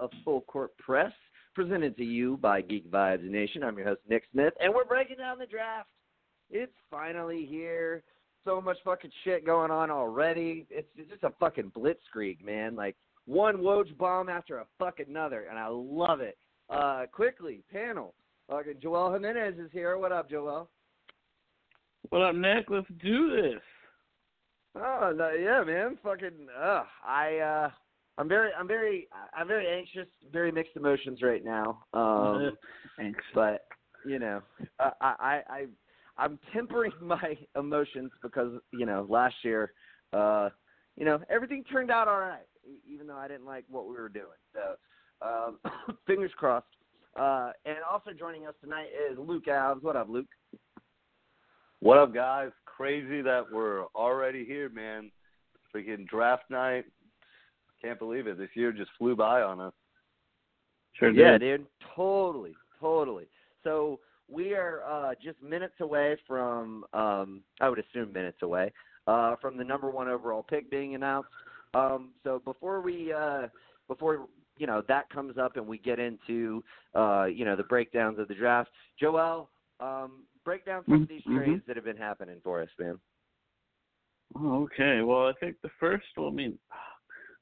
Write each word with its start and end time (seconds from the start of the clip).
of 0.00 0.10
Full 0.24 0.40
Court 0.42 0.76
Press, 0.78 1.12
presented 1.54 1.96
to 1.98 2.04
you 2.04 2.38
by 2.38 2.62
Geek 2.62 2.90
Vibes 2.90 3.28
Nation. 3.28 3.62
I'm 3.62 3.76
your 3.76 3.86
host, 3.86 4.00
Nick 4.08 4.24
Smith, 4.32 4.54
and 4.58 4.74
we're 4.74 4.84
breaking 4.84 5.18
down 5.18 5.38
the 5.38 5.46
draft. 5.46 5.88
It's 6.50 6.72
finally 6.90 7.46
here. 7.48 8.02
So 8.44 8.60
much 8.60 8.78
fucking 8.84 9.10
shit 9.22 9.44
going 9.44 9.70
on 9.70 9.90
already. 9.90 10.66
It's 10.70 10.88
just 11.10 11.22
a 11.22 11.32
fucking 11.38 11.72
blitzkrieg, 11.76 12.42
man. 12.42 12.74
Like 12.74 12.96
one 13.26 13.58
Woj 13.58 13.96
bomb 13.98 14.30
after 14.30 14.58
a 14.58 14.66
fucking 14.78 15.06
another, 15.08 15.46
and 15.50 15.58
I 15.58 15.66
love 15.68 16.20
it. 16.20 16.38
Uh, 16.70 17.04
quickly, 17.12 17.62
panel. 17.70 18.14
Okay, 18.50 18.74
Joel 18.80 19.12
Jimenez 19.12 19.58
is 19.58 19.70
here. 19.72 19.98
What 19.98 20.12
up, 20.12 20.30
Joel? 20.30 20.70
What 22.08 22.22
up, 22.22 22.34
Nick? 22.34 22.70
Let's 22.70 22.86
do 23.02 23.30
this. 23.30 23.60
Oh 24.74 25.12
no, 25.14 25.30
yeah, 25.32 25.62
man. 25.64 25.98
Fucking, 26.02 26.46
uh, 26.58 26.84
I, 27.06 27.36
uh, 27.38 27.70
I'm 28.20 28.28
very, 28.28 28.50
I'm 28.52 28.68
very, 28.68 29.08
I'm 29.34 29.48
very 29.48 29.66
anxious, 29.66 30.06
very 30.30 30.52
mixed 30.52 30.76
emotions 30.76 31.22
right 31.22 31.42
now. 31.42 31.84
Um, 31.94 32.52
Thanks. 32.98 33.18
but 33.34 33.64
you 34.04 34.18
know, 34.18 34.42
I, 34.78 34.92
I, 35.00 35.40
I, 35.48 35.66
I'm 36.18 36.38
tempering 36.52 36.92
my 37.02 37.38
emotions 37.56 38.10
because 38.22 38.60
you 38.74 38.84
know 38.84 39.06
last 39.08 39.36
year, 39.42 39.72
uh, 40.12 40.50
you 40.98 41.06
know, 41.06 41.18
everything 41.30 41.64
turned 41.64 41.90
out 41.90 42.08
all 42.08 42.20
right, 42.20 42.44
even 42.86 43.06
though 43.06 43.16
I 43.16 43.26
didn't 43.26 43.46
like 43.46 43.64
what 43.70 43.88
we 43.88 43.94
were 43.94 44.10
doing. 44.10 44.26
So, 44.52 45.26
um, 45.26 45.96
fingers 46.06 46.32
crossed. 46.36 46.66
Uh, 47.18 47.52
and 47.64 47.76
also 47.90 48.10
joining 48.16 48.46
us 48.46 48.54
tonight 48.62 48.88
is 49.10 49.18
Luke 49.18 49.46
Alves. 49.46 49.82
What 49.82 49.96
up, 49.96 50.10
Luke? 50.10 50.28
What 51.80 51.96
up, 51.96 52.12
guys? 52.12 52.50
Crazy 52.66 53.22
that 53.22 53.44
we're 53.50 53.86
already 53.94 54.44
here, 54.44 54.68
man. 54.68 55.10
Freaking 55.74 56.06
draft 56.06 56.44
night. 56.50 56.84
Can't 57.82 57.98
believe 57.98 58.26
it. 58.26 58.38
This 58.38 58.50
year 58.54 58.72
just 58.72 58.90
flew 58.98 59.16
by 59.16 59.42
on 59.42 59.60
us. 59.60 59.72
Sure 60.94 61.10
Yeah, 61.10 61.38
did. 61.38 61.58
dude. 61.58 61.66
Totally, 61.94 62.54
totally. 62.78 63.26
So 63.64 64.00
we 64.28 64.54
are 64.54 64.82
uh, 64.84 65.14
just 65.22 65.42
minutes 65.42 65.74
away 65.80 66.16
from, 66.26 66.84
um, 66.92 67.42
I 67.60 67.68
would 67.68 67.78
assume 67.78 68.12
minutes 68.12 68.42
away, 68.42 68.72
uh, 69.06 69.36
from 69.40 69.56
the 69.56 69.64
number 69.64 69.90
one 69.90 70.08
overall 70.08 70.42
pick 70.42 70.70
being 70.70 70.94
announced. 70.94 71.30
Um, 71.74 72.10
so 72.24 72.40
before 72.44 72.80
we, 72.80 73.12
uh, 73.12 73.48
before 73.88 74.26
you 74.58 74.66
know 74.66 74.82
that 74.88 75.08
comes 75.08 75.38
up 75.38 75.56
and 75.56 75.66
we 75.66 75.78
get 75.78 75.98
into, 75.98 76.62
uh, 76.94 77.24
you 77.24 77.44
know, 77.44 77.56
the 77.56 77.62
breakdowns 77.64 78.18
of 78.18 78.28
the 78.28 78.34
draft, 78.34 78.70
Joel, 78.98 79.48
um, 79.78 80.24
break 80.44 80.66
down 80.66 80.84
some 80.84 81.02
of 81.02 81.08
these 81.08 81.22
Mhm. 81.24 81.36
trades 81.36 81.66
that 81.66 81.76
have 81.76 81.84
been 81.84 81.96
happening 81.96 82.40
for 82.42 82.60
us, 82.60 82.68
man. 82.78 83.00
Oh, 84.36 84.64
okay. 84.64 85.02
Well, 85.02 85.28
I 85.28 85.32
think 85.34 85.60
the 85.62 85.70
first. 85.70 86.06
Well, 86.16 86.28
I 86.28 86.32
mean, 86.32 86.58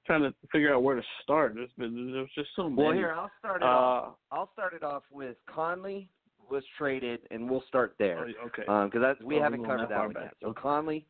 trying 0.09 0.23
to 0.23 0.35
figure 0.51 0.75
out 0.75 0.83
where 0.83 0.97
to 0.97 1.03
start. 1.23 1.55
There's 1.55 1.71
been 1.79 2.13
there's 2.13 2.31
just 2.35 2.49
so 2.57 2.69
many. 2.69 2.83
Well, 2.83 2.93
here 2.95 3.13
I'll 3.17 3.31
start 3.39 3.63
it 3.63 3.65
Uh, 3.65 3.69
off. 3.69 4.15
I'll 4.33 4.51
start 4.55 4.73
it 4.73 4.83
off 4.83 5.03
with 5.13 5.37
Conley 5.47 6.09
was 6.51 6.65
traded, 6.79 7.21
and 7.31 7.49
we'll 7.49 7.63
start 7.69 7.95
there. 7.99 8.27
oh, 8.43 8.47
okay. 8.47 8.63
because 8.87 9.01
that's 9.03 9.21
we 9.21 9.39
Oh, 9.39 9.43
haven't 9.43 9.61
we're 9.61 9.67
covered 9.69 9.91
that 9.91 9.99
one 10.01 10.13
back. 10.15 10.23
yet. 10.25 10.35
So. 10.43 10.55
Conley, 10.55 11.07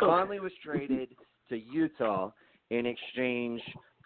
Okay. 0.00 0.10
Conley 0.10 0.38
was 0.40 0.52
traded 0.64 1.16
to 1.48 1.58
Utah 1.58 2.30
in 2.70 2.86
exchange 2.86 3.60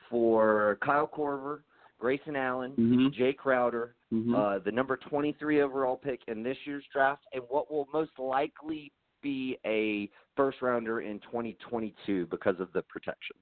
for 0.09 0.79
Kyle 0.83 1.07
Korver, 1.07 1.61
Grayson 1.99 2.35
Allen, 2.35 2.73
Mhm. 2.77 3.15
Jae 3.15 3.37
Crowder, 3.37 3.95
Mhm. 4.11 4.35
uh, 4.35 4.59
the 4.61 4.73
number 4.73 4.97
23 4.97 5.61
overall 5.61 5.99
pick 5.99 6.21
in 6.29 6.43
this 6.43 6.57
year's 6.67 6.87
draft, 6.87 7.27
and 7.35 7.43
what 7.51 7.71
will 7.71 7.87
most 7.93 8.19
likely 8.19 8.91
be 9.21 9.59
a 9.67 10.09
first 10.35 10.63
rounder 10.63 11.03
in 11.03 11.21
2022 11.21 12.27
because 12.29 12.59
of 12.59 12.73
the 12.73 12.83
protections. 12.85 13.39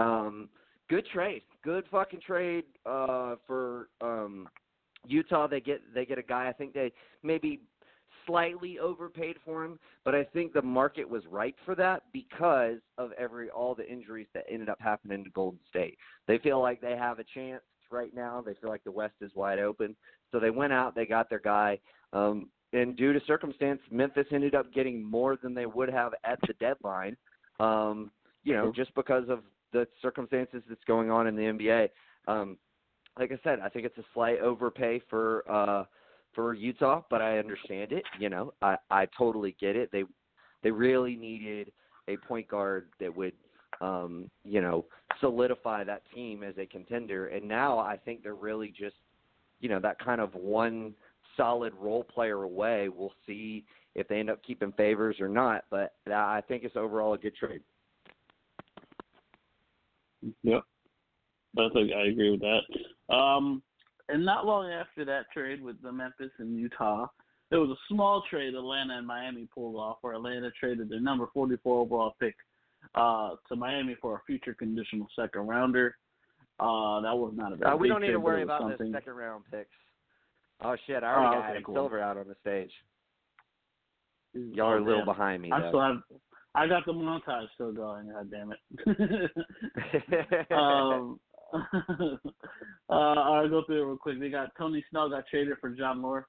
Um, 0.00 0.48
good 0.88 1.06
trade, 1.12 1.42
good 1.62 1.84
fucking 1.90 2.20
trade 2.26 2.64
uh, 2.86 3.36
for 3.46 3.88
um, 4.00 4.48
Utah. 5.06 5.46
They 5.46 5.60
get 5.60 5.82
they 5.94 6.04
get 6.04 6.18
a 6.18 6.22
guy. 6.22 6.48
I 6.48 6.52
think 6.52 6.72
they 6.72 6.92
maybe 7.22 7.60
slightly 8.26 8.78
overpaid 8.78 9.36
for 9.44 9.64
him, 9.64 9.78
but 10.04 10.14
I 10.14 10.24
think 10.24 10.52
the 10.52 10.62
market 10.62 11.08
was 11.08 11.22
right 11.30 11.54
for 11.64 11.74
that 11.76 12.02
because 12.12 12.78
of 12.98 13.12
every 13.12 13.50
all 13.50 13.74
the 13.74 13.90
injuries 13.90 14.26
that 14.34 14.44
ended 14.50 14.68
up 14.68 14.80
happening 14.80 15.24
to 15.24 15.30
Golden 15.30 15.60
State. 15.68 15.96
They 16.26 16.38
feel 16.38 16.60
like 16.60 16.80
they 16.80 16.96
have 16.96 17.18
a 17.18 17.24
chance 17.34 17.62
right 17.90 18.14
now. 18.14 18.40
They 18.40 18.54
feel 18.54 18.70
like 18.70 18.84
the 18.84 18.92
West 18.92 19.14
is 19.20 19.32
wide 19.34 19.58
open, 19.58 19.96
so 20.32 20.40
they 20.40 20.50
went 20.50 20.72
out. 20.72 20.94
They 20.94 21.06
got 21.06 21.28
their 21.28 21.40
guy. 21.40 21.78
Um, 22.12 22.48
and 22.72 22.96
due 22.96 23.12
to 23.12 23.20
circumstance, 23.26 23.80
Memphis 23.90 24.26
ended 24.32 24.54
up 24.54 24.72
getting 24.72 25.02
more 25.02 25.36
than 25.36 25.54
they 25.54 25.66
would 25.66 25.90
have 25.90 26.12
at 26.24 26.38
the 26.46 26.54
deadline. 26.54 27.16
Um, 27.58 28.10
you 28.44 28.54
know, 28.54 28.72
just 28.74 28.94
because 28.94 29.28
of 29.28 29.40
the 29.72 29.86
circumstances 30.02 30.62
that's 30.68 30.84
going 30.86 31.10
on 31.10 31.26
in 31.26 31.36
the 31.36 31.42
NBA. 31.42 31.88
Um, 32.28 32.56
like 33.18 33.32
I 33.32 33.38
said, 33.42 33.60
I 33.60 33.68
think 33.68 33.86
it's 33.86 33.98
a 33.98 34.04
slight 34.14 34.40
overpay 34.40 35.02
for 35.08 35.44
uh, 35.50 35.84
for 36.34 36.54
Utah, 36.54 37.02
but 37.10 37.20
I 37.20 37.38
understand 37.38 37.92
it. 37.92 38.04
You 38.18 38.28
know, 38.28 38.52
I 38.62 38.76
I 38.90 39.06
totally 39.16 39.56
get 39.60 39.76
it. 39.76 39.90
They 39.92 40.04
they 40.62 40.70
really 40.70 41.16
needed 41.16 41.72
a 42.08 42.16
point 42.16 42.48
guard 42.48 42.88
that 43.00 43.14
would 43.14 43.32
um, 43.80 44.30
you 44.44 44.60
know 44.60 44.84
solidify 45.20 45.84
that 45.84 46.02
team 46.14 46.42
as 46.42 46.54
a 46.58 46.66
contender, 46.66 47.28
and 47.28 47.46
now 47.46 47.78
I 47.78 47.96
think 47.96 48.22
they're 48.22 48.34
really 48.34 48.68
just 48.68 48.96
you 49.60 49.68
know 49.68 49.80
that 49.80 49.98
kind 49.98 50.20
of 50.20 50.34
one 50.34 50.94
solid 51.36 51.72
role 51.80 52.04
player 52.04 52.42
away. 52.42 52.88
We'll 52.88 53.12
see 53.26 53.64
if 53.94 54.06
they 54.08 54.20
end 54.20 54.30
up 54.30 54.42
keeping 54.44 54.72
favors 54.72 55.20
or 55.20 55.28
not, 55.28 55.64
but 55.70 55.94
I 56.06 56.42
think 56.46 56.64
it's 56.64 56.76
overall 56.76 57.14
a 57.14 57.18
good 57.18 57.34
trade. 57.34 57.60
Yep. 60.42 60.62
I 61.58 61.68
think 61.72 61.92
I 61.92 62.06
agree 62.08 62.30
with 62.30 62.40
that. 62.40 63.14
Um, 63.14 63.62
and 64.08 64.24
not 64.24 64.46
long 64.46 64.70
after 64.70 65.04
that 65.04 65.26
trade 65.32 65.62
with 65.62 65.80
the 65.82 65.90
Memphis 65.92 66.30
and 66.38 66.56
Utah, 66.56 67.06
there 67.50 67.60
was 67.60 67.70
a 67.70 67.80
small 67.92 68.22
trade 68.30 68.54
Atlanta 68.54 68.96
and 68.98 69.06
Miami 69.06 69.48
pulled 69.52 69.76
off, 69.76 69.98
where 70.02 70.14
Atlanta 70.14 70.50
traded 70.58 70.88
their 70.88 71.00
number 71.00 71.26
44 71.34 71.80
overall 71.80 72.14
pick 72.20 72.36
uh, 72.94 73.30
to 73.48 73.56
Miami 73.56 73.96
for 74.00 74.16
a 74.16 74.20
future 74.26 74.54
conditional 74.54 75.08
second 75.18 75.48
rounder. 75.48 75.96
Uh, 76.60 77.00
that 77.00 77.16
was 77.16 77.32
not 77.34 77.52
a 77.52 77.56
very 77.56 77.72
Uh, 77.72 77.76
we 77.76 77.88
don't 77.88 78.00
need 78.00 78.08
trade, 78.08 78.12
to 78.14 78.20
worry 78.20 78.42
about 78.42 78.60
something. 78.60 78.92
the 78.92 78.98
second 78.98 79.14
round 79.14 79.44
picks. 79.50 79.70
Oh 80.62 80.76
shit! 80.86 81.02
I 81.02 81.14
already 81.14 81.36
Oh, 81.36 81.40
got 81.40 81.50
okay, 81.50 81.62
cool. 81.64 81.74
Silver 81.74 82.00
out 82.00 82.16
on 82.18 82.28
the 82.28 82.36
stage. 82.42 82.70
Y'all 84.34 84.68
are 84.68 84.76
a 84.78 84.80
Oh, 84.80 84.84
little 84.84 85.04
behind 85.04 85.42
me 85.42 85.50
I 85.50 85.60
though. 85.60 85.68
still 85.68 85.80
have, 85.80 86.02
I 86.54 86.66
got 86.66 86.84
the 86.84 86.92
montage 86.92 87.46
still 87.54 87.72
going. 87.72 88.10
God 88.10 88.30
damn 88.30 88.52
it. 88.52 89.30
um, 90.50 91.20
uh, 92.88 92.92
I'll 92.92 93.48
go 93.48 93.62
through 93.64 93.82
it 93.82 93.86
real 93.86 93.96
quick. 93.96 94.18
They 94.18 94.30
got 94.30 94.50
Tony 94.58 94.84
Snell 94.90 95.10
got 95.10 95.24
traded 95.30 95.58
for 95.60 95.70
John 95.70 96.00
Moore. 96.00 96.26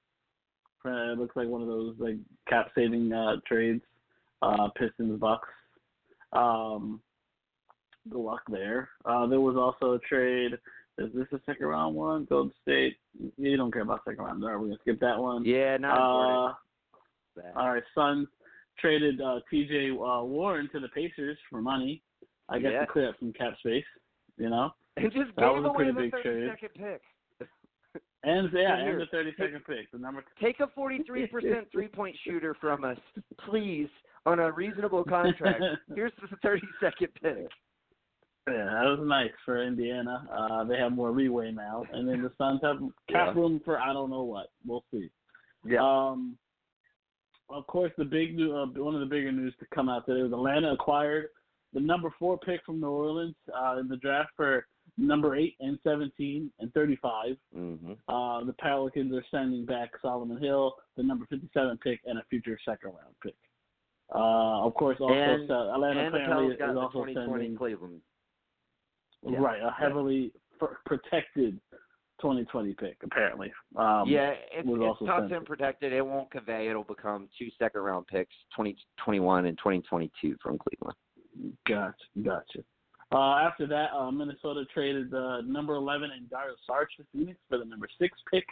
Uh, 0.86 1.14
it 1.14 1.20
looks 1.20 1.36
like 1.36 1.48
one 1.48 1.62
of 1.62 1.68
those 1.68 1.96
like 2.00 2.18
cap 2.48 2.70
saving 2.76 3.12
uh, 3.12 3.38
trades. 3.48 3.84
Uh, 4.42 4.70
Pistons 4.76 5.20
Bucks. 5.20 5.48
Um, 6.34 7.02
good 8.10 8.22
luck 8.22 8.42
there. 8.50 8.90
Uh, 9.06 9.28
there 9.28 9.40
was 9.42 9.56
also 9.56 9.94
a 9.94 10.00
trade. 10.00 10.54
Is 10.98 11.10
this 11.14 11.28
a 11.32 11.40
second 11.46 11.68
round 11.68 11.96
one? 11.96 12.26
Golden 12.26 12.52
State. 12.62 12.98
You 13.38 13.58
don't 13.58 13.72
care 13.72 13.84
about 13.84 14.02
second 14.06 14.24
round. 14.24 14.44
All 14.44 14.50
right, 14.50 14.60
we're 14.60 14.68
gonna 14.68 14.78
skip 14.82 15.00
that 15.00 15.18
one. 15.18 15.46
yeah, 15.46 15.78
not 15.78 15.98
important. 15.98 16.56
Uh, 17.56 17.60
all 17.60 17.74
right, 17.74 17.84
Suns 17.96 18.28
traded 18.82 19.22
uh, 19.22 19.40
T.J. 19.50 19.92
Uh, 19.92 20.24
Warren 20.24 20.70
to 20.74 20.80
the 20.80 20.90
Pacers 20.90 21.38
for 21.50 21.62
money. 21.62 22.02
I 22.50 22.60
guess 22.60 22.72
Yeah. 22.74 22.82
to 22.82 22.88
clear 22.88 23.10
up 23.10 23.16
some 23.20 23.32
cap 23.34 23.54
space. 23.60 23.86
You 24.38 24.50
know. 24.50 24.72
and 24.98 25.06
just 25.12 25.36
that 25.38 25.42
gave 25.42 25.52
was 25.56 25.64
a 25.64 25.68
away 25.68 25.76
pretty 25.76 25.92
the 25.92 26.00
big 26.00 26.12
thirty 26.12 26.30
trade. 26.30 26.50
second 26.50 26.70
pick. 26.74 27.02
And 28.24 28.50
yeah, 28.54 28.76
and 28.78 29.02
the 29.02 29.06
thirty 29.12 29.32
second 29.38 29.62
pick, 29.66 29.92
the 29.92 29.98
number. 29.98 30.24
Take 30.42 30.60
a 30.60 30.68
forty 30.76 31.02
three 31.08 31.28
percent 31.28 31.68
three 31.72 31.88
point 31.88 32.16
shooter 32.26 32.56
from 32.60 32.84
us, 32.84 32.98
please, 33.50 33.88
on 34.26 34.40
a 34.40 34.52
reasonable 34.52 35.04
contract. 35.04 35.62
Here's 35.96 36.12
the 36.22 36.36
thirty 36.44 36.68
second 36.80 37.08
pick. 37.22 37.48
Yeah, 38.48 38.66
that 38.66 38.84
was 38.86 39.00
nice 39.04 39.32
for 39.46 39.64
Indiana. 39.64 40.28
Uh, 40.32 40.64
they 40.66 40.78
have 40.78 40.92
more 40.92 41.12
leeway 41.12 41.52
now, 41.52 41.84
and 41.94 42.08
then 42.10 42.22
the 42.24 42.32
Suns 42.38 42.60
have 42.64 42.78
cap 43.10 43.34
Yeah. 43.34 43.34
room 43.34 43.62
for 43.64 43.80
I 43.80 43.94
don't 43.94 44.10
know 44.10 44.24
what. 44.24 44.48
We'll 44.66 44.84
see. 44.92 45.10
Yeah. 45.66 45.80
Um, 45.82 46.38
of 47.54 47.68
course, 47.68 47.92
the 47.98 48.06
big 48.06 48.36
new, 48.36 48.56
uh, 48.56 48.66
one 48.68 48.94
of 48.96 49.02
the 49.02 49.06
bigger 49.06 49.32
news 49.32 49.54
to 49.60 49.66
come 49.74 49.90
out 49.90 50.06
today 50.06 50.22
was 50.24 50.32
Atlanta 50.32 50.72
acquired 50.74 51.28
the 51.74 51.80
number 51.80 52.14
four 52.20 52.38
pick 52.38 52.62
from 52.66 52.80
New 52.82 52.88
Orleans 52.90 53.36
uh, 53.58 53.78
in 53.80 53.88
the 53.88 53.98
draft 53.98 54.32
for 54.36 54.66
number 54.98 55.36
eight 55.36 55.56
and 55.62 55.80
seventeen 55.84 56.52
and 56.60 56.74
thirty-five. 56.74 57.38
mm-hmm. 57.58 57.94
Uh, 58.08 58.44
the 58.44 58.54
Pelicans 58.54 59.14
are 59.16 59.24
sending 59.32 59.66
back 59.66 59.92
Solomon 60.02 60.38
Hill, 60.42 60.76
the 60.98 61.04
number 61.04 61.26
fifty-seven 61.30 61.78
pick, 61.84 62.02
and 62.06 62.20
a 62.20 62.24
future 62.30 62.58
second-round 62.66 63.16
pick. 63.24 63.36
Uh, 64.14 64.66
of 64.66 64.74
course, 64.74 64.98
also 65.00 65.14
And- 65.14 65.50
uh, 65.50 65.74
Atlanta 65.74 66.02
And 66.02 66.14
the 66.14 66.18
apparently 66.20 66.56
Pels 66.58 66.60
got 66.60 66.72
is 66.72 66.78
also 66.78 67.06
sending 67.14 67.56
Cleveland. 67.58 68.02
Yeah. 69.24 69.38
right 69.40 69.62
a 69.62 69.72
heavily 69.72 70.32
f- 70.62 70.70
protected 70.86 71.60
2020 72.22 72.74
pick. 72.76 72.98
Apparently, 73.04 73.52
um, 73.76 74.04
yeah, 74.08 74.34
it's, 74.54 74.68
was 74.68 74.80
it's 74.80 74.86
also 74.88 75.06
top 75.06 75.20
sent. 75.22 75.32
ten 75.32 75.46
protected. 75.46 75.92
It 75.94 76.06
won't 76.06 76.30
convey. 76.32 76.68
It'll 76.70 76.84
become 76.84 77.28
two 77.38 77.48
second 77.60 77.82
round 77.82 78.08
picks, 78.08 78.34
twenty 78.56 78.76
twenty 79.04 79.20
one 79.20 79.46
and 79.48 79.58
twenty 79.58 79.82
twenty 79.82 80.12
two 80.22 80.36
from 80.42 80.58
Cleveland. 80.58 80.96
Gotcha, 81.68 81.96
gotcha. 82.24 82.64
Uh, 83.14 83.36
after 83.46 83.68
that, 83.68 83.92
uh, 83.94 84.10
Minnesota 84.12 84.64
traded 84.74 85.12
the 85.12 85.42
number 85.46 85.76
11 85.76 86.12
and 86.16 86.30
Dario 86.30 86.56
Saric 86.70 86.86
to 86.96 87.04
Phoenix 87.12 87.38
for 87.50 87.58
the 87.58 87.66
number 87.66 87.88
six 88.00 88.18
pick. 88.32 88.46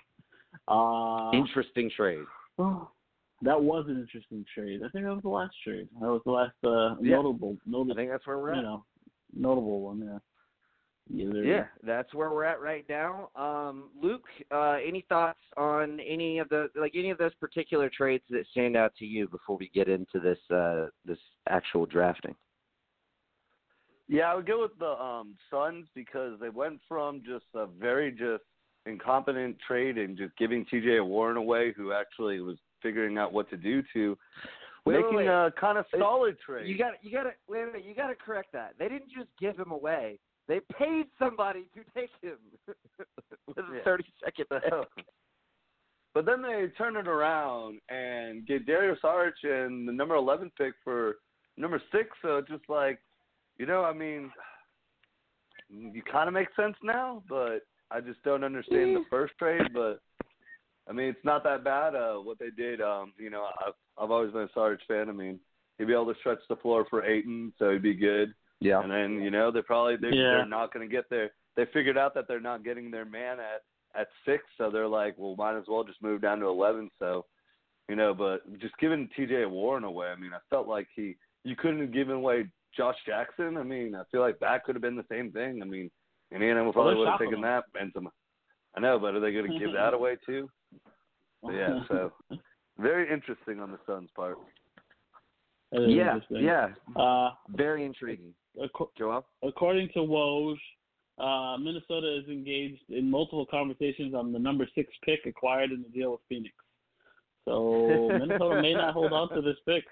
Uh, 0.67 1.31
Interesting 1.33 1.89
trade. 1.95 2.25
oh, 2.57 2.89
that 3.41 3.61
was 3.61 3.85
an 3.87 3.97
interesting 3.99 4.43
trade. 4.53 4.81
I 4.85 4.89
think 4.89 5.05
that 5.05 5.13
was 5.13 5.21
the 5.23 5.29
last 5.29 5.55
trade. 5.63 5.87
That 6.01 6.07
was 6.07 6.21
the 6.25 6.31
last 6.31 6.55
uh, 6.65 6.95
Yeah. 7.01 7.15
notable, 7.15 7.57
I 7.67 7.93
think 7.95 8.11
that's 8.11 8.27
where 8.27 8.37
we're 8.37 8.53
you 8.53 8.59
at. 8.59 8.63
know, 8.63 8.83
notable 9.33 9.79
one. 9.81 9.99
Yeah. 10.05 10.17
Either, 11.11 11.43
Yeah, 11.43 11.65
that's 11.83 12.13
where 12.13 12.29
we're 12.29 12.43
at 12.43 12.61
right 12.61 12.85
now. 12.87 13.29
Um, 13.35 13.89
Luke, 13.99 14.25
uh, 14.51 14.77
any 14.85 15.05
thoughts 15.09 15.39
on 15.57 15.99
any 16.01 16.37
of 16.39 16.49
the 16.49 16.69
like 16.75 16.91
any 16.95 17.09
of 17.09 17.17
those 17.17 17.33
particular 17.35 17.89
trades 17.89 18.23
that 18.29 18.45
stand 18.51 18.75
out 18.77 18.93
to 18.97 19.05
you 19.05 19.27
before 19.27 19.57
we 19.57 19.69
get 19.73 19.87
into 19.89 20.19
this 20.19 20.37
uh, 20.55 20.87
this 21.05 21.17
actual 21.47 21.85
drafting? 21.87 22.35
Yeah, 24.07 24.31
I 24.31 24.35
would 24.35 24.47
go 24.47 24.61
with 24.61 24.77
the 24.79 24.89
um 25.01 25.35
Suns 25.51 25.87
because 25.95 26.39
they 26.39 26.49
went 26.49 26.79
from 26.87 27.21
just 27.25 27.45
a 27.55 27.65
very 27.65 28.11
just 28.11 28.43
incompetent 28.85 29.57
trade 29.67 29.97
and 29.97 30.17
just 30.17 30.35
giving 30.37 30.65
TJ 30.65 31.05
Warren 31.05 31.37
away, 31.37 31.73
who 31.75 31.91
actually 31.91 32.39
was 32.39 32.57
figuring 32.81 33.17
out 33.17 33.33
what 33.33 33.49
to 33.49 33.57
do, 33.57 33.81
to 33.93 34.17
Wait, 34.85 34.95
wait, 34.95 35.01
making 35.03 35.17
wait. 35.17 35.27
a 35.27 35.51
kind 35.59 35.77
of 35.77 35.85
It- 35.91 35.99
solid 35.99 36.37
trade. 36.39 36.67
You 36.67 36.77
got 36.77 37.03
you 37.03 37.11
got 37.11 37.23
to 37.23 37.33
wait 37.47 37.63
a 37.63 37.65
minute. 37.67 37.83
You 37.83 37.93
got 37.95 38.07
to 38.07 38.15
correct 38.15 38.51
that. 38.53 38.75
They 38.77 38.87
didn't 38.89 39.09
just 39.09 39.29
give 39.39 39.57
him 39.57 39.71
away. 39.71 40.19
They 40.49 40.59
paid 40.77 41.05
somebody 41.19 41.65
to 41.75 41.81
take 41.95 42.09
him 42.21 42.37
with 43.47 43.57
a 43.57 43.61
Yeah. 43.71 43.83
thirty 43.85 44.03
second 44.25 44.45
pick. 44.49 44.73
but 46.15 46.25
then 46.25 46.41
they 46.41 46.67
turn 46.75 46.97
it 46.97 47.07
around 47.07 47.79
and 47.87 48.45
get 48.47 48.65
Dario 48.65 48.95
Saric 49.01 49.33
and 49.43 49.87
the 49.87 49.93
number 49.93 50.15
eleven 50.15 50.51
pick 50.57 50.73
for 50.83 51.17
number 51.55 51.79
six. 51.91 52.09
So 52.23 52.37
it's 52.37 52.49
just 52.49 52.67
like, 52.67 52.99
you 53.57 53.67
know, 53.67 53.83
I 53.85 53.93
mean, 53.93 54.31
you 55.69 56.01
kind 56.01 56.27
of 56.27 56.33
make 56.33 56.47
sense 56.55 56.75
now, 56.83 57.21
but 57.29 57.59
I 57.91 58.01
just 58.01 58.21
don't 58.23 58.43
understand 58.43 58.95
the 58.95 59.03
first 59.07 59.33
trade. 59.37 59.69
But 59.71 60.01
I 60.89 60.93
mean, 60.93 61.09
it's 61.09 61.23
not 61.23 61.43
that 61.43 61.63
bad. 61.63 61.93
Uh, 61.93 62.15
what 62.15 62.39
they 62.39 62.49
did, 62.49 62.81
um, 62.81 63.13
you 63.19 63.29
know, 63.29 63.47
I've 63.65 63.73
I've 63.99 64.09
always 64.09 64.31
been 64.33 64.49
a 64.51 64.59
Saric 64.59 64.79
fan. 64.87 65.09
I 65.09 65.11
mean, 65.13 65.39
he'd 65.77 65.85
be 65.85 65.93
able 65.93 66.11
to 66.11 66.19
stretch 66.21 66.39
the 66.49 66.55
floor 66.55 66.87
for 66.89 67.05
Ayton, 67.05 67.53
so 67.59 67.69
he'd 67.69 67.83
be 67.83 67.93
good. 67.93 68.33
Yeah. 68.61 68.81
And 68.81 68.91
then 68.91 69.21
you 69.21 69.31
know 69.31 69.51
they're 69.51 69.63
probably 69.63 69.95
they, 69.95 70.15
Yeah. 70.15 70.31
they're 70.31 70.45
not 70.45 70.73
going 70.73 70.87
to 70.87 70.91
get 70.93 71.09
there. 71.09 71.31
They 71.55 71.65
figured 71.73 71.97
out 71.97 72.13
that 72.15 72.27
they're 72.27 72.39
not 72.39 72.63
getting 72.63 72.91
their 72.91 73.05
man 73.05 73.39
at 73.39 73.61
at 73.99 74.07
six, 74.25 74.43
so 74.57 74.69
they're 74.69 74.87
like, 74.87 75.15
well, 75.17 75.35
might 75.35 75.57
as 75.57 75.63
well 75.67 75.83
just 75.83 76.01
move 76.01 76.21
down 76.21 76.39
to 76.39 76.45
eleven. 76.47 76.89
So, 76.99 77.25
you 77.87 77.95
know, 77.95 78.13
but 78.13 78.41
just 78.59 78.77
giving 78.77 79.09
T.J. 79.15 79.45
Warren 79.45 79.83
away, 79.83 80.07
I 80.07 80.15
mean, 80.15 80.31
I 80.33 80.39
felt 80.49 80.67
like 80.67 80.87
he 80.95 81.15
you 81.43 81.55
couldn't 81.55 81.79
have 81.81 81.91
given 81.93 82.15
away 82.15 82.47
Josh 82.77 82.97
Jackson. 83.05 83.57
I 83.57 83.63
mean, 83.63 83.95
I 83.95 84.03
feel 84.11 84.21
like 84.21 84.39
that 84.39 84.63
could 84.63 84.75
have 84.75 84.81
been 84.81 84.95
the 84.95 85.05
same 85.09 85.31
thing. 85.31 85.61
I 85.61 85.65
mean, 85.65 85.89
Indiana 86.31 86.63
Well, 86.63 86.73
probably 86.73 86.91
they're 86.93 86.99
would 86.99 87.07
have 87.09 87.19
taken 87.19 87.35
him. 87.35 87.41
that 87.41 87.63
and 87.79 87.91
some. 87.93 88.09
I 88.75 88.79
know, 88.81 88.99
but 88.99 89.15
are 89.15 89.19
they 89.19 89.31
going 89.33 89.51
to 89.51 89.57
give 89.59 89.73
that 89.73 89.93
away 89.95 90.17
too? 90.25 90.47
So, 91.43 91.49
yeah, 91.51 91.79
so 91.87 92.11
very 92.77 93.11
interesting 93.11 93.59
on 93.59 93.71
the 93.71 93.79
Suns' 93.87 94.09
part. 94.15 94.37
Yeah, 95.71 96.19
yeah, 96.29 96.69
Uh, 96.95 97.31
very 97.49 97.85
intriguing. 97.85 98.33
Ac- 98.57 99.25
according 99.43 99.89
to 99.89 99.99
Woj, 99.99 100.57
uh, 101.19 101.57
Minnesota 101.57 102.19
is 102.21 102.27
engaged 102.29 102.81
in 102.89 103.09
multiple 103.09 103.45
conversations 103.45 104.13
on 104.13 104.31
the 104.31 104.39
number 104.39 104.67
six 104.73 104.91
pick 105.03 105.25
acquired 105.25 105.71
in 105.71 105.83
the 105.83 105.89
deal 105.89 106.11
with 106.11 106.21
Phoenix. 106.29 106.55
So 107.45 108.09
Minnesota 108.19 108.61
may 108.61 108.73
not 108.73 108.93
hold 108.93 109.11
on 109.11 109.29
to 109.29 109.41
this 109.41 109.57
pick. 109.65 109.83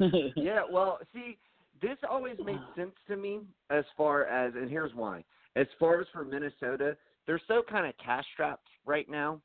yeah, 0.36 0.60
well, 0.70 0.98
see, 1.12 1.36
this 1.80 1.98
always 2.08 2.36
made 2.44 2.60
sense 2.76 2.94
to 3.08 3.16
me 3.16 3.40
as 3.70 3.84
far 3.96 4.24
as, 4.26 4.54
and 4.54 4.70
here's 4.70 4.94
why. 4.94 5.24
As 5.56 5.66
far 5.78 6.00
as 6.00 6.06
for 6.12 6.24
Minnesota, 6.24 6.96
they're 7.26 7.40
so 7.48 7.62
kind 7.68 7.86
of 7.86 7.94
cash 8.02 8.24
strapped 8.32 8.68
right 8.86 9.08
now. 9.10 9.40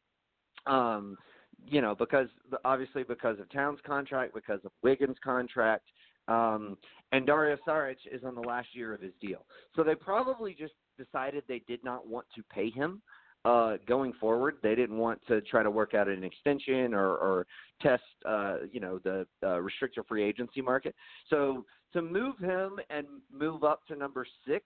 Um, 0.66 1.18
you 1.66 1.82
know, 1.82 1.96
because 1.96 2.28
obviously 2.64 3.04
because 3.04 3.40
of 3.40 3.52
Towns' 3.52 3.80
contract, 3.86 4.34
because 4.34 4.60
of 4.64 4.72
Wiggins' 4.84 5.18
contract, 5.24 5.86
um, 6.28 6.78
and 7.12 7.26
Dario 7.26 7.58
Saric 7.68 7.98
is 8.12 8.24
on 8.24 8.36
the 8.36 8.42
last 8.42 8.70
year 8.74 8.94
of 8.94 9.02
his 9.02 9.14
deal. 9.22 9.46
So 9.76 9.84
they 9.84 9.96
probably 9.96 10.54
just 10.54 10.74
decided 10.98 11.44
they 11.48 11.64
did 11.68 11.84
not 11.84 12.08
want 12.08 12.26
to 12.36 12.44
pay 12.44 12.70
him 12.70 13.02
uh, 13.46 13.78
going 13.88 14.14
forward. 14.20 14.58
They 14.62 14.76
didn't 14.76 14.98
want 14.98 15.22
to 15.28 15.42
try 15.42 15.64
to 15.64 15.72
work 15.72 15.94
out 15.94 16.08
an 16.08 16.24
extension 16.24 16.94
or, 16.94 17.16
or 17.16 17.48
test, 17.82 18.04
uh, 18.26 18.58
you 18.72 18.80
know, 18.80 19.00
the 19.00 19.26
uh, 19.44 19.62
restricted 19.62 20.04
free 20.08 20.24
agency 20.24 20.62
market. 20.62 20.96
So 21.30 21.66
to 21.94 22.02
move 22.02 22.38
him 22.40 22.80
and 22.90 23.08
move 23.32 23.64
up 23.64 23.86
to 23.88 23.96
number 23.96 24.26
six, 24.46 24.66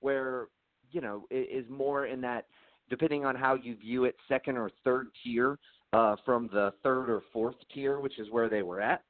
where 0.00 0.48
you 0.90 1.00
know 1.00 1.24
is 1.30 1.64
more 1.68 2.06
in 2.06 2.20
that, 2.20 2.46
depending 2.90 3.24
on 3.24 3.34
how 3.34 3.54
you 3.54 3.76
view 3.76 4.04
it, 4.04 4.14
second 4.28 4.56
or 4.56 4.70
third 4.84 5.08
tier 5.24 5.58
uh, 5.92 6.16
from 6.24 6.48
the 6.52 6.72
third 6.82 7.10
or 7.10 7.22
fourth 7.32 7.56
tier, 7.74 7.98
which 7.98 8.18
is 8.18 8.30
where 8.30 8.48
they 8.48 8.62
were 8.62 8.80
at. 8.80 9.02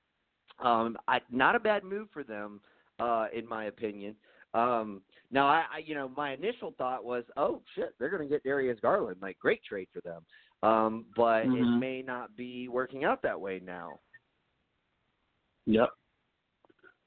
Um, 0.64 0.96
I, 1.08 1.20
not 1.30 1.54
a 1.56 1.60
bad 1.60 1.84
move 1.84 2.08
for 2.12 2.22
them, 2.24 2.60
uh, 3.00 3.26
in 3.34 3.48
my 3.48 3.64
opinion. 3.64 4.14
Um, 4.54 5.00
now, 5.30 5.46
I, 5.46 5.64
I, 5.74 5.78
you 5.84 5.94
know, 5.94 6.10
my 6.16 6.32
initial 6.34 6.74
thought 6.78 7.04
was, 7.04 7.24
oh 7.36 7.62
shit, 7.74 7.94
they're 7.98 8.10
going 8.10 8.22
to 8.22 8.28
get 8.28 8.42
Darius 8.44 8.78
Garland, 8.80 9.16
like 9.22 9.38
great 9.38 9.62
trade 9.64 9.88
for 9.92 10.00
them. 10.02 10.22
Um, 10.62 11.06
but 11.16 11.44
it 11.46 11.48
Mhm. 11.48 11.80
may 11.80 12.02
not 12.02 12.36
be 12.36 12.68
working 12.68 13.04
out 13.04 13.22
that 13.22 13.40
way 13.40 13.60
now. 13.64 13.98
yep. 15.66 15.88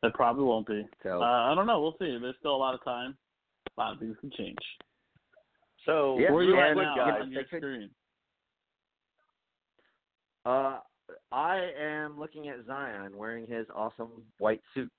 it 0.04 0.13
probably 0.13 0.44
won't 0.44 0.68
be. 0.68 0.88
So 1.04 1.22
Uh, 1.22 1.52
I 1.52 1.56
don't 1.56 1.66
know. 1.68 1.81
We'll 1.81 1.96
see. 2.00 2.18
There's 2.19 2.36
still 2.40 2.56
a 2.56 2.57
lot 2.57 2.74
of 2.75 2.84
time. 2.84 3.18
A 3.78 3.81
lot 3.81 3.94
of 3.94 4.00
things 4.00 4.16
can 4.22 4.31
change. 4.31 4.57
So 5.86 6.18
Yeah, 6.19 6.31
Where 6.31 6.42
are 6.42 6.44
you 6.44 6.54
real 6.56 6.63
at 6.63 6.74
quick, 6.74 6.86
now 6.86 6.96
guys. 6.96 7.22
on 7.22 7.31
your 7.31 7.44
could- 7.46 7.60
screen? 7.60 7.90
Uh, 10.46 10.80
I 11.31 11.69
am 11.80 12.19
looking 12.19 12.48
at 12.50 12.66
Zion 12.66 13.16
wearing 13.18 13.45
his 13.47 13.66
awesome 13.76 14.09
white 14.40 14.62
suit. 14.74 14.92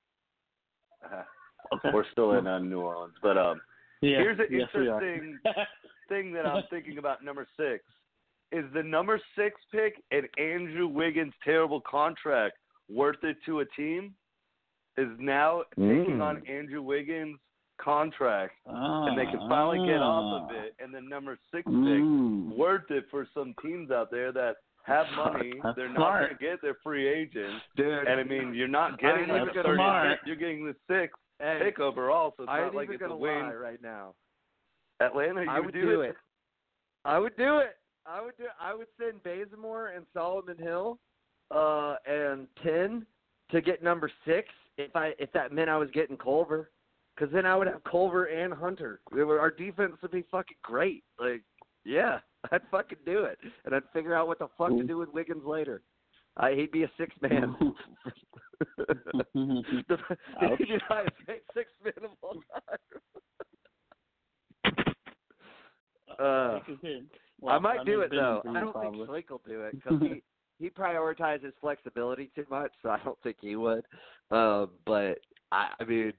Uh, 1.05 1.23
We're 1.93 2.05
still 2.13 2.33
in 2.33 2.47
uh, 2.47 2.59
New 2.59 2.81
Orleans, 2.81 3.15
but 3.23 3.37
um, 3.37 3.61
Yeah. 4.01 4.19
here's 4.19 4.39
an 4.39 4.47
yes, 4.51 4.69
interesting 4.75 5.39
thing 6.09 6.33
that 6.33 6.47
I'm 6.47 6.63
thinking 6.71 6.99
about 6.99 7.25
number 7.25 7.47
six 7.57 7.85
is 8.53 8.65
the 8.73 8.83
number 8.83 9.21
six 9.37 9.61
pick 9.73 10.01
and 10.13 10.29
Andrew 10.39 10.87
Wiggins' 10.87 11.35
terrible 11.45 11.81
contract 11.81 12.57
worth 12.89 13.23
it 13.25 13.37
to 13.47 13.61
a 13.61 13.65
team? 13.77 14.15
Is 14.99 15.09
now 15.19 15.65
taking 15.75 16.17
Mm. 16.19 16.23
on 16.23 16.47
Andrew 16.47 16.81
Wiggins' 16.81 17.39
contract, 17.79 18.55
Ah, 18.67 19.05
and 19.07 19.19
they 19.19 19.27
can 19.27 19.41
finally 19.47 19.87
get 19.87 20.01
off 20.01 20.45
of 20.45 20.49
ah. 20.57 20.63
it. 20.63 20.75
And 20.79 20.95
the 20.95 21.03
number 21.03 21.37
six 21.51 21.65
pick 21.67 21.73
Mm. 21.75 22.57
worth 22.57 22.91
it 22.91 23.05
for 23.11 23.27
some 23.35 23.53
teams 23.61 23.91
out 23.91 24.11
there 24.11 24.33
that 24.33 24.57
have 24.87 25.07
money. 25.17 25.55
That's 25.63 25.77
They're 25.77 25.89
not 25.93 26.21
going 26.21 26.31
to 26.37 26.45
get 26.45 26.63
their 26.63 26.77
free 26.83 27.09
agents. 27.09 27.63
Dude, 27.77 28.07
And 28.07 28.21
I 28.21 28.23
mean, 28.25 28.55
you're 28.55 28.69
not 28.69 28.99
getting 29.01 29.31
I 29.31 29.39
the 29.45 29.47
ain't 29.47 29.55
30 29.55 30.17
You're 30.27 30.37
getting 30.37 30.65
the 30.67 30.75
sixth 30.89 31.19
hey, 31.41 31.61
pick 31.63 31.81
overall, 31.81 32.35
so 32.37 32.45
it's 32.45 32.51
I 32.51 32.61
not 32.61 32.75
like 32.75 32.89
it's 32.91 33.03
a 33.05 33.15
win. 33.15 33.47
right 33.61 33.83
now. 33.83 34.15
Atlanta, 35.01 35.43
you 35.43 35.51
I 35.51 35.61
would 35.61 35.67
would 35.67 35.75
do 35.75 36.01
it. 36.01 36.17
I 37.05 37.19
would 37.19 37.37
do 37.37 37.59
it. 37.59 37.77
I 38.07 38.23
would 38.23 38.37
do. 38.37 38.45
I 38.61 38.75
would 38.75 38.87
send 38.99 39.23
Bazemore 39.23 39.89
and 39.89 40.07
Solomon 40.15 40.57
Hill, 40.59 40.99
uh, 41.51 41.97
and 42.07 42.47
ten 42.63 43.05
to 43.51 43.61
get 43.61 43.83
number 43.83 44.11
six. 44.25 44.49
If 44.79 44.95
I 44.95 45.13
if 45.19 45.31
that 45.33 45.53
meant 45.53 45.69
I 45.69 45.77
was 45.77 45.91
getting 45.93 46.17
Culver, 46.17 46.71
because 47.15 47.33
then 47.33 47.45
I 47.47 47.57
would 47.57 47.67
have 47.67 47.83
Culver 47.85 48.27
and 48.27 48.55
Hunter. 48.55 49.01
It 49.17 49.25
would- 49.25 49.39
Our 49.39 49.51
defense 49.51 49.97
would 50.03 50.11
be 50.13 50.23
fucking 50.31 50.57
great. 50.63 51.05
Like, 51.19 51.43
yeah, 51.85 52.21
I'd 52.53 52.63
fucking 52.71 52.99
do 53.05 53.25
it, 53.25 53.39
and 53.65 53.75
I'd 53.75 53.83
figure 53.93 54.15
out 54.15 54.27
what 54.27 54.39
the 54.39 54.49
fuck 54.57 54.71
to 54.71 54.83
do 54.83 54.99
with 54.99 55.13
Wiggins 55.13 55.45
later. 55.45 55.83
Uh, 56.37 56.49
he'd 56.49 56.71
be 56.71 56.83
a 56.83 56.91
six 56.99 57.15
man. 57.23 57.57
the, 58.77 59.99
he'd 60.41 60.59
be 60.59 60.65
the 60.65 60.81
highest 60.89 61.13
paid 61.27 61.41
six 61.55 61.71
man 61.83 61.93
of 62.05 62.11
all 62.23 62.35
time. 62.35 62.79
Uh, 66.19 66.61
is 66.73 66.79
him. 66.81 67.11
I 67.47 67.59
might 67.59 67.79
mean, 67.79 67.87
do 67.87 68.01
it 68.01 68.11
though. 68.11 68.43
I 68.49 68.61
don't 68.61 68.73
probably. 68.73 69.07
think 69.07 69.11
Schlenk 69.27 69.31
will 69.31 69.43
do 69.47 69.63
it 69.63 69.75
because 69.75 70.01
he 70.01 70.23
he 70.59 70.71
prioritizes 70.71 71.53
flexibility 71.61 72.31
too 72.35 72.47
much, 72.51 72.73
so 72.83 72.91
I 72.91 72.99
don't 73.05 73.19
think 73.23 73.37
he 73.41 73.57
would. 73.57 73.85
Uh, 74.31 74.67
but 74.87 75.19
I, 75.53 75.69
I 75.79 75.85
mean, 75.85 76.13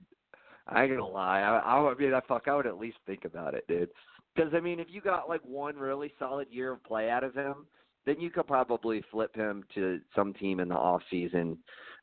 I 0.67 0.83
ain't 0.83 0.91
gonna 0.91 1.07
lie. 1.07 1.41
I, 1.41 1.57
I, 1.57 1.91
I 1.91 1.95
mean, 1.95 2.13
I 2.13 2.21
fuck, 2.27 2.47
I 2.47 2.55
would 2.55 2.67
at 2.67 2.77
least 2.77 2.97
think 3.05 3.25
about 3.25 3.55
it, 3.55 3.65
dude. 3.67 3.89
Because 4.37 4.53
I 4.53 4.59
mean, 4.59 4.79
if 4.79 4.87
you 4.89 5.01
got 5.01 5.27
like 5.27 5.41
one 5.43 5.75
really 5.77 6.13
solid 6.19 6.47
year 6.51 6.73
of 6.73 6.83
play 6.83 7.09
out 7.09 7.23
of 7.23 7.33
him, 7.33 7.65
then 8.05 8.19
you 8.19 8.29
could 8.29 8.45
probably 8.45 9.03
flip 9.11 9.35
him 9.35 9.63
to 9.73 9.99
some 10.15 10.33
team 10.33 10.59
in 10.59 10.69
the 10.69 10.75
off 10.75 11.01
season, 11.09 11.57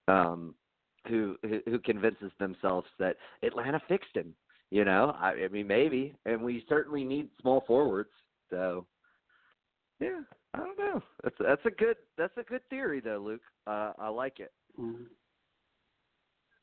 um, 0.08 0.54
who 1.06 1.36
who 1.42 1.60
who 1.66 1.78
convinces 1.78 2.32
themselves 2.40 2.88
that 2.98 3.16
Atlanta 3.42 3.80
fixed 3.88 4.16
him. 4.16 4.34
You 4.70 4.84
know, 4.84 5.14
I, 5.20 5.44
I 5.44 5.48
mean, 5.48 5.68
maybe, 5.68 6.16
and 6.26 6.42
we 6.42 6.64
certainly 6.68 7.04
need 7.04 7.28
small 7.40 7.62
forwards. 7.66 8.10
So, 8.50 8.86
yeah, 10.00 10.20
I 10.54 10.58
don't 10.58 10.78
know. 10.78 11.00
That's 11.22 11.36
that's 11.38 11.66
a 11.66 11.70
good 11.70 11.96
that's 12.18 12.36
a 12.36 12.42
good 12.42 12.68
theory 12.68 13.00
though, 13.00 13.22
Luke. 13.24 13.42
Uh, 13.68 13.92
I 13.96 14.08
like 14.08 14.40
it. 14.40 14.52
Mhm. 14.78 15.06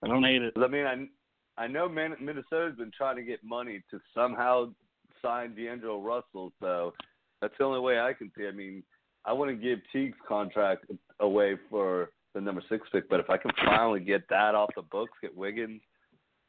I 0.04 0.08
don't 0.08 0.24
hate 0.24 0.42
it. 0.42 0.54
I 0.58 0.68
mean, 0.68 0.86
I 0.86 1.64
I 1.64 1.68
know 1.68 1.88
Minnesota's 1.88 2.76
been 2.76 2.92
trying 2.92 3.16
to 3.16 3.24
get 3.24 3.42
money 3.44 3.82
to 3.92 4.02
somehow 4.14 4.74
sign 5.22 5.56
D'Angelo 5.56 6.02
Russell, 6.02 6.52
so 6.60 6.94
that's 7.42 7.54
the 7.58 7.64
only 7.64 7.80
way 7.80 8.00
I 8.00 8.14
can 8.14 8.32
see. 8.38 8.48
I 8.48 8.52
mean, 8.52 8.84
I 9.26 9.34
wouldn't 9.34 9.62
give 9.62 9.80
Teague's 9.92 10.18
contract 10.28 10.86
away 11.20 11.56
for 11.70 12.10
the 12.34 12.42
number 12.42 12.64
six 12.70 12.88
pick, 12.92 13.10
but 13.10 13.20
if 13.20 13.30
I 13.30 13.38
can 13.38 13.52
finally 13.66 14.00
get 14.00 14.28
that 14.30 14.56
off 14.56 14.70
the 14.76 14.82
books, 14.84 15.14
get 15.22 15.36
Wiggins 15.36 15.82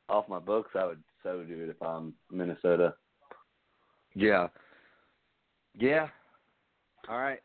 off 0.09 0.29
my 0.29 0.39
books, 0.39 0.71
I 0.75 0.87
would 0.87 1.03
so 1.23 1.43
do 1.43 1.65
it 1.65 1.71
if 1.71 1.83
I'm 1.83 2.15
Minnesota. 2.31 2.95
Yeah. 4.15 4.49
Yeah. 5.79 6.09
All 7.09 7.19
right. 7.19 7.41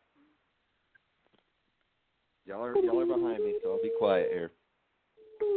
Y'all 2.46 2.64
are 2.64 2.76
y'all 2.76 3.00
are 3.00 3.06
behind 3.06 3.44
me, 3.44 3.54
so 3.62 3.72
I'll 3.72 3.82
be 3.82 3.92
quiet 3.98 4.28
here. 4.32 4.50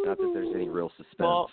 Not 0.05 0.17
that 0.17 0.31
there's 0.33 0.53
any 0.53 0.67
real 0.67 0.91
suspense. 0.97 1.19
Well, 1.19 1.49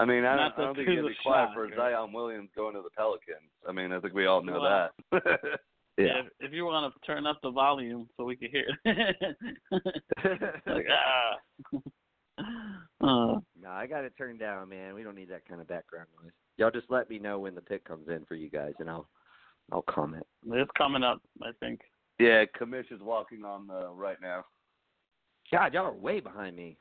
I 0.00 0.06
mean, 0.06 0.24
I 0.24 0.34
don't, 0.34 0.52
I 0.58 0.64
don't 0.64 0.74
think 0.74 0.88
you 0.88 0.94
there's 0.94 1.04
can 1.04 1.12
be 1.12 1.16
quiet 1.22 1.46
shock, 1.48 1.54
for 1.54 1.64
right? 1.64 1.76
Zion 1.76 2.12
Williams 2.14 2.48
going 2.56 2.74
to 2.74 2.80
the 2.80 2.88
Pelicans. 2.96 3.50
I 3.68 3.72
mean, 3.72 3.92
I 3.92 4.00
think 4.00 4.14
we 4.14 4.24
all 4.24 4.42
know 4.42 4.58
Well, 4.60 4.88
that. 5.12 5.40
yeah. 5.98 6.20
If, 6.20 6.26
if 6.40 6.52
you 6.54 6.64
want 6.64 6.92
to 6.94 7.06
turn 7.06 7.26
up 7.26 7.38
the 7.42 7.50
volume 7.50 8.08
so 8.16 8.24
we 8.24 8.34
can 8.36 8.50
hear 8.50 8.64
it. 8.86 9.16
like, 10.66 10.86
ah. 12.40 12.46
uh, 13.02 13.38
no, 13.60 13.68
I 13.68 13.86
got 13.86 14.04
it 14.04 14.14
turned 14.16 14.38
down, 14.38 14.70
man. 14.70 14.94
We 14.94 15.02
don't 15.02 15.14
need 15.16 15.28
that 15.28 15.46
kind 15.46 15.60
of 15.60 15.68
background 15.68 16.06
noise. 16.22 16.32
Y'all 16.56 16.70
just 16.70 16.90
let 16.90 17.10
me 17.10 17.18
know 17.18 17.38
when 17.38 17.54
the 17.54 17.60
pick 17.60 17.84
comes 17.84 18.08
in 18.08 18.24
for 18.24 18.36
you 18.36 18.48
guys, 18.48 18.72
and 18.78 18.88
I'll 18.88 19.06
I'll 19.70 19.82
comment. 19.82 20.26
it's 20.50 20.70
coming 20.78 21.02
up, 21.02 21.20
I 21.42 21.50
think. 21.60 21.80
yeah, 22.18 22.44
Kamish 22.58 22.90
is 22.90 23.02
walking 23.02 23.44
on 23.44 23.66
the 23.66 23.90
right 23.90 24.18
now. 24.22 24.44
God, 25.52 25.74
y'all 25.74 25.86
are 25.86 25.92
way 25.92 26.20
behind 26.20 26.56
me. 26.56 26.78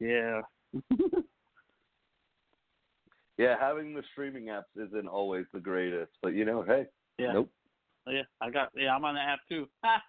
Yeah. 0.00 0.40
Yeah, 3.38 3.54
having 3.58 3.94
the 3.94 4.02
streaming 4.12 4.46
apps 4.46 4.64
isn't 4.76 5.06
always 5.06 5.46
the 5.54 5.60
greatest, 5.60 6.10
but 6.22 6.34
you 6.34 6.44
know, 6.44 6.62
hey, 6.62 6.86
yeah. 7.18 7.32
Nope. 7.32 7.50
Yeah, 8.06 8.22
I 8.40 8.50
got. 8.50 8.70
Yeah, 8.74 8.94
I'm 8.94 9.04
on 9.04 9.14
the 9.14 9.20
app 9.20 9.40
too. 9.48 9.68
Ha! 9.84 10.02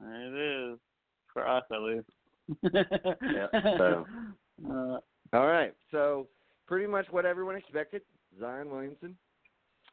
it 0.00 0.72
is 0.72 0.78
for 1.32 1.46
us 1.46 1.62
at 1.72 1.80
least. 1.82 2.08
Yeah, 3.32 3.46
so. 3.78 4.06
Uh, 4.68 4.98
All 5.32 5.46
right, 5.46 5.74
so 5.90 6.26
pretty 6.66 6.86
much 6.86 7.06
what 7.10 7.26
everyone 7.26 7.56
expected. 7.56 8.02
Zion 8.40 8.70
Williamson. 8.70 9.16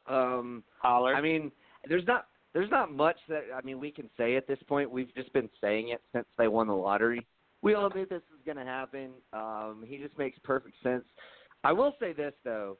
Um, 0.06 0.64
holler. 0.80 1.14
I 1.14 1.20
mean, 1.20 1.52
there's 1.88 2.06
not 2.06 2.26
there's 2.54 2.70
not 2.70 2.92
much 2.92 3.16
that 3.28 3.44
I 3.54 3.64
mean 3.64 3.80
we 3.80 3.90
can 3.90 4.08
say 4.16 4.36
at 4.36 4.46
this 4.46 4.58
point. 4.68 4.90
We've 4.90 5.14
just 5.14 5.32
been 5.32 5.48
saying 5.60 5.88
it 5.88 6.00
since 6.12 6.26
they 6.38 6.48
won 6.48 6.66
the 6.66 6.74
lottery. 6.74 7.26
We 7.62 7.74
all 7.74 7.90
knew 7.90 8.06
this 8.06 8.22
was 8.30 8.40
going 8.44 8.56
to 8.56 8.64
happen. 8.64 9.10
Um, 9.32 9.84
he 9.86 9.98
just 9.98 10.18
makes 10.18 10.38
perfect 10.42 10.74
sense. 10.82 11.04
I 11.64 11.72
will 11.72 11.94
say 12.00 12.12
this 12.12 12.34
though, 12.44 12.76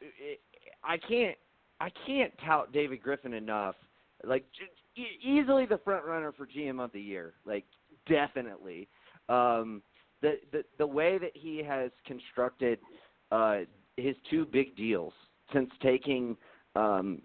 it, 0.00 0.40
I 0.84 0.96
can't 0.96 1.36
I 1.80 1.90
can't 2.06 2.32
tout 2.44 2.72
David 2.72 3.02
Griffin 3.02 3.34
enough. 3.34 3.76
Like 4.24 4.44
easily 5.22 5.66
the 5.66 5.78
front 5.78 6.04
runner 6.04 6.32
for 6.32 6.46
GM 6.46 6.82
of 6.82 6.92
the 6.92 7.00
year. 7.00 7.34
Like 7.46 7.64
definitely. 8.08 8.88
Um, 9.28 9.82
the 10.20 10.38
the 10.52 10.64
the 10.78 10.86
way 10.86 11.18
that 11.18 11.32
he 11.34 11.62
has 11.62 11.90
constructed 12.06 12.78
uh, 13.30 13.60
his 13.96 14.16
two 14.30 14.44
big 14.46 14.76
deals 14.76 15.12
since 15.52 15.70
taking 15.82 16.36
um, 16.74 17.22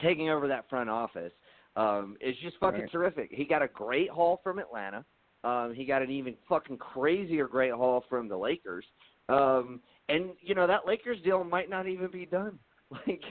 taking 0.00 0.30
over 0.30 0.48
that 0.48 0.68
front 0.68 0.90
office 0.90 1.32
um, 1.76 2.16
is 2.20 2.36
just 2.42 2.56
fucking 2.58 2.80
Right. 2.80 2.90
terrific. 2.90 3.30
He 3.30 3.44
got 3.44 3.62
a 3.62 3.68
great 3.68 4.10
haul 4.10 4.40
from 4.42 4.58
Atlanta. 4.58 5.04
Um, 5.44 5.72
he 5.74 5.84
got 5.84 6.02
an 6.02 6.10
even 6.10 6.36
fucking 6.48 6.78
crazier 6.78 7.48
great 7.48 7.72
haul 7.72 8.04
from 8.08 8.28
the 8.28 8.36
Lakers. 8.36 8.84
Um, 9.28 9.80
and 10.08 10.30
you 10.40 10.54
know 10.54 10.66
that 10.66 10.86
Lakers 10.86 11.18
deal 11.22 11.42
might 11.44 11.70
not 11.70 11.86
even 11.86 12.10
be 12.10 12.26
done. 12.26 12.58
Like, 13.06 13.22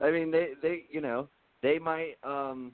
I 0.00 0.12
mean, 0.12 0.30
they 0.30 0.50
they 0.62 0.84
you 0.88 1.00
know 1.00 1.28
they 1.60 1.80
might 1.80 2.14
um, 2.22 2.70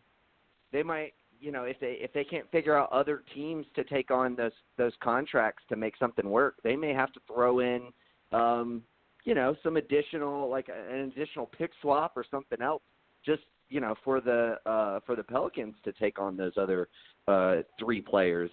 they 0.72 0.82
might 0.82 1.14
you 1.40 1.50
know 1.50 1.64
if 1.64 1.80
they 1.80 1.96
if 2.02 2.12
they 2.12 2.22
can't 2.22 2.50
figure 2.50 2.76
out 2.76 2.92
other 2.92 3.22
teams 3.34 3.64
to 3.76 3.82
take 3.84 4.10
on 4.10 4.36
those 4.36 4.52
those 4.76 4.92
contracts 5.02 5.62
to 5.70 5.76
make 5.76 5.96
something 5.96 6.28
work, 6.28 6.56
they 6.62 6.76
may 6.76 6.92
have 6.92 7.14
to 7.14 7.20
throw 7.26 7.60
in 7.60 7.88
um, 8.32 8.82
you 9.24 9.34
know 9.34 9.56
some 9.62 9.78
additional 9.78 10.50
like 10.50 10.68
an 10.68 11.10
additional 11.16 11.46
pick 11.46 11.70
swap 11.80 12.12
or 12.14 12.26
something 12.30 12.60
else 12.60 12.82
just 13.24 13.42
you 13.68 13.80
know 13.80 13.94
for 14.04 14.20
the 14.20 14.56
uh 14.66 15.00
for 15.06 15.16
the 15.16 15.22
Pelicans 15.22 15.74
to 15.84 15.92
take 15.92 16.18
on 16.18 16.36
those 16.36 16.52
other 16.56 16.88
uh 17.28 17.56
three 17.78 18.00
players 18.00 18.50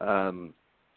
um 0.00 0.52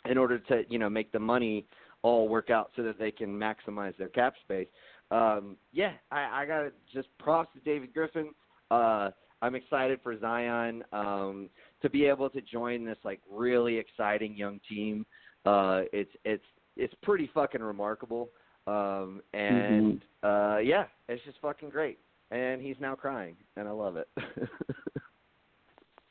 in 0.10 0.18
order 0.18 0.40
to 0.40 0.64
you 0.70 0.80
know 0.80 0.90
make 0.90 1.12
the 1.12 1.20
money 1.20 1.66
all 2.02 2.28
work 2.28 2.50
out 2.50 2.72
so 2.76 2.82
that 2.84 2.98
they 2.98 3.12
can 3.12 3.30
maximize 3.30 3.96
their 3.98 4.10
cap 4.10 4.34
space. 4.44 4.68
Um 5.12 5.58
yeah, 5.72 5.94
I 6.12 6.42
I 6.42 6.46
got 6.46 6.62
to 6.64 6.72
just 6.94 7.08
props 7.20 7.50
to 7.54 7.60
David 7.62 7.94
Griffin. 7.94 8.32
Uh 8.72 9.12
I'm 9.44 9.56
excited 9.56 10.00
for 10.04 10.20
Zion 10.20 10.84
um 10.92 11.50
to 11.82 11.90
be 11.90 12.06
able 12.06 12.30
to 12.32 12.42
join 12.42 12.86
this 12.86 12.98
like 13.04 13.20
really 13.32 13.78
exciting 13.78 14.36
young 14.36 14.60
team. 14.68 15.06
Uh 15.46 15.82
it's 15.94 16.12
it's 16.26 16.46
it's 16.78 16.94
pretty 17.04 17.30
fucking 17.34 17.62
remarkable. 17.62 18.30
Um 18.66 19.22
and 19.34 20.02
uh 20.24 20.58
yeah, 20.58 20.86
it's 21.08 21.24
just 21.26 21.38
fucking 21.42 21.70
great 21.70 22.00
and 22.32 22.62
he's 22.62 22.78
now 22.80 22.96
crying, 22.96 23.36
and 23.58 23.68
I 23.68 23.72
love 23.72 23.98
it. 23.98 24.08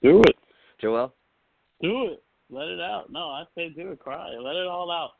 do 0.02 0.22
it. 0.22 0.36
Joel, 0.80 1.12
Do 1.82 2.04
it. 2.06 2.22
Let 2.50 2.68
it 2.68 2.80
out. 2.80 3.10
No, 3.10 3.28
I 3.30 3.44
say 3.54 3.68
do 3.70 3.90
it. 3.92 3.98
Cry. 4.00 4.30
Let 4.40 4.56
it 4.56 4.66
all 4.66 4.90
out. 4.90 5.10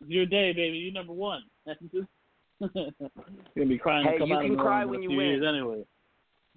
It's 0.00 0.10
your 0.10 0.26
day, 0.26 0.52
baby. 0.52 0.76
You 0.78 0.92
number 0.92 1.12
one. 1.12 1.42
You're 1.66 2.70
gonna 3.56 3.66
be 3.66 3.78
crying. 3.78 4.06
Hey, 4.06 4.12
to 4.14 4.18
come 4.18 4.28
you 4.28 4.36
out 4.36 4.42
can 4.44 4.56
cry 4.56 4.84
when 4.84 5.02
you 5.02 5.16
win. 5.16 5.44
anyway. 5.44 5.84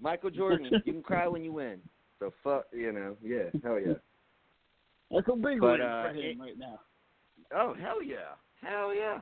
Michael 0.01 0.29
Jordan, 0.31 0.67
you 0.85 0.93
can 0.93 1.01
cry 1.03 1.27
when 1.27 1.43
you 1.43 1.51
win. 1.53 1.79
So 2.19 2.33
fuck, 2.43 2.65
you 2.73 2.91
know, 2.91 3.15
yeah, 3.23 3.43
hell 3.63 3.79
yeah. 3.79 3.93
That's 5.11 5.27
a 5.31 5.35
big 5.35 5.59
But, 5.61 5.79
win 5.79 5.81
uh, 5.81 6.03
for 6.03 6.09
him 6.13 6.17
it- 6.25 6.39
right 6.39 6.57
now. 6.57 6.79
Oh 7.55 7.73
hell 7.79 8.01
yeah, 8.03 8.35
hell 8.61 8.93
yeah. 8.93 9.19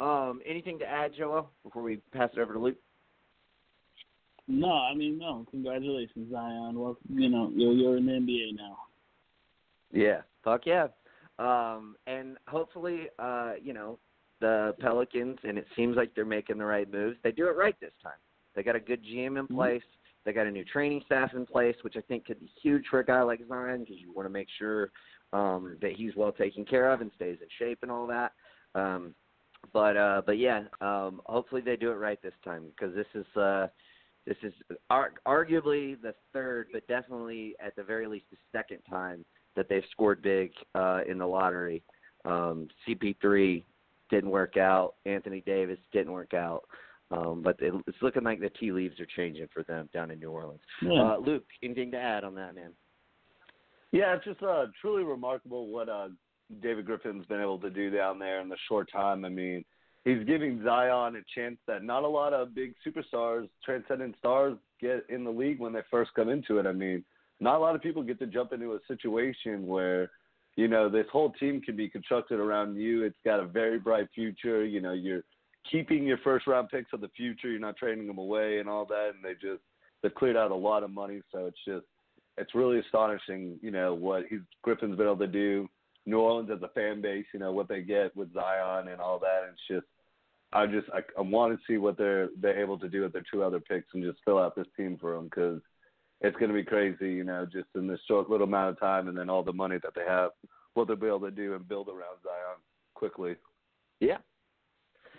Um, 0.00 0.40
anything 0.46 0.78
to 0.80 0.84
add, 0.86 1.12
Joel, 1.16 1.50
before 1.62 1.82
we 1.82 1.98
pass 2.12 2.30
it 2.32 2.38
over 2.40 2.52
to 2.54 2.58
Luke? 2.58 2.76
No, 4.48 4.72
I 4.72 4.94
mean 4.94 5.18
no. 5.18 5.46
Congratulations, 5.50 6.32
Zion. 6.32 6.78
Well, 6.78 6.96
you 7.08 7.28
know 7.28 7.50
you're 7.54 7.72
you're 7.72 7.96
in 7.98 8.06
the 8.06 8.12
NBA 8.12 8.56
now. 8.56 8.78
Yeah, 9.92 10.22
fuck 10.42 10.62
yeah. 10.64 10.88
Um, 11.38 11.96
and 12.06 12.36
hopefully, 12.48 13.08
uh, 13.18 13.52
you 13.62 13.72
know, 13.72 13.98
the 14.40 14.74
Pelicans, 14.80 15.38
and 15.44 15.56
it 15.58 15.66
seems 15.76 15.96
like 15.96 16.14
they're 16.14 16.24
making 16.24 16.58
the 16.58 16.64
right 16.64 16.90
moves. 16.90 17.16
They 17.22 17.30
do 17.30 17.46
it 17.46 17.56
right 17.56 17.78
this 17.80 17.92
time. 18.02 18.18
They 18.54 18.62
got 18.62 18.74
a 18.74 18.80
good 18.80 19.04
GM 19.04 19.36
in 19.36 19.46
Mhm. 19.46 19.54
place. 19.54 19.84
They 20.24 20.32
got 20.32 20.46
a 20.46 20.50
new 20.50 20.64
training 20.64 21.02
staff 21.02 21.34
in 21.34 21.46
place, 21.46 21.76
which 21.82 21.96
I 21.96 22.00
think 22.02 22.26
could 22.26 22.40
be 22.40 22.46
huge 22.60 22.86
for 22.88 22.98
a 22.98 23.04
guy 23.04 23.22
like 23.22 23.46
Zion 23.46 23.80
because 23.80 24.00
you 24.00 24.12
want 24.12 24.26
to 24.26 24.30
make 24.30 24.48
sure 24.50 24.90
um, 25.32 25.76
that 25.80 25.92
he's 25.92 26.16
well 26.16 26.32
taken 26.32 26.64
care 26.64 26.90
of 26.90 27.02
and 27.02 27.12
stays 27.12 27.38
in 27.40 27.48
shape 27.58 27.80
and 27.82 27.90
all 27.90 28.06
that. 28.06 28.32
Um, 28.74 29.14
but 29.72 29.96
uh, 29.96 30.22
but 30.24 30.38
yeah, 30.38 30.64
um, 30.80 31.20
hopefully 31.26 31.60
they 31.60 31.76
do 31.76 31.90
it 31.90 31.96
right 31.96 32.20
this 32.22 32.34
time 32.44 32.66
because 32.70 32.94
this 32.94 33.06
is 33.14 33.26
uh, 33.36 33.68
this 34.28 34.36
is 34.42 34.52
ar- 34.90 35.14
arguably 35.26 36.00
the 36.00 36.14
third, 36.34 36.68
but 36.72 36.86
definitely 36.86 37.54
at 37.64 37.74
the 37.76 37.82
very 37.82 38.06
least 38.06 38.26
the 38.30 38.36
second 38.52 38.80
time 38.88 39.24
that 39.56 39.68
they've 39.70 39.82
scored 39.90 40.20
big 40.20 40.52
uh, 40.74 41.00
in 41.08 41.16
the 41.18 41.26
lottery. 41.26 41.82
Um, 42.26 42.68
CP3 42.86 43.64
didn't 44.10 44.30
work 44.30 44.58
out. 44.58 44.94
Anthony 45.06 45.40
Davis 45.40 45.78
didn't 45.92 46.12
work 46.12 46.34
out. 46.34 46.64
Um, 47.10 47.40
but 47.42 47.56
it, 47.60 47.72
it's 47.86 47.96
looking 48.02 48.22
like 48.22 48.38
the 48.38 48.50
tea 48.50 48.70
leaves 48.70 49.00
are 49.00 49.06
changing 49.16 49.48
for 49.52 49.62
them 49.62 49.88
down 49.94 50.10
in 50.10 50.20
New 50.20 50.30
Orleans. 50.30 50.60
Yeah. 50.82 51.14
Uh, 51.14 51.16
Luke, 51.18 51.44
anything 51.62 51.90
to 51.92 51.96
add 51.98 52.22
on 52.22 52.34
that, 52.34 52.54
man? 52.54 52.72
Yeah, 53.92 54.14
it's 54.14 54.26
just 54.26 54.42
uh, 54.42 54.66
truly 54.82 55.04
remarkable 55.04 55.68
what 55.68 55.88
uh, 55.88 56.08
David 56.62 56.84
Griffin's 56.84 57.24
been 57.24 57.40
able 57.40 57.58
to 57.60 57.70
do 57.70 57.88
down 57.88 58.18
there 58.18 58.40
in 58.40 58.50
the 58.50 58.58
short 58.68 58.92
time. 58.92 59.24
I 59.24 59.30
mean, 59.30 59.64
he's 60.08 60.24
giving 60.24 60.62
Zion 60.64 61.16
a 61.16 61.20
chance 61.34 61.58
that 61.66 61.84
not 61.84 62.02
a 62.02 62.08
lot 62.08 62.32
of 62.32 62.54
big 62.54 62.74
superstars, 62.86 63.48
transcendent 63.64 64.16
stars, 64.18 64.56
get 64.80 65.04
in 65.08 65.24
the 65.24 65.30
league 65.30 65.60
when 65.60 65.72
they 65.72 65.82
first 65.90 66.12
come 66.14 66.28
into 66.28 66.58
it. 66.58 66.66
I 66.66 66.72
mean, 66.72 67.04
not 67.40 67.56
a 67.56 67.58
lot 67.58 67.74
of 67.74 67.82
people 67.82 68.02
get 68.02 68.18
to 68.20 68.26
jump 68.26 68.52
into 68.52 68.72
a 68.72 68.78
situation 68.88 69.66
where, 69.66 70.10
you 70.56 70.66
know, 70.66 70.88
this 70.88 71.06
whole 71.12 71.32
team 71.32 71.60
can 71.60 71.76
be 71.76 71.88
constructed 71.88 72.40
around 72.40 72.76
you. 72.76 73.02
It's 73.02 73.18
got 73.24 73.40
a 73.40 73.46
very 73.46 73.78
bright 73.78 74.08
future. 74.14 74.64
You 74.64 74.80
know, 74.80 74.92
you're 74.92 75.24
keeping 75.70 76.04
your 76.04 76.18
first 76.18 76.46
round 76.46 76.68
picks 76.70 76.92
of 76.92 77.00
the 77.00 77.10
future. 77.16 77.48
You're 77.48 77.60
not 77.60 77.76
trading 77.76 78.06
them 78.06 78.18
away 78.18 78.58
and 78.58 78.68
all 78.68 78.86
that. 78.86 79.12
And 79.14 79.22
they 79.22 79.34
just 79.34 79.62
they've 80.02 80.14
cleared 80.14 80.36
out 80.36 80.50
a 80.50 80.56
lot 80.56 80.82
of 80.82 80.90
money. 80.90 81.20
So 81.32 81.46
it's 81.46 81.64
just 81.66 81.86
it's 82.38 82.54
really 82.54 82.78
astonishing, 82.78 83.58
you 83.62 83.70
know, 83.70 83.94
what 83.94 84.24
he's 84.30 84.40
Griffin's 84.62 84.96
been 84.96 85.06
able 85.06 85.18
to 85.18 85.26
do. 85.26 85.68
New 86.06 86.18
Orleans 86.18 86.50
as 86.50 86.62
a 86.62 86.68
fan 86.68 87.02
base, 87.02 87.26
you 87.34 87.40
know, 87.40 87.52
what 87.52 87.68
they 87.68 87.82
get 87.82 88.16
with 88.16 88.32
Zion 88.32 88.88
and 88.88 89.00
all 89.00 89.18
that. 89.18 89.42
And 89.44 89.52
it's 89.52 89.68
just 89.68 89.86
I 90.52 90.66
just 90.66 90.88
I, 90.94 91.00
I 91.18 91.22
want 91.22 91.52
to 91.52 91.64
see 91.66 91.76
what 91.76 91.98
they're 91.98 92.28
they're 92.40 92.60
able 92.60 92.78
to 92.78 92.88
do 92.88 93.02
with 93.02 93.12
their 93.12 93.24
two 93.30 93.42
other 93.42 93.60
picks 93.60 93.88
and 93.94 94.02
just 94.02 94.18
fill 94.24 94.38
out 94.38 94.56
this 94.56 94.66
team 94.76 94.96
for 95.00 95.14
them 95.14 95.24
because 95.24 95.60
it's 96.20 96.36
going 96.36 96.48
to 96.48 96.54
be 96.54 96.64
crazy, 96.64 97.12
you 97.12 97.24
know, 97.24 97.46
just 97.46 97.68
in 97.74 97.86
this 97.86 98.00
short 98.08 98.28
little 98.28 98.46
amount 98.46 98.70
of 98.70 98.80
time, 98.80 99.08
and 99.08 99.16
then 99.16 99.30
all 99.30 99.42
the 99.42 99.52
money 99.52 99.76
that 99.82 99.94
they 99.94 100.04
have, 100.06 100.30
what 100.74 100.88
they'll 100.88 100.96
be 100.96 101.06
able 101.06 101.20
to 101.20 101.30
do 101.30 101.54
and 101.54 101.68
build 101.68 101.88
around 101.88 102.16
Zion 102.24 102.58
quickly. 102.94 103.36
Yeah. 104.00 104.18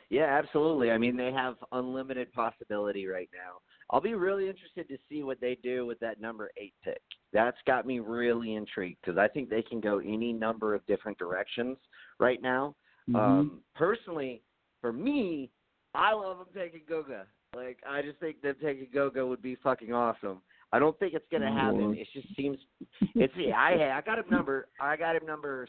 Yeah, 0.10 0.26
absolutely. 0.26 0.92
I 0.92 0.98
mean, 0.98 1.16
they 1.16 1.32
have 1.32 1.56
unlimited 1.72 2.34
possibility 2.34 3.06
right 3.06 3.30
now. 3.32 3.60
I'll 3.92 4.02
be 4.02 4.16
really 4.16 4.50
interested 4.50 4.88
to 4.88 4.98
see 5.08 5.24
what 5.24 5.40
they 5.40 5.58
do 5.62 5.86
with 5.86 6.00
that 6.00 6.20
number 6.20 6.50
eight 6.58 6.74
pick. 6.84 7.02
That's 7.32 7.58
got 7.68 7.86
me 7.86 8.00
really 8.00 8.56
intrigued 8.56 8.98
because 9.02 9.18
I 9.20 9.28
think 9.28 9.50
they 9.50 9.62
can 9.62 9.80
go 9.80 10.00
any 10.00 10.34
number 10.34 10.74
of 10.74 10.86
different 10.88 11.18
directions 11.18 11.78
right 12.20 12.42
now. 12.42 12.76
Mhm. 13.08 13.16
Um, 13.16 13.64
personally, 13.76 14.42
for 14.82 14.94
me, 14.94 15.50
I 15.94 16.14
love 16.14 16.38
them 16.38 16.48
taking 16.56 16.82
Goga. 16.88 17.26
Like, 17.56 17.80
I 17.88 18.02
just 18.02 18.20
think 18.20 18.42
them 18.42 18.56
taking 18.62 18.88
Goga 18.94 19.26
would 19.26 19.42
be 19.42 19.56
fucking 19.56 19.94
awesome. 19.94 20.42
I 20.72 20.78
don't 20.78 20.98
think 21.00 21.14
it's 21.16 21.26
gonna 21.32 21.52
happen. 21.52 21.96
It 21.98 22.08
just 22.14 22.28
seems. 22.36 22.58
It's 23.16 23.34
yeah. 23.36 23.58
I 23.58 23.98
I 23.98 24.02
got 24.02 24.20
him 24.20 24.26
number. 24.30 24.68
I 24.80 24.96
got 24.96 25.16
him 25.16 25.26
number 25.26 25.68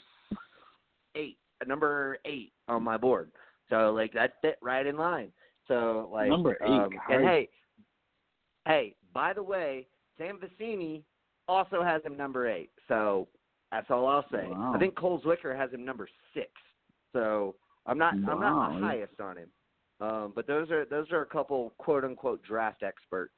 eight. 1.15 1.39
Number 1.67 2.19
eight 2.27 2.53
on 2.69 2.83
my 2.83 2.97
board. 2.99 3.31
So 3.71 3.93
like 3.93 4.13
that 4.13 4.35
fit 4.43 4.59
right 4.61 4.87
in 4.87 4.97
line. 4.99 5.33
So 5.69 6.11
like 6.13 6.29
Number 6.29 6.59
eight, 6.63 6.71
Um, 6.71 6.91
and 7.09 7.25
hey, 7.25 7.49
hey. 8.67 8.95
By 9.15 9.33
the 9.33 9.43
way, 9.43 9.87
Sam 10.19 10.39
Vecenie 10.39 11.03
also 11.49 11.83
has 11.83 12.03
him 12.05 12.17
number 12.17 12.49
eight. 12.49 12.71
So 12.87 13.27
that's 13.73 13.91
all 13.91 14.07
I'll 14.07 14.27
say. 14.31 14.49
Wow. 14.49 14.73
I 14.75 14.79
think 14.79 14.97
Cole 14.97 15.21
Zwicker 15.23 15.57
has 15.57 15.71
him 15.73 15.85
number 15.85 16.09
six. 16.35 16.51
So 17.13 17.55
I'm 17.91 17.99
not 17.99 18.15
I'm 18.15 18.41
not 18.41 18.73
the 18.73 18.87
highest 18.87 19.21
on 19.21 19.37
him. 19.37 19.49
Um, 20.01 20.33
but 20.35 20.47
those 20.47 20.71
are 20.71 20.85
those 20.87 21.11
are 21.13 21.23
a 21.23 21.27
couple 21.27 21.75
quote 21.79 22.05
unquote 22.05 22.43
draft 22.43 22.83
experts, 22.83 23.35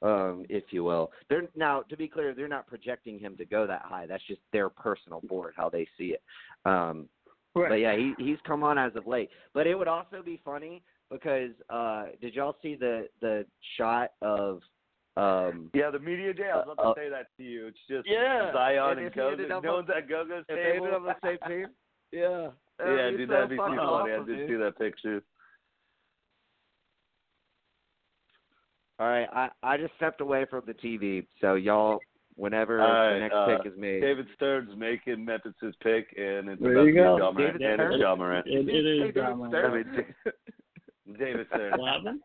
um, 0.00 0.46
if 0.48 0.64
you 0.70 0.84
will. 0.84 1.10
They're 1.28 1.48
now 1.54 1.82
to 1.82 1.96
be 1.96 2.08
clear, 2.08 2.34
they're 2.34 2.48
not 2.48 2.66
projecting 2.66 3.18
him 3.18 3.36
to 3.36 3.44
go 3.44 3.66
that 3.66 3.82
high. 3.84 4.06
That's 4.06 4.26
just 4.26 4.40
their 4.52 4.70
personal 4.70 5.20
board, 5.28 5.52
how 5.56 5.68
they 5.68 5.86
see 5.98 6.14
it. 6.14 6.22
Um, 6.64 7.08
Correct. 7.52 7.70
but 7.72 7.74
yeah, 7.80 7.96
he 7.96 8.14
he's 8.16 8.38
come 8.46 8.62
on 8.62 8.78
as 8.78 8.94
of 8.96 9.06
late. 9.06 9.28
But 9.52 9.66
it 9.66 9.74
would 9.74 9.88
also 9.88 10.22
be 10.24 10.40
funny 10.44 10.82
because 11.10 11.50
uh 11.68 12.06
did 12.22 12.34
y'all 12.34 12.56
see 12.62 12.76
the 12.76 13.08
the 13.20 13.44
shot 13.76 14.12
of 14.22 14.60
um 15.18 15.70
Yeah, 15.74 15.90
the 15.90 15.98
media 15.98 16.32
day. 16.32 16.50
I 16.52 16.56
was 16.56 16.68
about 16.72 16.76
to 16.82 16.88
Uh, 16.88 16.90
uh, 16.92 16.94
say 16.94 17.08
that 17.10 17.26
to 17.36 17.42
you. 17.42 17.66
It's 17.66 17.78
just 17.88 18.08
Yeah, 18.08 18.52
Zion 18.52 18.90
and 18.92 18.98
and, 19.00 19.06
if 19.08 19.14
he 19.14 19.20
ended 19.20 19.48
Goga. 19.48 19.66
No 19.66 19.74
one's 19.74 19.90
at 19.94 20.08
Goga's 20.08 20.44
if 20.48 20.56
they 20.56 20.62
table. 20.62 20.86
ended 20.86 20.94
up 20.94 21.00
on 21.02 21.06
the 21.22 21.28
same 21.28 21.50
team? 21.50 21.66
Yeah. 22.12 22.50
That 22.78 22.88
would 22.88 22.96
yeah, 22.98 23.10
be 23.10 23.16
dude, 23.18 23.30
that'd 23.30 23.48
be 23.50 23.56
too 23.56 23.62
fucking 23.62 23.76
funny. 23.78 24.12
I 24.12 24.24
did 24.24 24.48
see 24.48 24.54
that 24.56 24.78
picture. 24.78 25.22
All 28.98 29.06
right, 29.08 29.28
I 29.32 29.48
I 29.62 29.76
just 29.76 29.94
stepped 29.96 30.20
away 30.20 30.46
from 30.48 30.62
the 30.66 30.72
TV, 30.74 31.26
so 31.40 31.54
y'all 31.54 31.98
whenever 32.36 32.80
All 32.80 33.12
the 33.14 33.18
next 33.20 33.34
uh, 33.34 33.46
pick 33.58 33.72
is 33.72 33.78
made. 33.78 34.00
David 34.00 34.26
Stern's 34.34 34.70
making 34.76 35.24
Memphis's 35.24 35.74
pick, 35.82 36.14
and 36.16 36.48
it's 36.50 36.62
There 36.62 36.72
about 36.72 36.84
to 36.84 36.86
be. 36.86 36.94
Ja 36.94 37.32
Morant. 37.32 37.58
David 37.58 37.62
And 37.62 37.92
it's 37.92 38.00
Ja 38.00 38.14
Morant. 38.16 38.46
It, 38.46 38.52
it 38.52 38.64
Hey, 38.68 38.82
David 38.98 39.14
John 39.14 39.48
Stern. 39.48 39.64
I 39.64 39.68
Morant. 39.68 39.96
mean, 39.96 41.16
David 41.18 41.46
Stern. 41.48 41.80
What 41.80 41.92
happened? 41.92 42.20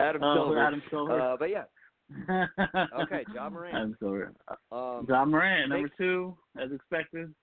Adam 0.00 0.22
Oh, 0.22 0.34
Silver. 0.34 0.58
Adam 0.66 0.82
Silver. 0.90 1.20
Uh, 1.20 1.36
but 1.38 1.50
yeah, 1.50 1.64
okay, 3.00 3.24
Ja 3.34 3.48
Morant. 3.50 3.74
Adam 3.74 3.96
Silver. 3.98 4.32
Um, 4.72 5.06
Ja 5.08 5.24
Morant, 5.24 5.68
number 5.70 5.90
two, 5.96 6.36
as 6.62 6.72
expected. 6.72 7.34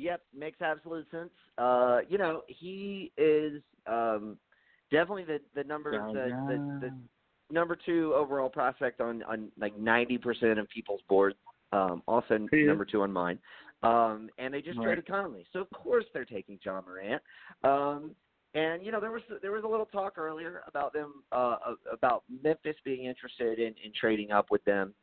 Yep, 0.00 0.22
makes 0.34 0.62
absolute 0.62 1.06
sense. 1.10 1.30
Uh, 1.58 1.98
you 2.08 2.16
know, 2.16 2.40
he 2.46 3.12
is 3.18 3.60
um, 3.86 4.38
definitely 4.90 5.24
the 5.24 5.40
the 5.54 5.62
number 5.64 5.90
the, 6.12 6.32
the 6.48 6.58
the 6.80 7.54
number 7.54 7.76
two 7.76 8.14
overall 8.14 8.48
prospect 8.48 9.02
on 9.02 9.22
on 9.24 9.52
like 9.58 9.78
ninety 9.78 10.16
percent 10.16 10.58
of 10.58 10.68
people's 10.70 11.02
boards. 11.06 11.36
Um, 11.72 12.02
also 12.08 12.48
is. 12.50 12.66
number 12.66 12.86
two 12.86 13.02
on 13.02 13.12
mine. 13.12 13.38
Um, 13.82 14.30
and 14.38 14.52
they 14.52 14.62
just 14.62 14.78
Right. 14.78 14.86
traded 14.86 15.06
Conley, 15.06 15.46
so 15.52 15.60
of 15.60 15.70
course 15.70 16.04
they're 16.14 16.24
taking 16.24 16.58
Ja 16.64 16.80
Morant. 16.80 17.22
Um, 17.62 18.14
and 18.54 18.84
you 18.84 18.92
know 18.92 19.00
there 19.00 19.12
was 19.12 19.22
there 19.42 19.52
was 19.52 19.64
a 19.64 19.68
little 19.68 19.86
talk 19.86 20.16
earlier 20.16 20.62
about 20.66 20.94
them 20.94 21.22
uh, 21.30 21.56
about 21.92 22.24
Memphis 22.42 22.76
being 22.86 23.04
interested 23.04 23.58
in, 23.58 23.74
in 23.84 23.92
trading 23.98 24.32
up 24.32 24.50
with 24.50 24.64
them. 24.64 24.94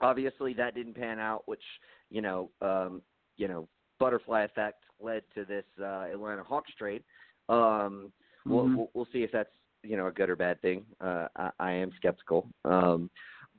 Obviously 0.00 0.52
that 0.54 0.74
didn't 0.74 0.94
pan 0.94 1.20
out, 1.20 1.44
which 1.46 1.62
you 2.10 2.20
know 2.20 2.50
um, 2.60 3.02
you 3.36 3.46
know 3.46 3.68
butterfly 4.02 4.42
effect 4.42 4.84
led 5.00 5.22
to 5.34 5.44
this 5.44 5.64
uh, 5.80 6.06
Atlanta 6.12 6.42
Hawks 6.42 6.72
trade. 6.76 7.04
Um, 7.48 8.12
we'll, 8.44 8.64
Mhm. 8.64 8.76
we'll 8.76 8.90
we'll 8.94 9.08
see 9.12 9.22
if 9.22 9.30
that's 9.30 9.54
you 9.84 9.96
know 9.96 10.08
a 10.08 10.12
good 10.12 10.28
or 10.28 10.36
bad 10.36 10.60
thing. 10.60 10.84
Uh, 11.00 11.28
I, 11.36 11.50
I 11.58 11.70
am 11.72 11.92
skeptical, 11.96 12.48
um, 12.64 13.10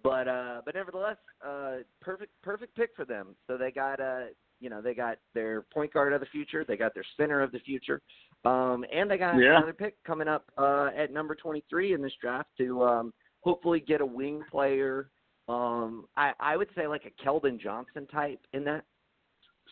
but 0.03 0.27
uh, 0.27 0.61
but 0.65 0.75
nevertheless, 0.75 1.17
uh, 1.45 1.77
perfect 2.01 2.31
perfect 2.41 2.75
pick 2.75 2.89
for 2.95 3.05
them. 3.05 3.35
So 3.47 3.57
they 3.57 3.71
got 3.71 4.01
uh, 4.01 4.25
you 4.59 4.69
know 4.69 4.81
they 4.81 4.93
got 4.93 5.17
their 5.33 5.61
point 5.61 5.93
guard 5.93 6.11
of 6.13 6.19
the 6.19 6.25
future, 6.27 6.65
they 6.65 6.77
got 6.77 6.93
their 6.93 7.05
center 7.17 7.41
of 7.41 7.51
the 7.53 7.59
future, 7.59 8.01
um, 8.43 8.85
and 8.91 9.09
they 9.09 9.17
got 9.17 9.39
Yeah. 9.39 9.57
another 9.57 9.73
pick 9.73 10.01
coming 10.03 10.27
up 10.27 10.51
uh, 10.57 10.89
at 10.95 11.11
number 11.11 11.35
23 11.35 11.93
in 11.93 12.01
this 12.01 12.13
draft 12.21 12.49
to 12.57 12.83
um, 12.83 13.13
hopefully 13.41 13.79
get 13.79 14.01
a 14.01 14.05
wing 14.05 14.43
player. 14.51 15.09
Um, 15.47 16.05
I 16.17 16.33
I 16.39 16.57
would 16.57 16.69
say 16.75 16.87
like 16.87 17.05
a 17.05 17.23
Keldon 17.23 17.59
Johnson 17.59 18.07
type 18.07 18.39
in 18.53 18.63
that 18.65 18.85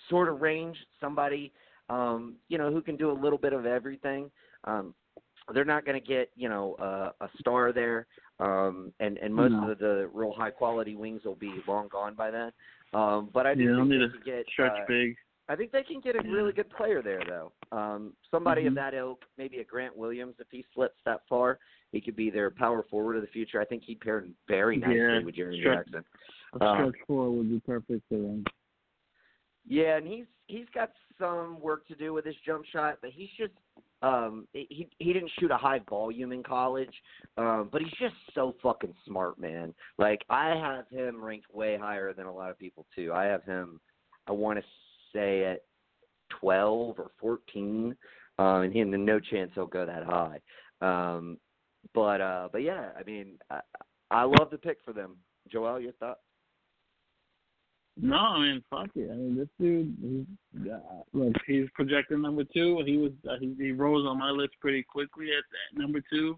sort 0.10 0.30
of 0.30 0.42
range, 0.42 0.78
somebody 1.00 1.52
um, 1.90 2.36
you 2.48 2.58
know 2.58 2.72
who 2.72 2.82
can 2.82 2.96
do 2.96 3.12
a 3.12 3.18
little 3.22 3.38
bit 3.38 3.54
of 3.54 3.66
everything. 3.66 4.32
Um, 4.64 4.94
they're 5.54 5.66
not 5.66 5.86
going 5.86 6.00
to 6.02 6.08
get 6.08 6.30
you 6.36 6.48
know 6.50 6.76
uh, 6.76 7.12
a 7.22 7.30
star 7.40 7.74
there, 7.74 8.08
um, 8.40 8.94
and 9.00 9.18
and 9.18 9.34
most 9.34 9.52
No. 9.54 9.72
of 9.72 9.80
the 9.80 10.10
real 10.14 10.32
high 10.34 10.52
quality 10.52 10.96
wings 10.96 11.24
will 11.26 11.36
be 11.36 11.52
long 11.68 11.88
gone 11.90 12.16
by 12.16 12.32
then. 12.32 12.52
Um, 12.94 13.30
but 13.34 13.46
I 13.46 13.56
do 13.56 13.64
Yeah, 13.64 13.76
think 13.78 13.90
need 13.90 14.02
they 14.02 14.08
could 14.18 14.26
get 14.26 14.46
Stretch 14.50 14.78
uh, 14.78 14.86
big. 14.88 15.16
I 15.50 15.56
think 15.56 15.72
they 15.74 15.84
can 15.84 16.00
get 16.00 16.16
a 16.16 16.22
really 16.30 16.54
good 16.54 16.70
player 16.70 17.02
there, 17.02 17.20
though. 17.28 17.52
Um, 17.78 18.14
somebody 18.30 18.68
of 18.68 18.74
Mhm. 18.74 18.76
that 18.76 18.94
ilk, 18.94 19.26
maybe 19.38 19.58
a 19.60 19.66
Grant 19.66 19.98
Williams, 19.98 20.36
if 20.40 20.48
he 20.50 20.64
slips 20.74 21.00
that 21.04 21.28
far, 21.28 21.60
he 21.92 22.00
could 22.00 22.16
be 22.16 22.30
their 22.30 22.52
power 22.52 22.84
forward 22.84 23.18
of 23.18 23.22
the 23.22 23.28
future. 23.28 23.60
I 23.60 23.66
think 23.66 23.84
he 23.84 23.96
paired 23.96 24.34
very 24.48 24.78
nicely 24.78 24.96
Yeah, 24.98 25.20
with 25.20 25.36
Jeremy 25.36 25.60
stretch- 25.60 25.88
Jackson. 25.88 26.06
A 26.54 26.64
Um, 26.66 26.76
stretch 26.92 27.02
four 27.08 27.32
would 27.32 27.50
be 27.50 27.60
perfect 27.62 28.08
for 28.08 28.18
them. 28.18 28.46
Yeah, 29.68 29.98
and 29.98 30.08
he's 30.08 30.26
he's 30.48 30.68
got 30.74 30.92
some 31.20 31.60
work 31.60 31.88
to 31.88 31.96
do 31.96 32.14
with 32.14 32.26
his 32.26 32.36
jump 32.46 32.66
shot, 32.72 32.98
but 33.02 33.12
he's 33.12 33.30
just 33.38 33.54
um 34.02 34.48
he 34.54 34.90
he 34.98 35.14
didn't 35.14 35.32
shoot 35.40 35.52
a 35.52 35.58
high 35.58 35.80
volume 35.90 36.32
in 36.32 36.44
college, 36.44 36.94
um, 37.38 37.70
but 37.72 37.82
he's 37.82 37.92
just 38.00 38.16
so 38.34 38.56
fucking 38.62 38.94
smart, 39.06 39.40
man. 39.40 39.74
Like 39.98 40.22
I 40.30 40.56
have 40.56 40.88
him 40.90 41.24
ranked 41.24 41.54
way 41.54 41.78
higher 41.78 42.14
than 42.14 42.26
a 42.26 42.34
lot 42.34 42.50
of 42.50 42.58
people 42.58 42.86
too. 42.96 43.14
I 43.14 43.26
have 43.26 43.44
him 43.44 43.80
I 44.28 44.32
want 44.32 44.60
to 44.60 44.66
say 45.14 45.46
at 45.46 45.62
12 46.40 47.00
or 47.00 47.12
14, 47.20 47.96
um, 48.40 48.46
and 48.62 48.74
he 48.74 48.80
and 48.80 49.06
no 49.06 49.20
chance 49.20 49.52
he'll 49.54 49.68
go 49.68 49.86
that 49.86 50.04
high. 50.04 50.40
Um, 50.82 51.38
but 51.94 52.22
uh, 52.22 52.50
but 52.52 52.60
yeah, 52.60 52.90
I 52.98 53.04
mean, 53.04 53.38
I, 53.50 53.60
I 54.10 54.24
love 54.24 54.50
the 54.52 54.58
pick 54.58 54.78
for 54.86 54.94
them. 54.94 55.18
Joel, 55.52 55.80
your 55.80 55.94
thoughts? 55.94 56.22
No, 58.04 58.16
I 58.16 58.40
mean, 58.40 58.64
fuck 58.68 58.90
it. 58.96 59.10
I 59.12 59.16
mean, 59.16 59.38
this 59.38 59.48
dude, 59.60 59.96
he's, 60.02 60.72
uh, 60.72 60.80
look, 61.14 61.34
he's 61.46 61.68
projected 61.76 62.20
number 62.20 62.44
two. 62.44 62.82
He 62.84 62.98
was, 62.98 63.12
uh, 63.30 63.36
he, 63.40 63.54
he 63.60 63.72
rose 63.72 64.08
on 64.08 64.18
my 64.18 64.32
list 64.32 64.54
pretty 64.60 64.82
quickly 64.82 65.28
at, 65.28 65.44
at 65.44 65.80
number 65.80 66.02
two. 66.12 66.36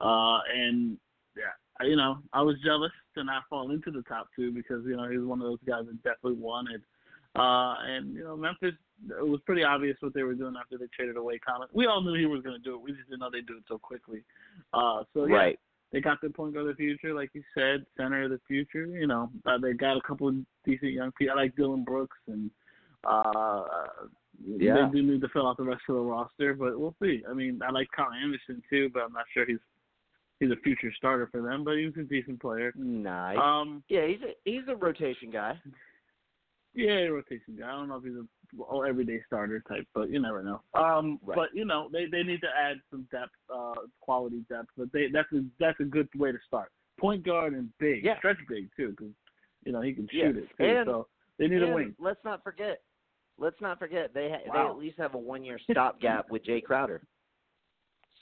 Uh, 0.00 0.38
and 0.54 0.96
yeah, 1.36 1.86
you 1.86 1.96
know, 1.96 2.18
I 2.32 2.40
was 2.40 2.56
jealous 2.64 2.92
to 3.14 3.24
not 3.24 3.42
fall 3.50 3.70
into 3.72 3.90
the 3.90 4.02
top 4.02 4.28
two 4.34 4.52
because 4.52 4.84
you 4.86 4.96
know 4.96 5.08
he 5.08 5.18
was 5.18 5.26
one 5.26 5.40
of 5.40 5.46
those 5.46 5.58
guys 5.66 5.84
that 5.86 6.02
definitely 6.02 6.40
wanted. 6.40 6.80
Uh, 7.36 7.74
and 7.86 8.14
you 8.14 8.24
know, 8.24 8.36
Memphis, 8.36 8.74
it 9.08 9.26
was 9.26 9.40
pretty 9.44 9.64
obvious 9.64 9.96
what 10.00 10.14
they 10.14 10.22
were 10.22 10.34
doing 10.34 10.54
after 10.58 10.78
they 10.78 10.86
traded 10.96 11.16
away 11.16 11.38
Conley. 11.38 11.66
We 11.72 11.86
all 11.86 12.00
knew 12.00 12.14
he 12.14 12.26
was 12.26 12.42
going 12.42 12.56
to 12.56 12.62
do 12.62 12.74
it. 12.74 12.80
We 12.82 12.92
just 12.92 13.08
didn't 13.08 13.20
know 13.20 13.30
they'd 13.30 13.46
do 13.46 13.58
it 13.58 13.64
so 13.68 13.78
quickly. 13.78 14.22
Uh, 14.72 15.04
so 15.12 15.26
yeah, 15.26 15.36
Right. 15.36 15.60
They 15.92 16.00
got 16.00 16.20
their 16.20 16.30
point 16.30 16.54
guard 16.54 16.68
of 16.68 16.76
the 16.76 16.82
future, 16.82 17.12
like 17.14 17.30
you 17.34 17.42
said, 17.54 17.84
center 17.96 18.22
of 18.24 18.30
the 18.30 18.40
future. 18.48 18.86
You 18.86 19.06
know, 19.06 19.30
uh, 19.44 19.58
they 19.58 19.74
got 19.74 19.96
a 19.98 20.00
couple 20.00 20.28
of 20.28 20.36
decent 20.64 20.92
young 20.92 21.12
people. 21.18 21.34
I 21.38 21.42
like 21.42 21.54
Dillon 21.56 21.84
Brooks, 21.84 22.16
and 22.28 22.50
uh, 23.04 23.64
Yeah. 24.42 24.86
they 24.90 24.92
do 25.00 25.02
need 25.02 25.20
to 25.20 25.28
fill 25.28 25.46
out 25.46 25.58
the 25.58 25.64
rest 25.64 25.82
of 25.88 25.96
the 25.96 26.00
roster, 26.00 26.54
but 26.54 26.78
we'll 26.80 26.94
see. 27.02 27.22
I 27.28 27.34
mean, 27.34 27.60
I 27.62 27.70
like 27.70 27.88
Kyle 27.94 28.10
Anderson 28.12 28.62
too, 28.70 28.90
but 28.94 29.02
I'm 29.02 29.12
not 29.12 29.26
sure 29.34 29.44
he's 29.46 29.58
he's 30.40 30.50
a 30.50 30.56
future 30.64 30.92
starter 30.96 31.28
for 31.30 31.42
them. 31.42 31.62
But 31.62 31.76
he's 31.76 31.92
a 31.98 32.04
decent 32.04 32.40
player. 32.40 32.72
Nice. 32.74 33.36
Um, 33.40 33.84
Yeah, 33.88 34.06
he's 34.06 34.22
a 34.22 34.32
he's 34.44 34.66
a 34.68 34.74
rotation 34.76 35.30
guy. 35.30 35.60
yeah, 36.74 37.04
rotation 37.08 37.56
guy. 37.58 37.68
I 37.68 37.72
don't 37.72 37.88
know 37.88 37.96
if 37.96 38.04
he's 38.04 38.14
a 38.16 38.26
all 38.58 38.84
everyday 38.84 39.20
starter 39.26 39.62
type, 39.68 39.86
but 39.94 40.10
you 40.10 40.20
never 40.20 40.42
know. 40.42 40.60
Um, 40.74 41.18
Right. 41.22 41.36
but 41.36 41.48
you 41.54 41.64
know, 41.64 41.88
they 41.92 42.06
they 42.06 42.22
need 42.22 42.40
to 42.42 42.48
add 42.56 42.80
some 42.90 43.02
depth, 43.10 43.32
uh, 43.52 43.74
quality 44.00 44.44
depth. 44.48 44.68
But 44.76 44.92
they 44.92 45.08
that's 45.12 45.30
a 45.32 45.44
that's 45.58 45.80
a 45.80 45.84
good 45.84 46.08
way 46.16 46.32
to 46.32 46.38
start. 46.46 46.70
Point 46.98 47.24
guard 47.24 47.54
and 47.54 47.72
big, 47.78 48.04
Yeah. 48.04 48.18
stretch 48.18 48.38
big 48.48 48.68
too, 48.76 48.90
because 48.90 49.12
you 49.64 49.72
know 49.72 49.80
he 49.80 49.92
can 49.94 50.08
Yeah. 50.12 50.26
shoot 50.28 50.36
it 50.36 50.48
too. 50.58 50.64
And- 50.64 50.86
so 50.86 51.08
they 51.38 51.48
need 51.48 51.62
a 51.62 51.72
wing. 51.74 51.94
Let's 51.98 52.22
not 52.24 52.42
forget. 52.44 52.82
Let's 53.38 53.60
not 53.60 53.78
forget 53.78 54.12
they 54.12 54.28
ha- 54.30 54.52
they 54.52 54.58
at 54.58 54.76
least 54.76 54.98
have 54.98 55.14
a 55.14 55.18
one 55.18 55.42
year 55.44 55.58
stopgap 55.70 56.30
with 56.30 56.44
Jae 56.44 56.62
Crowder. 56.62 57.02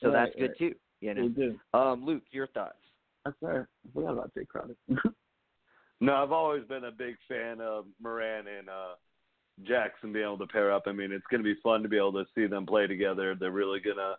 So 0.00 0.08
Right, 0.12 0.24
that's 0.26 0.36
good 0.36 0.48
right. 0.50 0.58
too. 0.58 0.74
You 1.00 1.14
They 1.14 1.20
know. 1.20 1.28
do. 1.28 1.60
Um, 1.74 2.04
Luke, 2.04 2.22
your 2.30 2.46
thoughts? 2.48 2.78
That's 3.24 3.36
fair. 3.38 3.68
I 3.86 3.92
forgot 3.92 4.12
about 4.12 4.34
Jae 4.34 4.46
Crowder. 4.48 4.76
No, 6.02 6.14
I've 6.14 6.32
always 6.32 6.64
been 6.64 6.84
a 6.84 6.90
big 6.90 7.16
fan 7.28 7.60
of 7.60 7.84
Moran 8.00 8.46
and 8.46 8.70
uh 8.70 8.94
Jackson 9.66 10.12
being 10.12 10.24
able 10.24 10.38
to 10.38 10.46
pair 10.46 10.72
up. 10.72 10.84
I 10.86 10.92
mean, 10.92 11.12
it's 11.12 11.26
going 11.30 11.42
to 11.42 11.54
be 11.54 11.60
fun 11.62 11.82
to 11.82 11.88
be 11.88 11.96
able 11.96 12.12
to 12.12 12.24
see 12.34 12.46
them 12.46 12.66
play 12.66 12.86
together. 12.86 13.34
They're 13.34 13.50
really 13.50 13.80
going 13.80 13.96
to 13.96 14.14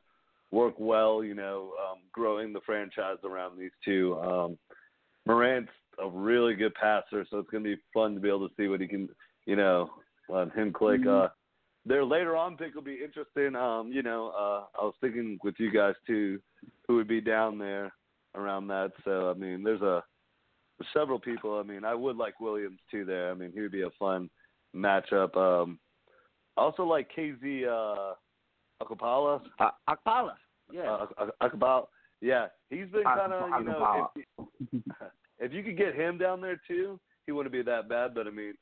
work 0.52 0.76
well, 0.78 1.24
you 1.24 1.34
know, 1.34 1.72
um, 1.82 2.00
growing 2.12 2.54
the 2.54 2.62
franchise 2.66 3.18
around 3.24 3.58
these 3.58 3.72
two. 3.84 4.20
Um, 4.20 4.58
Morant's 5.26 5.72
a 6.04 6.10
really 6.10 6.56
good 6.56 6.74
passer, 6.76 7.26
so 7.30 7.40
it's 7.40 7.50
going 7.50 7.64
to 7.64 7.76
be 7.76 7.82
fun 7.94 8.16
to 8.16 8.20
be 8.20 8.28
able 8.28 8.48
to 8.48 8.56
see 8.56 8.68
what 8.68 8.82
he 8.82 8.88
can, 8.88 9.10
you 9.46 9.56
know, 9.56 9.90
let 10.30 10.54
him 10.54 10.74
click. 10.74 11.02
Mm-hmm. 11.02 11.26
Uh, 11.26 11.28
their 11.86 12.06
later 12.06 12.36
on 12.36 12.58
pick 12.58 12.76
will 12.76 12.82
be 12.84 13.00
interesting. 13.04 13.56
Um, 13.56 13.92
you 13.92 14.04
know, 14.04 14.32
uh, 14.38 14.80
I 14.80 14.84
was 14.84 14.94
thinking 15.02 15.40
with 15.44 15.56
you 15.58 15.72
guys 15.72 15.96
too, 16.06 16.40
who 16.88 16.96
would 16.96 17.08
be 17.08 17.22
down 17.22 17.58
there 17.58 17.92
around 18.36 18.68
that. 18.68 18.92
So 19.04 19.32
I 19.32 19.34
mean, 19.34 19.64
there's 19.64 19.82
a 19.82 20.04
several 20.94 21.20
people. 21.20 21.60
I 21.60 21.64
mean, 21.64 21.84
I 21.84 21.96
would 21.96 22.18
like 22.18 22.40
Williams 22.40 22.80
too. 22.90 23.06
There, 23.06 23.32
I 23.32 23.34
mean, 23.34 23.52
he 23.54 23.62
would 23.62 23.72
be 23.72 23.82
a 23.82 23.90
fun 23.98 24.30
matchup. 24.76 25.36
Um, 25.36 25.80
also 26.58 26.84
like 26.84 27.10
KZ 27.16 27.68
uh, 27.68 28.14
Akapala. 28.84 29.42
Uh, 29.60 29.70
Okpala. 29.90 30.34
Yeah. 30.72 31.06
Uh, 31.18 31.28
Akapala. 31.42 31.86
Yeah, 32.22 32.48
he's 32.70 32.88
been 32.92 33.04
kind 33.04 33.34
of 33.34 33.50
you 33.60 33.66
know. 33.66 33.74
Akapala. 33.74 34.08
If, 34.72 34.82
if 35.40 35.54
you 35.54 35.64
could 35.64 35.78
get 35.78 35.96
him 35.96 36.18
down 36.18 36.42
there 36.42 36.62
too, 36.68 37.00
he 37.26 37.32
wouldn't 37.32 37.54
be 37.54 37.64
that 37.64 37.90
bad. 37.90 38.14
But 38.14 38.28
I 38.28 38.30
mean, 38.30 38.54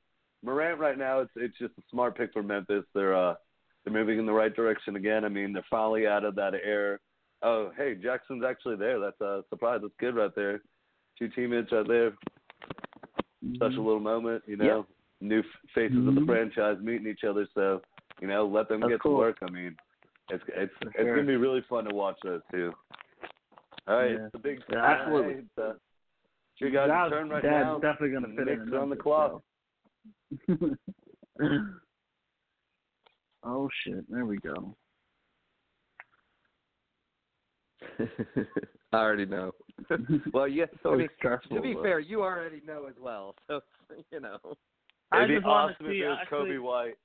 Morant 0.44 0.80
right 0.80 0.98
now, 0.98 1.20
it's 1.20 1.32
it's 1.36 1.58
just 1.58 1.74
a 1.78 1.82
smart 1.92 2.18
pick 2.18 2.32
for 2.32 2.44
Memphis. 2.44 2.86
They're 2.94 3.16
uh 3.16 3.36
they're 3.84 3.94
moving 3.94 4.20
in 4.20 4.26
the 4.26 4.32
right 4.32 4.56
direction 4.56 4.96
again. 4.96 5.26
I 5.26 5.30
mean, 5.30 5.54
they're 5.54 5.66
finally 5.70 6.08
out 6.08 6.24
of 6.24 6.36
that 6.36 6.54
air. 6.54 7.00
Oh, 7.42 7.72
hey, 7.78 7.96
Jackson's 7.96 8.44
actually 8.44 8.76
there. 8.76 9.00
That's 9.00 9.20
a 9.22 9.44
surprise. 9.50 9.80
That's 9.82 9.94
good 10.00 10.16
right 10.16 10.34
there. 10.36 10.62
Two 11.18 11.30
teammates 11.30 11.72
right 11.72 11.88
there. 11.88 12.12
Such 13.58 13.74
a 13.74 13.82
little 13.82 14.02
moment, 14.02 14.44
you 14.46 14.58
know. 14.58 14.86
New 15.22 15.40
f- 15.40 15.46
faces 15.76 16.08
of 16.08 16.16
the 16.16 16.22
Mhm. 16.22 16.26
franchise 16.28 16.80
meeting 16.82 17.08
each 17.08 17.24
other. 17.26 17.46
So, 17.54 17.82
you 18.22 18.28
know, 18.28 18.46
let 18.46 18.70
them 18.70 18.80
That's 18.82 18.94
get 18.94 19.02
cool. 19.02 19.14
to 19.14 19.18
work. 19.18 19.38
I 19.42 19.50
mean, 19.52 19.76
it's 20.30 20.44
it's 20.48 20.74
For 20.82 20.88
it's 20.90 20.98
sure. 20.98 21.16
gonna 21.16 21.28
be 21.28 21.36
really 21.36 21.62
fun 21.62 21.86
to 21.86 21.94
watch 21.96 22.18
those 22.24 22.42
two. 22.52 22.74
All 23.88 23.98
right, 23.98 24.12
Yeah. 24.12 24.24
it's 24.26 24.32
the 24.32 24.40
big 24.40 24.64
Yeah, 24.70 24.84
absolutely. 24.86 25.34
Hey, 25.34 25.40
it's, 25.40 25.58
uh, 25.58 25.70
it's 25.72 26.62
your 26.62 26.70
guys' 26.70 26.88
Dad's, 26.90 27.12
turn 27.12 27.30
right 27.30 27.44
Dad's 27.44 27.66
now. 27.66 27.80
definitely 27.80 28.12
gonna 28.12 28.36
fit 28.36 28.46
Knicks 28.46 28.62
in. 28.62 28.74
on 28.76 28.90
the 28.90 28.96
Memphis, 28.96 29.04
clock. 29.04 29.44
so. 30.48 30.78
oh 33.44 33.70
shit! 33.84 34.10
There 34.10 34.26
we 34.26 34.38
go. 34.38 34.76
I 38.92 38.98
already 38.98 39.26
know. 39.26 39.52
well, 40.34 40.48
yeah. 40.48 40.66
So 40.84 40.94
I 40.94 40.98
mean, 40.98 41.10
stressful. 41.18 41.56
to 41.58 41.62
be 41.62 41.74
fair, 41.76 42.00
you 42.00 42.22
already 42.22 42.62
know 42.66 42.86
as 42.86 42.96
well. 43.00 43.36
So 43.48 43.62
you 44.12 44.20
know. 44.20 44.38
I 45.12 45.18
It'd 45.24 45.30
be 45.30 45.36
just 45.36 45.46
want 45.48 45.72
awesome 45.74 45.86
to 45.88 45.92
see. 45.92 45.98
if 46.00 46.06
it 46.06 46.10
was 46.10 46.18
actually, 46.22 46.38
Coby 46.52 46.62
White. 46.62 46.98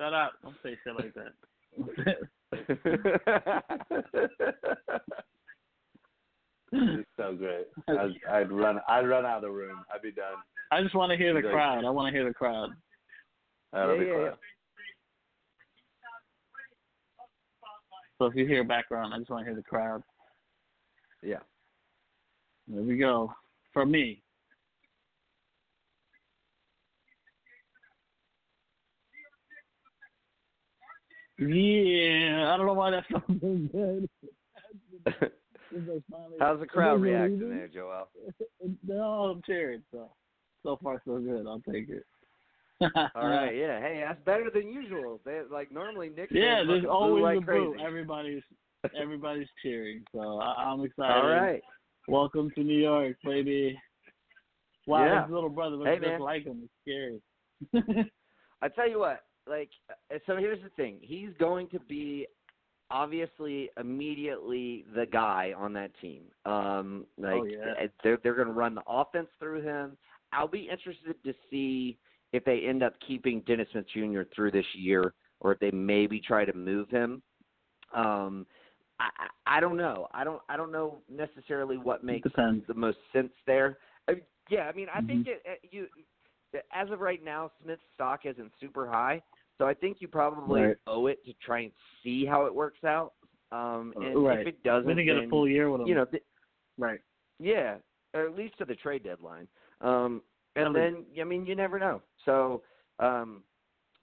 Shut 0.00 0.12
up! 0.12 0.32
Don't 0.42 0.56
say 0.62 0.76
shit 0.84 0.96
like 0.96 1.14
that. 1.14 1.32
it's 6.72 7.08
so 7.16 7.34
great. 7.34 7.66
I'd, 7.88 8.10
I'd 8.30 8.52
run. 8.52 8.80
I'd 8.88 9.06
run 9.08 9.24
out 9.24 9.36
of 9.36 9.42
the 9.42 9.50
room. 9.50 9.84
I'd 9.94 10.02
be 10.02 10.12
done. 10.12 10.34
I 10.72 10.82
just 10.82 10.94
want 10.94 11.10
to 11.10 11.16
hear 11.16 11.32
the 11.32 11.40
Like- 11.40 11.52
crowd. 11.52 11.84
I 11.84 11.90
want 11.90 12.12
to 12.12 12.18
hear 12.18 12.26
the 12.28 12.34
crowd. 12.34 12.70
That'll 13.72 13.94
Yeah, 13.96 14.00
be 14.00 14.06
yeah, 14.06 14.18
yeah. 14.24 14.30
So 18.18 18.26
if 18.26 18.34
you 18.34 18.46
hear 18.46 18.64
background, 18.64 19.12
I 19.14 19.18
just 19.18 19.30
want 19.30 19.42
to 19.44 19.50
hear 19.50 19.56
the 19.56 19.62
crowd. 19.62 20.02
Yeah. 21.22 21.40
There 22.66 22.82
we 22.82 22.96
go. 22.96 23.32
For 23.72 23.84
me. 23.84 24.22
Yeah, 31.38 32.52
I 32.52 32.56
don't 32.56 32.66
know 32.66 32.72
why 32.74 32.90
that's 32.92 33.06
so 33.10 33.22
good. 33.72 34.08
How's 36.40 36.60
the 36.60 36.66
crowd 36.66 37.00
reacting 37.00 37.40
leaving? 37.40 37.50
there, 37.56 37.68
Joel? 37.68 38.08
They're 38.86 39.02
all 39.02 39.38
cheering, 39.46 39.82
so 39.92 40.10
so 40.62 40.78
far 40.82 41.00
so 41.04 41.18
good. 41.18 41.46
I'll 41.46 41.60
take 41.70 41.88
it. 41.88 42.04
All 43.14 43.26
right, 43.28 43.54
yeah. 43.56 43.80
Hey, 43.80 44.02
that's 44.06 44.20
better 44.24 44.50
than 44.52 44.68
usual. 44.72 45.20
They 45.24 45.40
like 45.50 45.70
normally 45.72 46.10
Nick. 46.10 46.28
Yeah, 46.30 46.62
there's 46.66 46.84
always 46.84 47.22
like 47.22 47.38
a 47.38 47.42
crazy. 47.44 47.64
boo. 47.64 47.76
Everybody's 47.84 48.42
everybody's 48.98 49.48
cheering, 49.62 50.02
so 50.14 50.38
I, 50.40 50.64
I'm 50.64 50.82
excited. 50.84 51.14
All 51.16 51.28
right. 51.28 51.62
Welcome 52.08 52.50
to 52.54 52.62
New 52.62 52.78
York, 52.78 53.16
baby. 53.24 53.76
Wow, 54.86 55.04
Yeah. 55.04 55.22
his 55.24 55.32
little 55.32 55.48
brother 55.50 55.76
looks 55.76 55.90
Hey, 55.90 55.96
just 55.96 56.06
man. 56.08 56.20
like 56.20 56.44
him. 56.44 56.62
It's 56.62 57.20
scary. 57.82 58.06
I 58.62 58.68
tell 58.68 58.88
you 58.88 59.00
what, 59.00 59.22
like, 59.48 59.70
uh, 59.90 60.18
so 60.26 60.36
here's 60.36 60.62
the 60.62 60.70
thing. 60.70 60.98
He's 61.00 61.30
going 61.38 61.68
to 61.68 61.80
be 61.80 62.26
obviously 62.90 63.70
immediately 63.78 64.84
the 64.94 65.06
guy 65.06 65.52
on 65.56 65.72
that 65.74 65.90
team. 66.00 66.24
Um, 66.44 67.06
like, 67.18 67.34
Oh, 67.34 67.44
yeah. 67.44 67.84
uh, 67.84 67.86
they're 68.02 68.18
they're 68.22 68.34
going 68.34 68.48
to 68.48 68.54
run 68.54 68.74
the 68.74 68.82
offense 68.86 69.28
through 69.38 69.62
him. 69.62 69.96
I'll 70.32 70.48
be 70.48 70.68
interested 70.70 71.16
to 71.24 71.34
see 71.50 71.98
if 72.32 72.44
they 72.44 72.60
end 72.66 72.82
up 72.82 72.94
keeping 73.06 73.40
Dennis 73.40 73.68
Smith 73.72 73.86
Jr. 73.92 74.22
through 74.34 74.50
this 74.50 74.66
year, 74.74 75.14
or 75.40 75.52
if 75.52 75.58
they 75.60 75.70
maybe 75.70 76.20
try 76.20 76.44
to 76.44 76.52
move 76.56 76.88
him. 76.90 77.22
Um, 77.94 78.46
I 78.98 79.08
I 79.46 79.56
I 79.58 79.60
don't 79.60 79.76
know. 79.76 80.08
I 80.12 80.24
don't 80.24 80.42
I 80.48 80.56
don't 80.56 80.72
know 80.72 80.98
necessarily 81.08 81.76
what 81.76 82.04
makes 82.04 82.28
the 82.36 82.74
most 82.74 82.98
sense 83.12 83.32
there. 83.46 83.78
Yeah, 84.48 84.68
I 84.68 84.72
mean, 84.72 84.88
I 84.94 85.00
Mhm. 85.00 85.06
think 85.06 85.26
it, 85.26 85.42
it, 85.44 85.60
you 85.72 85.88
as 86.72 86.90
of 86.90 87.00
right 87.00 87.22
now, 87.22 87.50
Smith's 87.62 87.82
stock 87.94 88.20
isn't 88.24 88.52
super 88.60 88.86
high, 88.86 89.22
so 89.58 89.66
I 89.66 89.74
think 89.74 90.00
you 90.00 90.08
probably 90.08 90.62
Right. 90.62 90.76
owe 90.86 91.06
it 91.06 91.24
to 91.24 91.32
try 91.34 91.60
and 91.60 91.72
see 92.02 92.24
how 92.24 92.46
it 92.46 92.54
works 92.54 92.84
out. 92.84 93.14
Um, 93.52 93.94
and 94.00 94.24
right. 94.24 94.40
if 94.40 94.46
it 94.48 94.62
doesn't, 94.62 94.86
we 94.86 94.94
didn't 94.94 95.06
get 95.06 95.24
a 95.24 95.28
full 95.28 95.48
year 95.48 95.70
with 95.70 95.80
him. 95.82 95.86
you 95.88 95.94
know, 95.94 96.04
th- 96.04 96.24
right. 96.78 97.00
yeah, 97.38 97.76
or 98.14 98.26
at 98.26 98.34
least 98.36 98.58
to 98.58 98.64
the 98.64 98.74
trade 98.74 99.04
deadline. 99.04 99.46
Um, 99.80 100.22
and 100.56 100.74
Yeah, 100.74 100.80
then, 100.80 101.06
I 101.20 101.24
mean, 101.24 101.46
you 101.46 101.54
never 101.54 101.78
know. 101.78 102.02
So, 102.24 102.62
um, 102.98 103.42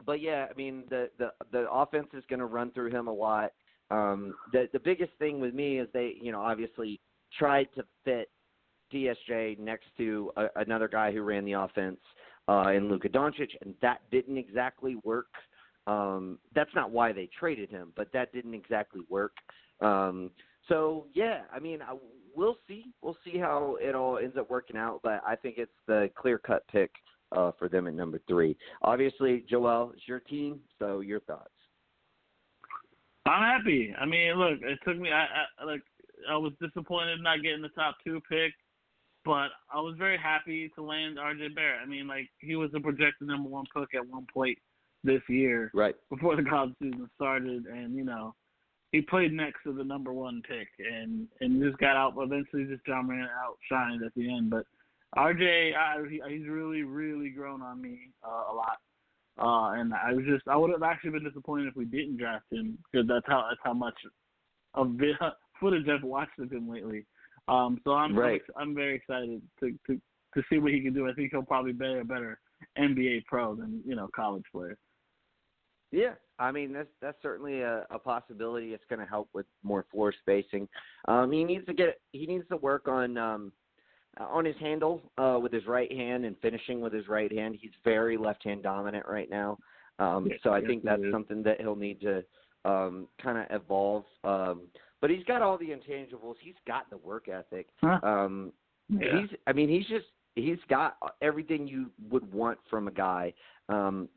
but 0.05 0.21
yeah, 0.21 0.47
I 0.49 0.53
mean, 0.55 0.83
the 0.89 1.09
the 1.17 1.33
the 1.51 1.69
offense 1.69 2.07
is 2.13 2.23
going 2.29 2.39
to 2.39 2.45
run 2.45 2.71
through 2.71 2.91
him 2.91 3.07
a 3.07 3.13
lot. 3.13 3.51
Um, 3.91 4.35
the 4.51 4.69
the 4.73 4.79
biggest 4.79 5.11
thing 5.19 5.39
with 5.39 5.53
me 5.53 5.79
is 5.79 5.87
they, 5.93 6.15
you 6.21 6.31
know, 6.31 6.41
obviously 6.41 6.99
tried 7.37 7.67
to 7.75 7.83
fit 8.05 8.29
DSJ 8.93 9.59
next 9.59 9.87
to 9.97 10.31
a, 10.37 10.47
another 10.55 10.87
guy 10.87 11.11
who 11.11 11.21
ran 11.21 11.45
the 11.45 11.53
offense 11.53 11.99
uh, 12.47 12.71
in 12.71 12.89
Luka 12.89 13.09
Doncic, 13.09 13.49
and 13.61 13.73
that 13.81 14.01
didn't 14.11 14.37
exactly 14.37 14.97
work. 15.03 15.27
Um, 15.87 16.39
that's 16.55 16.73
not 16.75 16.91
why 16.91 17.11
they 17.11 17.29
traded 17.37 17.69
him, 17.69 17.91
but 17.95 18.11
that 18.13 18.31
didn't 18.33 18.53
exactly 18.53 19.01
work. 19.09 19.33
Um, 19.81 20.31
so 20.69 21.07
yeah, 21.13 21.41
I 21.53 21.59
mean, 21.59 21.81
I, 21.81 21.95
we'll 22.35 22.57
see. 22.67 22.85
We'll 23.01 23.17
see 23.25 23.37
how 23.37 23.77
it 23.81 23.95
all 23.95 24.17
ends 24.17 24.37
up 24.37 24.49
working 24.49 24.77
out, 24.77 25.01
but 25.03 25.21
I 25.25 25.35
think 25.35 25.55
it's 25.57 25.71
the 25.87 26.09
clear 26.15 26.37
cut 26.37 26.65
pick 26.71 26.91
uh, 27.33 27.51
for 27.57 27.67
them 27.67 27.87
at 27.87 27.93
number 27.93 28.19
three. 28.27 28.55
Obviously, 28.81 29.43
Joel, 29.49 29.91
it's 29.93 30.07
your 30.07 30.19
team, 30.19 30.59
so 30.79 31.01
your 31.01 31.19
thoughts. 31.21 31.49
I'm 33.25 33.41
happy. 33.41 33.93
I 33.99 34.05
mean, 34.05 34.33
look, 34.35 34.59
it 34.61 34.79
took 34.85 34.97
me. 34.97 35.11
I, 35.11 35.25
I 35.59 35.65
like. 35.65 35.81
I 36.29 36.37
was 36.37 36.53
disappointed 36.61 37.21
not 37.21 37.41
getting 37.41 37.61
the 37.61 37.69
top 37.69 37.95
two 38.03 38.21
pick, 38.29 38.53
but 39.25 39.49
I 39.73 39.79
was 39.79 39.95
very 39.97 40.17
happy 40.17 40.71
to 40.75 40.83
land 40.83 41.17
RJ 41.17 41.55
Barrett. 41.55 41.81
I 41.83 41.85
mean, 41.85 42.07
like 42.07 42.29
he 42.39 42.55
was 42.55 42.71
the 42.71 42.79
projected 42.79 43.27
number 43.27 43.49
one 43.49 43.65
pick 43.75 43.93
at 43.95 44.07
one 44.07 44.27
point 44.33 44.57
this 45.03 45.21
year 45.27 45.69
Right. 45.73 45.95
before 46.09 46.35
the 46.35 46.43
college 46.43 46.73
season 46.81 47.09
started, 47.15 47.65
and 47.65 47.95
you 47.95 48.03
know, 48.03 48.35
he 48.91 49.01
played 49.01 49.33
next 49.33 49.63
to 49.63 49.73
the 49.73 49.83
number 49.83 50.13
one 50.13 50.41
pick, 50.47 50.67
and 50.79 51.27
and 51.41 51.61
just 51.61 51.77
got 51.79 51.95
out. 51.95 52.13
Eventually, 52.17 52.65
just 52.65 52.87
Ja 52.87 53.01
Morant 53.01 53.29
outshined 53.43 54.05
at 54.05 54.13
the 54.15 54.31
end. 54.33 54.49
But 54.49 54.65
RJ, 55.17 55.75
I, 55.75 55.97
he, 56.09 56.21
he's 56.29 56.47
really, 56.47 56.83
really 56.83 57.29
grown 57.29 57.61
on 57.61 57.81
me 57.81 58.09
uh, 58.25 58.51
a 58.51 58.53
lot. 58.53 58.77
Uh, 59.37 59.79
and 59.79 59.93
I 59.95 60.13
was 60.13 60.25
just, 60.25 60.47
I 60.47 60.55
would 60.55 60.69
have 60.69 60.83
actually 60.83 61.09
been 61.11 61.23
disappointed 61.23 61.67
if 61.67 61.75
we 61.75 61.85
didn't 61.85 62.17
draft 62.17 62.45
him 62.51 62.77
because 62.91 63.07
that's 63.07 63.25
how 63.27 63.45
that's 63.49 63.61
how 63.63 63.73
much 63.73 63.95
of 64.75 64.89
vi- 64.91 65.17
footage 65.59 65.87
I've 65.89 66.03
watched 66.03 66.37
of 66.39 66.51
him 66.51 66.69
lately. 66.69 67.05
Um, 67.47 67.79
so 67.83 67.93
I'm 67.93 68.17
Right. 68.17 68.41
I'm, 68.55 68.73
very 68.73 68.95
excited 68.95 69.41
to, 69.59 69.77
to 69.87 69.99
to 70.33 70.43
see 70.49 70.57
what 70.57 70.71
he 70.71 70.81
can 70.81 70.93
do. 70.93 71.07
I 71.07 71.13
think 71.13 71.31
he'll 71.31 71.43
probably 71.43 71.73
be 71.73 71.99
a 71.99 72.03
better 72.03 72.39
NBA 72.77 73.25
pro 73.25 73.55
than 73.55 73.81
you 73.85 73.95
know 73.95 74.07
college 74.15 74.43
player. 74.51 74.77
Yeah, 75.91 76.13
I 76.39 76.51
mean 76.51 76.73
that's 76.73 76.89
that's 77.01 77.21
certainly 77.21 77.61
a, 77.61 77.85
a 77.91 77.99
possibility. 77.99 78.73
It's 78.73 78.85
going 78.89 78.99
to 78.99 79.05
help 79.05 79.29
with 79.33 79.45
more 79.61 79.85
floor 79.91 80.13
spacing. 80.21 80.67
Um, 81.07 81.31
he 81.31 81.43
needs 81.43 81.65
to 81.67 81.73
get 81.73 81.99
he 82.13 82.25
needs 82.25 82.47
to 82.49 82.57
work 82.57 82.87
on 82.87 83.17
um, 83.17 83.51
on 84.19 84.45
his 84.45 84.55
handle 84.59 85.01
uh, 85.17 85.37
with 85.41 85.51
his 85.51 85.65
right 85.67 85.91
hand 85.91 86.25
and 86.25 86.35
finishing 86.41 86.81
with 86.81 86.93
his 86.93 87.07
right 87.07 87.31
hand. 87.31 87.57
He's 87.59 87.71
very 87.83 88.17
left 88.17 88.43
hand 88.43 88.63
dominant 88.63 89.05
right 89.07 89.29
now. 89.29 89.57
Um, 89.99 90.27
so 90.41 90.51
I 90.51 90.61
think 90.61 90.83
that's 90.83 91.03
something 91.11 91.43
that 91.43 91.61
he'll 91.61 91.75
need 91.75 92.01
to 92.01 92.23
um, 92.65 93.07
kind 93.21 93.37
of 93.37 93.45
evolve. 93.61 94.05
Um, 94.23 94.61
but 95.03 95.09
he's 95.09 95.25
got 95.25 95.41
all 95.41 95.57
the 95.57 95.65
intangibles. 95.65 96.35
He's 96.39 96.55
got 96.65 96.89
the 96.89 96.95
work 96.95 97.27
ethic. 97.27 97.67
Huh? 97.81 97.99
Um, 98.03 98.53
Yeah. 98.87 99.19
he's 99.19 99.29
I 99.47 99.51
mean 99.51 99.67
he's 99.67 99.85
just 99.87 100.05
he's 100.35 100.59
got 100.69 100.95
everything 101.21 101.67
you 101.67 101.91
would 102.09 102.31
want 102.33 102.57
from 102.69 102.87
a 102.87 102.91
guy. 102.91 103.33
Um 103.67 104.07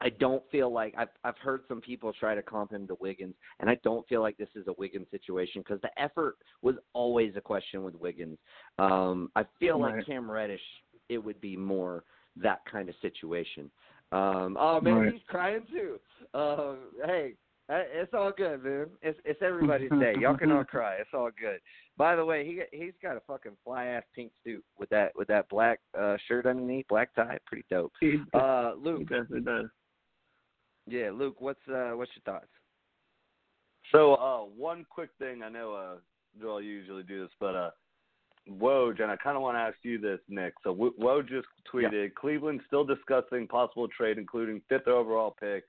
I 0.00 0.10
don't 0.10 0.48
feel 0.52 0.72
like 0.72 0.94
I've 0.96 1.08
I've 1.24 1.38
heard 1.38 1.62
some 1.66 1.80
people 1.80 2.12
try 2.12 2.36
to 2.36 2.42
comp 2.42 2.70
him 2.72 2.86
to 2.86 2.96
Wiggins, 3.00 3.34
and 3.58 3.68
I 3.68 3.76
don't 3.82 4.06
feel 4.06 4.20
like 4.20 4.36
this 4.36 4.48
is 4.54 4.68
a 4.68 4.74
Wiggins 4.78 5.08
situation 5.10 5.62
because 5.62 5.80
the 5.80 5.90
effort 6.00 6.36
was 6.62 6.76
always 6.92 7.32
a 7.34 7.40
question 7.40 7.82
with 7.82 7.96
Wiggins. 7.96 8.38
Um, 8.78 9.32
I 9.34 9.44
feel 9.58 9.80
Right. 9.80 9.96
like 9.96 10.06
Cam 10.06 10.30
Reddish, 10.30 10.60
it 11.08 11.18
would 11.18 11.40
be 11.40 11.56
more 11.56 12.04
that 12.36 12.60
kind 12.70 12.88
of 12.88 12.94
situation. 13.02 13.68
Um, 14.12 14.56
oh 14.60 14.80
man, 14.80 14.94
Right. 14.94 15.12
he's 15.12 15.22
crying 15.24 15.66
too. 15.66 15.98
Um, 16.34 16.78
hey, 17.04 17.32
uh, 17.32 17.45
it's 17.68 18.14
all 18.14 18.32
good, 18.36 18.62
man. 18.64 18.86
It's 19.02 19.18
it's 19.24 19.42
everybody's 19.42 19.90
day. 19.90 20.14
Y'all 20.20 20.36
can 20.36 20.52
all 20.52 20.64
cry. 20.64 20.94
It's 20.96 21.10
all 21.12 21.30
good. 21.38 21.58
By 21.96 22.14
the 22.16 22.24
way, 22.24 22.44
he 22.44 22.62
he's 22.76 22.92
got 23.02 23.16
a 23.16 23.20
fucking 23.26 23.56
fly 23.64 23.86
ass 23.86 24.04
pink 24.14 24.32
suit 24.44 24.64
with 24.78 24.88
that 24.90 25.12
with 25.16 25.28
that 25.28 25.48
black 25.48 25.80
uh 25.98 26.16
shirt 26.28 26.46
underneath, 26.46 26.86
black 26.88 27.14
tie, 27.14 27.38
pretty 27.46 27.64
dope. 27.70 27.92
He, 28.00 28.18
Uh, 28.32 28.72
he 28.74 28.84
Luke, 28.84 29.00
definitely 29.08 29.40
does. 29.40 29.66
yeah, 30.86 31.10
Luke, 31.12 31.40
what's 31.40 31.66
uh 31.68 31.92
what's 31.94 32.12
your 32.14 32.34
thoughts? 32.34 32.50
So, 33.92 34.14
uh, 34.14 34.38
one 34.40 34.84
quick 34.90 35.10
thing. 35.18 35.42
I 35.44 35.48
know, 35.48 35.74
uh, 35.74 35.96
Joel, 36.40 36.60
you 36.60 36.70
usually 36.72 37.04
do 37.04 37.22
this, 37.22 37.30
but 37.38 37.54
uh, 37.54 37.70
Woj, 38.50 39.00
and 39.00 39.12
I 39.12 39.16
kind 39.16 39.36
of 39.36 39.42
want 39.42 39.56
to 39.56 39.60
ask 39.60 39.76
you 39.82 39.98
this, 39.98 40.18
Nick. 40.28 40.54
So, 40.64 40.70
W- 40.72 40.94
Woj 41.00 41.28
just 41.28 41.46
tweeted 41.72 42.14
Cleveland 42.14 42.62
still 42.66 42.84
discussing 42.84 43.46
possible 43.46 43.86
trade, 43.88 44.18
including 44.18 44.60
fifth 44.68 44.88
overall 44.88 45.36
pick, 45.38 45.62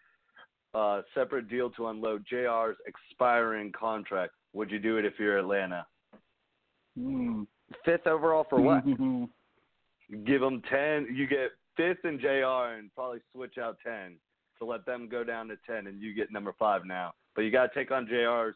uh, 0.77 1.01
separate 1.15 1.49
deal 1.49 1.69
to 1.71 1.87
unload 1.87 2.23
JR's 2.29 2.77
expiring 2.85 3.71
contract. 3.71 4.33
Would 4.53 4.69
you 4.69 4.79
do 4.79 4.97
it 4.97 5.05
if 5.05 5.13
you're 5.17 5.39
Atlanta? 5.39 5.85
Mm. 6.99 7.47
Fifth 7.83 8.05
overall 8.05 8.45
for 8.49 8.61
what? 8.61 8.85
Give 10.25 10.39
them 10.39 10.61
ten. 10.69 11.07
You 11.13 11.27
get 11.27 11.51
fifth 11.75 12.05
and 12.05 12.19
JR, 12.19 12.75
and 12.77 12.93
probably 12.95 13.19
switch 13.33 13.57
out 13.57 13.77
ten 13.85 14.15
to 14.59 14.65
let 14.65 14.85
them 14.85 15.09
go 15.09 15.23
down 15.23 15.47
to 15.49 15.57
ten, 15.67 15.87
and 15.87 16.01
you 16.01 16.13
get 16.13 16.31
number 16.31 16.53
five 16.57 16.85
now. 16.85 17.13
But 17.35 17.41
you 17.41 17.51
got 17.51 17.73
to 17.73 17.77
take 17.77 17.91
on 17.91 18.07
JR's 18.07 18.55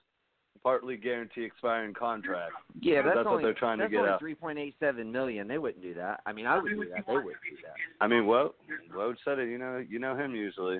partly 0.64 0.96
guarantee 0.96 1.44
expiring 1.44 1.94
contract. 1.94 2.54
Yeah, 2.80 3.02
that's, 3.02 3.18
That's 3.18 3.28
what 3.28 3.42
they're 3.42 3.54
trying 3.54 3.80
to 3.80 3.84
that's 3.84 3.92
get 3.92 4.00
only 4.00 4.12
out. 4.12 4.20
three 4.20 4.36
point 4.36 4.60
eight 4.60 4.76
seven 4.80 5.12
million. 5.12 5.48
They 5.48 5.58
wouldn't 5.58 5.84
do 5.84 5.94
that. 5.96 6.22
I 6.26 6.32
mean, 6.32 6.46
I 6.46 6.58
would 6.58 6.70
do 6.70 6.86
that. 6.90 7.06
They 7.06 7.14
wouldn't 7.14 7.34
do 7.50 7.58
that. 7.64 7.74
I 8.00 8.08
mean, 8.08 8.24
Woj, 8.24 8.52
Woj 8.96 9.16
said 9.26 9.40
it. 9.40 9.50
You 9.50 9.58
know, 9.58 9.84
you 9.88 10.00
know 10.00 10.16
him 10.16 10.36
usually. 10.36 10.80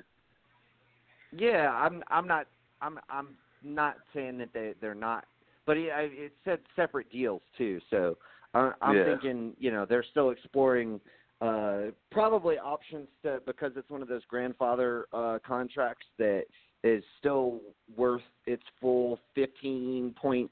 Yeah, 1.36 1.70
I'm 1.72 2.02
I'm 2.08 2.26
not 2.26 2.46
I'm 2.80 2.98
I'm 3.08 3.28
not 3.62 3.96
saying 4.14 4.38
that 4.38 4.52
they 4.52 4.74
they're 4.80 4.94
not, 4.94 5.24
but 5.66 5.76
it, 5.76 5.90
I- 5.90 6.10
it 6.12 6.32
said 6.44 6.60
separate 6.76 7.10
deals 7.10 7.42
too. 7.56 7.80
So 7.90 8.18
I, 8.54 8.72
I'm 8.80 8.96
Yeah. 8.96 9.04
thinking 9.04 9.54
you 9.58 9.70
know 9.70 9.86
they're 9.88 10.04
still 10.10 10.30
exploring 10.30 11.00
uh 11.40 11.90
probably 12.10 12.58
options 12.58 13.08
to 13.22 13.40
because 13.46 13.72
it's 13.76 13.88
one 13.90 14.02
of 14.02 14.08
those 14.08 14.24
grandfather 14.28 15.06
uh 15.12 15.38
contracts 15.46 16.06
that 16.18 16.44
is 16.84 17.02
still 17.18 17.60
worth 17.96 18.22
its 18.46 18.62
full 18.80 19.18
15.6 19.36 20.48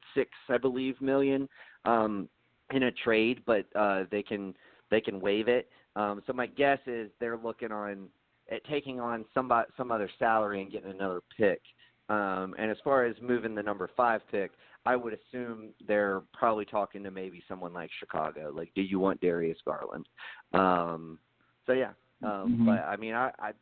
I 0.48 0.58
believe 0.58 1.00
million 1.00 1.48
um 1.84 2.28
in 2.72 2.84
a 2.84 2.90
trade 2.92 3.42
but 3.46 3.66
uh 3.76 4.04
they 4.10 4.22
can 4.22 4.54
they 4.90 5.00
can 5.00 5.20
waive 5.20 5.48
it 5.48 5.68
um 5.96 6.22
so 6.26 6.32
my 6.32 6.46
guess 6.46 6.78
is 6.86 7.10
they're 7.20 7.36
looking 7.38 7.70
on 7.72 8.08
at 8.50 8.64
taking 8.64 9.00
on 9.00 9.24
some 9.34 9.50
some 9.76 9.90
other 9.92 10.10
salary 10.18 10.62
and 10.62 10.72
getting 10.72 10.90
another 10.90 11.20
pick 11.36 11.60
um 12.08 12.54
and 12.58 12.70
as 12.70 12.76
far 12.82 13.04
as 13.04 13.14
moving 13.20 13.54
the 13.54 13.62
number 13.62 13.88
5 13.96 14.20
pick 14.30 14.52
I 14.86 14.96
would 14.96 15.12
assume 15.14 15.70
they're 15.86 16.22
probably 16.32 16.64
talking 16.64 17.02
to 17.04 17.10
maybe 17.10 17.42
someone 17.48 17.72
like 17.72 17.90
Chicago 17.98 18.52
like 18.54 18.70
do 18.74 18.82
you 18.82 18.98
want 18.98 19.20
Darius 19.20 19.58
Garland 19.64 20.06
um 20.52 21.18
so 21.66 21.72
yeah 21.72 21.92
um 22.22 22.58
Mhm. 22.60 22.66
but 22.66 22.84
I 22.84 22.96
mean 22.96 23.14
I 23.14 23.30
I 23.38 23.52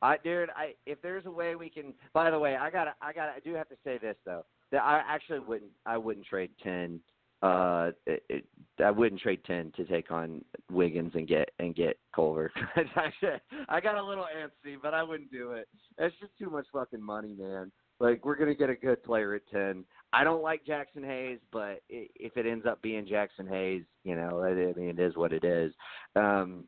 I 0.00 0.16
dude, 0.18 0.50
I 0.54 0.74
if 0.86 1.02
there's 1.02 1.26
a 1.26 1.30
way 1.30 1.56
we 1.56 1.68
can. 1.68 1.92
By 2.12 2.30
the 2.30 2.38
way, 2.38 2.54
I 2.54 2.70
got 2.70 2.84
to 2.84 2.94
I 3.02 3.12
got 3.12 3.26
to 3.26 3.32
I 3.32 3.40
do 3.40 3.52
have 3.54 3.68
to 3.68 3.74
say 3.82 3.98
this 3.98 4.14
though. 4.24 4.44
That 4.70 4.82
I 4.84 5.02
actually 5.04 5.40
wouldn't 5.40 5.72
I 5.86 5.96
wouldn't 5.96 6.24
trade 6.26 6.50
ten. 6.62 7.00
Uh, 7.42 7.90
it, 8.06 8.24
it, 8.28 8.44
I 8.84 8.90
wouldn't 8.90 9.20
trade 9.20 9.40
ten 9.46 9.72
to 9.76 9.84
take 9.84 10.10
on 10.10 10.44
Wiggins 10.70 11.12
and 11.14 11.26
get 11.26 11.50
and 11.58 11.74
get 11.74 11.98
Culver. 12.14 12.50
I 13.68 13.80
got 13.80 13.96
a 13.96 14.02
little 14.02 14.24
antsy, 14.24 14.76
but 14.80 14.94
I 14.94 15.02
wouldn't 15.02 15.30
do 15.30 15.52
it. 15.52 15.68
It's 15.98 16.16
just 16.20 16.36
too 16.38 16.50
much 16.50 16.66
fucking 16.72 17.02
money, 17.02 17.34
man. 17.38 17.70
Like 18.00 18.24
we're 18.24 18.36
gonna 18.36 18.54
get 18.54 18.70
a 18.70 18.74
good 18.74 19.02
player 19.04 19.34
at 19.34 19.48
ten. 19.52 19.84
I 20.12 20.24
don't 20.24 20.42
like 20.42 20.64
Jaxson 20.64 21.04
Hayes, 21.04 21.38
but 21.52 21.82
if 21.88 22.36
it 22.36 22.46
ends 22.46 22.66
up 22.66 22.80
being 22.82 23.06
Jaxson 23.06 23.48
Hayes, 23.48 23.82
you 24.04 24.16
know, 24.16 24.42
I, 24.42 24.54
mean, 24.78 24.88
it 24.88 24.98
is 24.98 25.16
what 25.16 25.32
it 25.32 25.44
is. 25.44 25.72
Um, 26.16 26.64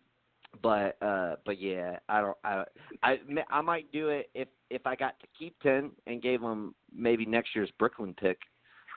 but 0.63 0.97
uh 1.03 1.37
but 1.47 1.61
yeah 1.61 1.97
i 2.09 2.21
don't 2.21 2.37
i 2.45 2.65
i 3.03 3.19
i 3.51 3.61
might 3.61 3.91
do 3.93 4.09
it 4.09 4.29
if 4.35 4.49
if 4.69 4.85
i 4.85 4.97
got 4.97 5.19
to 5.21 5.27
keep 5.39 5.59
10 5.61 5.93
and 6.07 6.23
gave 6.23 6.41
them 6.41 6.75
maybe 6.93 7.25
next 7.25 7.55
year's 7.55 7.71
brooklyn 7.79 8.15
pick 8.19 8.39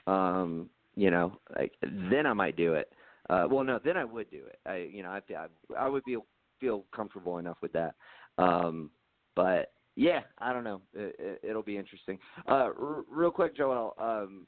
um 0.07 0.67
you 0.95 1.09
know 1.11 1.39
like 1.57 1.73
then 2.09 2.25
i 2.25 2.33
might 2.33 2.55
do 2.55 2.73
it 2.73 2.91
uh 3.29 3.45
well 3.49 3.63
no 3.63 3.79
then 3.83 3.97
i 3.97 4.03
would 4.03 4.29
do 4.29 4.43
it 4.45 4.59
i 4.65 4.77
you 4.77 5.03
know 5.03 5.09
i 5.09 5.21
i, 5.35 5.47
I 5.77 5.87
would 5.87 6.03
be 6.05 6.17
feel 6.59 6.85
comfortable 6.95 7.37
enough 7.39 7.57
with 7.61 7.73
that 7.73 7.95
um 8.37 8.89
but 9.35 9.73
yeah 9.95 10.21
i 10.39 10.53
don't 10.53 10.63
know 10.63 10.81
it, 10.93 11.15
it, 11.19 11.39
it'll 11.49 11.63
be 11.63 11.77
interesting 11.77 12.19
uh 12.47 12.69
r- 12.79 13.03
real 13.09 13.31
quick 13.31 13.55
joel 13.55 13.95
um 13.99 14.47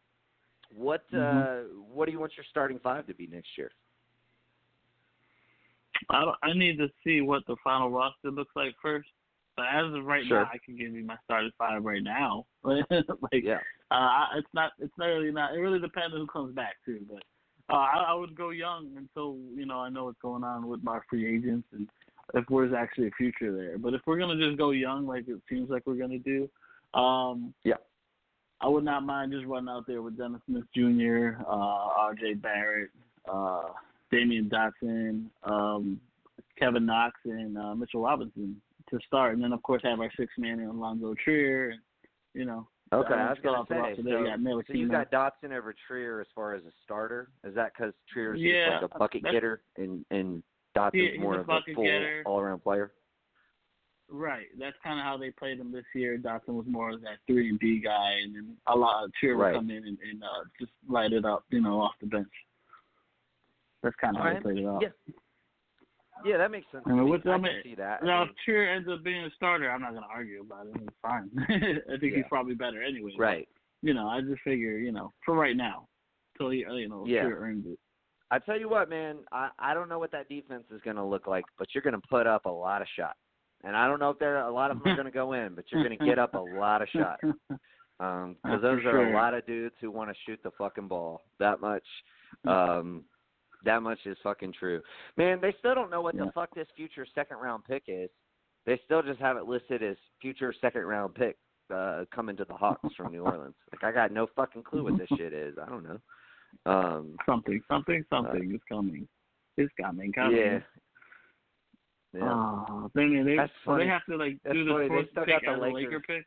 what 0.74 1.04
uh 1.14 1.18
Mhm. 1.18 1.68
what 1.94 2.06
do 2.06 2.12
you 2.12 2.20
want 2.20 2.36
your 2.38 2.46
starting 2.50 2.80
five 2.80 3.06
to 3.08 3.14
be 3.14 3.28
next 3.28 3.50
year 3.58 3.72
I 6.10 6.32
I 6.44 6.54
need 6.54 6.78
to 6.78 6.88
see 7.04 7.22
what 7.22 7.46
the 7.48 7.56
final 7.64 7.90
roster 7.90 8.32
looks 8.32 8.56
like 8.56 8.76
first. 8.82 9.10
But 9.56 9.68
as 9.74 9.86
of 9.94 10.04
right 10.04 10.26
Sure. 10.28 10.42
now, 10.42 10.50
I 10.54 10.58
can 10.64 10.76
give 10.76 10.92
you 10.92 11.06
my 11.06 11.16
starting 11.24 11.52
five 11.58 11.84
right 11.84 12.04
now. 12.04 12.46
like, 12.64 12.84
yeah 13.42 13.60
uh, 13.92 14.26
it's 14.36 14.48
not, 14.54 14.72
it's 14.80 14.94
not 14.98 15.06
really 15.06 15.32
not. 15.32 15.54
It 15.54 15.60
really 15.60 15.80
depends 15.80 16.14
on 16.14 16.22
who 16.22 16.28
comes 16.28 16.56
back 16.56 16.76
too. 16.86 17.02
But 17.10 17.24
uh, 17.74 17.78
I, 17.78 18.06
I 18.10 18.14
would 18.14 18.36
go 18.36 18.50
young 18.50 18.90
until 18.98 19.38
you 19.56 19.66
know 19.66 19.80
I 19.80 19.90
know 19.90 20.06
what's 20.06 20.22
going 20.22 20.44
on 20.44 20.68
with 20.68 20.84
my 20.84 21.00
free 21.10 21.36
agents 21.36 21.68
and 21.74 21.88
if 22.34 22.46
there's 22.50 22.74
actually 22.74 23.08
a 23.08 23.12
future 23.12 23.56
there. 23.56 23.78
But 23.78 23.94
if 23.94 24.02
we're 24.06 24.18
gonna 24.18 24.38
just 24.38 24.58
go 24.58 24.72
young, 24.72 25.06
like 25.06 25.28
it 25.28 25.40
seems 25.50 25.70
like 25.70 25.84
we're 25.86 25.96
gonna 25.96 26.20
do, 26.20 26.50
um, 26.94 27.54
Yeah. 27.64 27.76
I 28.62 28.68
would 28.68 28.86
not 28.86 29.04
mind 29.04 29.32
just 29.34 29.46
running 29.46 29.70
out 29.70 29.86
there 29.86 30.02
with 30.02 30.18
Dennis 30.18 30.42
Smith 30.48 30.64
Jr., 30.74 31.42
uh, 31.46 31.90
R.J. 32.00 32.36
Barrett, 32.36 32.90
uh, 33.30 33.64
Damyean 34.12 34.50
Dotson, 34.50 35.26
um, 35.44 36.00
Kevin 36.58 36.86
Knox, 36.86 37.20
and 37.26 37.58
uh, 37.58 37.76
Mitchell 37.76 38.02
Robinson 38.02 38.60
to 38.90 39.00
start, 39.06 39.34
and 39.34 39.44
then 39.44 39.52
of 39.52 39.62
course 39.62 39.82
have 39.84 40.00
our 40.00 40.12
six 40.18 40.32
man 40.38 40.60
in 40.60 40.72
Allonzo 40.72 41.16
Trier, 41.18 41.72
and 41.72 41.82
you 42.34 42.46
know. 42.46 42.68
Okay, 42.94 43.14
uh, 43.14 43.18
I 43.18 43.30
was 43.30 43.40
gonna 43.44 43.64
say. 43.68 43.96
So, 43.98 44.04
there. 44.04 44.20
We 44.20 44.26
got 44.28 44.68
so 44.68 44.74
you 44.74 44.90
got 44.90 45.12
Dotson 45.12 45.52
over 45.52 45.74
Trier 45.88 46.22
as 46.22 46.28
far 46.36 46.54
as 46.54 46.64
a 46.66 46.72
starter. 46.84 47.30
Is 47.44 47.56
that 47.56 47.72
because 47.76 47.94
Trier's 48.12 48.40
Yeah, 48.40 48.80
just 48.80 48.84
like 48.84 48.92
a 48.96 49.00
bucket 49.00 49.24
getter 49.24 49.64
and 49.78 50.06
and 50.12 50.44
Dotson's 50.78 51.14
He- 51.14 51.18
more 51.18 51.36
a 51.36 51.40
of 51.40 51.46
a 51.46 51.48
bucket 51.48 51.76
full 51.76 52.22
all 52.26 52.40
around 52.40 52.60
player? 52.60 52.92
Right. 54.08 54.46
That's 54.60 54.78
kind 54.84 55.00
of 55.00 55.04
how 55.04 55.18
they 55.18 55.32
played 55.32 55.60
him 55.60 55.72
this 55.72 55.86
year. 55.96 56.16
Dotson 56.18 56.50
was 56.50 56.68
more 56.68 56.92
of 56.92 57.02
that 57.02 57.18
three 57.26 57.50
and 57.50 57.60
D 57.60 57.80
guy, 57.80 58.12
and 58.24 58.36
then 58.36 58.56
a 58.68 58.76
lot 58.76 59.04
of 59.04 59.12
Trier 59.20 59.36
would 59.36 59.56
come 59.56 59.72
in 59.72 59.78
and, 59.78 59.98
and 60.00 60.24
uh, 60.24 60.44
just 60.60 60.72
light 60.88 61.12
it 61.12 61.26
up, 61.26 61.44
you 61.50 61.60
know, 61.62 61.82
off 61.82 61.94
the 62.00 62.06
bench. 62.08 62.28
That's 63.82 63.96
kind 63.96 64.16
of 64.16 64.22
how 64.22 64.28
Alright. 64.28 64.44
they 64.44 64.52
played 64.52 64.64
it 64.64 64.68
off. 64.68 64.82
Yeah. 64.84 64.90
Yeah, 66.24 66.38
that 66.38 66.52
makes 66.52 66.66
sense. 66.72 66.84
I 66.88 66.92
mean, 66.92 67.00
I 67.26 67.30
I 67.30 67.38
mean, 67.38 67.52
see 67.64 67.76
that. 67.76 68.00
I 68.02 68.06
Now, 68.06 68.20
mean, 68.22 68.30
if 68.30 68.36
Trier 68.46 68.70
ends 68.74 68.88
up 68.92 69.04
being 69.04 69.24
a 69.26 69.30
starter, 69.36 69.70
I'm 69.70 69.82
not 69.82 69.92
going 69.92 70.04
to 70.04 70.10
argue 70.10 70.42
about 70.42 70.68
it. 70.68 70.74
It's 70.82 70.96
fine. 71.02 71.30
I 71.40 71.98
think 72.00 72.14
Yeah. 72.14 72.18
he's 72.18 72.26
probably 72.30 72.56
better 72.56 72.82
anyway. 72.82 73.12
but, 73.18 73.24
right. 73.24 73.50
You 73.82 73.94
know, 73.94 74.08
I 74.08 74.22
just 74.22 74.42
figure, 74.44 74.78
you 74.78 74.92
know, 74.92 75.12
for 75.26 75.36
right 75.36 75.56
now, 75.58 75.88
till 76.38 76.50
he, 76.52 76.60
you 76.60 76.90
know, 76.90 77.06
Yeah. 77.06 77.24
Earns 77.26 77.66
it. 77.68 77.78
I 78.32 78.40
tell 78.40 78.60
you 78.60 78.70
what, 78.70 78.90
man. 78.90 79.18
I 79.32 79.50
I 79.60 79.74
don't 79.76 79.88
know 79.90 80.00
what 80.00 80.12
that 80.14 80.28
defense 80.30 80.64
is 80.72 80.82
going 80.82 80.96
to 80.96 81.04
look 81.04 81.28
like, 81.28 81.46
but 81.60 81.68
you're 81.74 81.84
going 81.84 81.94
to 82.00 82.08
put 82.10 82.26
up 82.26 82.46
a 82.46 82.50
lot 82.50 82.82
of 82.82 82.88
shots. 82.96 83.20
And 83.64 83.76
I 83.76 83.88
don't 83.88 84.00
know 84.00 84.10
if 84.10 84.20
there 84.20 84.38
a 84.40 84.52
lot 84.52 84.72
of 84.72 84.80
them 84.82 84.92
are 84.92 84.96
going 84.96 85.06
to 85.06 85.12
go 85.12 85.34
in, 85.34 85.54
but 85.54 85.66
you're 85.70 85.84
going 85.84 85.98
to 85.98 86.06
get 86.06 86.18
up 86.18 86.34
a 86.34 86.40
lot 86.40 86.82
of 86.82 86.88
shots. 86.90 87.22
Um, 87.98 88.36
because 88.44 88.62
those 88.62 88.82
for 88.82 88.90
are 89.00 89.10
a 89.10 89.16
lot 89.16 89.34
of 89.34 89.46
dudes 89.46 89.74
who 89.80 89.90
want 89.90 90.10
to 90.10 90.16
shoot 90.26 90.38
the 90.44 90.52
fucking 90.58 90.90
ball. 90.90 91.22
That 91.40 91.62
much, 91.62 91.86
um, 92.46 93.06
that 93.66 93.82
much 93.82 94.00
is 94.06 94.18
fucking 94.24 94.54
true. 94.58 94.82
Man, 95.18 95.40
they 95.42 95.54
still 95.60 95.76
don't 95.76 95.92
know 95.92 96.02
what 96.02 96.16
the 96.16 96.32
fuck 96.34 96.54
this 96.56 96.68
future 96.76 97.06
second 97.14 97.38
round 97.38 97.64
pick 97.66 97.84
is. 97.88 98.10
They 98.66 98.80
still 98.86 99.04
just 99.04 99.20
have 99.20 99.38
it 99.38 99.46
listed 99.46 99.84
as 99.84 99.96
future 100.22 100.54
second 100.60 100.84
round 100.84 101.14
pick 101.14 101.38
uh, 101.74 102.06
coming 102.14 102.38
to 102.38 102.46
the 102.46 102.54
Hawks 102.54 102.94
from 102.96 103.12
New 103.12 103.24
Orleans. 103.24 103.56
Like 103.72 103.84
I 103.84 103.92
got 103.96 104.12
no 104.12 104.28
fucking 104.36 104.64
clue 104.64 104.84
what 104.84 104.98
this 104.98 105.10
shit 105.18 105.34
is. 105.34 105.56
I 105.62 105.70
don't 105.70 105.84
know. 105.84 106.00
Um, 106.66 107.16
something, 107.26 107.62
something, 107.68 108.04
something 108.10 108.52
is 108.54 108.62
coming. 108.70 109.08
It's 109.58 109.72
coming, 109.80 110.12
coming. 110.14 110.38
yeah. 110.38 110.60
Yeah. 112.14 112.30
Oh, 112.32 112.90
they 112.96 113.08
they 113.08 113.36
That's 113.36 113.52
so 113.66 113.76
they 113.76 113.88
have 113.88 114.06
to 114.06 114.16
like 114.16 114.38
That's 114.44 114.56
do 114.56 114.66
the 114.66 114.72
funny. 114.72 114.84
They 114.84 114.88
fourth 114.88 115.08
still 115.12 115.26
pick 115.26 115.46
got 115.46 115.56
the 115.56 115.62
Lakers. 115.62 115.84
Laker 115.84 116.00
pick. 116.00 116.26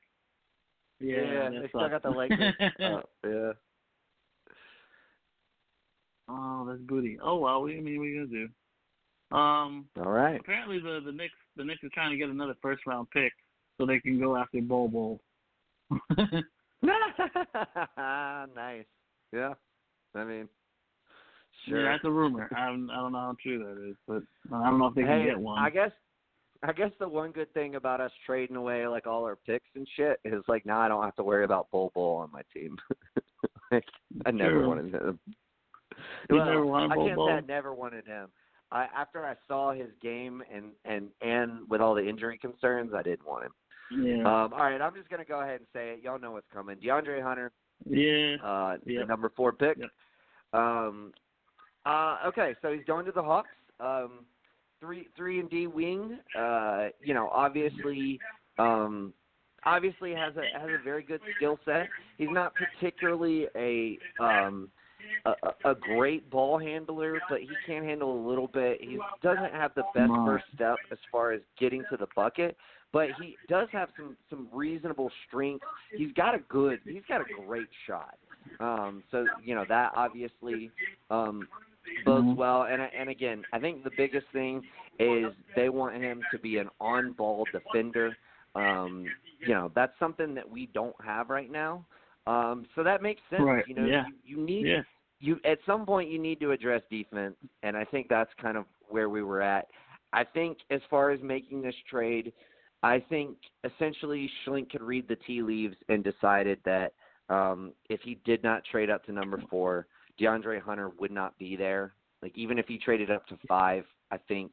Yeah, 1.01 1.51
that 1.51 1.63
they 1.63 1.69
still 1.69 1.89
got 1.89 2.03
the 2.03 2.11
Lakers. 2.11 2.55
uh, 2.81 3.01
yeah. 3.25 3.53
That's 6.29 6.81
booty. 6.83 7.19
Oh 7.23 7.37
well, 7.37 7.63
we, 7.63 7.79
I 7.79 7.81
mean, 7.81 7.99
what 7.99 8.05
are 8.05 8.09
you 8.09 8.27
gonna 8.27 8.39
do? 8.39 8.49
Um, 9.37 9.87
All 9.99 10.11
right. 10.11 10.41
apparently 10.41 10.79
the 10.79 11.01
the 11.05 11.13
Knicks 11.13 11.35
the 11.57 11.65
Knicks 11.65 11.83
are 11.85 11.91
trying 11.93 12.11
to 12.11 12.17
get 12.17 12.29
another 12.29 12.57
first 12.63 12.87
round 12.87 13.11
pick 13.11 13.33
so 13.77 13.87
they 13.87 14.01
can 14.01 14.19
go 14.19 14.37
after 14.37 14.61
Bol 14.61 14.89
Bol. 14.89 15.21
nice. 16.83 18.85
Yeah. 19.33 19.55
I 20.15 20.25
mean, 20.25 20.49
sure. 21.69 21.85
Yeah, 21.85 21.93
that's 21.93 22.05
a 22.05 22.11
rumor. 22.11 22.49
I 22.57 22.67
don't, 22.67 22.91
I 22.91 22.97
don't 22.97 23.13
know 23.13 23.19
how 23.19 23.37
true 23.43 23.59
that 23.59 23.91
is, 23.91 23.97
but 24.07 24.23
I 24.55 24.71
don't 24.71 24.79
know 24.79 24.87
if 24.87 24.95
they 24.95 25.03
can 25.03 25.21
hey, 25.21 25.27
get 25.27 25.39
one. 25.39 25.59
I 25.59 25.71
guess 25.71 25.93
I 26.63 26.73
guess 26.73 26.91
the 26.99 27.09
one 27.09 27.31
good 27.31 27.53
thing 27.55 27.77
about 27.77 28.01
us 28.01 28.11
trading 28.27 28.57
away 28.57 28.87
like 28.87 29.07
all 29.07 29.25
our 29.25 29.37
picks 29.37 29.69
and 29.77 29.87
shit 29.97 30.19
is 30.25 30.43
like 30.49 30.67
now 30.67 30.81
I 30.81 30.89
don't 30.89 31.05
have 31.05 31.17
to 31.17 31.23
worry 31.23 31.45
about 31.45 31.71
Bol 31.71 31.93
Bol 31.95 32.17
on 32.17 32.33
my 32.33 32.43
team. 32.53 32.77
like, 33.73 33.85
I 34.27 34.31
never 34.31 34.61
True. 34.61 34.69
wanted 34.69 34.95
him. 34.95 35.19
Well, 36.31 36.45
never 36.47 36.67
wanted 36.67 36.93
I 36.93 36.97
can't 36.97 37.17
Bol? 37.17 37.27
say 37.29 37.33
I 37.35 37.41
never 37.41 37.75
wanted 37.75 38.07
him. 38.07 38.29
I 38.71 38.87
after 38.95 39.25
I 39.25 39.35
saw 39.47 39.73
his 39.73 39.89
game 40.03 40.43
and 40.53 40.67
and 40.85 41.09
and 41.23 41.69
with 41.69 41.81
all 41.81 41.95
the 41.95 42.07
injury 42.07 42.39
concerns, 42.39 42.93
I 42.95 43.03
didn't 43.03 43.27
want 43.27 43.45
him. 43.47 43.53
yeah, 43.91 44.21
Um, 44.21 44.53
all 44.53 44.61
right, 44.61 44.81
I'm 44.81 44.95
just 44.95 45.09
gonna 45.09 45.25
go 45.25 45.41
ahead 45.41 45.61
and 45.61 45.67
say 45.73 45.91
it. 45.91 46.01
Y'all 46.03 46.19
know 46.19 46.33
what's 46.33 46.47
coming. 46.53 46.77
DeAndre 46.77 47.23
Hunter, 47.23 47.51
yeah. 47.89 48.37
uh, 48.45 48.77
Yep. 48.85 49.01
the 49.03 49.07
number 49.07 49.31
four 49.37 49.53
pick. 49.53 49.79
Yep. 49.79 49.91
Um, 50.53 51.13
uh, 51.87 52.19
okay, 52.27 52.55
so 52.61 52.73
he's 52.73 52.85
going 52.85 53.07
to 53.07 53.13
the 53.13 53.23
Hawks. 53.23 53.49
Um, 53.81 54.27
three 54.81 55.09
three 55.17 55.41
and 55.41 55.49
D 55.49 55.67
wing. 55.67 56.19
Uh, 56.39 56.89
you 57.01 57.15
know, 57.15 57.29
obviously, 57.33 58.21
um, 58.59 59.15
obviously 59.65 60.13
has 60.13 60.35
a 60.37 60.59
has 60.59 60.69
a 60.69 60.83
very 60.85 61.03
good 61.03 61.21
skill 61.37 61.59
set. 61.65 61.89
He's 62.19 62.29
not 62.31 62.53
particularly 62.55 63.47
a 63.57 63.99
um, 64.23 64.69
a, 65.25 65.35
a 65.65 65.75
great 65.75 66.31
ball 66.31 66.59
handler, 66.59 67.23
but 67.29 67.41
he 67.41 67.57
can't 67.67 67.85
handle 67.85 68.13
a 68.13 68.23
little 68.29 68.47
bit. 68.49 68.81
He 68.81 68.99
doesn't 69.23 69.53
have 69.53 69.73
the 69.75 69.85
best 69.95 70.13
first 70.25 70.45
step 70.55 70.81
as 70.91 70.99
far 71.11 71.33
as 71.33 71.41
getting 71.59 71.85
to 71.87 71.97
the 71.97 72.07
bucket, 72.15 72.57
but 72.93 73.11
he 73.11 73.39
does 73.49 73.69
have 73.73 73.91
some 73.97 74.17
some 74.31 74.49
reasonable 74.53 75.11
strength. 75.27 75.65
He's 75.95 76.13
got 76.13 76.35
a 76.35 76.39
good, 76.49 76.81
he's 76.85 77.03
got 77.09 77.21
a 77.21 77.25
great 77.25 77.71
shot. 77.87 78.17
Um, 78.61 79.03
so 79.11 79.29
you 79.37 79.55
know 79.55 79.65
that 79.69 79.93
obviously 79.95 80.73
um, 81.11 81.49
bodes 82.05 82.29
Mhm. 82.29 82.37
well. 82.37 82.63
And 82.65 82.83
and 82.83 83.09
again, 83.09 83.45
I 83.53 83.59
think 83.59 83.85
the 83.85 83.91
biggest 83.91 84.27
thing 84.33 84.63
is 84.99 85.33
they 85.55 85.69
want 85.69 85.97
him 85.97 86.25
to 86.31 86.39
be 86.39 86.59
an 86.59 86.69
on-ball 86.81 87.49
defender. 87.53 88.17
Um, 88.55 89.13
you 89.43 89.55
know 89.55 89.71
that's 89.75 89.93
something 89.99 90.35
that 90.35 90.49
we 90.49 90.67
don't 90.67 90.97
have 91.05 91.31
right 91.31 91.51
now. 91.51 91.85
Um, 92.27 92.67
so 92.75 92.83
that 92.83 93.03
makes 93.03 93.23
sense. 93.31 93.43
Right, 93.43 93.65
You 93.65 93.75
know, 93.75 93.87
yeah. 93.87 94.05
you, 94.07 94.15
you 94.25 94.45
need 94.45 94.67
Yeah. 94.67 94.83
You 95.21 95.39
at 95.45 95.59
some 95.67 95.85
point 95.85 96.11
you 96.11 96.19
need 96.19 96.41
to 96.41 96.53
address 96.53 96.83
defense, 96.91 97.37
and 97.63 97.77
I 97.77 97.85
think 97.85 98.09
that's 98.09 98.31
kind 98.41 98.57
of 98.57 98.65
where 98.89 99.09
we 99.09 99.23
were 99.23 99.43
at. 99.43 99.67
I 100.13 100.25
think 100.25 100.59
as 100.71 100.81
far 100.89 101.11
as 101.11 101.21
making 101.23 101.61
this 101.61 101.75
trade, 101.91 102.33
I 102.83 103.01
think 103.01 103.37
essentially 103.65 104.31
Schlenk 104.47 104.71
could 104.71 104.83
read 104.83 105.09
the 105.09 105.17
tea 105.17 105.43
leaves 105.43 105.77
and 105.89 106.05
decided 106.05 106.59
that 106.65 106.93
um, 107.29 107.73
if 107.91 108.01
he 108.03 108.19
did 108.25 108.43
not 108.43 108.63
trade 108.71 108.91
up 108.91 109.05
to 109.07 109.13
number 109.13 109.43
four, 109.51 109.87
DeAndre 110.21 110.63
Hunter 110.63 110.91
would 110.99 111.11
not 111.11 111.37
be 111.39 111.57
there. 111.57 111.95
Like 112.23 112.37
even 112.37 112.59
if 112.59 112.67
he 112.67 112.79
traded 112.79 113.11
up 113.11 113.27
to 113.27 113.39
five, 113.47 113.85
I 114.11 114.19
think 114.29 114.53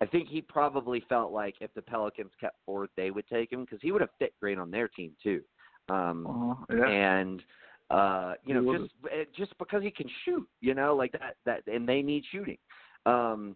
I 0.00 0.06
think 0.06 0.28
he 0.28 0.42
probably 0.42 1.04
felt 1.08 1.32
like 1.32 1.54
if 1.60 1.72
the 1.74 1.82
Pelicans 1.82 2.30
kept 2.40 2.56
forward, 2.64 2.90
they 2.96 3.10
would 3.10 3.26
take 3.28 3.52
him 3.52 3.62
because 3.64 3.78
he 3.80 3.92
would 3.92 4.02
have 4.02 4.10
fit 4.18 4.34
great 4.40 4.58
on 4.58 4.70
their 4.70 4.88
team 4.88 5.12
too. 5.22 5.42
Um, 5.88 6.26
Uh, 6.70 6.76
yeah. 6.76 6.88
and 6.88 7.42
uh 7.90 8.34
you 8.44 8.54
know 8.54 8.78
just 8.78 8.92
eh, 9.12 9.24
just 9.36 9.56
because 9.58 9.82
he 9.82 9.90
can 9.90 10.08
shoot 10.24 10.46
you 10.60 10.74
know 10.74 10.94
like 10.94 11.12
that 11.12 11.36
that 11.44 11.62
and 11.72 11.88
they 11.88 12.02
need 12.02 12.24
shooting 12.32 12.58
um 13.06 13.54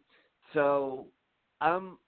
so 0.55 1.07
i'm 1.61 1.99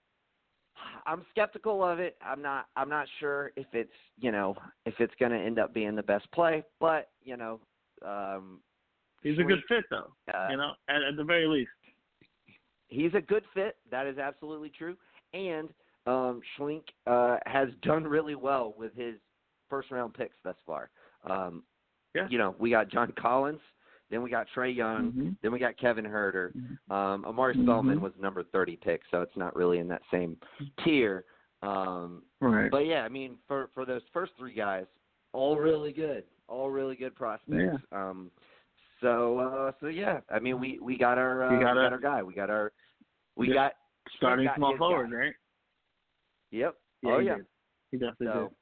i'm 1.05 1.25
skeptical 1.31 1.83
of 1.83 1.99
it 1.99 2.15
i'm 2.25 2.41
not 2.41 2.67
i'm 2.77 2.87
not 2.89 3.07
sure 3.19 3.51
if 3.57 3.67
it's 3.73 3.91
you 4.19 4.31
know 4.31 4.55
if 4.85 4.93
it's 4.99 5.13
going 5.19 5.31
to 5.31 5.37
end 5.37 5.59
up 5.59 5.73
being 5.73 5.95
the 5.95 6.03
best 6.03 6.29
play 6.31 6.63
but 6.79 7.09
you 7.23 7.35
know 7.35 7.59
um 8.05 8.59
He's 9.23 9.39
a 9.39 9.43
good 9.43 9.61
fit 9.69 9.85
though. 9.89 10.11
uh, 10.33 10.47
you 10.51 10.57
know, 10.57 10.73
at, 10.89 11.01
at 11.01 11.15
the 11.15 11.23
very 11.23 11.47
least. 11.47 11.71
he's 12.87 13.13
a 13.13 13.21
good 13.21 13.43
fit. 13.53 13.77
That 13.89 14.05
is 14.05 14.17
absolutely 14.17 14.69
true. 14.77 14.97
And 15.33 15.69
um, 16.05 16.41
Schlenk 16.59 16.83
uh, 17.07 17.37
has 17.45 17.69
done 17.81 18.03
really 18.03 18.35
well 18.35 18.75
with 18.77 18.93
his 18.95 19.15
first 19.69 19.91
round 19.91 20.13
picks 20.13 20.35
thus 20.43 20.57
far. 20.65 20.89
Um, 21.23 21.63
Yeah. 22.13 22.27
You 22.29 22.37
know, 22.37 22.55
we 22.59 22.69
got 22.69 22.89
John 22.89 23.11
Collins, 23.17 23.61
then 24.09 24.21
we 24.21 24.29
got 24.29 24.47
Trae 24.55 24.75
Young, 24.75 25.11
Mhm. 25.11 25.35
then 25.41 25.51
we 25.51 25.59
got 25.59 25.77
Kevin 25.77 26.05
Huerter. 26.05 26.53
Mhm. 26.55 26.91
Um, 26.93 27.25
Omari 27.25 27.55
Mhm. 27.55 27.63
Spellman 27.63 28.01
was 28.01 28.13
number 28.19 28.43
30 28.43 28.75
pick, 28.77 29.01
so 29.09 29.21
it's 29.21 29.35
not 29.35 29.55
really 29.55 29.79
in 29.79 29.87
that 29.87 30.01
same 30.11 30.37
tier. 30.83 31.25
Um, 31.61 32.23
Right. 32.41 32.69
but 32.69 32.85
yeah, 32.85 33.03
I 33.05 33.09
mean, 33.09 33.37
for 33.47 33.67
for 33.73 33.85
those 33.85 34.03
first 34.11 34.33
three 34.37 34.53
guys, 34.53 34.85
all 35.31 35.57
really 35.57 35.93
good, 35.93 36.25
all 36.47 36.69
really 36.69 36.95
good 36.95 37.15
prospects. 37.15 37.81
Um, 37.91 38.29
so 39.01 39.39
uh, 39.39 39.71
so 39.79 39.87
yeah, 39.87 40.19
I 40.29 40.39
mean, 40.39 40.59
we 40.59 40.77
we 40.79 40.97
got 40.97 41.17
our 41.17 41.43
uh, 41.43 41.51
You 41.53 41.57
we 41.59 41.63
got 41.63 41.75
got 41.75 41.91
our 41.93 41.99
guy, 41.99 42.21
we 42.21 42.33
got 42.33 42.49
our 42.49 42.71
we 43.35 43.47
Yeah. 43.47 43.53
got 43.55 43.73
Starting 44.17 44.45
got 44.45 44.57
small 44.57 44.75
forward, 44.77 45.09
guy. 45.11 45.15
right? 45.17 45.33
yep. 46.51 46.75
Yeah, 47.01 47.11
oh 47.11 47.19
he 47.19 47.25
yeah. 47.25 47.35
did. 47.37 47.45
He 47.91 47.97
definitely 47.97 48.27
So, 48.27 48.53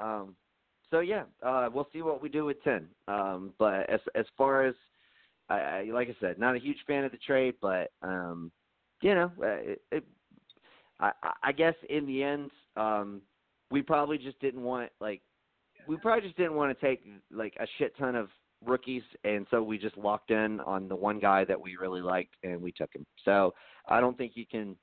um, 0.00 0.36
so 0.90 1.00
yeah, 1.00 1.24
uh, 1.42 1.68
we'll 1.72 1.88
see 1.92 2.02
what 2.02 2.22
we 2.22 2.28
do 2.28 2.44
with 2.44 2.62
ten. 2.62 2.86
Um, 3.08 3.52
but 3.58 3.88
as 3.90 4.00
as 4.14 4.26
far 4.36 4.64
as 4.64 4.74
I, 5.48 5.54
I 5.54 5.88
like 5.92 6.08
I 6.08 6.16
said, 6.20 6.38
not 6.38 6.56
a 6.56 6.60
huge 6.60 6.78
fan 6.86 7.04
of 7.04 7.12
the 7.12 7.18
trade, 7.18 7.54
but 7.60 7.90
um, 8.02 8.50
you 9.02 9.14
know, 9.14 9.30
uh, 9.42 9.46
it, 9.46 9.82
it, 9.92 10.04
I 11.00 11.12
I 11.42 11.52
guess 11.52 11.74
in 11.88 12.06
the 12.06 12.22
end, 12.22 12.50
um, 12.76 13.22
we 13.70 13.82
probably 13.82 14.18
just 14.18 14.40
didn't 14.40 14.62
want 14.62 14.90
like 15.00 15.20
we 15.86 15.96
probably 15.96 16.22
just 16.22 16.36
didn't 16.36 16.54
want 16.54 16.78
to 16.78 16.86
take 16.86 17.04
like 17.30 17.54
a 17.60 17.66
shit 17.78 17.96
ton 17.98 18.14
of 18.14 18.28
rookies, 18.64 19.02
and 19.24 19.46
so 19.50 19.62
we 19.62 19.78
just 19.78 19.96
locked 19.96 20.30
in 20.30 20.60
on 20.60 20.88
the 20.88 20.96
one 20.96 21.18
guy 21.18 21.44
that 21.44 21.60
we 21.60 21.76
really 21.76 22.00
liked, 22.00 22.34
and 22.42 22.60
we 22.60 22.72
took 22.72 22.94
him. 22.94 23.04
So 23.24 23.54
I 23.88 24.00
don't 24.00 24.16
think 24.16 24.32
you 24.34 24.46
can 24.46 24.76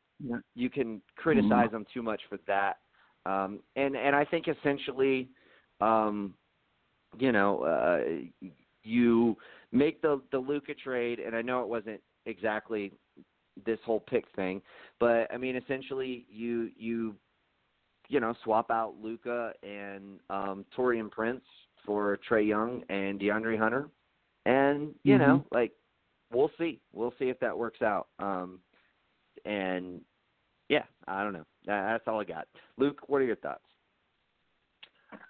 you 0.56 0.70
can 0.70 1.02
criticize 1.18 1.72
them 1.72 1.86
too 1.94 2.04
much 2.04 2.22
for 2.30 2.38
that. 2.48 2.78
Um, 3.26 3.60
and 3.76 3.96
and 3.96 4.16
I 4.16 4.26
think 4.26 4.48
essentially, 4.48 5.30
um, 5.82 6.34
you 7.18 7.32
know, 7.32 7.64
uh, 7.64 8.48
you 8.84 9.38
make 9.72 10.02
the 10.02 10.22
the 10.32 10.38
Luka 10.38 10.74
trade, 10.74 11.20
and 11.20 11.36
I 11.36 11.42
know 11.42 11.62
it 11.62 11.68
wasn't 11.68 12.02
exactly 12.26 12.92
this 13.66 13.80
whole 13.86 14.00
pick 14.00 14.26
thing, 14.36 14.62
but 15.00 15.32
I 15.34 15.38
mean 15.38 15.56
essentially 15.56 16.26
you 16.30 16.70
you 16.78 17.16
you 18.08 18.20
know 18.20 18.34
swap 18.44 18.72
out 18.72 18.96
Luka 19.02 19.54
and 19.64 20.20
um, 20.30 20.66
Taurean 20.76 21.10
Prince 21.12 21.44
for 21.86 22.18
Trae 22.30 22.48
Young 22.48 22.84
and 22.90 23.20
DeAndre 23.20 23.58
Hunter, 23.58 23.90
and 24.46 24.96
you 25.04 25.16
Mhm. 25.16 25.20
know 25.20 25.46
like 25.52 25.74
we'll 26.32 26.52
see 26.58 26.80
we'll 26.94 27.14
see 27.20 27.30
if 27.30 27.40
that 27.40 27.58
works 27.58 27.82
out. 27.82 28.08
Um, 28.20 28.60
and 29.46 30.02
yeah, 30.70 30.84
I 31.08 31.24
don't 31.24 31.34
know. 31.34 31.46
That's 31.66 32.08
all 32.08 32.22
I 32.22 32.24
got. 32.24 32.48
Luke, 32.78 33.02
what 33.08 33.22
are 33.22 33.26
your 33.26 33.36
thoughts? 33.36 33.66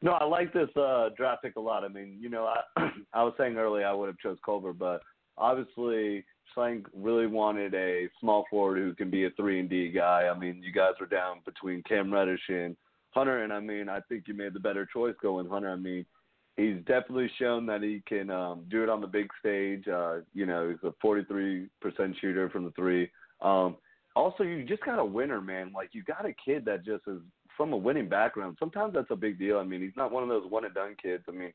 No, 0.01 0.11
I 0.13 0.25
like 0.25 0.53
this 0.53 0.69
uh, 0.75 1.09
draft 1.15 1.43
pick 1.43 1.55
a 1.55 1.59
lot. 1.59 1.84
I 1.84 1.88
mean, 1.88 2.17
you 2.19 2.29
know, 2.29 2.45
I 2.45 2.89
I 3.13 3.23
was 3.23 3.34
saying 3.38 3.57
earlier 3.57 3.86
I 3.86 3.93
would 3.93 4.07
have 4.07 4.19
chose 4.19 4.38
Culver, 4.43 4.73
but 4.73 5.01
obviously 5.38 6.25
Schlenk 6.55 6.86
really 6.93 7.27
wanted 7.27 7.73
a 7.73 8.09
small 8.19 8.45
forward 8.49 8.77
who 8.77 8.93
can 8.93 9.09
be 9.09 9.25
a 9.25 9.29
three 9.32 9.59
and 9.59 9.69
D 9.69 9.89
guy. 9.89 10.29
I 10.34 10.38
mean, 10.38 10.61
you 10.63 10.71
guys 10.71 10.93
were 10.99 11.05
down 11.05 11.39
between 11.45 11.84
Cam 11.84 12.13
Reddish 12.13 12.41
and 12.49 12.75
Hunter, 13.11 13.43
and 13.43 13.53
I 13.53 13.59
mean, 13.59 13.89
I 13.89 13.99
think 14.01 14.23
you 14.27 14.34
made 14.34 14.53
the 14.53 14.59
better 14.59 14.88
choice 14.91 15.15
going 15.21 15.47
Hunter. 15.47 15.71
I 15.71 15.75
mean, 15.75 16.05
he's 16.57 16.77
definitely 16.86 17.32
shown 17.39 17.65
that 17.67 17.82
he 17.82 18.01
can 18.07 18.29
um, 18.29 18.65
do 18.69 18.84
it 18.84 18.89
on 18.89 19.01
the 19.01 19.07
big 19.07 19.27
stage. 19.39 19.88
Uh, 19.88 20.19
you 20.34 20.45
know, 20.45 20.69
he's 20.69 20.89
a 20.89 21.05
43% 21.05 21.67
shooter 22.19 22.49
from 22.49 22.65
the 22.65 22.71
three. 22.71 23.09
Um, 23.41 23.77
also, 24.15 24.43
you 24.43 24.65
just 24.65 24.84
got 24.84 24.99
a 24.99 25.05
winner, 25.05 25.41
man. 25.41 25.71
Like 25.73 25.89
you 25.93 26.03
got 26.03 26.25
a 26.25 26.34
kid 26.34 26.65
that 26.65 26.86
just 26.86 27.03
is 27.07 27.21
from 27.58 27.74
a 27.74 27.78
winning 27.78 28.10
background. 28.10 28.58
Sometimes 28.60 28.93
that's 28.93 29.12
a 29.12 29.16
big 29.16 29.38
deal. 29.39 29.58
I 29.58 29.64
mean, 29.64 29.82
he's 29.82 29.95
not 29.95 30.12
one 30.12 30.24
of 30.24 30.30
those 30.30 30.49
one 30.49 30.66
and 30.66 30.74
done 30.74 30.95
kids. 31.02 31.24
I 31.28 31.32
mean, 31.32 31.54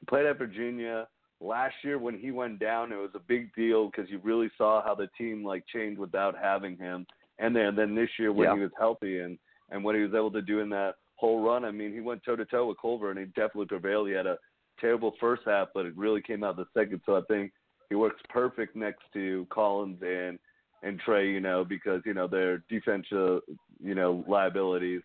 he 0.00 0.06
played 0.06 0.26
at 0.26 0.38
Virginia 0.38 1.08
last 1.40 1.74
year 1.82 1.98
when 1.98 2.18
he 2.18 2.30
went 2.30 2.58
down. 2.58 2.92
It 2.92 2.96
was 2.96 3.10
a 3.14 3.20
big 3.20 3.54
deal 3.54 3.86
because 3.86 4.10
you 4.10 4.20
really 4.22 4.50
saw 4.56 4.82
how 4.82 4.94
the 4.94 5.08
team 5.18 5.44
like 5.44 5.64
changed 5.72 5.98
without 5.98 6.36
having 6.40 6.76
him. 6.76 7.06
And 7.38 7.54
then 7.54 7.76
then 7.76 7.94
this 7.94 8.10
year 8.18 8.32
when 8.32 8.48
Yeah. 8.48 8.54
he 8.54 8.60
was 8.60 8.72
healthy 8.78 9.20
and 9.20 9.38
and 9.70 9.82
what 9.82 9.96
he 9.96 10.02
was 10.02 10.14
able 10.14 10.30
to 10.30 10.42
do 10.42 10.60
in 10.60 10.68
that 10.70 10.94
whole 11.16 11.42
run. 11.42 11.64
I 11.64 11.70
mean, 11.70 11.92
he 11.92 12.00
went 12.00 12.22
toe 12.24 12.36
to 12.36 12.44
toe 12.44 12.66
with 12.66 12.80
Culver 12.80 13.10
and 13.10 13.18
he 13.18 13.24
definitely 13.26 13.66
prevailed. 13.66 14.08
He 14.08 14.14
had 14.14 14.26
a 14.26 14.38
terrible 14.80 15.14
first 15.18 15.42
half, 15.46 15.68
but 15.74 15.86
it 15.86 15.96
really 15.96 16.22
came 16.22 16.44
out 16.44 16.56
the 16.56 16.66
second. 16.74 17.00
So 17.04 17.16
I 17.16 17.22
think 17.22 17.52
he 17.88 17.94
works 17.94 18.20
perfect 18.28 18.76
next 18.76 19.02
to 19.14 19.46
Collins 19.50 20.00
and 20.02 20.38
and 20.82 21.00
Trae, 21.02 21.32
you 21.32 21.40
know, 21.40 21.64
because 21.64 22.02
you 22.04 22.14
know 22.14 22.26
they're 22.26 22.62
defensive, 22.68 23.40
you 23.82 23.94
know, 23.94 24.24
liabilities, 24.28 25.02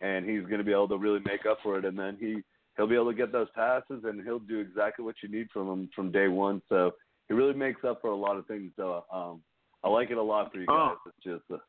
and 0.00 0.28
he's 0.28 0.42
going 0.42 0.58
to 0.58 0.64
be 0.64 0.72
able 0.72 0.88
to 0.88 0.98
really 0.98 1.20
make 1.24 1.46
up 1.46 1.58
for 1.62 1.78
it. 1.78 1.84
And 1.84 1.98
then 1.98 2.16
he 2.20 2.42
he'll 2.76 2.86
be 2.86 2.94
able 2.96 3.10
to 3.10 3.16
get 3.16 3.32
those 3.32 3.48
passes, 3.54 4.02
and 4.04 4.22
he'll 4.24 4.38
do 4.38 4.58
exactly 4.60 5.04
what 5.04 5.16
you 5.22 5.28
need 5.28 5.48
from 5.52 5.68
him 5.68 5.88
from 5.94 6.10
day 6.12 6.28
one. 6.28 6.60
So 6.68 6.92
he 7.28 7.34
really 7.34 7.54
makes 7.54 7.84
up 7.84 8.00
for 8.00 8.10
a 8.10 8.16
lot 8.16 8.36
of 8.36 8.46
things. 8.46 8.72
So 8.76 9.04
um, 9.12 9.40
I 9.82 9.88
like 9.88 10.10
it 10.10 10.16
a 10.18 10.22
lot 10.22 10.52
for 10.52 10.58
you 10.58 10.66
guys. 10.66 10.96
Oh. 10.96 10.96
It's 11.06 11.24
just 11.24 11.44
uh, 11.52 11.62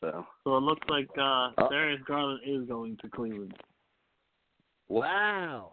so. 0.00 0.26
So 0.44 0.56
it 0.56 0.60
looks 0.62 0.86
like 0.88 1.08
uh, 1.18 1.50
Oh. 1.58 1.68
Darius 1.70 2.02
Garland 2.06 2.40
is 2.46 2.68
going 2.68 2.96
to 3.02 3.08
Cleveland. 3.08 3.54
Wow. 4.88 5.72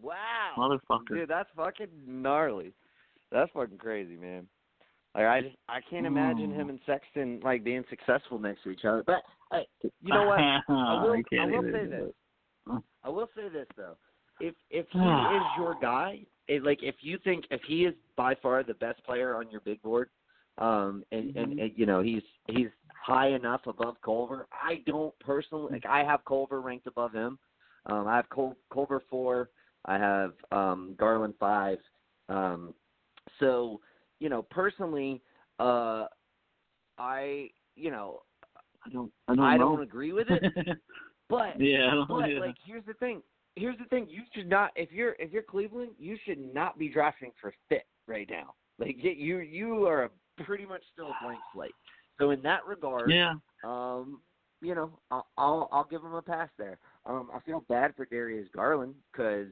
Wow. 0.00 0.52
Motherfucker. 0.58 1.08
Dude, 1.08 1.28
that's 1.30 1.48
fucking 1.56 1.88
gnarly. 2.06 2.72
That's 3.30 3.50
fucking 3.52 3.78
crazy, 3.78 4.16
man. 4.16 4.46
Like 5.14 5.26
I 5.26 5.40
just 5.42 5.56
I 5.68 5.80
can't 5.88 6.06
imagine 6.06 6.50
Mm. 6.52 6.56
him 6.56 6.68
and 6.70 6.80
Sexton 6.86 7.40
like 7.42 7.62
being 7.64 7.84
successful 7.90 8.38
next 8.38 8.62
to 8.64 8.70
each 8.70 8.84
other. 8.84 9.02
But 9.06 9.22
I, 9.52 9.64
you 10.02 10.12
know 10.12 10.24
what? 10.26 10.38
I 10.68 11.02
will, 11.02 11.22
I 11.40 11.44
will 11.46 11.62
say 11.72 11.86
this. 11.86 12.02
but- 12.66 12.82
I 13.04 13.08
will 13.08 13.28
say 13.36 13.48
this 13.48 13.66
though. 13.76 13.96
If 14.40 14.54
if 14.70 14.86
he 14.90 14.98
is 15.36 15.42
your 15.58 15.74
guy, 15.80 16.20
it, 16.48 16.64
like 16.64 16.82
if 16.82 16.96
you 17.00 17.18
think 17.22 17.44
if 17.50 17.60
he 17.66 17.84
is 17.84 17.94
by 18.16 18.34
far 18.36 18.62
the 18.62 18.74
best 18.74 19.04
player 19.04 19.36
on 19.36 19.50
your 19.50 19.60
big 19.60 19.80
board, 19.82 20.08
um, 20.58 21.04
and, 21.12 21.34
and, 21.36 21.52
Mhm. 21.54 21.62
and 21.62 21.72
you 21.76 21.86
know 21.86 22.00
he's 22.02 22.22
he's 22.48 22.68
high 22.94 23.28
enough 23.28 23.62
above 23.66 23.96
Culver. 24.02 24.46
I 24.52 24.82
don't 24.86 25.16
personally 25.18 25.72
like. 25.72 25.86
I 25.86 26.04
have 26.04 26.24
Culver 26.24 26.60
ranked 26.60 26.86
above 26.86 27.12
him. 27.12 27.38
Um, 27.86 28.06
I 28.06 28.16
have 28.16 28.28
Col- 28.28 28.56
Culver 28.72 29.00
four. 29.10 29.50
I 29.86 29.98
have 29.98 30.34
um, 30.52 30.94
Garland 30.98 31.34
five. 31.40 31.78
Um, 32.28 32.74
so 33.40 33.80
you 34.20 34.28
know 34.28 34.42
personally, 34.42 35.20
uh, 35.58 36.06
I 36.98 37.50
you 37.74 37.90
know 37.90 38.22
I 38.86 38.90
don't. 38.90 39.12
I 39.28 39.34
don't. 39.34 39.44
I 39.44 39.58
don't 39.58 39.82
agree 39.82 40.12
with 40.12 40.28
it, 40.30 40.42
but 41.28 41.60
yeah. 41.60 42.04
But 42.08 42.30
yeah. 42.30 42.40
like, 42.40 42.56
here's 42.64 42.84
the 42.86 42.94
thing. 42.94 43.22
Here's 43.54 43.78
the 43.78 43.84
thing. 43.86 44.06
You 44.08 44.22
should 44.34 44.48
not. 44.48 44.70
If 44.76 44.92
you're 44.92 45.14
if 45.18 45.30
you're 45.32 45.42
Cleveland, 45.42 45.92
you 45.98 46.16
should 46.24 46.54
not 46.54 46.78
be 46.78 46.88
drafting 46.88 47.32
for 47.40 47.52
fit 47.68 47.86
right 48.06 48.28
now. 48.30 48.54
Like 48.78 48.96
you 49.00 49.38
you 49.38 49.86
are 49.86 50.10
pretty 50.44 50.64
much 50.64 50.82
still 50.92 51.06
a 51.06 51.24
blank 51.24 51.40
slate. 51.54 51.74
So 52.18 52.30
in 52.30 52.42
that 52.42 52.66
regard, 52.66 53.10
yeah. 53.10 53.34
um, 53.64 54.20
you 54.60 54.74
know, 54.74 54.90
I'll 55.10 55.26
I'll, 55.36 55.68
I'll 55.72 55.88
give 55.90 56.02
him 56.02 56.14
a 56.14 56.22
pass 56.22 56.48
there. 56.58 56.78
Um, 57.06 57.30
I 57.34 57.40
feel 57.40 57.64
bad 57.68 57.94
for 57.96 58.06
Darius 58.06 58.48
Garland 58.54 58.94
because 59.12 59.48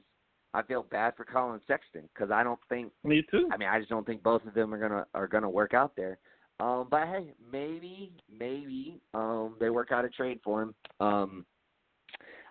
I 0.55 0.63
feel 0.63 0.85
bad 0.85 1.15
for 1.17 1.25
Collin 1.25 1.61
Sexton 1.67 2.09
because 2.15 2.31
I 2.31 2.43
don't 2.43 2.61
think. 2.69 2.93
Me 3.05 3.25
too. 3.31 3.49
I 3.53 3.57
mean, 3.57 3.69
I 3.69 3.79
just 3.79 3.91
don't 3.91 4.07
think 4.07 4.23
both 4.23 4.45
of 4.47 4.55
them 4.55 4.75
are 4.75 4.79
gonna 4.79 5.07
are 5.15 5.29
gonna 5.29 5.51
work 5.51 5.75
out 5.75 5.93
there. 5.97 6.19
Um, 6.61 6.89
but 6.91 7.07
hey, 7.09 7.33
maybe 7.51 8.13
maybe 8.39 9.01
um 9.15 9.57
they 9.59 9.71
work 9.71 9.93
out 9.93 10.05
a 10.05 10.11
trade 10.11 10.41
for 10.45 10.63
him. 10.63 10.75
Um, 11.01 11.47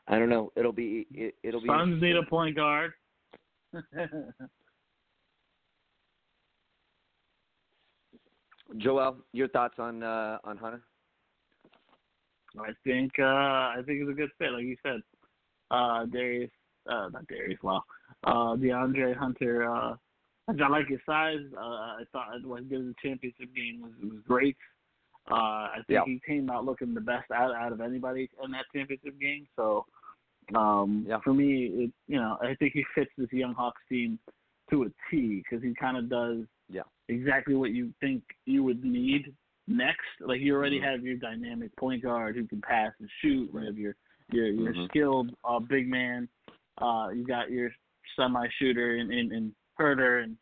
I 0.08 0.18
don't 0.18 0.30
know. 0.30 0.52
It'll 0.56 0.72
be 0.72 1.06
it, 1.12 1.36
it'll 1.44 1.62
be. 1.62 1.68
Suns 1.68 2.02
need 2.02 2.16
a 2.16 2.24
point 2.24 2.56
guard. 2.56 2.94
Joel, 8.78 9.18
your 9.34 9.48
thoughts 9.50 9.76
on 9.80 10.02
uh 10.04 10.38
on 10.44 10.58
Hunter? 10.58 10.82
I 12.60 12.72
think 12.84 13.12
uh 13.20 13.24
I 13.24 13.82
think 13.86 14.02
it's 14.02 14.10
a 14.10 14.14
good 14.14 14.32
fit, 14.40 14.52
like 14.52 14.64
you 14.64 14.76
said. 14.84 15.02
Uh 15.72 16.06
Darius 16.06 16.50
uh 16.88 17.10
not 17.12 17.28
Darius, 17.28 17.62
wow. 17.62 17.84
Uh 18.24 18.56
DeAndre 18.56 19.16
Hunter, 19.16 19.72
uh 19.72 19.96
I 20.62 20.68
like 20.68 20.88
his 20.88 21.00
size. 21.06 21.40
Uh 21.56 21.60
I 21.60 22.04
thought 22.12 22.28
what 22.44 22.62
he 22.64 22.70
did 22.70 22.80
in 22.80 22.88
the 22.88 22.96
championship 23.02 23.54
game 23.56 23.82
was 23.82 23.92
was 24.02 24.22
great. 24.28 24.58
Uh 25.30 25.34
I 25.36 25.76
think 25.88 25.90
Yeah. 25.90 26.06
he 26.06 26.22
came 26.26 26.50
out 26.50 26.66
looking 26.66 26.94
the 26.94 27.02
best 27.02 27.30
out 27.32 27.54
out 27.56 27.72
of 27.72 27.82
anybody 27.82 28.30
in 28.44 28.52
that 28.52 28.66
championship 28.74 29.20
game. 29.20 29.48
So 29.56 29.86
um 30.56 31.06
Yeah. 31.08 31.20
for 31.24 31.34
me 31.34 31.66
it 31.84 31.92
you 32.08 32.18
know, 32.20 32.38
I 32.42 32.56
think 32.56 32.74
he 32.74 32.84
fits 32.96 33.12
this 33.18 33.32
young 33.32 33.54
Hawks 33.54 33.82
team 33.90 34.20
to 34.72 34.84
a 34.84 34.88
T 35.10 35.44
because 35.44 35.64
he 35.64 35.74
kind 35.76 35.98
of 35.98 36.10
does 36.10 36.46
Yeah. 36.70 36.84
exactly 37.08 37.56
what 37.56 37.72
you 37.72 37.94
think 38.00 38.24
you 38.46 38.64
would 38.64 38.84
need 38.84 39.34
next. 39.68 40.08
Like 40.20 40.42
you 40.42 40.56
already 40.56 40.80
Mhm. 40.80 40.84
have 40.84 41.04
your 41.04 41.18
dynamic 41.18 41.76
point 41.76 42.02
guard 42.04 42.36
who 42.36 42.48
can 42.48 42.62
pass 42.62 42.94
and 43.00 43.10
shoot. 43.22 43.50
You 43.54 43.60
have 43.60 43.78
your 43.78 43.96
your 44.32 44.48
your 44.48 44.74
Mhm. 44.74 44.88
skilled 44.88 45.36
uh, 45.44 45.60
big 45.60 45.88
man. 45.88 46.30
Uh, 46.78 47.10
you 47.14 47.24
got 47.26 47.50
your 47.52 47.72
semi 48.16 48.48
shooter 48.58 48.96
in, 48.98 49.12
in 49.12 49.32
in 49.32 49.56
Huerter, 49.80 50.24
and 50.24 50.36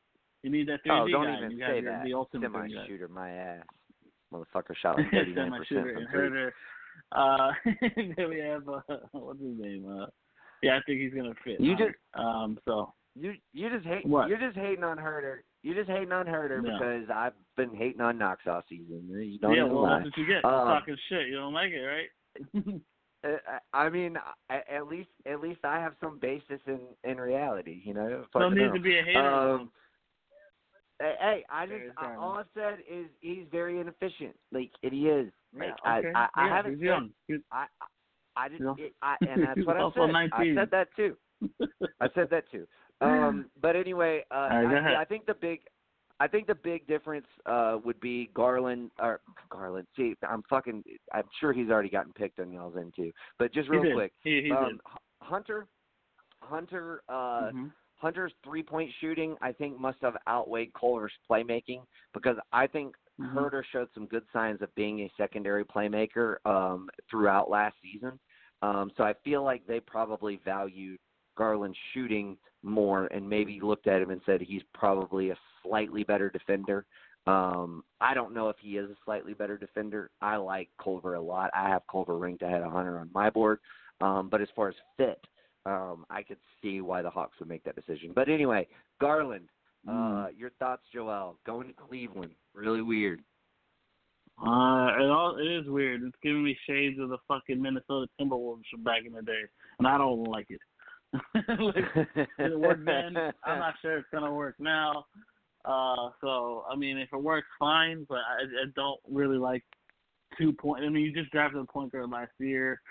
you 0.44 0.50
need 0.50 0.68
that 0.70 0.80
3D 0.86 0.92
Oh, 1.04 1.08
don't 1.08 1.26
guy. 1.26 1.38
even 1.38 1.52
you 1.52 1.60
say 1.60 1.82
that. 1.82 2.04
the 2.04 2.14
ultimate 2.14 2.52
Semi 2.52 2.88
shooter, 2.88 3.08
my 3.08 3.32
ass. 3.32 3.64
Motherfucker 4.34 4.76
shot 4.82 4.98
like 4.98 5.10
thirty 5.12 5.34
nine 5.34 5.46
semi 5.52 5.58
percent 5.60 5.68
shooter 5.70 5.94
from 6.12 6.24
and. 6.24 6.34
Huerter. 6.34 6.52
Uh, 7.14 7.52
then 8.18 8.30
we 8.30 8.40
have 8.40 8.68
uh, 8.68 8.82
what's 9.14 9.40
his 9.40 9.58
name? 9.58 9.86
Uh, 9.90 10.08
yeah, 10.62 10.76
I 10.78 10.82
think 10.86 11.00
he's 11.00 11.14
gonna 11.14 11.34
fit. 11.46 11.62
You 11.62 11.78
just- 11.78 11.96
um 12.16 12.58
so 12.66 12.94
You 13.16 13.34
you 13.54 13.70
just 13.70 13.86
hate 13.86 14.06
What? 14.06 14.28
you're 14.28 14.38
just 14.40 14.58
hating 14.58 14.84
on 14.84 14.98
Huerter. 14.98 15.38
You're 15.64 15.76
just 15.76 15.90
hating 15.90 16.12
on 16.12 16.26
Huerter 16.26 16.62
Yeah. 16.66 16.78
because 16.78 17.10
I've 17.14 17.34
been 17.56 17.74
hating 17.76 18.02
on 18.02 18.18
Knox 18.18 18.42
all 18.48 18.62
season. 18.68 19.08
You 19.10 19.40
don't 19.40 19.56
yeah, 19.56 19.64
well 19.64 19.84
lie. 19.84 20.00
that's 20.00 20.06
what 20.06 20.18
you 20.18 20.28
get. 20.28 20.44
Um, 20.44 20.52
talking 20.68 20.98
shit. 21.10 21.28
You 21.28 21.36
don't 21.36 21.54
like 21.54 21.72
it, 21.72 21.80
right? 21.80 22.10
Uh, 23.24 23.38
I 23.74 23.90
mean, 23.90 24.18
at 24.50 24.88
least 24.88 25.10
at 25.26 25.42
least 25.42 25.62
I 25.64 25.80
have 25.80 25.94
some 26.02 26.20
basis 26.20 26.62
in 26.68 26.80
in 27.04 27.18
reality. 27.20 27.82
You 27.84 27.94
know. 27.94 28.26
no 28.36 28.50
Fucking 28.50 28.58
need 28.58 28.74
to 28.74 28.80
be 28.80 28.98
a 29.00 29.04
hater. 29.04 29.20
Um, 29.20 29.72
hey, 31.00 31.16
hey, 31.20 31.46
I 31.50 31.66
just 31.66 31.98
I, 31.98 32.16
all 32.16 32.38
I've 32.38 32.46
said 32.54 32.80
is 32.90 33.08
he's 33.20 33.46
very 33.52 33.80
inefficient. 33.80 34.36
Like 34.52 34.72
and 34.84 34.94
he 34.94 35.08
is. 35.08 35.32
Like, 35.58 35.70
yeah, 35.84 36.00
okay. 36.00 36.12
I 36.16 36.20
I, 36.20 36.28
I 36.36 36.48
yeah, 36.48 36.56
haven't 36.58 36.72
he's 36.74 36.80
said 36.82 36.86
young. 36.88 37.10
He's- 37.28 37.42
I 37.52 37.66
I 37.82 37.86
I 38.46 38.50
just 38.50 38.62
Yeah. 38.62 38.74
it, 38.78 38.94
I 39.02 39.16
and 39.28 39.42
that's 39.58 39.66
what 39.66 39.78
I 39.78 39.90
said. 39.96 40.12
19. 40.14 40.32
I 40.32 40.62
said 40.62 40.72
that 40.72 40.88
too. 40.96 41.18
I 42.02 42.08
said 42.14 42.30
that 42.30 42.50
too. 42.52 42.68
Um, 43.02 43.52
but 43.62 43.76
anyway, 43.76 44.24
uh, 44.32 44.50
right, 44.50 44.84
I. 44.84 45.02
I 45.02 45.06
think 45.06 45.28
the 45.28 45.34
big, 45.36 45.60
I 46.20 46.28
think 46.28 46.48
the 46.48 46.56
big 46.56 46.88
difference 46.88 47.28
uh, 47.46 47.78
would 47.84 48.00
be 48.00 48.30
Garland 48.34 48.92
or 49.00 49.22
Garland. 49.50 49.88
See, 49.96 50.16
I'm 50.28 50.44
fucking. 50.50 50.84
I'm 51.14 51.24
sure 51.40 51.54
he's 51.54 51.70
already 51.70 51.90
gotten 51.90 52.14
picked 52.14 52.40
on 52.40 52.52
y'all's 52.52 52.76
end 52.76 52.94
too. 52.96 53.12
But 53.38 53.54
just 53.54 53.70
real 53.70 53.84
he 53.84 53.94
quick, 53.94 54.14
He, 54.24 54.42
he 54.42 54.52
um, 54.52 54.80
Hunter, 55.22 55.68
Hunter, 56.42 57.04
uh, 57.08 57.52
Mhm. 57.54 57.72
Hunter's 57.96 58.34
three 58.44 58.64
point 58.64 58.92
shooting, 59.00 59.36
I 59.42 59.52
think, 59.52 59.80
must 59.80 60.00
have 60.02 60.18
outweighed 60.28 60.74
Culver's 60.74 61.14
playmaking 61.30 61.84
because 62.14 62.38
I 62.52 62.68
think 62.68 62.96
Mhm. 63.20 63.34
Huerter 63.34 63.64
showed 63.66 63.92
some 63.94 64.06
good 64.06 64.26
signs 64.32 64.62
of 64.62 64.74
being 64.76 65.02
a 65.02 65.12
secondary 65.18 65.66
playmaker 65.66 66.38
um, 66.46 66.90
throughout 67.10 67.50
last 67.50 67.76
season. 67.82 68.20
Um, 68.62 68.92
so 68.98 69.04
I 69.04 69.14
feel 69.24 69.44
like 69.44 69.66
they 69.68 69.80
probably 69.80 70.38
valued 70.38 71.00
Garland 71.38 71.76
shooting 71.94 72.38
more 72.64 73.06
and 73.08 73.28
maybe 73.28 73.60
looked 73.62 73.88
at 73.88 74.02
him 74.02 74.10
and 74.10 74.22
said 74.26 74.42
he's 74.42 74.64
probably 74.74 75.30
a 75.30 75.38
slightly 75.64 76.04
better 76.04 76.30
defender. 76.30 76.86
Um, 77.28 77.84
I 78.00 78.14
don't 78.14 78.34
know 78.34 78.50
if 78.50 78.56
he 78.60 78.78
is 78.78 78.90
a 78.90 78.96
slightly 79.04 79.34
better 79.34 79.58
defender. 79.58 80.10
I 80.22 80.38
like 80.38 80.70
Culver 80.82 81.16
a 81.16 81.22
lot. 81.22 81.52
I 81.54 81.70
have 81.70 81.82
Culver 81.92 82.18
ranked 82.18 82.42
ahead 82.42 82.62
of 82.62 82.72
Hunter 82.72 83.00
on 83.00 83.10
my 83.14 83.30
board. 83.30 83.60
Um, 84.00 84.30
but 84.30 84.42
as 84.42 84.48
far 84.56 84.70
as 84.70 84.76
fit, 84.96 85.20
um, 85.66 86.06
I 86.10 86.24
could 86.24 86.38
see 86.62 86.82
why 86.82 87.02
the 87.02 87.10
Hawks 87.10 87.38
would 87.40 87.50
make 87.50 87.64
that 87.66 87.76
decision. 87.76 88.12
But 88.16 88.30
anyway, 88.30 88.68
Garland, 89.02 89.50
uh, 89.90 90.28
your 90.36 90.52
thoughts, 90.60 90.84
Joel? 90.94 91.38
Going 91.46 91.68
to 91.68 91.74
Cleveland, 91.74 92.32
really 92.54 92.82
weird. 92.82 93.22
Uh, 94.40 94.94
it 95.00 95.10
all 95.10 95.36
it 95.40 95.48
is 95.48 95.68
weird. 95.68 96.04
It's 96.04 96.16
giving 96.22 96.44
me 96.44 96.56
shades 96.68 97.00
of 97.00 97.10
the 97.10 97.18
fucking 97.28 97.60
Minnesota 97.60 98.06
Timberwolves 98.22 98.62
from 98.70 98.84
back 98.84 99.02
in 99.06 99.14
the 99.14 99.24
day, 99.24 99.42
and 99.80 99.88
I 99.88 99.98
don't 99.98 100.26
like 100.26 100.46
it. 100.50 100.60
like, 101.60 101.76
it 102.40 102.60
work 102.60 102.80
then? 102.86 103.16
I'm 103.44 103.60
not 103.60 103.76
sure 103.82 103.98
it's 103.98 104.08
gonna 104.12 104.34
work 104.34 104.56
now. 104.60 105.06
Uh, 105.66 106.10
so 106.22 106.64
I 106.70 106.76
mean, 106.76 106.98
if 106.98 107.10
it 107.12 107.22
works, 107.22 107.48
fine. 107.60 108.06
But 108.08 108.20
I, 108.20 108.44
I 108.44 108.66
don't 108.76 109.00
really 109.10 109.38
like 109.38 109.64
two 110.38 110.54
point. 110.54 110.84
I 110.84 110.90
mean, 110.90 111.04
you 111.06 111.12
just 111.14 111.32
drafted 111.32 111.62
a 111.62 111.66
point 111.66 111.92
guard 111.92 112.10
last 112.10 112.32
year. 112.40 112.82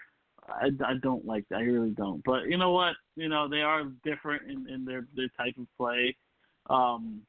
I, 0.48 0.66
I 0.86 0.94
don't 1.02 1.24
like 1.26 1.44
that. 1.50 1.56
I 1.56 1.62
really 1.62 1.90
don't. 1.90 2.22
But 2.24 2.44
you 2.46 2.56
know 2.56 2.72
what? 2.72 2.94
You 3.16 3.28
know 3.28 3.48
they 3.48 3.62
are 3.62 3.84
different 4.04 4.50
in, 4.50 4.68
in 4.72 4.84
their 4.84 5.06
their 5.14 5.28
type 5.36 5.54
of 5.58 5.66
play. 5.76 6.16
Um, 6.68 7.22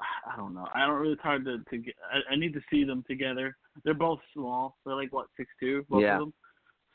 I 0.00 0.36
don't 0.36 0.54
know. 0.54 0.66
I 0.74 0.86
don't 0.86 0.96
really. 1.00 1.12
It's 1.12 1.22
hard 1.22 1.44
to 1.44 1.58
to 1.58 1.78
get. 1.78 1.94
I, 2.12 2.32
I 2.32 2.36
need 2.36 2.54
to 2.54 2.60
see 2.70 2.84
them 2.84 3.04
together. 3.08 3.56
They're 3.84 3.94
both 3.94 4.20
small. 4.32 4.76
They're 4.84 4.94
like 4.94 5.12
what 5.12 5.26
six 5.36 5.50
two, 5.60 5.84
both 5.88 6.02
Yeah. 6.02 6.14
of 6.14 6.20
them. 6.20 6.34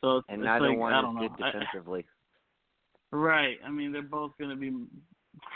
So 0.01 0.17
it's, 0.17 0.27
and 0.29 0.41
it's 0.41 0.45
neither 0.45 0.69
like, 0.69 0.77
one 0.77 0.93
I 0.93 0.99
is 0.99 1.03
don't 1.03 1.15
know. 1.15 1.21
good 1.29 1.43
I- 1.43 1.51
defensively. 1.51 2.05
Right. 3.11 3.57
I 3.65 3.69
mean, 3.69 3.91
they're 3.91 4.01
both 4.01 4.31
going 4.37 4.51
to 4.51 4.55
be 4.55 4.71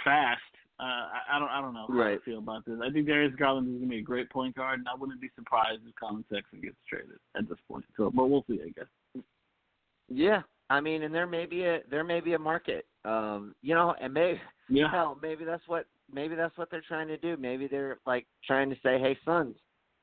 fast. 0.03 0.41
Uh, 0.79 0.83
I, 0.83 1.19
I 1.35 1.39
don't. 1.39 1.49
I 1.49 1.61
don't 1.61 1.73
know 1.73 1.85
how 1.87 1.93
Right. 1.93 2.19
I 2.19 2.25
feel 2.25 2.39
about 2.39 2.65
this. 2.65 2.79
I 2.83 2.89
think 2.91 3.05
Darius 3.07 3.35
Garland 3.37 3.67
is 3.67 3.73
going 3.73 3.83
to 3.83 3.89
be 3.89 3.99
a 3.99 4.01
great 4.01 4.29
point 4.31 4.55
guard, 4.55 4.79
and 4.79 4.87
I 4.87 4.95
wouldn't 4.99 5.21
be 5.21 5.29
surprised 5.35 5.81
if 5.87 5.93
Collin 5.95 6.25
Sexton 6.33 6.61
gets 6.61 6.75
traded 6.89 7.19
at 7.37 7.47
this 7.47 7.59
point. 7.69 7.85
So, 7.95 8.09
but 8.13 8.25
we'll 8.29 8.43
see. 8.49 8.59
I 8.65 8.69
guess. 8.69 9.23
Yeah, 10.09 10.41
I 10.69 10.81
mean, 10.81 11.03
and 11.03 11.13
there 11.13 11.27
may 11.27 11.45
be 11.45 11.63
a 11.65 11.81
there 11.91 12.03
may 12.03 12.19
be 12.21 12.33
a 12.33 12.39
market. 12.39 12.85
Um, 13.05 13.53
you 13.61 13.75
know, 13.75 13.93
and 14.01 14.13
maybe 14.13 14.41
Yeah. 14.67 14.89
hell, 14.89 15.17
maybe 15.21 15.45
that's 15.45 15.67
what 15.67 15.85
maybe 16.11 16.33
that's 16.35 16.57
what 16.57 16.71
they're 16.71 16.81
trying 16.87 17.07
to 17.09 17.17
do. 17.17 17.37
Maybe 17.37 17.67
they're 17.67 17.99
like 18.07 18.25
trying 18.45 18.69
to 18.71 18.75
say, 18.83 18.97
"Hey, 18.99 19.17
Suns, 19.23 19.55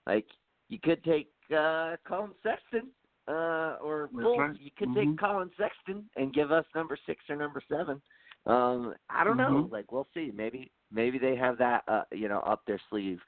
like 0.07 0.27
you 0.69 0.79
could 0.79 1.03
take 1.03 1.31
uh 1.55 1.97
Collin 2.07 2.31
Sexton, 2.45 2.89
uh, 3.31 3.77
or 3.81 4.09
That's 4.13 4.23
Bulls, 4.25 4.39
right. 4.39 4.61
you 4.61 4.71
could 4.77 4.89
Mhm. 4.89 4.95
take 5.11 5.19
Collin 5.19 5.51
Sexton 5.57 6.09
and 6.17 6.33
give 6.35 6.51
us 6.53 6.65
number 6.75 6.97
six 7.07 7.23
or 7.31 7.37
number 7.37 7.61
seven, 7.69 8.03
Um, 8.47 8.95
I 9.11 9.23
don't 9.25 9.37
know. 9.37 9.65
Mhm. 9.65 9.71
Like 9.73 9.93
we'll 9.93 10.09
see. 10.15 10.31
Maybe 10.35 10.71
maybe 10.91 11.19
they 11.19 11.37
have 11.37 11.59
that 11.59 11.85
uh, 11.89 12.05
you 12.11 12.29
know 12.29 12.41
up 12.41 12.65
their 12.67 12.79
sleeve 12.89 13.21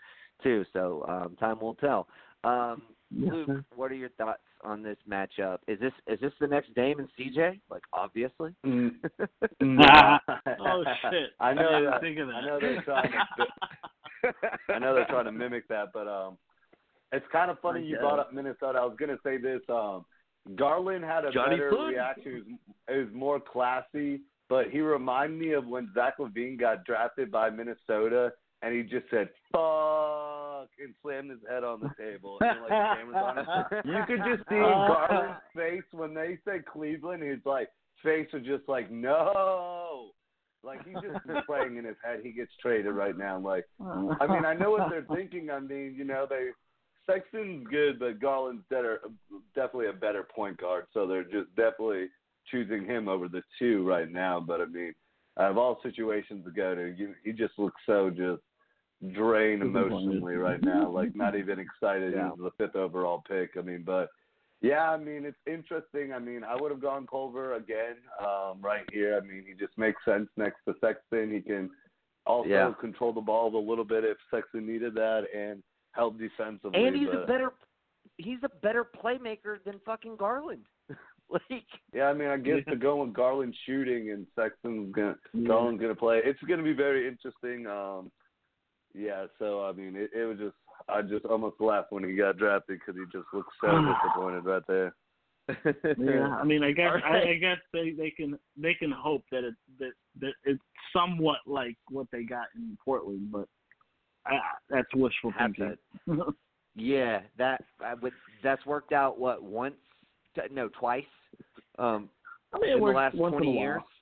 too. 0.43 0.65
So 0.73 1.05
um, 1.09 1.37
time 1.37 1.61
will 1.61 1.75
tell. 1.77 2.09
Um, 2.45 2.83
Yes, 3.15 3.31
Luke, 3.35 3.47
sir. 3.47 3.65
what 3.77 3.93
are 3.93 3.95
your 3.95 4.09
thoughts 4.17 4.41
on 4.65 4.83
this 4.83 4.97
matchup? 5.07 5.59
Is 5.69 5.79
this 5.81 5.93
is 6.07 6.19
this 6.21 6.33
the 6.41 6.47
next 6.47 6.73
Dame 6.75 6.99
and 6.99 7.09
CJ? 7.15 7.61
Like 7.69 7.83
obviously. 7.93 8.55
Mm, 8.65 8.95
Nah. 9.61 10.19
nah. 10.29 10.39
oh 10.61 10.83
shit! 11.03 11.33
I 11.39 11.53
know. 11.53 11.69
I 11.69 11.73
didn't 11.81 11.91
that- 11.91 12.01
think 12.01 12.19
of 12.19 12.29
that. 12.29 12.35
I 12.37 12.47
know 12.47 12.59
they're 12.59 12.81
trying 12.83 13.13
to. 13.13 14.35
I 14.75 14.79
know 14.79 14.95
they're 14.95 15.05
trying 15.07 15.27
to 15.27 15.33
mimic 15.33 15.69
that, 15.69 15.93
but 15.93 16.09
um, 16.09 16.39
it's 17.13 17.27
kind 17.31 17.51
of 17.51 17.59
funny 17.61 17.85
you 17.85 17.99
brought 17.99 18.19
up 18.19 18.33
Minnesota. 18.33 18.79
I 18.79 18.85
was 18.85 18.97
gonna 18.99 19.19
say 19.25 19.37
this. 19.37 19.61
Um, 19.69 20.05
Garland 20.57 21.05
had 21.05 21.25
a 21.25 21.33
Johnny 21.33 21.57
better 21.57 21.71
reaction. 21.89 22.27
It 22.27 22.35
was, 22.35 22.45
it 22.89 23.05
was 23.05 23.15
more 23.15 23.41
classy, 23.41 24.23
but 24.49 24.71
he 24.71 24.81
reminded 24.81 25.39
me 25.39 25.53
of 25.53 25.67
when 25.67 25.91
Zach 25.95 26.15
LaVine 26.19 26.59
got 26.59 26.85
drafted 26.85 27.31
by 27.31 27.51
Minnesota, 27.51 28.33
and 28.63 28.75
he 28.75 28.83
just 28.83 29.09
said 29.11 29.29
"fuck" 29.53 30.69
and 30.79 30.95
slammed 31.03 31.31
his 31.31 31.41
head 31.49 31.65
on 31.65 31.81
the 31.81 31.91
table, 31.99 32.39
and 32.41 32.61
like 32.61 32.71
the 32.71 32.95
cameras 32.97 33.17
on 33.17 33.39
him. 33.39 33.83
You 33.85 34.03
could 34.07 34.25
just 34.29 34.49
see 34.49 34.57
Garland's 34.59 35.41
face 35.55 35.85
when 35.93 36.15
they 36.15 36.39
said 36.45 36.65
Cleveland. 36.67 37.23
His 37.23 37.41
like 37.45 37.69
face 38.03 38.29
was 38.33 38.43
just 38.43 38.69
like 38.69 38.91
no. 38.91 40.11
Like 40.65 40.87
he's 40.87 40.95
just 40.95 41.47
playing 41.47 41.77
in 41.77 41.85
his 41.85 41.97
head. 42.05 42.21
He 42.23 42.31
gets 42.31 42.53
traded 42.61 42.95
right 42.95 43.19
now. 43.19 43.39
Like 43.39 43.67
I 43.81 44.27
mean, 44.27 44.45
I 44.45 44.55
know 44.55 44.71
what 44.71 44.91
they're 44.91 45.07
thinking. 45.15 45.51
I 45.51 45.59
mean, 45.59 45.95
you 45.97 46.05
know, 46.05 46.27
they 46.29 46.51
Sexton's 47.07 47.67
good, 47.69 47.99
but 47.99 48.21
Garland's 48.21 48.63
better, 48.71 49.01
definitely 49.55 49.89
a 49.89 49.93
better 49.93 50.23
point 50.23 50.59
guard. 50.59 50.87
So 50.93 51.07
they're 51.07 51.25
just 51.25 51.55
definitely 51.57 52.09
choosing 52.51 52.85
him 52.85 53.09
over 53.09 53.29
the 53.29 53.43
two 53.59 53.87
right 53.87 54.11
now. 54.11 54.41
But 54.41 54.61
I 54.61 54.67
mean, 54.67 54.93
out 55.39 55.51
of 55.51 55.59
all 55.59 55.81
situations 55.83 56.45
to 56.45 56.51
go 56.51 56.75
to, 56.75 56.95
you, 56.97 57.15
he 57.25 57.33
just 57.33 57.59
looks 57.59 57.81
so 57.87 58.11
just 58.11 58.43
drained 59.15 59.63
emotionally 59.63 60.37
right 60.37 60.63
now. 60.63 60.89
Like 60.89 61.17
not 61.17 61.35
even 61.37 61.59
excited. 61.59 62.15
Yeah. 62.15 62.31
He's 62.31 62.45
the 62.45 62.51
fifth 62.59 62.77
overall 62.77 63.23
pick. 63.29 63.51
I 63.59 63.63
mean, 63.63 63.83
but 63.85 64.09
yeah, 64.61 64.91
I 64.91 64.97
mean, 64.97 65.25
it's 65.25 65.37
interesting. 65.47 66.13
I 66.13 66.21
mean, 66.21 66.45
I 66.45 66.55
would 66.55 66.71
have 66.71 66.81
gone 66.81 67.07
Culver 67.09 67.55
again 67.57 67.97
um, 68.21 68.61
right 68.61 68.85
here. 68.93 69.21
I 69.21 69.27
mean, 69.27 69.45
he 69.47 69.55
just 69.55 69.77
makes 69.77 70.05
sense 70.05 70.29
next 70.37 70.59
to 70.69 70.75
Sexton. 70.81 71.33
He 71.33 71.41
can 71.41 71.69
also 72.27 72.49
Yeah. 72.49 72.73
control 72.81 73.13
the 73.13 73.21
ball 73.21 73.55
a 73.57 73.59
little 73.59 73.85
bit 73.85 74.05
if 74.05 74.17
Sexton 74.31 74.65
needed 74.65 74.95
that 74.95 75.25
and 75.35 75.65
help 75.93 76.19
defensively. 76.19 76.85
And 76.85 76.97
he's 76.97 77.09
but, 77.13 77.25
a 77.25 77.27
better 77.27 77.53
he's 78.17 78.39
a 78.43 78.49
better 78.63 78.85
playmaker 78.85 79.63
than 79.65 79.81
fucking 79.85 80.17
Garland. 80.17 80.67
like 81.31 81.65
Yeah, 81.93 82.05
I 82.05 82.15
mean, 82.15 82.29
I 82.29 82.37
guess 82.37 82.59
to 82.69 82.77
go 82.77 83.05
with 83.05 83.15
Garland 83.15 83.55
shooting 83.67 84.11
and 84.11 84.27
Sexton's 84.35 84.93
gonna 84.95 85.17
Yeah. 85.33 85.49
Garland's 85.49 85.81
gonna 85.81 85.95
play. 85.95 86.21
It's 86.25 86.43
gonna 86.49 86.63
be 86.63 86.75
very 86.75 87.09
interesting. 87.09 87.67
Um, 87.67 88.11
yeah, 88.95 89.27
so 89.39 89.65
I 89.65 89.73
mean, 89.73 89.97
it, 89.97 90.11
it 90.15 90.25
was 90.25 90.39
just 90.39 90.57
I 90.89 91.03
just 91.03 91.25
almost 91.27 91.61
laughed 91.61 91.93
when 91.93 92.05
he 92.05 92.15
got 92.15 92.39
drafted 92.39 92.81
because 92.81 93.01
he 93.01 93.05
just 93.17 93.29
looked 93.33 93.53
so 93.61 93.69
disappointed 94.05 94.45
right 94.45 94.63
there. 94.67 94.95
Yeah, 95.99 96.37
I 96.41 96.45
mean, 96.45 96.63
I 96.63 96.71
guess 96.71 96.93
All 97.05 97.13
I, 97.13 97.31
I 97.31 97.35
guess 97.35 97.59
they 97.73 97.91
they 97.91 98.11
can 98.11 98.39
they 98.57 98.75
can 98.75 98.93
hope 98.93 99.25
that 99.33 99.45
it 99.45 99.55
that 99.81 99.93
that 100.21 100.33
it's 100.45 100.63
somewhat 100.93 101.39
like 101.47 101.77
what 101.91 102.07
they 102.13 102.23
got 102.23 102.47
in 102.55 102.79
Portland, 102.85 103.29
but 103.33 103.49
I, 104.27 104.39
that's 104.71 104.89
wishful 104.95 105.33
thinking. 105.39 105.77
Yeah, 106.75 107.21
that 107.37 107.63
I 107.85 107.93
would 107.95 108.15
that's 108.43 108.65
worked 108.65 108.93
out 108.93 109.19
what 109.19 109.43
once 109.43 109.75
t- 110.35 110.41
no, 110.51 110.69
twice. 110.69 111.05
Um 111.79 112.09
I 112.55 112.59
mean, 112.59 112.71
it 112.71 112.75
in 112.77 112.81
the 112.81 112.87
last 112.87 113.17
20 113.17 113.51
years. 113.53 113.83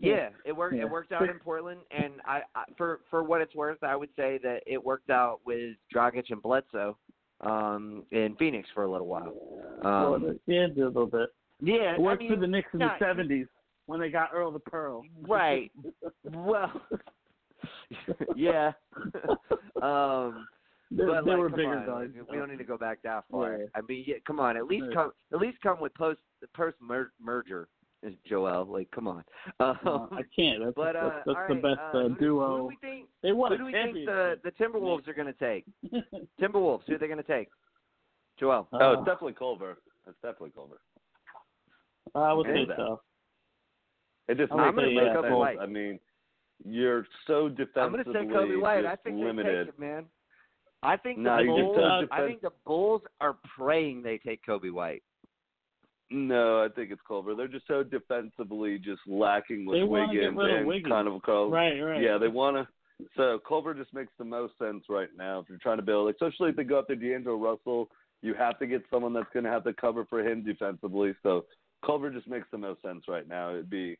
Yeah, 0.00 0.28
it 0.44 0.52
worked. 0.54 0.76
Yeah. 0.76 0.82
It 0.82 0.90
worked 0.90 1.10
out 1.10 1.22
in 1.28 1.38
Portland, 1.38 1.80
and 1.90 2.12
I, 2.26 2.42
I 2.54 2.64
for 2.76 3.00
for 3.10 3.22
what 3.24 3.40
it's 3.40 3.54
worth, 3.54 3.82
I 3.82 3.96
would 3.96 4.10
say 4.14 4.38
that 4.42 4.60
it 4.66 4.84
worked 4.84 5.08
out 5.08 5.40
with 5.46 5.74
Dragic 5.92 6.24
and 6.30 6.42
Bledsoe, 6.42 6.98
um, 7.40 8.04
in 8.12 8.36
Phoenix 8.38 8.68
for 8.74 8.84
a 8.84 8.90
little 8.90 9.06
while. 9.06 9.32
Well, 9.82 10.14
Um, 10.16 10.38
yeah, 10.46 10.66
it 10.66 10.76
a 10.78 10.84
little 10.86 11.06
bit. 11.06 11.30
yeah, 11.62 11.94
It 11.94 12.00
worked 12.00 12.22
I 12.24 12.28
for 12.28 12.36
the 12.36 12.46
Knicks 12.46 12.68
in 12.74 12.80
not- 12.80 12.98
the 12.98 13.04
'70s 13.06 13.48
when 13.86 14.00
they 14.00 14.10
got 14.10 14.28
Earl 14.34 14.50
the 14.52 14.58
Pearl. 14.60 15.02
right. 15.22 15.72
Well, 16.30 16.82
yeah. 18.36 18.72
um, 19.82 20.46
they, 20.90 21.04
but 21.04 21.24
they 21.24 21.30
like, 21.30 21.38
were 21.38 21.48
bigger 21.48 21.78
on, 21.78 21.86
guys. 21.86 22.10
like, 22.16 22.30
we 22.30 22.36
don't 22.36 22.50
need 22.50 22.58
to 22.58 22.64
go 22.64 22.76
back 22.76 23.00
that 23.02 23.24
far. 23.30 23.58
Yeah. 23.58 23.64
I 23.74 23.80
mean, 23.88 24.04
yeah, 24.06 24.16
come 24.26 24.40
on. 24.40 24.56
At 24.56 24.66
least 24.66 24.86
Yeah. 24.88 24.94
come. 24.94 25.12
At 25.32 25.38
least 25.38 25.58
come 25.62 25.80
with 25.80 25.94
post 25.94 26.20
post 26.56 26.76
merger, 27.20 27.68
Joel. 28.28 28.64
Like, 28.64 28.90
come 28.90 29.06
on. 29.06 29.24
Um, 29.60 29.78
Uh, 29.84 30.06
I 30.12 30.22
can't. 30.34 30.64
That's, 30.64 30.74
But 30.74 30.96
uh, 30.96 31.10
that's, 31.10 31.16
that's 31.26 31.28
all 31.28 31.46
the 31.48 31.54
right, 31.54 31.62
best 31.62 31.80
uh, 31.94 31.98
uh, 31.98 32.08
who, 32.08 32.14
duo. 32.16 32.50
Who 32.50 32.56
do 32.58 32.64
we 32.66 32.76
think? 32.80 33.08
they 33.22 33.32
won 33.32 33.52
Who 33.52 33.58
do 33.58 33.64
we 33.66 33.72
think 33.72 33.94
the 33.94 34.38
the 34.42 34.50
Timberwolves 34.52 35.06
are 35.06 35.14
going 35.14 35.32
to 35.32 35.32
take? 35.34 35.64
Timberwolves. 36.40 36.82
Who 36.86 36.94
are 36.94 36.98
they 36.98 37.06
going 37.06 37.18
to 37.18 37.22
take? 37.22 37.48
Joel. 38.38 38.66
oh, 38.72 38.78
Uh, 38.78 38.92
it's 38.94 39.04
definitely 39.04 39.34
Culver. 39.34 39.78
It's 40.08 40.16
definitely 40.22 40.50
Culver. 40.50 40.80
I 42.14 42.32
would 42.32 42.46
Okay. 42.48 42.66
say 42.66 42.74
so. 42.76 43.00
It 44.28 44.38
just 44.38 44.52
I'm 44.52 44.58
makes 44.58 44.76
gonna 44.76 45.12
no 45.14 45.22
say, 45.22 45.28
sense. 45.28 45.60
I 45.60 45.66
mean, 45.66 46.00
you're 46.64 47.06
so 47.26 47.46
I'm 47.46 47.54
defensively 47.56 48.04
going 48.04 48.28
to 48.28 48.34
say 48.34 48.36
Coby 48.36 48.60
White. 48.60 48.84
I 48.86 48.96
think 48.96 49.18
limited. 49.18 49.46
they 49.46 49.70
take 49.70 49.74
it, 49.74 49.80
man. 49.80 50.04
I 50.82 50.96
think 50.96 51.18
No, 51.18 51.36
the 51.36 51.42
you 51.42 51.48
just 51.50 51.62
Bulls. 51.64 51.76
don't 51.76 52.12
I 52.12 52.26
think 52.26 52.40
the 52.42 52.50
Bulls 52.66 53.02
are 53.20 53.36
praying 53.56 54.02
they 54.02 54.18
take 54.18 54.44
Coby 54.46 54.72
White. 54.72 55.02
No, 56.10 56.64
I 56.64 56.68
think 56.74 56.90
it's 56.90 57.00
Culver. 57.06 57.34
They're 57.36 57.46
just 57.46 57.68
so 57.68 57.82
defensively 57.84 58.78
just 58.78 59.00
lacking 59.06 59.64
with 59.64 59.78
They 59.78 59.84
wanna 59.84 60.12
get 60.12 60.20
Wiggins 60.34 60.38
rid 60.38 60.50
of 60.50 60.56
and 60.58 60.66
Wiggins. 60.66 60.90
kind 60.90 61.08
of 61.08 61.22
Cole. 61.22 61.50
Right, 61.50 61.78
right. 61.80 62.02
Yeah, 62.02 62.18
they 62.18 62.26
want 62.28 62.56
to. 62.56 62.66
So 63.16 63.38
Culver 63.46 63.74
just 63.74 63.94
makes 63.94 64.12
the 64.18 64.24
most 64.24 64.54
sense 64.58 64.84
right 64.88 65.08
now 65.16 65.38
if 65.38 65.48
you're 65.48 65.58
trying 65.58 65.76
to 65.78 65.82
build, 65.84 66.10
especially 66.10 66.50
if 66.50 66.56
they 66.56 66.64
go 66.64 66.80
after 66.80 66.96
D'Angelo 66.96 67.36
Russell. 67.36 67.88
You 68.22 68.34
have 68.34 68.58
to 68.58 68.66
get 68.66 68.82
someone 68.90 69.14
that's 69.14 69.30
going 69.32 69.44
to 69.44 69.50
have 69.50 69.64
to 69.64 69.72
cover 69.72 70.04
for 70.04 70.20
him 70.20 70.44
defensively. 70.44 71.14
So 71.22 71.46
Culver 71.86 72.10
just 72.10 72.28
makes 72.28 72.46
the 72.50 72.58
most 72.58 72.82
sense 72.82 73.04
right 73.08 73.26
now. 73.26 73.50
It'd 73.50 73.70
be. 73.70 73.96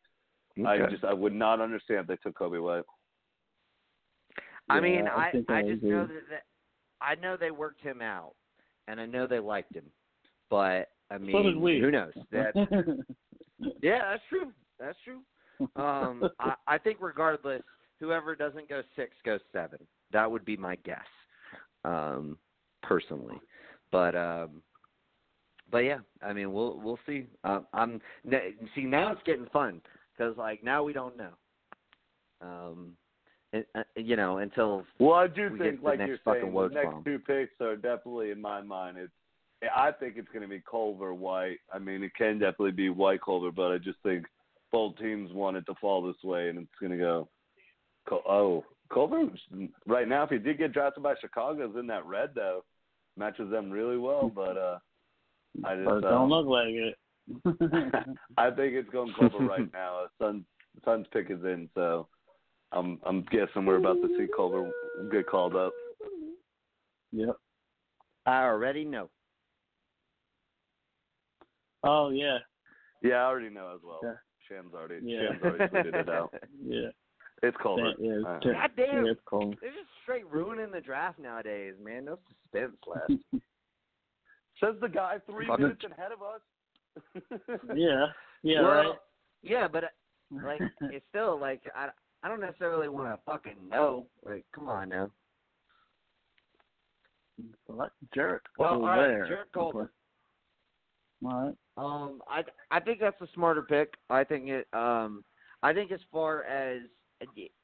I 0.66 0.78
just 0.90 1.04
I 1.04 1.12
would 1.12 1.34
not 1.34 1.60
understand 1.60 2.00
if 2.00 2.06
they 2.06 2.16
took 2.16 2.38
Coby 2.38 2.62
White. 2.62 2.84
I 4.68 4.76
Yeah, 4.76 4.80
mean, 4.80 5.08
I 5.08 5.32
I 5.48 5.54
I 5.54 5.58
I 5.58 5.62
just 5.62 5.82
agree. 5.82 5.90
know 5.90 6.06
that, 6.06 6.22
that 6.30 6.42
I 7.00 7.14
know 7.16 7.36
they 7.36 7.50
worked 7.50 7.80
him 7.80 8.00
out, 8.02 8.34
and 8.88 9.00
I 9.00 9.06
know 9.06 9.26
they 9.26 9.38
liked 9.38 9.74
him, 9.74 9.86
but 10.48 10.88
I 11.10 11.18
mean, 11.18 11.32
So 11.32 11.42
did 11.42 11.56
we. 11.56 11.80
who 11.80 11.90
knows? 11.90 12.12
That 12.30 12.54
yeah, 13.82 14.10
that's 14.10 14.22
true. 14.28 14.52
That's 14.78 14.98
true. 15.04 15.20
Um, 15.76 16.28
I, 16.38 16.54
I 16.66 16.78
think 16.78 16.98
regardless, 17.00 17.62
whoever 17.98 18.34
doesn't 18.34 18.68
go 18.68 18.82
six 18.96 19.12
goes 19.24 19.40
seven. 19.52 19.78
That 20.12 20.30
would 20.30 20.44
be 20.44 20.56
my 20.56 20.76
guess, 20.76 20.98
um, 21.84 22.38
personally. 22.82 23.40
But 23.92 24.14
um, 24.14 24.62
but 25.70 25.78
yeah, 25.78 25.98
I 26.22 26.32
mean, 26.32 26.52
we'll 26.52 26.78
we'll 26.78 26.98
see. 27.06 27.26
Um, 27.44 27.66
I'm 27.72 28.00
n- 28.30 28.68
see 28.74 28.82
now 28.82 29.12
it's 29.12 29.22
getting 29.24 29.46
fun 29.52 29.80
because 30.20 30.36
like 30.36 30.62
now 30.62 30.82
we 30.82 30.92
don't 30.92 31.16
know. 31.16 31.30
Um, 32.42 32.92
and, 33.52 33.64
uh, 33.74 33.82
you 33.96 34.16
know 34.16 34.38
until 34.38 34.84
Well, 34.98 35.14
I 35.14 35.26
do 35.26 35.50
We 35.52 35.58
think, 35.58 35.82
like 35.82 35.98
you're 35.98 36.18
saying, 36.24 36.52
the 36.52 36.68
next 36.72 36.86
bomb. 36.86 37.04
two 37.04 37.18
picks 37.18 37.52
are 37.60 37.76
definitely 37.76 38.30
in 38.30 38.40
my 38.40 38.60
mind. 38.60 38.98
It's 38.98 39.12
I 39.76 39.92
think 39.92 40.14
it's 40.16 40.28
going 40.28 40.42
to 40.42 40.48
be 40.48 40.62
Culver 40.68 41.12
White. 41.12 41.58
I 41.72 41.78
mean, 41.78 42.02
it 42.02 42.14
can 42.16 42.38
definitely 42.38 42.70
be 42.70 42.88
White 42.88 43.20
Culver, 43.22 43.50
but 43.52 43.72
I 43.72 43.78
just 43.78 43.98
think 44.02 44.24
both 44.72 44.96
teams 44.96 45.32
want 45.32 45.58
it 45.58 45.66
to 45.66 45.74
fall 45.80 46.02
this 46.02 46.22
way, 46.24 46.48
and 46.48 46.58
it's 46.58 46.68
going 46.80 46.92
to 46.92 46.98
go. 46.98 47.28
Oh, 48.10 48.64
Culver 48.92 49.26
right 49.86 50.08
now, 50.08 50.22
if 50.22 50.30
he 50.30 50.38
did 50.38 50.56
get 50.56 50.72
drafted 50.72 51.02
by 51.02 51.14
Chicago, 51.20 51.68
is 51.68 51.76
in 51.76 51.86
that 51.88 52.06
red 52.06 52.30
though, 52.34 52.64
matches 53.16 53.50
them 53.50 53.70
really 53.70 53.98
well. 53.98 54.32
But 54.34 54.56
uh, 54.56 54.78
I 55.64 55.74
just 55.74 55.84
but 55.84 55.96
it 55.98 56.04
uh, 56.04 56.10
don't 56.10 56.30
look 56.30 56.46
like 56.46 56.68
it. 56.68 56.96
I 58.36 58.50
think 58.50 58.74
it's 58.74 58.90
going 58.90 59.12
Culver 59.18 59.44
right 59.46 59.72
now. 59.72 60.06
Suns 60.20 60.44
Suns 60.84 61.06
pick 61.12 61.30
is 61.30 61.42
in, 61.44 61.68
so 61.74 62.08
I'm 62.72 62.98
I'm 63.04 63.22
guessing 63.30 63.66
we're 63.66 63.76
about 63.78 64.00
to 64.02 64.08
see 64.18 64.26
Culver 64.34 64.70
get 65.12 65.26
called 65.26 65.54
up. 65.56 65.72
yep. 67.12 67.36
I 68.26 68.44
already 68.44 68.84
know. 68.84 69.10
Oh 71.82 72.10
yeah, 72.10 72.38
Yeah, 73.02 73.14
I 73.16 73.24
already 73.24 73.48
know 73.48 73.72
as 73.74 73.80
well. 73.82 74.00
Yeah. 74.02 74.14
Shams 74.48 74.74
already 74.74 75.00
Yeah. 75.04 75.28
Shams 75.30 75.42
already 75.42 75.64
tweeted 75.90 75.94
it 76.00 76.08
out. 76.08 76.34
yeah. 76.64 76.88
It's 77.42 77.56
Culver. 77.62 77.94
That- 77.96 78.04
yeah, 78.04 78.28
Uh, 78.28 78.36
it's- 78.36 78.52
God 78.54 78.70
damn. 78.76 79.04
Yeah, 79.06 79.12
it's 79.12 79.20
cold. 79.24 79.56
They're 79.62 79.70
just 79.70 79.88
straight 80.02 80.26
ruining 80.30 80.70
the 80.70 80.80
draft 80.80 81.18
nowadays, 81.18 81.74
man. 81.82 82.04
No 82.04 82.18
suspense 82.28 82.76
left. 82.86 83.22
Says 84.62 84.74
the 84.82 84.88
guy 84.88 85.16
three 85.24 85.46
minutes 85.48 85.82
ahead 85.84 86.12
of 86.12 86.20
us. 86.22 86.40
Yeah. 87.74 88.06
Yeah. 88.42 88.62
well, 88.62 88.70
right. 88.70 88.94
yeah, 89.42 89.68
but 89.68 89.84
like 90.44 90.60
it's 90.80 91.04
still 91.08 91.38
like 91.38 91.62
I 91.74 91.88
I 92.22 92.28
don't 92.28 92.40
necessarily 92.40 92.88
want 92.88 93.08
to 93.08 93.18
fucking 93.30 93.56
know. 93.68 94.06
Like, 94.24 94.44
come 94.54 94.68
on 94.68 94.90
now. 94.90 95.10
What? 97.66 97.92
jerk 98.14 98.44
Well, 98.58 98.70
Culver 98.70 98.90
all 98.90 98.98
right, 98.98 99.06
there. 99.08 99.26
Jarrett 99.26 99.52
Culver. 99.52 99.92
All 101.24 101.44
right. 101.44 101.54
Um, 101.76 102.20
I 102.28 102.42
I 102.70 102.80
think 102.80 103.00
that's 103.00 103.20
a 103.20 103.28
smarter 103.34 103.62
pick. 103.62 103.94
I 104.08 104.24
think 104.24 104.48
it. 104.48 104.66
Um, 104.72 105.24
I 105.62 105.72
think 105.72 105.92
as 105.92 106.00
far 106.10 106.44
as 106.44 106.82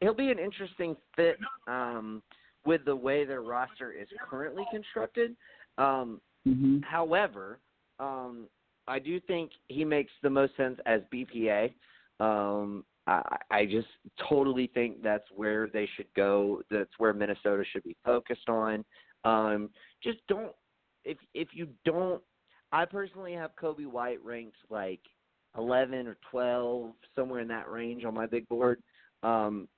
he'll 0.01 0.14
be 0.14 0.31
an 0.31 0.39
interesting 0.39 0.97
fit 1.14 1.39
um, 1.66 2.22
with 2.66 2.85
the 2.85 2.97
way 2.97 3.24
their 3.24 3.43
roster 3.43 3.93
is 3.93 4.09
currently 4.29 4.64
constructed. 4.70 5.35
Um, 5.79 6.20
Mm-hmm. 6.47 6.79
However, 6.83 7.59
um, 7.99 8.47
I 8.89 8.99
do 8.99 9.20
think 9.20 9.51
he 9.68 9.84
makes 9.84 10.12
the 10.22 10.30
most 10.30 10.57
sense 10.57 10.78
as 10.87 11.01
BPA. 11.12 11.72
Um, 12.20 12.84
I, 13.07 13.37
I 13.51 13.66
just 13.66 13.89
totally 14.28 14.70
think 14.74 15.03
that's 15.03 15.24
where 15.34 15.68
they 15.68 15.89
should 15.97 16.12
go. 16.14 16.62
That's 16.70 16.91
where 16.99 17.12
Minnesota 17.12 17.64
should 17.72 17.84
be 17.84 17.97
focused 18.05 18.49
on. 18.49 18.84
Um, 19.24 19.70
just 20.03 20.18
don't 20.28 20.53
if 21.05 21.18
if 21.34 21.49
you 21.53 21.68
don't. 21.84 22.22
I 22.72 22.84
personally 22.84 23.32
have 23.32 23.51
Coby 23.61 23.87
White 23.87 24.22
ranked 24.24 24.57
like 24.70 25.01
11 25.57 26.07
or 26.07 26.16
12, 26.30 26.93
somewhere 27.14 27.41
in 27.41 27.49
that 27.49 27.70
range 27.70 28.05
on 28.05 28.14
my 28.14 28.26
big 28.26 28.47
board. 28.49 28.82
Um, 29.22 29.68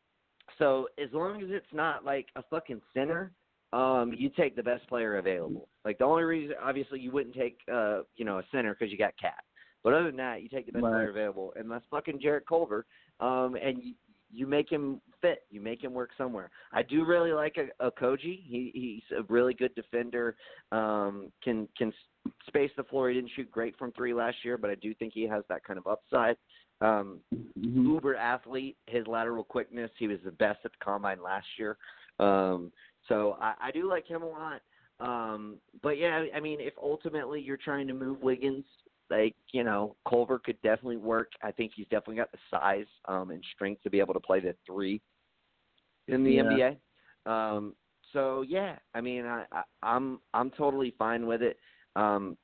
so 0.59 0.88
as 1.02 1.11
long 1.12 1.42
as 1.42 1.48
it's 1.50 1.66
not 1.72 2.04
like 2.04 2.26
a 2.36 2.42
fucking 2.50 2.80
center, 2.94 3.32
um, 3.72 4.14
you 4.16 4.30
take 4.30 4.56
the 4.56 4.62
best 4.62 4.86
player 4.88 5.18
available. 5.18 5.68
Like 5.84 5.98
the 5.98 6.04
only 6.04 6.22
reason, 6.24 6.56
obviously, 6.62 7.00
you 7.00 7.10
wouldn't 7.10 7.34
take 7.34 7.58
uh, 7.72 8.00
you 8.16 8.24
know, 8.24 8.38
a 8.38 8.44
center 8.52 8.74
because 8.74 8.90
you 8.90 8.98
got 8.98 9.12
Cat. 9.20 9.44
But 9.84 9.92
other 9.94 10.06
than 10.06 10.16
that, 10.16 10.42
you 10.42 10.48
take 10.48 10.66
the 10.66 10.72
best 10.72 10.84
Right. 10.84 10.92
player 10.92 11.10
available, 11.10 11.52
and 11.56 11.70
that's 11.70 11.84
fucking 11.90 12.20
Jarrett 12.20 12.46
Culver. 12.48 12.84
Um, 13.20 13.56
and 13.62 13.82
you, 13.82 13.94
you 14.30 14.46
make 14.46 14.70
him 14.70 15.00
fit. 15.22 15.44
You 15.50 15.60
make 15.60 15.82
him 15.82 15.94
work 15.94 16.10
somewhere. 16.18 16.50
I 16.72 16.82
do 16.82 17.04
really 17.04 17.32
like 17.32 17.56
a, 17.56 17.86
a 17.86 17.90
Okogie. 17.90 18.42
He 18.44 18.70
he's 18.74 19.18
a 19.18 19.22
really 19.32 19.54
good 19.54 19.74
defender. 19.74 20.36
Um, 20.72 21.32
can 21.42 21.68
can 21.78 21.92
space 22.46 22.70
the 22.76 22.84
floor. 22.84 23.08
He 23.08 23.14
didn't 23.14 23.30
shoot 23.36 23.50
great 23.50 23.78
from 23.78 23.92
three 23.92 24.12
last 24.12 24.36
year, 24.44 24.58
but 24.58 24.70
I 24.70 24.74
do 24.74 24.94
think 24.94 25.12
he 25.14 25.22
has 25.28 25.44
that 25.48 25.64
kind 25.64 25.78
of 25.78 25.86
upside. 25.86 26.36
Um, 26.80 27.20
Mm-hmm. 27.58 27.90
uber 27.90 28.14
athlete. 28.14 28.76
His 28.86 29.06
lateral 29.06 29.44
quickness. 29.44 29.90
He 29.98 30.06
was 30.06 30.18
the 30.24 30.30
best 30.30 30.60
at 30.64 30.72
the 30.72 30.84
combine 30.84 31.22
last 31.22 31.46
year. 31.58 31.76
Um, 32.20 32.70
so 33.09 33.36
I, 33.40 33.54
I 33.61 33.70
do 33.70 33.88
like 33.88 34.06
him 34.06 34.22
a 34.22 34.28
lot. 34.28 34.61
Um, 35.00 35.59
but 35.82 35.98
yeah, 35.98 36.24
I 36.34 36.40
mean, 36.40 36.61
if 36.61 36.74
ultimately 36.80 37.40
you're 37.40 37.56
trying 37.56 37.86
to 37.88 37.94
move 37.94 38.20
Wiggins, 38.20 38.64
like 39.11 39.34
you 39.52 39.64
know, 39.64 39.96
Culver 40.09 40.38
could 40.38 40.61
definitely 40.62 40.96
work. 40.96 41.30
I 41.42 41.52
think 41.52 41.72
he's 41.74 41.86
definitely 41.86 42.16
got 42.16 42.32
the 42.32 42.38
size 42.50 42.86
um, 43.06 43.30
and 43.30 43.42
strength 43.54 43.82
to 43.82 43.90
be 43.90 44.00
able 44.00 44.14
to 44.14 44.20
play 44.20 44.40
the 44.40 44.54
three 44.66 45.00
in 46.09 46.24
the 46.24 46.32
Yeah. 46.32 46.42
NBA. 47.26 47.30
Um, 47.30 47.74
so 48.12 48.42
yeah, 48.42 48.76
I 48.94 49.00
mean, 49.00 49.24
I, 49.26 49.44
I, 49.52 49.62
I'm 49.82 50.20
I'm 50.34 50.50
totally 50.50 50.94
fine 50.98 51.26
with 51.26 51.42
it. 51.42 51.59
Um, 51.96 52.36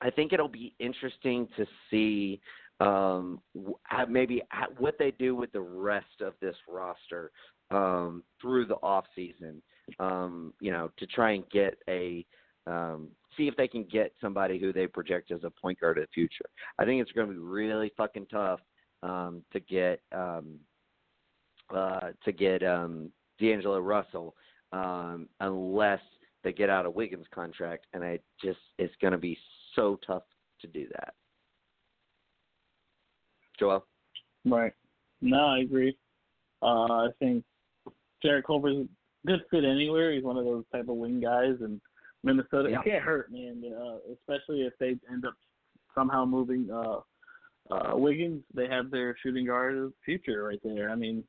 I 0.00 0.10
think 0.10 0.32
it'll 0.32 0.48
be 0.48 0.74
interesting 0.78 1.48
to 1.56 1.66
see 1.90 2.40
um, 2.80 3.40
how, 3.84 4.06
maybe 4.06 4.42
how, 4.48 4.66
what 4.78 4.96
they 4.98 5.12
do 5.12 5.36
with 5.36 5.52
the 5.52 5.60
rest 5.60 6.20
of 6.20 6.34
this 6.40 6.56
roster 6.68 7.30
um, 7.70 8.24
through 8.40 8.66
the 8.66 8.76
off 8.76 9.04
season. 9.14 9.62
Um, 9.98 10.54
you 10.60 10.70
know, 10.70 10.90
to 10.96 11.06
try 11.06 11.32
and 11.32 11.48
get 11.50 11.76
a 11.88 12.24
um, 12.66 13.08
see 13.36 13.48
if 13.48 13.56
they 13.56 13.66
can 13.66 13.84
get 13.84 14.12
somebody 14.20 14.58
who 14.58 14.72
they 14.72 14.86
project 14.86 15.30
as 15.32 15.42
a 15.44 15.50
point 15.50 15.80
guard 15.80 15.98
of 15.98 16.04
the 16.04 16.08
future. 16.14 16.44
I 16.78 16.84
think 16.84 17.02
it's 17.02 17.12
going 17.12 17.26
to 17.26 17.32
be 17.32 17.38
really 17.38 17.92
fucking 17.96 18.26
tough 18.30 18.60
um, 19.02 19.42
to 19.52 19.60
get 19.60 20.00
um, 20.12 20.58
uh, 21.74 22.10
to 22.24 22.32
get 22.32 22.62
um, 22.62 23.10
D'Angelo 23.40 23.80
Russell 23.80 24.34
um, 24.72 25.28
unless 25.40 26.00
they 26.44 26.52
get 26.52 26.70
out 26.70 26.86
of 26.86 26.94
Wiggins' 26.94 27.26
contract, 27.34 27.86
and 27.92 28.04
I 28.04 28.18
just 28.42 28.60
it's 28.78 28.94
going 29.00 29.12
to 29.12 29.18
be 29.18 29.36
so 29.74 29.98
tough 30.06 30.24
to 30.60 30.66
do 30.66 30.86
that. 30.94 31.14
Joel, 33.58 33.84
Right. 34.44 34.72
No, 35.20 35.46
I 35.46 35.60
agree. 35.60 35.96
Uh, 36.62 37.06
I 37.06 37.08
think 37.18 37.44
Jarrett 38.22 38.46
Culver's 38.46 38.86
good 39.26 39.40
fit 39.50 39.64
anywhere. 39.64 40.12
He's 40.12 40.24
one 40.24 40.36
of 40.36 40.44
those 40.44 40.64
type 40.72 40.88
of 40.88 40.96
wing 40.96 41.20
guys, 41.20 41.56
and 41.60 41.80
Minnesota 42.24 42.70
Yeah. 42.70 42.80
it 42.80 42.84
can't 42.84 43.04
hurt, 43.04 43.32
man. 43.32 43.62
Uh, 43.64 43.98
especially 44.12 44.62
if 44.62 44.72
they 44.78 44.96
end 45.10 45.24
up 45.26 45.34
somehow 45.94 46.24
moving 46.24 46.70
uh, 46.70 47.00
uh, 47.70 47.96
Wiggins, 47.96 48.42
they 48.54 48.66
have 48.68 48.90
their 48.90 49.16
shooting 49.22 49.46
guard 49.46 49.76
of 49.76 49.84
the 49.90 49.92
future 50.04 50.44
right 50.44 50.60
there. 50.64 50.90
I 50.90 50.94
mean, 50.94 51.24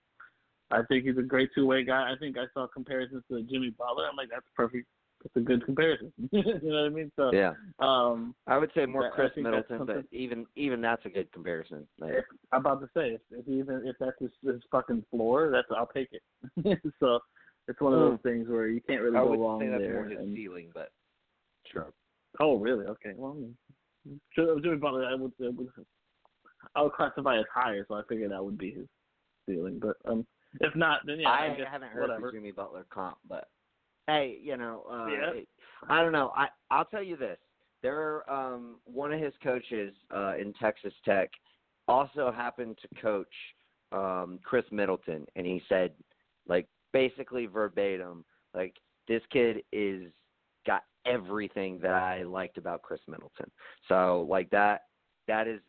I 0.72 0.82
think 0.84 1.06
he's 1.06 1.18
a 1.18 1.22
great 1.22 1.50
two 1.54 1.66
way 1.66 1.84
guy. 1.84 2.12
I 2.12 2.16
think 2.18 2.38
I 2.38 2.46
saw 2.54 2.68
comparisons 2.68 3.24
to 3.30 3.41
Jimmy 3.44 3.72
Butler. 3.78 4.08
I'm 4.10 4.16
like, 4.16 4.30
that's 4.30 4.46
perfect. 4.56 4.88
That's 5.24 5.36
a 5.38 5.39
good 5.39 5.64
comparison. 5.64 6.12
you 6.32 6.44
know 6.44 6.82
what 6.82 6.86
I 6.86 6.89
mean? 6.89 7.10
So, 7.16 7.32
yeah, 7.32 7.54
um, 7.80 8.36
I 8.46 8.58
would 8.58 8.72
say 8.76 8.86
more 8.86 9.04
That- 9.04 9.14
Khris 9.14 9.32
Middleton, 9.38 9.86
but 9.86 10.04
even 10.12 10.46
even 10.58 10.82
that's 10.82 11.06
a 11.06 11.10
good 11.10 11.32
comparison. 11.32 11.88
Like, 11.98 12.26
I'm 12.52 12.60
about 12.60 12.82
to 12.82 12.88
say 12.94 13.12
if, 13.14 13.22
if 13.32 13.48
even 13.48 13.84
if 13.86 13.96
that's 14.02 14.18
his, 14.20 14.32
his 14.46 14.62
fucking 14.70 15.06
floor, 15.10 15.50
that's 15.50 15.68
I'll 15.76 15.88
take 15.88 16.10
it. 16.12 16.82
so 17.00 17.20
it's 17.68 17.80
one 17.82 17.93
of 17.93 17.99
those 17.99 18.20
things 18.24 18.47
where 18.49 18.68
you 18.68 18.82
can't 18.82 19.01
really 19.01 19.18
I 19.18 19.22
go 19.24 19.30
would 19.32 19.39
wrong 19.39 19.59
say 19.61 19.68
that's 19.70 19.82
there. 19.82 19.93
more 19.93 20.05
his 20.05 20.20
and- 20.20 20.36
ceiling, 20.36 20.70
but 20.74 20.91
sure. 21.72 21.91
oh, 22.39 22.57
really? 22.57 22.86
Okay. 22.86 23.14
Well, 23.16 23.38
Jimmy 24.36 24.61
Jimmy 24.61 24.78
Butler, 24.78 25.05
I 25.05 25.16
would, 25.16 25.32
I 25.41 25.49
would 25.49 25.70
I 26.76 26.82
would 26.82 26.93
classify 26.93 27.38
as 27.39 27.45
higher, 27.53 27.86
so 27.88 27.95
I 27.95 28.01
figured 28.09 28.32
that 28.32 28.43
would 28.43 28.57
be 28.57 28.72
his 28.72 28.86
ceiling. 29.47 29.80
But 29.82 29.95
um, 30.09 30.26
if 30.61 30.76
not, 30.76 31.01
then 31.05 31.20
yeah, 31.20 31.30
I, 31.30 31.53
I 31.53 31.55
guess 31.55 31.68
haven't 31.72 31.89
heard 31.91 32.01
whatever. 32.09 32.28
the 32.28 32.38
Jimmy 32.38 32.51
Butler 32.51 32.86
comp, 32.89 33.18
but 33.28 33.47
hey, 34.07 34.38
you 34.41 34.57
know, 34.57 34.84
uh, 34.91 35.07
Yeah. 35.07 35.32
it- 35.41 35.47
I 35.89 36.01
don't 36.01 36.14
know. 36.14 36.32
I 36.36 36.47
I'll 36.72 36.86
tell 36.86 37.03
you 37.03 37.18
this: 37.18 37.38
there, 37.82 38.30
um, 38.32 38.76
one 38.86 39.11
of 39.14 39.20
his 39.20 39.34
coaches 39.43 39.93
uh, 40.16 40.34
in 40.39 40.53
Texas 40.53 40.93
Tech 41.05 41.30
also 41.89 42.32
happened 42.32 42.78
to 42.82 43.01
coach 43.01 43.28
um, 43.91 44.39
Khris 44.43 44.64
Middleton, 44.72 45.26
and 45.36 45.45
he 45.45 45.61
said, 45.68 45.91
like, 46.47 46.66
basically 46.94 47.46
verbatim, 47.48 48.24
like, 48.54 48.76
this 49.08 49.22
kid 49.32 49.64
is 49.72 50.12
got 50.66 50.84
everything 51.06 51.80
that 51.82 51.94
I 51.94 52.24
liked 52.24 52.58
about 52.58 52.82
Khris 52.82 53.02
Middleton. 53.08 53.52
So, 53.89 54.26
like 54.30 54.50
that, 54.52 54.84
that 55.28 55.48
is 55.48 55.60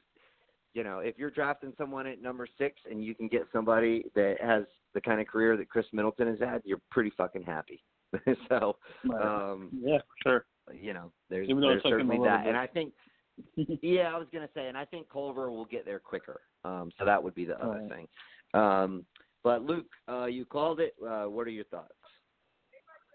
you 0.75 0.83
know, 0.83 0.99
if 0.99 1.17
you're 1.17 1.31
drafting 1.31 1.73
someone 1.79 2.07
at 2.07 2.21
number 2.21 2.47
six 2.59 2.81
and 2.91 3.03
you 3.03 3.15
can 3.15 3.29
get 3.29 3.47
somebody 3.53 4.05
that 4.15 4.37
has 4.43 4.65
the 4.93 5.01
kind 5.01 5.21
of 5.21 5.27
career 5.27 5.57
that 5.57 5.69
Khris 5.71 5.87
Middleton 5.93 6.27
has 6.29 6.39
had, 6.41 6.63
you're 6.65 6.81
pretty 6.91 7.13
fucking 7.17 7.45
happy. 7.45 7.83
so, 8.49 8.77
um, 9.21 9.71
yeah, 9.81 9.99
sure. 10.23 10.45
you 10.73 10.93
know, 10.93 11.13
there's 11.31 11.49
there's 11.49 11.77
it 11.79 11.83
took 11.83 11.85
him 12.01 12.11
a 12.11 12.15
certainly 12.15 12.19
that, 12.29 12.43
bit. 12.45 12.49
and 12.49 12.57
I 12.57 12.67
think, 12.67 12.93
yeah, 13.83 14.13
I 14.15 14.19
was 14.19 14.27
gonna 14.33 14.49
say, 14.55 14.69
and 14.69 14.77
I 14.77 14.85
think 14.85 15.09
Culver 15.09 15.51
will 15.51 15.65
get 15.65 15.85
there 15.85 15.99
quicker. 15.99 16.41
Um, 16.65 16.91
so 16.99 17.05
that 17.05 17.23
would 17.23 17.35
be 17.35 17.45
the 17.45 17.61
other 17.61 17.81
Right. 17.81 17.89
thing. 17.91 18.09
Um, 18.61 19.05
but 19.45 19.63
Luke, 19.63 19.87
uh, 20.09 20.25
you 20.25 20.45
called 20.45 20.81
it. 20.81 20.95
Uh, 21.07 21.25
what 21.25 21.47
are 21.47 21.51
your 21.51 21.65
thoughts? 21.67 21.93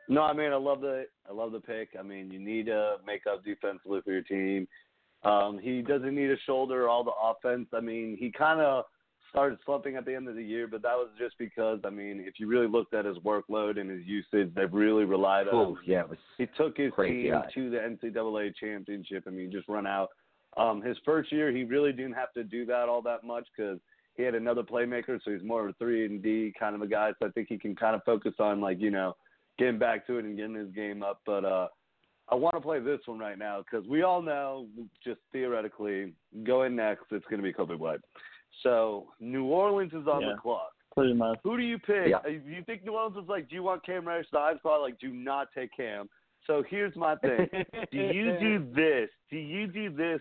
No, 0.07 0.21
I 0.23 0.33
mean 0.33 0.51
I 0.51 0.55
love 0.55 0.81
the 0.81 1.05
I 1.29 1.33
love 1.33 1.51
the 1.51 1.59
pick. 1.59 1.89
I 1.99 2.03
mean 2.03 2.31
you 2.31 2.39
need 2.39 2.65
to 2.67 2.95
make 3.05 3.27
up 3.27 3.43
defensively 3.43 3.99
for 4.03 4.11
your 4.11 4.21
team. 4.23 4.67
Um, 5.23 5.59
he 5.61 5.81
doesn't 5.81 6.15
need 6.15 6.31
a 6.31 6.37
shoulder 6.45 6.87
all 6.89 7.03
the 7.03 7.11
offense. 7.21 7.67
I 7.75 7.79
mean 7.79 8.17
he 8.19 8.31
kind 8.31 8.59
of 8.59 8.85
started 9.29 9.59
slumping 9.65 9.95
at 9.97 10.05
the 10.05 10.15
end 10.15 10.27
of 10.27 10.35
the 10.35 10.43
year, 10.43 10.67
but 10.67 10.81
that 10.81 10.95
was 10.95 11.09
just 11.19 11.37
because 11.37 11.79
I 11.85 11.91
mean 11.91 12.23
if 12.25 12.39
you 12.39 12.47
really 12.47 12.67
looked 12.67 12.95
at 12.95 13.05
his 13.05 13.17
workload 13.19 13.79
and 13.79 13.87
his 13.89 14.03
usage, 14.05 14.51
they've 14.55 14.73
really 14.73 15.05
relied 15.05 15.47
on. 15.47 15.53
Oh, 15.53 15.77
yeah, 15.85 16.03
He 16.39 16.47
took 16.57 16.77
his 16.77 16.91
team 16.99 17.33
high. 17.33 17.49
to 17.53 17.69
the 17.69 17.77
NCAA 17.77 18.55
championship. 18.59 19.25
I 19.27 19.29
mean, 19.29 19.51
just 19.51 19.67
run 19.69 19.85
out. 19.85 20.09
Um, 20.57 20.81
his 20.81 20.97
first 21.05 21.31
year, 21.31 21.51
he 21.51 21.63
really 21.63 21.91
didn't 21.91 22.13
have 22.13 22.33
to 22.33 22.43
do 22.43 22.65
that 22.65 22.89
all 22.89 23.03
that 23.03 23.23
much 23.23 23.45
because 23.55 23.77
he 24.19 24.25
had 24.25 24.35
another 24.35 24.63
playmaker, 24.63 25.17
so 25.23 25.31
he's 25.31 25.41
more 25.43 25.63
of 25.63 25.69
a 25.69 25.73
three 25.79 26.05
and 26.05 26.21
D 26.21 26.53
kind 26.59 26.75
of 26.75 26.81
a 26.81 26.87
guy. 26.87 27.11
So 27.17 27.27
I 27.27 27.31
think 27.31 27.47
he 27.47 27.57
can 27.57 27.73
kind 27.73 27.95
of 27.95 28.03
focus 28.03 28.33
on 28.37 28.59
like 28.59 28.77
you 28.81 28.91
know 28.91 29.15
getting 29.57 29.79
back 29.79 30.05
to 30.07 30.17
it 30.17 30.25
and 30.25 30.35
getting 30.35 30.55
his 30.55 30.69
game 30.75 31.01
up. 31.01 31.21
But 31.25 31.45
uh, 31.45 31.69
I 32.29 32.35
want 32.35 32.53
to 32.55 32.61
play 32.61 32.79
this 32.79 32.99
one 33.05 33.17
right 33.17 33.39
now 33.39 33.63
because 33.63 33.87
we 33.87 34.01
all 34.01 34.21
know, 34.21 34.67
just 35.01 35.21
theoretically, 35.31 36.13
going 36.43 36.75
next, 36.75 37.05
it's 37.11 37.25
going 37.27 37.41
to 37.41 37.43
be 37.43 37.53
Coby 37.53 37.79
White. 37.79 38.01
So 38.61 39.07
New 39.21 39.45
Orleans 39.45 39.93
is 39.93 40.05
on 40.05 40.21
Yeah. 40.21 40.33
the 40.35 40.41
clock. 40.41 40.71
Pretty 40.93 41.13
much. 41.13 41.39
Who 41.45 41.55
do 41.55 41.63
you 41.63 41.79
pick? 41.79 42.09
Yeah. 42.09 42.17
Uh, 42.17 42.27
You 42.27 42.61
think 42.65 42.83
New 42.83 42.97
Orleans 42.97 43.23
is 43.23 43.29
like, 43.29 43.47
do 43.47 43.55
you 43.55 43.63
want 43.63 43.85
Cam 43.85 44.05
Reddish? 44.05 44.27
The 44.33 44.39
I'd 44.39 44.61
probably 44.61 44.91
like, 44.91 44.99
do 44.99 45.13
not 45.13 45.47
take 45.55 45.69
Cam. 45.77 46.09
So 46.45 46.61
here's 46.69 46.93
my 46.97 47.15
thing. 47.15 47.47
do 47.91 47.97
you 47.97 48.37
do 48.37 48.67
this? 48.75 49.09
Do 49.31 49.37
you 49.37 49.67
do 49.67 49.89
this, 49.95 50.19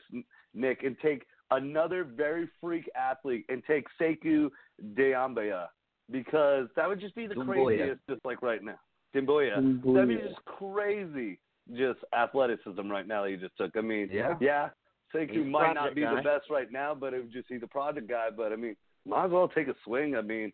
Nick, 0.54 0.84
and 0.84 0.96
take 1.02 1.24
another 1.50 2.04
very 2.04 2.48
freak 2.60 2.88
athlete 2.96 3.44
and 3.48 3.62
take 3.66 3.86
Sekou 4.00 4.50
Doumbouya? 4.94 5.66
Because 6.10 6.68
that 6.76 6.88
would 6.88 7.00
just 7.00 7.14
be 7.14 7.26
the 7.26 7.34
craziest, 7.34 8.00
just 8.08 8.24
like 8.24 8.42
right 8.42 8.62
now. 8.62 8.78
Dimboya. 9.14 9.56
Doumbouya. 9.58 9.94
That'd 9.94 10.08
be 10.08 10.16
just 10.16 10.42
crazy, 10.46 11.38
just 11.76 11.98
athleticism 12.16 12.88
right 12.90 13.06
now 13.06 13.22
that 13.24 13.30
you 13.30 13.36
just 13.36 13.56
took. 13.56 13.76
I 13.76 13.80
mean, 13.80 14.08
Yeah. 14.10 14.36
yeah, 14.40 14.70
Sekou 15.14 15.46
might 15.46 15.74
not 15.74 15.94
be 15.94 16.02
guy. 16.02 16.16
the 16.16 16.22
best 16.22 16.50
right 16.50 16.70
now, 16.70 16.94
but 16.94 17.14
it 17.14 17.18
would 17.18 17.32
just 17.32 17.48
be 17.48 17.58
the 17.58 17.66
project 17.66 18.08
guy. 18.08 18.28
But 18.34 18.52
I 18.52 18.56
mean, 18.56 18.76
might 19.06 19.26
as 19.26 19.30
well 19.30 19.48
take 19.48 19.68
a 19.68 19.74
swing. 19.84 20.16
I 20.16 20.22
mean, 20.22 20.52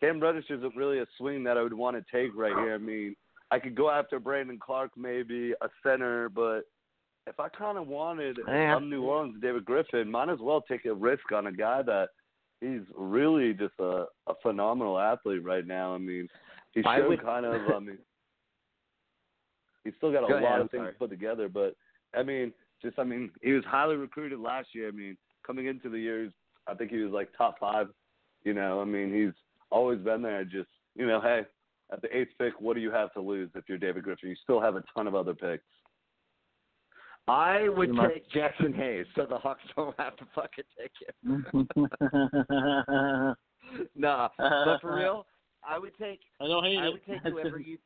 Cam 0.00 0.20
Reddish 0.20 0.50
isn't 0.50 0.76
really 0.76 1.00
a 1.00 1.06
swing 1.16 1.42
that 1.44 1.56
I 1.58 1.62
would 1.62 1.72
want 1.72 1.96
to 1.96 2.04
take 2.12 2.36
right 2.36 2.56
here. 2.56 2.74
I 2.74 2.78
mean, 2.78 3.16
I 3.50 3.58
could 3.58 3.74
go 3.74 3.90
after 3.90 4.20
Brandon 4.20 4.58
Clarke, 4.58 4.96
maybe 4.96 5.52
a 5.60 5.68
center, 5.82 6.28
but 6.28 6.62
if 7.28 7.38
I 7.40 7.48
kind 7.48 7.78
of 7.78 7.86
wanted, 7.86 8.38
Yeah. 8.46 8.74
I'm 8.76 8.88
New 8.90 9.02
Orleans, 9.04 9.40
David 9.40 9.64
Griffin, 9.64 10.10
might 10.10 10.28
as 10.28 10.38
well 10.40 10.62
take 10.62 10.84
a 10.86 10.94
risk 10.94 11.30
on 11.32 11.46
a 11.46 11.52
guy 11.52 11.82
that 11.82 12.08
he's 12.60 12.82
really 12.96 13.54
just 13.54 13.74
a 13.78 14.06
a 14.26 14.34
phenomenal 14.42 14.98
athlete 14.98 15.44
right 15.44 15.66
now. 15.66 15.94
I 15.94 15.98
mean, 15.98 16.28
he 16.72 16.82
I 16.84 16.98
showed 16.98 17.08
would- 17.08 17.22
kind 17.22 17.46
of. 17.46 17.54
I 17.76 17.78
mean, 17.78 17.98
he's 19.84 19.94
still 19.96 20.12
got 20.12 20.24
a 20.24 20.28
Go 20.28 20.34
lot 20.34 20.44
ahead, 20.44 20.60
of 20.60 20.70
things 20.70 20.82
sorry. 20.82 20.92
put 20.94 21.10
together, 21.10 21.48
but 21.48 21.74
I 22.14 22.22
mean, 22.22 22.52
just 22.82 22.98
I 22.98 23.04
mean, 23.04 23.30
he 23.42 23.52
was 23.52 23.64
highly 23.64 23.96
recruited 23.96 24.38
last 24.40 24.74
year. 24.74 24.88
I 24.88 24.92
mean, 24.92 25.16
coming 25.46 25.66
into 25.66 25.88
the 25.88 25.98
year, 25.98 26.30
I 26.66 26.74
think 26.74 26.90
he 26.90 26.98
was 26.98 27.12
like 27.12 27.28
top 27.36 27.58
five. 27.58 27.88
You 28.44 28.54
know, 28.54 28.80
I 28.80 28.84
mean, 28.84 29.12
he's 29.12 29.34
always 29.70 29.98
been 30.00 30.22
there. 30.22 30.44
Just 30.44 30.68
you 30.94 31.06
know, 31.06 31.20
hey, 31.20 31.42
at 31.92 32.02
the 32.02 32.16
eighth 32.16 32.32
pick, 32.38 32.60
what 32.60 32.74
do 32.74 32.80
you 32.80 32.90
have 32.90 33.12
to 33.14 33.20
lose 33.20 33.50
if 33.54 33.64
you're 33.68 33.78
David 33.78 34.04
Griffin? 34.04 34.28
You 34.30 34.36
still 34.42 34.60
have 34.60 34.76
a 34.76 34.84
ton 34.94 35.06
of 35.06 35.14
other 35.14 35.34
picks. 35.34 35.64
I 37.28 37.68
would 37.68 37.88
You 37.88 37.94
must- 37.94 38.14
take 38.14 38.30
Jaxson 38.30 38.74
Hayes, 38.74 39.06
so 39.14 39.26
the 39.26 39.38
Hawks 39.38 39.60
don't 39.76 39.98
have 39.98 40.16
to 40.16 40.26
fucking 40.34 40.64
take 40.78 40.92
him. 41.22 41.46
nah, 43.96 44.28
but 44.38 44.80
for 44.80 44.96
real, 44.96 45.26
I 45.68 45.78
would 45.78 45.96
take 45.98 46.20
I 46.40 46.46
don't 46.46 46.64
hate 46.64 46.78
I 46.78 46.86
it. 46.86 46.92
would 46.92 47.06
take 47.06 47.20
whoever 47.32 47.58
you. 47.58 47.78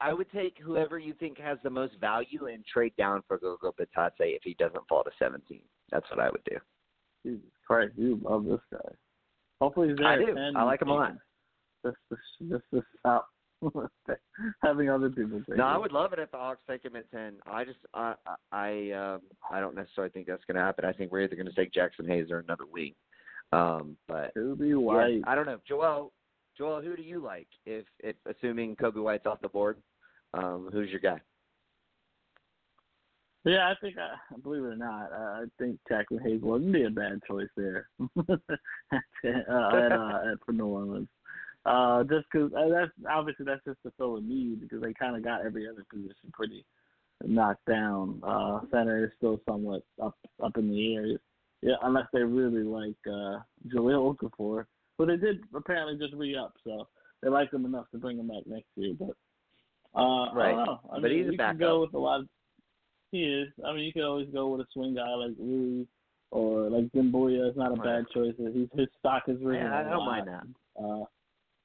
I 0.00 0.12
would 0.12 0.30
take 0.32 0.56
whoever 0.58 0.98
you 0.98 1.14
think 1.14 1.38
has 1.38 1.58
the 1.62 1.70
most 1.70 1.94
value 2.00 2.46
and 2.52 2.64
trade 2.66 2.92
down 2.98 3.22
for 3.28 3.38
Goga 3.38 3.70
Bitadze 3.80 4.10
if 4.18 4.42
he 4.42 4.54
doesn't 4.58 4.86
fall 4.88 5.04
to 5.04 5.10
17. 5.18 5.60
That's 5.92 6.08
what 6.10 6.18
I 6.18 6.28
would 6.28 6.42
do. 6.44 6.56
Jesus 7.24 7.46
Christ, 7.66 7.92
you 7.96 8.18
love 8.22 8.44
this 8.44 8.58
guy. 8.72 8.78
Hopefully 9.60 9.88
he's 9.90 9.98
there. 9.98 10.08
I 10.08 10.16
do. 10.16 10.36
I 10.56 10.62
like 10.64 10.82
him 10.82 10.88
a 10.88 10.94
lot. 10.94 11.12
Just, 11.86 11.96
just, 12.10 12.50
just 12.50 12.64
to 12.74 12.82
stop 12.98 13.28
having 14.62 14.90
other 14.90 15.10
people 15.10 15.40
take 15.48 15.56
No, 15.56 15.64
I 15.64 15.76
would 15.76 15.92
love 15.92 16.12
it 16.12 16.18
if 16.18 16.30
the 16.30 16.36
Hawks 16.36 16.62
take 16.68 16.84
him 16.84 16.96
at 16.96 17.10
10. 17.10 17.34
I 17.46 17.64
just 17.64 17.78
I 17.94 18.14
I 18.50 18.90
um 18.90 19.22
I 19.50 19.60
don't 19.60 19.74
necessarily 19.74 20.10
think 20.10 20.26
that's 20.26 20.44
going 20.44 20.56
to 20.56 20.62
happen. 20.62 20.84
I 20.84 20.92
think 20.92 21.12
we're 21.12 21.22
either 21.22 21.36
going 21.36 21.46
to 21.46 21.52
take 21.52 21.72
Jaxson 21.72 22.08
Hayes 22.08 22.30
or 22.30 22.38
another 22.38 22.64
wing. 22.70 22.94
Um, 23.52 23.96
but 24.08 24.34
Coby 24.36 24.70
yeah, 24.70 24.74
White. 24.76 25.22
I 25.26 25.34
don't 25.34 25.46
know, 25.46 25.58
Joel. 25.68 26.12
Joel, 26.56 26.82
who 26.82 26.96
do 26.96 27.02
you 27.02 27.22
like? 27.22 27.48
If 27.66 27.84
if 28.00 28.16
assuming 28.26 28.76
Coby 28.76 29.02
White's 29.02 29.26
off 29.26 29.40
the 29.40 29.48
board, 29.48 29.76
um, 30.34 30.68
who's 30.72 30.90
your 30.90 31.00
guy? 31.00 31.20
Yeah, 33.44 33.68
I 33.68 33.74
think, 33.80 33.96
I 33.98 34.38
believe 34.40 34.62
it 34.62 34.66
or 34.66 34.76
not, 34.76 35.10
I 35.12 35.16
I 35.16 35.44
think 35.58 35.78
Jaxson 35.90 36.22
Hayes 36.22 36.40
wouldn't 36.42 36.72
be 36.72 36.84
a 36.84 36.90
bad 36.90 37.20
choice 37.26 37.48
there 37.56 37.88
at, 38.18 38.38
uh, 39.24 39.76
at, 39.76 39.92
uh, 39.92 40.20
at 40.32 40.38
for 40.46 40.52
New 40.52 40.66
Orleans. 40.66 41.08
Uh, 41.64 42.02
just 42.04 42.26
because 42.32 42.52
uh, 42.54 42.68
that's 42.68 42.90
obviously 43.08 43.44
that's 43.44 43.64
just 43.64 43.78
to 43.84 43.92
fill 43.96 44.16
a 44.16 44.20
need 44.20 44.60
because 44.60 44.82
they 44.82 44.92
kind 44.92 45.14
of 45.16 45.22
got 45.22 45.46
every 45.46 45.68
other 45.68 45.84
position 45.88 46.30
pretty 46.32 46.64
knocked 47.24 47.64
down. 47.66 48.20
Uh, 48.26 48.60
center 48.72 49.04
is 49.04 49.10
still 49.16 49.40
somewhat 49.48 49.82
up 50.02 50.16
up 50.42 50.56
in 50.58 50.68
the 50.70 50.94
air, 50.96 51.06
yeah, 51.62 51.74
unless 51.82 52.06
they 52.12 52.22
really 52.22 52.64
like 52.64 52.96
uh, 53.06 53.38
Jahlil 53.68 54.16
Okafor, 54.16 54.66
who 54.98 55.06
they 55.06 55.16
did 55.16 55.40
apparently 55.54 55.96
just 55.96 56.14
re 56.18 56.36
up, 56.36 56.54
so 56.64 56.88
they 57.22 57.28
like 57.28 57.52
him 57.52 57.64
enough 57.64 57.86
to 57.92 57.98
bring 57.98 58.18
him 58.18 58.26
back 58.26 58.42
next 58.46 58.66
year. 58.74 58.94
But 58.98 59.14
uh, 59.94 60.30
I 60.30 60.34
Right. 60.34 60.54
don't 60.56 60.66
know. 60.66 60.80
I 60.90 60.94
But 61.00 61.10
mean, 61.10 61.24
he's 61.26 61.34
a 61.34 61.36
backup. 61.36 61.60
go 61.60 61.80
with 61.82 61.94
a 61.94 61.98
lot. 61.98 62.20
Of, 62.22 62.28
he 63.12 63.22
is. 63.22 63.48
I 63.64 63.72
mean, 63.72 63.84
you 63.84 63.92
can 63.92 64.02
always 64.02 64.28
go 64.32 64.48
with 64.48 64.62
a 64.62 64.66
swing 64.72 64.96
guy 64.96 65.08
like 65.14 65.36
Rui 65.38 65.84
or 66.32 66.70
like 66.70 66.90
Zimboya. 66.92 67.48
It's 67.50 67.56
not 67.56 67.70
a 67.70 67.74
Right. 67.74 67.84
bad 68.02 68.06
choice. 68.12 68.34
His 68.36 68.68
his 68.74 68.88
stock 68.98 69.24
is 69.28 69.40
risen. 69.42 69.66
Yeah, 69.66 69.78
I 69.78 69.90
don't 69.90 70.06
mind 70.06 70.26
that. 70.26 70.44
Uh, 70.82 71.04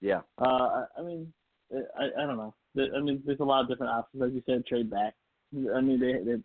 Yeah. 0.01 0.21
uh, 0.39 0.45
I 0.45 0.85
I 0.99 1.01
mean, 1.01 1.31
I 1.73 2.23
I 2.23 2.25
don't 2.25 2.37
know. 2.37 2.53
I 2.77 3.01
mean, 3.01 3.21
there's 3.25 3.39
a 3.39 3.43
lot 3.43 3.61
of 3.61 3.69
different 3.69 3.91
options. 3.91 4.21
Like 4.21 4.33
you 4.33 4.43
said, 4.45 4.65
trade 4.65 4.89
back. 4.89 5.13
I 5.53 5.81
mean, 5.81 5.99
they 5.99 6.13
they 6.23 6.41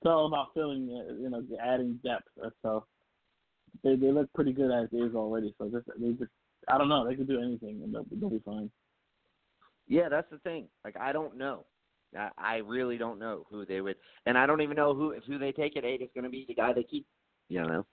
it's 0.00 0.06
all 0.06 0.26
about 0.26 0.54
filling, 0.54 0.88
uh, 0.90 1.14
you 1.14 1.28
know, 1.28 1.42
adding 1.60 1.98
depth. 2.04 2.28
Uh, 2.44 2.50
So 2.62 2.86
they 3.82 3.96
they 3.96 4.12
look 4.12 4.32
pretty 4.32 4.52
good 4.52 4.70
as 4.70 4.88
is 4.92 5.14
already. 5.14 5.54
So 5.58 5.68
just 5.68 5.86
they 5.98 6.12
just 6.12 6.30
I 6.68 6.78
don't 6.78 6.88
know. 6.88 7.06
They 7.06 7.16
could 7.16 7.28
do 7.28 7.40
anything 7.40 7.80
and 7.82 7.94
they'll, 7.94 8.06
they'll 8.10 8.30
be 8.30 8.42
fine. 8.44 8.70
Yeah, 9.86 10.08
that's 10.08 10.30
the 10.30 10.38
thing. 10.38 10.68
Like 10.84 10.96
I 10.96 11.12
don't 11.12 11.36
know. 11.36 11.64
I, 12.16 12.30
I 12.38 12.56
really 12.56 12.96
don't 12.96 13.18
know 13.18 13.46
who 13.50 13.66
they 13.66 13.80
would, 13.80 13.96
and 14.26 14.38
I 14.38 14.46
don't 14.46 14.62
even 14.62 14.76
know 14.76 14.94
who 14.94 15.10
if 15.10 15.24
who 15.24 15.38
they 15.38 15.52
take 15.52 15.76
at 15.76 15.84
eight 15.84 16.00
is 16.00 16.08
going 16.14 16.24
to 16.24 16.30
be 16.30 16.44
the 16.46 16.54
guy 16.54 16.72
they 16.72 16.84
keep. 16.84 17.06
You 17.48 17.62
know. 17.62 17.86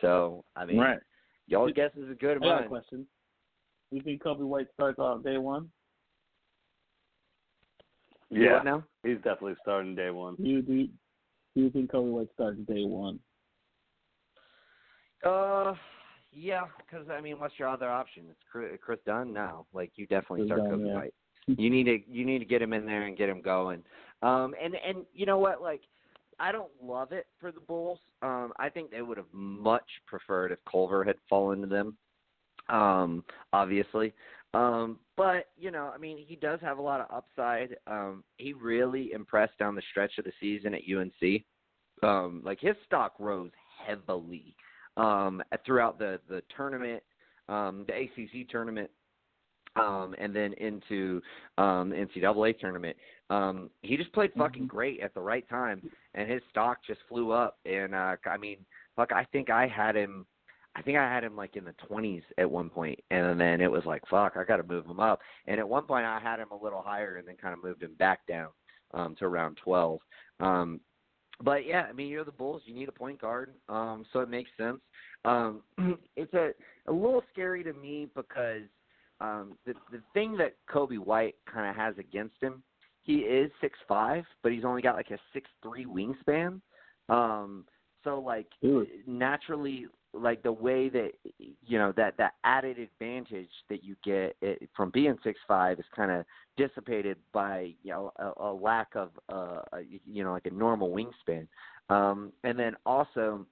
So 0.00 0.44
I 0.56 0.64
mean, 0.64 0.78
right. 0.78 0.98
y'all's 1.46 1.72
guess 1.72 1.90
is 1.96 2.10
as 2.10 2.16
good 2.18 2.36
as 2.36 2.42
I 2.42 2.46
got 2.46 2.56
a 2.56 2.60
mine. 2.60 2.68
question. 2.68 3.06
You 3.92 4.00
think 4.00 4.22
Coby 4.22 4.40
White 4.40 4.68
starts 4.72 4.98
off 4.98 5.22
day 5.22 5.36
one? 5.36 5.68
Yeah, 8.30 8.54
what 8.54 8.64
now? 8.64 8.84
he's 9.04 9.16
definitely 9.16 9.56
starting 9.60 9.94
day 9.94 10.08
one. 10.08 10.36
Do 10.36 10.44
you 10.44 10.62
do 10.62 10.72
you, 10.72 10.88
do 11.54 11.62
you 11.62 11.70
think 11.70 11.90
Coby 11.90 12.10
White 12.10 12.28
starts 12.32 12.58
day 12.66 12.84
one? 12.84 13.20
Uh, 15.22 15.74
yeah, 16.32 16.62
because 16.78 17.06
I 17.10 17.20
mean, 17.20 17.38
what's 17.38 17.58
your 17.58 17.68
other 17.68 17.90
option? 17.90 18.24
It's 18.30 18.40
Kris, 18.50 18.78
Kris 18.82 18.98
Dunn 19.04 19.34
now. 19.34 19.66
Like 19.74 19.92
you 19.96 20.06
definitely 20.06 20.48
Kris 20.48 20.58
start 20.58 20.70
Dunn, 20.70 20.80
Coby 20.80 20.86
yeah. 20.88 20.94
White. 20.94 21.14
You 21.58 21.70
need 21.70 21.84
to 21.84 21.98
you 22.08 22.24
need 22.24 22.38
to 22.38 22.44
get 22.44 22.62
him 22.62 22.72
in 22.72 22.86
there 22.86 23.02
and 23.02 23.18
get 23.18 23.28
him 23.28 23.42
going. 23.42 23.82
Um, 24.22 24.54
and 24.62 24.76
and 24.76 25.04
you 25.12 25.26
know 25.26 25.38
what? 25.38 25.60
Like, 25.60 25.80
I 26.38 26.52
don't 26.52 26.70
love 26.80 27.10
it 27.10 27.26
for 27.40 27.50
the 27.50 27.60
Bulls. 27.60 27.98
Um, 28.22 28.52
I 28.58 28.68
think 28.68 28.92
they 28.92 29.02
would 29.02 29.16
have 29.16 29.26
much 29.32 29.84
preferred 30.06 30.52
if 30.52 30.60
Culver 30.70 31.02
had 31.02 31.16
fallen 31.28 31.60
to 31.60 31.66
them. 31.66 31.96
Um, 32.68 33.24
obviously. 33.52 34.12
Um, 34.54 34.98
but 35.16 35.46
you 35.56 35.70
know, 35.70 35.90
I 35.94 35.98
mean, 35.98 36.18
he 36.18 36.36
does 36.36 36.60
have 36.60 36.78
a 36.78 36.82
lot 36.82 37.00
of 37.00 37.06
upside. 37.10 37.76
Um, 37.86 38.22
he 38.36 38.52
really 38.52 39.12
impressed 39.12 39.58
down 39.58 39.74
the 39.74 39.82
stretch 39.90 40.18
of 40.18 40.24
the 40.24 40.32
season 40.40 40.74
at 40.74 40.82
UNC. 40.82 41.42
Um, 42.02 42.42
like 42.44 42.60
his 42.60 42.74
stock 42.84 43.14
rose 43.18 43.50
heavily 43.86 44.54
um, 44.96 45.42
throughout 45.64 45.98
the 45.98 46.20
the 46.28 46.42
tournament, 46.54 47.02
um, 47.48 47.86
the 47.86 47.94
ACC 47.94 48.48
tournament, 48.48 48.90
um, 49.76 50.14
and 50.18 50.34
then 50.34 50.52
into 50.54 51.20
um, 51.58 51.90
the 51.90 51.96
NCAA 51.96 52.58
tournament. 52.58 52.96
Um, 53.30 53.70
he 53.82 53.96
just 53.96 54.12
played 54.12 54.32
fucking 54.36 54.66
great 54.66 55.00
at 55.00 55.14
the 55.14 55.20
right 55.20 55.48
time, 55.48 55.82
and 56.14 56.30
his 56.30 56.42
stock 56.50 56.78
just 56.86 57.00
flew 57.08 57.30
up. 57.30 57.58
And 57.64 57.94
uh, 57.94 58.16
I 58.26 58.36
mean, 58.36 58.58
fuck, 58.96 59.12
I 59.12 59.24
think 59.32 59.50
I 59.50 59.66
had 59.66 59.96
him. 59.96 60.26
I 60.74 60.82
think 60.82 60.96
I 60.96 61.02
had 61.02 61.24
him 61.24 61.36
like 61.36 61.56
in 61.56 61.64
the 61.64 61.74
20s 61.90 62.22
at 62.38 62.50
one 62.50 62.70
point, 62.70 62.98
and 63.10 63.38
then 63.40 63.60
it 63.60 63.70
was 63.70 63.84
like, 63.84 64.02
fuck, 64.08 64.36
I 64.36 64.44
got 64.44 64.56
to 64.56 64.62
move 64.62 64.86
him 64.86 65.00
up. 65.00 65.20
And 65.46 65.60
at 65.60 65.68
one 65.68 65.84
point, 65.84 66.06
I 66.06 66.18
had 66.18 66.40
him 66.40 66.50
a 66.50 66.62
little 66.62 66.82
higher, 66.82 67.16
and 67.16 67.28
then 67.28 67.36
kind 67.36 67.52
of 67.54 67.62
moved 67.62 67.82
him 67.82 67.94
back 67.98 68.26
down 68.26 68.48
um, 68.94 69.14
to 69.18 69.26
around 69.26 69.58
12. 69.62 70.00
Um, 70.40 70.80
but 71.42 71.66
yeah, 71.66 71.86
I 71.88 71.92
mean, 71.92 72.08
you're 72.08 72.24
the 72.24 72.32
Bulls. 72.32 72.62
You 72.64 72.74
need 72.74 72.88
a 72.88 72.92
point 72.92 73.20
guard, 73.20 73.54
um, 73.68 74.04
so 74.12 74.20
it 74.20 74.30
makes 74.30 74.50
sense. 74.56 74.80
Um, 75.24 75.62
it's 76.16 76.32
a 76.34 76.50
a 76.86 76.92
little 76.92 77.22
scary 77.32 77.62
to 77.64 77.72
me 77.72 78.08
because 78.14 78.62
um, 79.20 79.56
the 79.66 79.74
the 79.90 80.00
thing 80.14 80.36
that 80.38 80.56
Coby 80.72 80.98
White 80.98 81.34
kind 81.52 81.68
of 81.68 81.76
has 81.76 81.96
against 81.98 82.36
him, 82.40 82.62
he 83.02 83.18
is 83.18 83.50
six 83.60 83.78
five, 83.88 84.24
but 84.42 84.52
he's 84.52 84.64
only 84.64 84.82
got 84.82 84.96
like 84.96 85.10
a 85.10 85.18
six 85.32 85.48
three 85.62 85.84
wingspan. 85.84 86.60
Um, 87.08 87.64
so 88.04 88.20
like 88.20 88.46
Dude. 88.60 88.88
naturally, 89.06 89.86
like 90.14 90.42
the 90.42 90.52
way 90.52 90.88
that 90.88 91.12
you 91.38 91.78
know 91.78 91.92
that 91.96 92.16
that 92.18 92.34
added 92.44 92.78
advantage 92.78 93.48
that 93.68 93.82
you 93.82 93.96
get 94.04 94.36
it, 94.42 94.68
from 94.76 94.90
being 94.90 95.16
six 95.24 95.38
five 95.48 95.78
is 95.78 95.84
kind 95.94 96.10
of 96.10 96.24
dissipated 96.56 97.16
by 97.32 97.72
you 97.82 97.90
know 97.90 98.12
a, 98.16 98.44
a 98.44 98.52
lack 98.52 98.94
of 98.94 99.10
uh 99.32 99.62
a, 99.72 99.80
you 100.06 100.22
know 100.22 100.32
like 100.32 100.46
a 100.46 100.50
normal 100.50 100.90
wingspan. 100.90 101.46
Um 101.88 102.32
and 102.44 102.58
then 102.58 102.74
also 102.84 103.46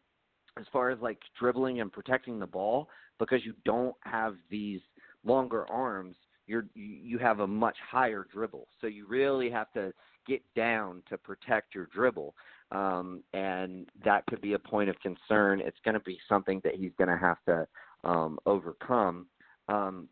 as 0.59 0.67
far 0.73 0.91
as 0.91 0.99
like 1.01 1.19
dribbling 1.39 1.81
and 1.81 1.93
protecting 1.93 2.39
the 2.39 2.47
ball 2.47 2.89
because 3.19 3.45
you 3.45 3.55
don't 3.65 3.97
have 4.05 4.37
these 4.51 4.81
longer 5.25 5.65
arms 5.71 6.17
you're 6.47 6.67
you 6.75 6.97
you 7.03 7.19
have 7.19 7.41
a 7.41 7.47
much 7.47 7.77
higher 7.91 8.27
dribble. 8.31 8.67
So 8.81 8.87
you 8.89 9.07
really 9.07 9.51
have 9.51 9.73
to 9.73 9.93
get 10.27 10.43
down 10.55 11.03
to 11.09 11.17
protect 11.17 11.75
your 11.75 11.87
dribble 11.87 12.35
um 12.73 13.23
and 13.33 13.89
that 14.05 14.25
could 14.27 14.41
be 14.41 14.53
a 14.53 14.59
point 14.59 14.89
of 14.89 14.97
concern 15.01 15.61
it's 15.61 15.79
going 15.85 15.95
to 15.95 16.01
be 16.01 16.18
something 16.29 16.61
that 16.62 16.75
he's 16.75 16.93
going 16.99 17.11
to 17.11 17.18
have 17.18 17.39
to 17.47 17.66
um 18.05 18.39
overcome 18.47 19.27
um 19.68 20.09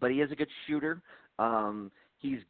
but 0.00 0.10
he 0.10 0.20
is 0.20 0.32
a 0.32 0.36
good 0.36 0.48
shooter 0.66 1.02
um 1.38 1.90
he's 2.18 2.40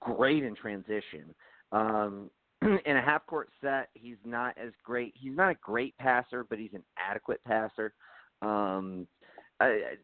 great 0.00 0.44
in 0.44 0.54
transition. 0.54 1.34
Um, 1.72 2.30
in 2.62 2.96
a 2.96 3.02
half 3.02 3.26
court 3.26 3.48
set, 3.60 3.88
he's 3.94 4.16
not 4.24 4.56
as 4.58 4.72
great. 4.84 5.14
He's 5.16 5.36
not 5.36 5.50
a 5.50 5.56
great 5.62 5.96
passer, 5.98 6.44
but 6.48 6.58
he's 6.58 6.74
an 6.74 6.84
adequate 6.96 7.40
passer. 7.46 7.94
Um, 8.40 9.06
I, 9.60 9.94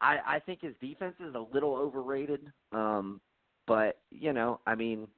I 0.00 0.18
I 0.26 0.38
think 0.44 0.60
his 0.60 0.74
defense 0.80 1.14
is 1.20 1.34
a 1.34 1.44
little 1.52 1.74
overrated. 1.74 2.52
Um, 2.72 3.20
but 3.66 3.98
you 4.10 4.32
know, 4.32 4.60
I 4.66 4.74
mean, 4.74 5.08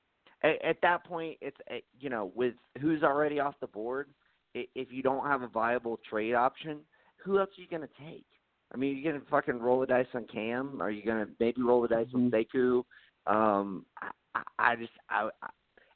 at, 0.43 0.65
at 0.65 0.77
that 0.83 1.05
point, 1.05 1.39
it's 1.41 1.57
uh, 1.71 1.77
you 1.99 2.11
know, 2.11 2.33
with 2.35 2.55
who's 2.81 3.03
already 3.03 3.41
off 3.41 3.55
the 3.61 3.67
board, 3.67 4.09
if 4.55 4.89
you 4.91 5.03
don't 5.03 5.27
have 5.27 5.43
a 5.43 5.49
viable 5.49 6.01
trade 6.09 6.35
option, 6.35 6.81
who 7.25 7.39
else 7.39 7.51
are 7.57 7.63
you 7.63 7.69
going 7.69 7.83
to 7.83 8.05
take? 8.05 8.27
I 8.73 8.77
mean, 8.77 8.97
you're 8.97 9.13
going 9.13 9.23
to 9.23 9.31
fucking 9.31 9.59
roll 9.59 9.81
the 9.81 9.87
dice 9.87 10.07
on 10.15 10.27
Cam? 10.33 10.81
Are 10.81 10.91
you 10.91 11.05
going 11.05 11.27
to 11.27 11.33
maybe 11.41 11.63
roll 11.63 11.83
the 11.83 11.89
dice 11.89 12.07
on 12.15 12.31
Sekou? 12.31 12.85
Um, 13.27 13.85
I, 14.01 14.11
I 14.35 14.43
I 14.59 14.77
just 14.77 14.93
I, 15.09 15.29
I 15.43 15.49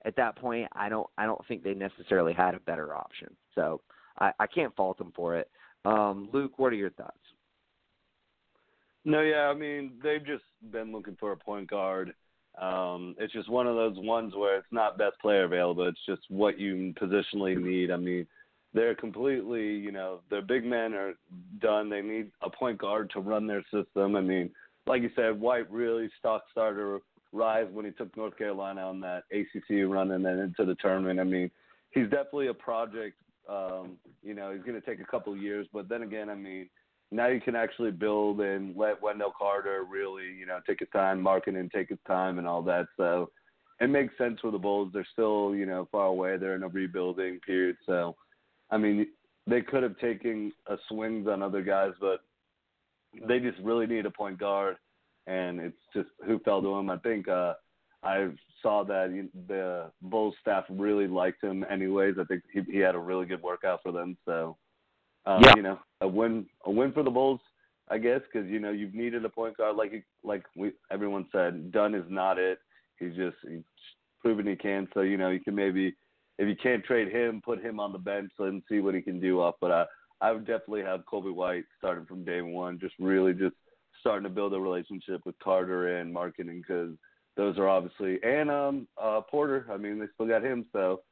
at 0.05 0.17
that 0.17 0.37
point 0.37 0.69
I 0.73 0.89
don't 0.89 1.07
I 1.17 1.25
don't 1.25 1.45
think 1.47 1.63
they 1.63 1.75
necessarily 1.75 2.33
had 2.33 2.55
a 2.55 2.61
better 2.61 2.95
option. 2.95 3.35
So 3.55 3.81
I, 4.19 4.33
I 4.39 4.47
can't 4.47 4.75
fault 4.77 4.99
them 4.99 5.13
for 5.15 5.37
it. 5.37 5.49
Um, 5.85 6.29
Luke, 6.33 6.59
what 6.59 6.73
are 6.73 6.77
your 6.77 6.91
thoughts? 6.91 7.17
No, 9.05 9.21
yeah, 9.21 9.49
I 9.49 9.55
mean 9.55 9.93
they've 10.03 10.25
just 10.25 10.45
been 10.71 10.93
looking 10.93 11.17
for 11.19 11.33
a 11.33 11.37
point 11.37 11.71
guard. 11.71 12.15
Um, 12.61 13.17
it's 13.19 13.33
just 13.33 13.51
one 13.51 13.67
of 13.67 13.75
those 13.75 13.97
ones 13.97 14.35
where 14.37 14.57
it's 14.59 14.67
not 14.71 14.99
best 14.99 15.19
player 15.21 15.45
available. 15.45 15.89
It's 15.89 15.99
just 16.07 16.23
what 16.29 16.59
you 16.59 16.95
positionally 17.01 17.61
need. 17.61 17.91
I 17.91 17.97
mean, 17.97 18.27
they're 18.73 18.95
completely, 18.95 19.77
you 19.77 19.93
know, 19.93 20.21
their 20.31 20.43
big 20.43 20.65
men 20.65 20.95
are 20.95 21.15
done. 21.61 21.91
They 21.91 22.01
need 22.01 22.31
a 22.43 22.51
point 22.51 22.79
guard 22.79 23.11
to 23.11 23.21
run 23.21 23.47
their 23.47 23.63
system. 23.73 24.17
I 24.17 24.21
mean, 24.21 24.51
like 24.87 25.03
you 25.03 25.11
said, 25.17 25.41
White 25.41 25.71
really 25.71 26.11
stock 26.19 26.43
starter 26.51 27.01
rise 27.33 27.67
when 27.73 27.85
he 27.85 27.91
took 27.91 28.17
North 28.17 28.37
Carolina 28.37 28.83
on 28.83 29.01
that 29.01 29.25
ACC 29.33 29.89
run 29.89 30.13
and 30.13 30.25
then 30.25 30.39
into 30.39 30.65
the 30.65 30.77
tournament. 30.77 31.19
I 31.19 31.25
mean, 31.25 31.51
he's 31.91 32.05
definitely 32.05 32.49
a 32.49 32.55
project. 32.55 33.17
Um, 33.49 33.99
you 34.23 34.35
know, 34.35 34.53
he's 34.53 34.63
going 34.63 34.81
to 34.81 34.87
take 34.87 35.01
a 35.01 35.11
couple 35.11 35.37
years, 35.37 35.67
but 35.73 35.89
then 35.89 36.03
again, 36.03 36.31
I 36.31 36.35
mean, 36.35 36.69
now 37.15 37.29
you 37.29 37.41
can 37.41 37.55
actually 37.55 37.93
build 37.93 38.41
and 38.41 38.77
let 38.77 39.01
Wendell 39.01 39.33
Carter 39.39 39.85
really, 39.89 40.25
you 40.37 40.47
know, 40.47 40.59
take 40.67 40.81
his 40.81 40.89
time, 40.93 41.23
market 41.23 41.55
and 41.55 41.71
take 41.71 41.89
his 41.89 41.99
time 42.09 42.39
and 42.39 42.47
all 42.47 42.61
that. 42.63 42.87
So 42.97 43.31
it 43.81 43.89
makes 43.89 44.19
sense 44.19 44.41
for 44.41 44.51
the 44.51 44.59
Bulls. 44.59 44.91
They're 44.93 45.07
still, 45.13 45.55
you 45.55 45.65
know, 45.65 45.89
far 45.93 46.07
away. 46.07 46.37
They're 46.37 46.57
in 46.57 46.65
a 46.65 46.69
rebuilding 46.69 47.39
period. 47.47 47.77
So, 47.87 48.17
I 48.71 48.79
mean, 48.79 49.07
they 49.47 49.61
could 49.61 49.85
have 49.85 49.97
taken 49.99 50.53
a 50.67 50.77
swings 50.89 51.29
on 51.29 51.41
other 51.41 51.63
guys, 51.63 51.93
but 52.01 52.21
they 53.29 53.39
just 53.39 53.59
really 53.61 53.87
need 53.87 54.07
a 54.07 54.11
point 54.11 54.39
guard, 54.39 54.77
and 55.29 55.61
it's 55.61 55.77
just 55.95 56.09
who 56.27 56.41
fell 56.41 56.63
to 56.63 56.75
him. 56.75 56.91
I 56.91 56.97
think 56.99 57.29
uh, 57.29 57.55
I 58.03 58.31
saw 58.61 58.83
that 58.85 59.29
the 59.47 59.91
Bulls 60.03 60.35
staff 60.41 60.65
really 60.69 61.07
liked 61.07 61.45
him, 61.45 61.65
anyways. 61.71 62.15
I 62.19 62.25
think 62.25 62.43
he, 62.53 62.61
he 62.69 62.79
had 62.79 62.97
a 62.97 62.99
really 62.99 63.27
good 63.27 63.43
workout 63.43 63.81
for 63.85 63.93
them. 63.93 64.17
So, 64.25 64.57
um, 65.27 65.43
yeah. 65.43 65.53
you 65.57 65.63
know, 65.63 65.79
a 66.01 66.09
win, 66.09 66.47
a 66.65 66.71
win 66.71 66.93
for 66.93 67.03
the 67.03 67.11
Bulls, 67.11 67.41
I 67.89 67.99
guess, 67.99 68.21
because 68.33 68.49
you 68.51 68.61
know 68.61 68.71
you've 68.71 68.95
needed 68.95 69.25
a 69.25 69.29
point 69.29 69.57
guard, 69.57 69.77
like 69.77 70.05
like 70.23 70.45
we 70.57 70.73
everyone 70.91 71.27
said. 71.33 71.73
Dunn 71.73 71.95
is 71.95 72.05
not 72.09 72.39
it. 72.39 72.59
He's 72.99 73.15
just 73.15 73.37
he's 73.49 73.63
proven 74.21 74.47
he 74.47 74.57
can. 74.57 74.89
So 74.95 75.01
you 75.01 75.17
know 75.17 75.31
you 75.31 75.41
can 75.41 75.55
maybe 75.55 75.95
if 76.39 76.49
you 76.49 76.57
can't 76.57 76.85
trade 76.85 77.13
him, 77.13 77.43
put 77.45 77.63
him 77.63 77.79
on 77.79 77.93
the 77.93 77.99
bench 77.99 78.31
and 78.39 78.63
see 78.69 78.81
what 78.81 78.95
he 78.95 79.03
can 79.03 79.21
do 79.21 79.41
up. 79.41 79.57
But 79.61 79.71
I 79.71 79.85
I 80.21 80.33
would 80.33 80.47
definitely 80.47 80.83
have 80.83 81.05
Coby 81.11 81.35
White 81.35 81.65
starting 81.79 82.07
from 82.07 82.25
day 82.25 82.41
one, 82.41 82.79
just 82.79 82.95
really 82.99 83.33
just 83.33 83.55
starting 84.01 84.25
to 84.25 84.35
build 84.35 84.55
a 84.55 84.61
relationship 84.61 85.23
with 85.25 85.39
Carter 85.39 85.99
and 85.99 86.15
Markkanen 86.15 86.63
because 86.63 86.93
those 87.37 87.59
are 87.59 87.69
obviously 87.69 88.19
and 88.23 88.51
um 88.51 88.89
uh 89.01 89.21
Porter. 89.21 89.67
I 89.71 89.77
mean 89.77 89.99
they 89.99 90.07
still 90.15 90.29
got 90.29 90.45
him, 90.45 90.67
so 90.73 91.03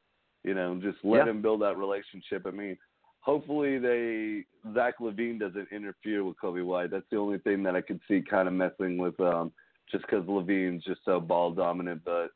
you 0.44 0.54
know 0.54 0.78
just 0.82 0.98
let 1.04 1.26
yeah. 1.26 1.30
him 1.30 1.42
build 1.42 1.62
that 1.62 1.76
relationship. 1.76 2.46
I 2.46 2.50
mean 2.50 2.76
hopefully 3.22 3.78
they 3.78 4.44
Zach 4.74 4.98
LaVine 5.00 5.40
doesn't 5.40 5.68
interfere 5.72 6.24
with 6.24 6.36
Coby 6.42 6.64
White. 6.64 6.90
That's 6.90 7.08
the 7.10 7.16
only 7.16 7.38
thing 7.38 7.62
that 7.62 7.74
I 7.74 7.80
could 7.80 8.00
see 8.06 8.22
kind 8.28 8.46
of 8.46 8.54
messing 8.54 8.98
with 8.98 9.18
um 9.20 9.52
just 9.90 10.04
because 10.04 10.24
LaVine's 10.26 10.84
just 10.84 11.00
so 11.04 11.20
ball 11.20 11.52
dominant. 11.52 12.02
But 12.04 12.28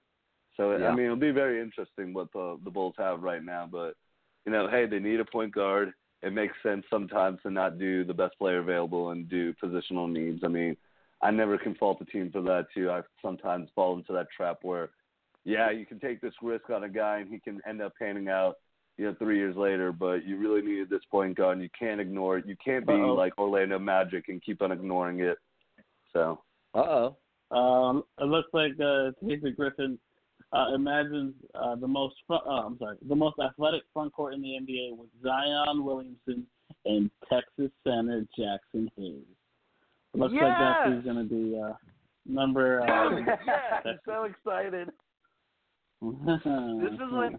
so 0.57 0.77
yeah. 0.77 0.89
I 0.89 0.95
mean 0.95 1.07
it'll 1.07 1.17
be 1.17 1.31
very 1.31 1.61
interesting 1.61 2.15
what 2.15 2.33
the 2.33 2.59
the 2.65 2.71
Bulls 2.71 2.95
have 2.99 3.23
right 3.23 3.45
now. 3.45 3.69
But 3.71 3.95
you 4.47 4.53
know 4.53 4.69
hey 4.69 4.87
they 4.87 4.99
need 4.99 5.21
a 5.21 5.25
point 5.25 5.55
guard. 5.55 5.93
It 6.23 6.33
makes 6.33 6.55
sense 6.63 6.85
sometimes 6.89 7.41
to 7.43 7.51
not 7.51 7.79
do 7.79 8.03
the 8.03 8.15
best 8.15 8.39
player 8.39 8.59
available 8.59 9.11
and 9.11 9.29
do 9.29 9.53
positional 9.63 10.11
needs. 10.11 10.43
I 10.45 10.49
mean 10.49 10.77
I 11.23 11.31
never 11.31 11.59
can 11.59 11.75
fault 11.75 11.99
the 11.99 12.05
team 12.05 12.31
for 12.31 12.43
that 12.43 12.67
too. 12.75 12.91
I 12.91 13.01
sometimes 13.23 13.71
fall 13.75 13.97
into 13.97 14.13
that 14.13 14.27
trap 14.37 14.59
where, 14.63 14.91
yeah, 15.45 15.71
you 15.71 15.87
can 15.87 15.99
take 15.99 16.21
this 16.21 16.35
risk 16.43 16.69
on 16.71 16.85
a 16.85 16.89
guy 16.89 17.19
and 17.19 17.31
he 17.31 17.41
can 17.41 17.61
end 17.67 17.81
up 17.81 17.95
panning 17.99 18.29
out, 18.29 18.57
you 18.97 19.07
know, 19.07 19.15
three 19.19 19.37
years 19.37 19.57
later. 19.57 19.93
But 19.93 20.25
you 20.25 20.39
really 20.39 20.63
needed 20.63 20.91
this 20.91 21.05
point 21.11 21.37
guard. 21.37 21.61
You 21.61 21.69
can't 21.79 22.01
ignore 22.01 22.39
it. 22.39 22.47
You 22.47 22.57
can't 22.65 22.87
be 22.87 22.95
Uh-oh. 22.95 23.15
like 23.15 23.39
Orlando 23.39 23.79
Magic 23.79 24.29
and 24.29 24.43
keep 24.43 24.63
on 24.63 24.73
ignoring 24.73 25.21
it. 25.21 25.39
So. 26.13 26.41
Uh 26.75 26.79
oh. 26.79 27.17
Um, 27.57 28.03
it 28.21 28.25
looks 28.25 28.49
like 28.53 28.73
uh, 28.81 29.13
Taylor 29.25 29.53
Griffin 29.57 29.99
uh, 30.53 30.75
imagines 30.75 31.35
uh, 31.55 31.77
the 31.77 31.87
most 31.87 32.17
front, 32.27 32.45
uh, 32.47 32.67
I'm 32.67 32.79
sorry, 32.79 32.97
the 33.09 33.15
most 33.15 33.37
athletic 33.39 33.83
front 33.93 34.13
court 34.13 34.35
in 34.35 34.43
the 34.43 34.59
NBA 34.61 34.97
with 34.97 35.09
Zion 35.23 35.85
Williamson 35.85 36.47
and 36.85 37.11
Texas 37.31 37.71
center 37.85 38.27
Jaxson 38.39 38.89
Hayes. 38.97 39.23
Looks 40.15 40.35
yes! 40.35 40.43
like 40.45 40.59
that's 40.59 40.91
who's 40.91 41.05
going 41.05 41.29
to 41.29 41.35
be 41.35 41.61
uh, 41.61 41.73
number. 42.27 42.83
Uh, 42.83 43.17
yes, 43.47 43.83
I'm 43.85 43.99
so 44.07 44.25
excited. 44.25 44.89
This 46.03 46.93
is 46.93 47.13
like 47.13 47.33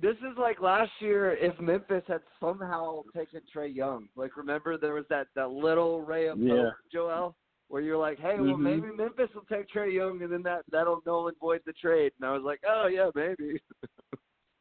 this 0.00 0.16
is 0.18 0.38
like 0.38 0.60
last 0.60 0.90
year 1.00 1.34
if 1.34 1.58
Memphis 1.60 2.04
had 2.06 2.20
somehow 2.40 3.02
taken 3.14 3.40
Trae 3.54 3.74
Young. 3.74 4.08
Like 4.16 4.36
remember 4.36 4.78
there 4.78 4.94
was 4.94 5.04
that 5.10 5.26
that 5.34 5.50
little 5.50 6.00
ray 6.00 6.28
of 6.28 6.38
Yeah. 6.38 6.54
hope, 6.54 6.74
Joel, 6.92 7.36
where 7.68 7.82
you're 7.82 7.98
like, 7.98 8.18
hey, 8.18 8.36
well 8.38 8.54
Mhm. 8.54 8.60
maybe 8.60 8.92
Memphis 8.94 9.34
will 9.34 9.44
take 9.46 9.68
Trae 9.68 9.92
Young 9.92 10.22
and 10.22 10.32
then 10.32 10.42
that 10.44 10.64
that'll 10.70 11.02
null 11.04 11.28
and 11.28 11.36
void 11.38 11.62
the 11.66 11.72
trade. 11.72 12.12
And 12.18 12.28
I 12.28 12.32
was 12.32 12.42
like, 12.44 12.60
oh 12.66 12.86
yeah, 12.86 13.10
maybe. 13.14 13.60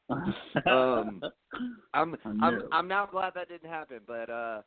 um, 0.65 1.21
I'm 1.93 2.15
I'm. 2.41 2.61
I'm 2.71 2.87
now 2.87 3.05
glad 3.05 3.33
that 3.35 3.49
didn't 3.49 3.69
happen, 3.69 3.99
but 4.07 4.29
uh, 4.29 4.61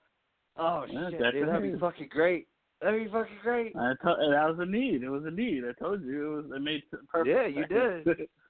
oh 0.57 0.85
Yeah, 0.89 1.11
shit, 1.11 1.33
dude, 1.33 1.49
that'd 1.49 1.73
be 1.73 1.79
fucking 1.79 2.09
great. 2.11 2.47
That'd 2.81 3.05
be 3.05 3.11
fucking 3.11 3.39
great. 3.43 3.75
I 3.77 3.95
to- 4.03 4.31
that 4.31 4.49
was 4.49 4.59
a 4.61 4.67
need. 4.67 5.03
It 5.03 5.11
was 5.11 5.25
a 5.25 5.31
need. 5.31 5.65
I 5.65 5.73
told 5.83 6.03
you 6.03 6.33
it 6.33 6.37
was. 6.37 6.53
It 6.57 6.63
made 6.63 6.83
perfect. 7.09 7.29
Yeah, 7.37 7.47
you 7.47 7.65
sense. 7.69 8.29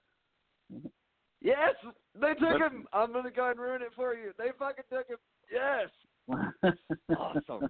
Yes, 1.41 1.75
they 2.21 2.35
took 2.35 2.59
But- 2.59 2.73
him. 2.73 2.87
I'm 2.93 3.12
gonna 3.12 3.31
go 3.31 3.51
and 3.51 3.59
ruin 3.61 3.83
it 3.83 3.93
for 3.95 4.14
you. 4.14 4.33
They 4.39 4.51
fucking 4.59 4.85
took 4.91 5.09
him. 5.09 5.19
Yes, 5.53 5.91
Awesome. 7.19 7.69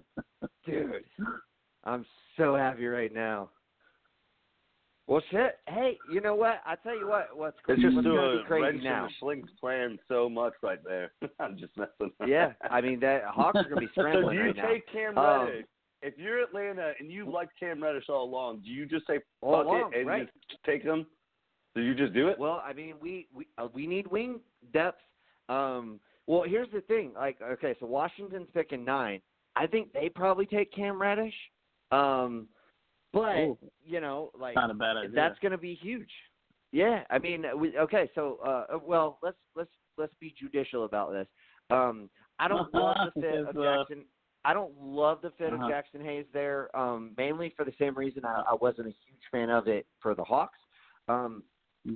dude. 0.65 1.03
I'm 1.83 2.05
so 2.37 2.55
happy 2.55 2.87
right 2.87 3.13
now. 3.13 3.49
Well, 5.05 5.21
shit. 5.31 5.57
Hey, 5.67 5.97
you 6.11 6.19
know 6.19 6.35
what? 6.35 6.61
I 6.65 6.75
tell 6.75 6.97
you 6.97 7.07
what. 7.07 7.29
What's 7.37 7.55
It's 7.69 7.81
just 7.81 7.95
what's 7.95 8.05
to 8.07 8.13
gonna 8.13 8.31
be 8.33 8.39
a 8.39 8.43
crazy 8.45 8.63
wrench 8.63 8.83
now? 8.83 9.07
Schlenk's 9.21 9.51
plan 9.59 9.97
so 10.09 10.27
much 10.27 10.53
right 10.61 10.83
there. 10.83 11.13
I'm 11.39 11.57
just 11.57 11.77
messing. 11.77 12.11
Yeah, 12.25 12.53
I 12.69 12.81
mean 12.81 12.99
that 13.01 13.23
Hawks 13.25 13.57
are 13.59 13.69
gonna 13.69 13.81
be 13.81 13.87
So 13.95 14.01
scrambling 14.01 14.35
do 14.37 14.41
you 14.43 14.47
right 14.47 14.55
now. 14.57 14.67
take 14.67 14.91
Cam 14.91 15.17
Um, 15.17 15.45
Reddish? 15.47 15.65
if 16.01 16.13
you're 16.17 16.41
Atlanta 16.43 16.91
and 16.99 17.09
you 17.11 17.29
liked 17.31 17.53
Cam 17.59 17.81
Reddish 17.81 18.09
all 18.09 18.23
along, 18.25 18.61
do 18.65 18.69
you 18.69 18.85
just 18.85 19.07
say 19.07 19.19
fuck 19.39 19.65
along, 19.65 19.91
it 19.93 19.99
and 19.99 20.07
right. 20.07 20.29
just 20.49 20.63
take 20.65 20.83
him? 20.83 21.05
Do 21.77 21.83
you 21.83 21.93
just 21.93 22.11
do 22.13 22.27
it? 22.27 22.39
Well, 22.39 22.61
I 22.65 22.73
mean, 22.73 22.95
we 22.99 23.27
we 23.33 23.47
uh, 23.59 23.67
we 23.71 23.85
need 23.85 24.07
wing 24.07 24.39
depth. 24.73 25.01
Um, 25.47 25.99
well, 26.25 26.41
here's 26.43 26.69
the 26.73 26.81
thing. 26.81 27.11
Like, 27.15 27.37
okay, 27.41 27.75
so 27.79 27.85
Washington's 27.85 28.47
picking 28.53 28.83
nine. 28.83 29.21
I 29.55 29.67
think 29.67 29.93
they 29.93 30.09
probably 30.09 30.47
take 30.47 30.73
Cam 30.73 30.99
Reddish. 30.99 31.33
Um, 31.91 32.47
but 33.13 33.37
Ooh. 33.37 33.57
you 33.85 34.01
know, 34.01 34.31
like 34.37 34.55
Not 34.55 34.71
a 34.71 34.73
bad 34.73 34.97
idea. 34.97 35.11
that's 35.13 35.37
going 35.39 35.51
to 35.51 35.57
be 35.57 35.75
huge. 35.75 36.09
Yeah, 36.71 37.03
I 37.11 37.19
mean, 37.19 37.45
we, 37.55 37.77
okay, 37.77 38.09
so 38.15 38.39
uh, 38.45 38.77
well, 38.83 39.19
let's 39.21 39.37
let's 39.55 39.69
let's 39.99 40.13
be 40.19 40.33
judicial 40.37 40.83
about 40.85 41.11
this. 41.11 41.27
Um, 41.69 42.09
I 42.39 42.47
don't 42.47 42.73
love 42.73 42.97
the 43.13 43.21
fit 43.21 43.35
of 43.47 43.55
uh, 43.55 43.59
Jaxson. 43.59 44.01
I 44.45 44.53
don't 44.53 44.73
love 44.81 45.19
the 45.21 45.31
fit 45.37 45.53
Uh-huh. 45.53 45.63
of 45.65 45.71
Jaxson 45.71 46.03
Hayes 46.03 46.25
there, 46.33 46.75
um, 46.75 47.11
mainly 47.17 47.53
for 47.55 47.63
the 47.65 47.73
same 47.79 47.95
reason 47.95 48.25
I, 48.25 48.43
I 48.51 48.55
wasn't 48.59 48.87
a 48.87 48.95
huge 49.05 49.21
fan 49.31 49.49
of 49.49 49.67
it 49.67 49.85
for 49.99 50.15
the 50.15 50.23
Hawks. 50.23 50.57
Um, 51.07 51.43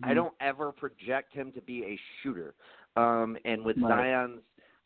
I 0.04 0.12
Mhm. 0.12 0.16
don't 0.16 0.36
ever 0.40 0.72
project 0.72 1.34
him 1.34 1.52
to 1.54 1.62
be 1.62 1.84
a 1.86 1.98
shooter. 2.22 2.56
Um, 2.96 3.38
and 3.46 3.64
with 3.64 3.78
Right. 3.78 3.90
Zion's, 3.90 4.44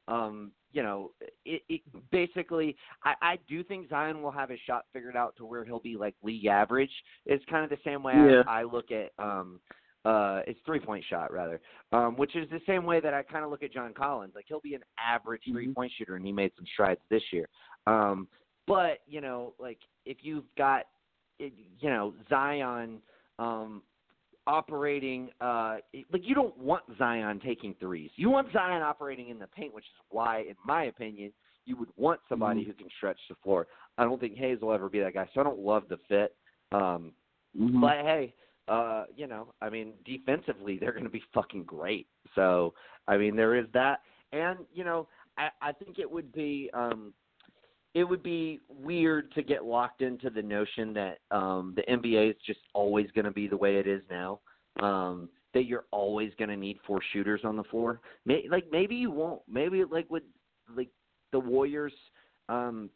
um, 0.08 0.52
you 0.72 0.84
know, 0.84 1.14
it, 1.46 1.64
it 1.70 1.82
basically, 2.12 2.76
I, 3.04 3.16
I 3.22 3.36
do 3.48 3.64
think 3.64 3.90
Zion 3.90 4.22
will 4.22 4.32
have 4.32 4.50
his 4.50 4.60
shot 4.62 4.86
figured 4.94 5.16
out 5.16 5.36
to 5.38 5.46
where 5.46 5.64
he'll 5.64 5.80
be 5.80 5.96
like 5.96 6.16
league 6.22 6.46
average. 6.46 6.92
It's 7.26 7.44
kind 7.46 7.64
of 7.64 7.70
the 7.70 7.82
same 7.84 8.04
way 8.04 8.14
Yeah. 8.14 8.44
I, 8.48 8.62
I 8.62 8.64
look 8.64 8.92
at 8.92 9.12
um, 9.18 9.60
uh, 10.04 10.42
it's 10.46 10.60
three 10.66 10.80
point 10.80 11.04
shot 11.06 11.32
rather, 11.32 11.60
um, 11.92 12.16
which 12.18 12.36
is 12.36 12.48
the 12.50 12.62
same 12.68 12.86
way 12.86 13.00
that 13.00 13.14
I 13.14 13.24
kind 13.24 13.44
of 13.44 13.50
look 13.50 13.64
at 13.64 13.72
John 13.72 13.94
Collins. 13.94 14.34
Like 14.36 14.46
he'll 14.48 14.60
be 14.60 14.76
an 14.76 14.84
average 15.00 15.44
Mhm. 15.48 15.54
three 15.54 15.74
point 15.74 15.92
shooter, 15.98 16.16
and 16.16 16.26
he 16.26 16.32
made 16.32 16.52
some 16.56 16.66
strides 16.74 17.02
this 17.10 17.24
year. 17.32 17.48
Um, 17.88 18.28
but 18.68 19.00
you 19.08 19.22
know, 19.22 19.56
like 19.58 19.80
if 20.06 20.18
you've 20.24 20.54
got, 20.58 20.86
you 21.40 21.90
know, 21.90 22.14
Zion. 22.30 23.02
Um, 23.40 23.82
operating 24.48 25.30
uh 25.42 25.78
like 26.12 26.22
you 26.24 26.36
don't 26.36 26.58
want 26.58 26.84
Zion 26.98 27.40
taking 27.44 27.76
threes. 27.80 28.12
You 28.16 28.30
want 28.30 28.52
Zion 28.54 28.82
operating 28.82 29.30
in 29.30 29.40
the 29.40 29.48
paint, 29.48 29.74
which 29.74 29.86
is 29.86 30.06
why 30.10 30.42
in 30.42 30.56
my 30.66 30.86
opinion 30.86 31.32
you 31.66 31.76
would 31.78 31.90
want 31.98 32.20
somebody 32.30 32.62
Mhm. 32.62 32.68
who 32.68 32.74
can 32.74 32.90
stretch 32.98 33.20
the 33.28 33.36
floor. 33.44 33.68
I 33.98 34.04
don't 34.04 34.20
think 34.20 34.36
Hayes 34.36 34.60
will 34.62 34.72
ever 34.72 34.88
be 34.90 35.00
that 35.00 35.14
guy. 35.16 35.28
So 35.34 35.42
I 35.42 35.44
don't 35.44 35.60
love 35.60 35.88
the 35.90 35.98
fit. 36.10 36.36
Um 36.72 37.14
Mhm. 37.58 37.82
but 37.82 37.98
hey, 38.02 38.34
uh, 38.68 39.06
you 39.16 39.28
know, 39.28 39.54
I 39.62 39.70
mean, 39.70 39.94
defensively 40.06 40.78
they're 40.78 40.92
going 40.92 41.04
to 41.04 41.10
be 41.10 41.24
fucking 41.34 41.64
great. 41.64 42.08
So, 42.34 42.74
I 43.08 43.18
mean, 43.18 43.36
there 43.36 43.56
is 43.56 43.68
that, 43.74 44.02
and 44.32 44.60
you 44.74 44.84
know, 44.84 45.08
I, 45.38 45.50
I 45.62 45.72
think 45.72 46.00
it 46.00 46.10
would 46.10 46.32
be, 46.32 46.70
um, 46.74 47.14
it 47.96 48.04
would 48.04 48.22
be 48.22 48.60
weird 48.68 49.32
to 49.32 49.42
get 49.42 49.64
locked 49.64 50.02
into 50.02 50.30
the 50.30 50.42
notion 50.42 50.94
that 50.94 51.20
um, 51.32 51.74
the 51.78 51.84
NBA 51.84 52.32
is 52.32 52.36
just 52.46 52.60
always 52.74 53.10
going 53.16 53.26
to 53.26 53.32
be 53.32 53.48
the 53.48 53.58
way 53.58 53.78
it 53.78 53.88
is 53.88 54.04
now. 54.12 54.42
Um, 54.82 55.30
that 55.54 55.64
you're 55.64 55.86
always 55.92 56.34
going 56.38 56.50
to 56.50 56.58
need 56.58 56.78
four 56.86 57.00
shooters 57.14 57.40
on 57.46 57.56
the 57.56 57.64
floor. 57.64 58.02
May, 58.26 58.44
like 58.52 58.66
maybe 58.70 58.96
you 58.96 59.10
won't. 59.10 59.42
Maybe 59.48 59.82
like 59.86 60.06
with 60.10 60.24
like 60.76 60.90
the 61.32 61.40
Warriors. 61.40 61.94
Um, 62.50 62.90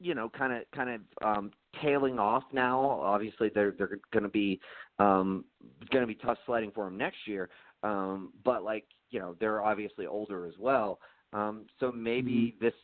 you 0.00 0.14
know, 0.14 0.28
kind 0.28 0.52
of 0.52 0.62
kind 0.72 0.90
of 0.90 1.00
um, 1.26 1.50
tailing 1.82 2.20
off 2.20 2.44
now. 2.52 2.80
Obviously, 2.80 3.50
they're 3.52 3.72
they're 3.72 3.98
going 4.12 4.22
to 4.22 4.28
be 4.28 4.60
um, 5.00 5.44
going 5.90 6.02
to 6.02 6.06
be 6.06 6.14
tough 6.14 6.38
sledding 6.46 6.70
for 6.72 6.84
them 6.84 6.96
next 6.96 7.26
year. 7.26 7.50
Um, 7.82 8.32
but 8.44 8.62
like 8.62 8.84
you 9.10 9.18
know, 9.18 9.34
they're 9.40 9.64
obviously 9.64 10.06
older 10.06 10.46
as 10.46 10.54
well. 10.60 11.00
Um, 11.32 11.66
so 11.80 11.90
maybe 11.90 12.54
Mm-hmm. 12.54 12.64
this 12.64 12.74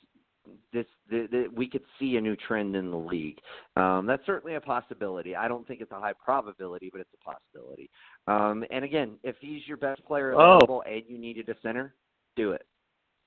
this 0.73 0.87
the, 1.11 1.27
the, 1.31 1.47
we 1.55 1.69
could 1.69 1.83
see 1.99 2.17
a 2.17 2.21
new 2.21 2.37
trend 2.37 2.77
in 2.77 2.91
the 2.91 2.97
league. 2.97 3.39
Um, 3.77 4.07
that's 4.07 4.25
certainly 4.27 4.57
a 4.57 4.61
possibility. 4.61 5.35
I 5.35 5.49
don't 5.49 5.67
think 5.67 5.81
it's 5.81 5.93
a 5.93 6.01
high 6.01 6.13
probability, 6.13 6.91
but 6.93 7.01
it's 7.01 7.15
a 7.15 7.25
possibility. 7.25 7.91
Um, 8.27 8.65
and 8.71 8.85
again, 8.85 9.13
if 9.23 9.37
he's 9.41 9.67
your 9.67 9.77
best 9.77 10.05
player 10.05 10.35
Oh. 10.35 10.57
available 10.57 10.83
and 10.87 11.03
you 11.09 11.19
needed 11.19 11.49
a 11.49 11.55
center, 11.63 11.95
do 12.37 12.53
it. 12.53 12.67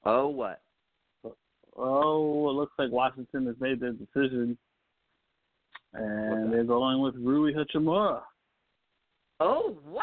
Oh, 0.06 0.28
what? 0.28 0.62
Oh, 1.76 2.50
it 2.50 2.54
looks 2.54 2.74
like 2.80 2.92
Washington 2.92 3.46
has 3.46 3.56
made 3.60 3.80
their 3.80 3.94
decision, 3.94 4.58
and 5.94 6.52
they're 6.52 6.64
going 6.64 7.02
with 7.02 7.16
Rui 7.16 7.54
Hachimura. 7.54 8.22
Oh 9.40 9.78
wow! 9.88 10.02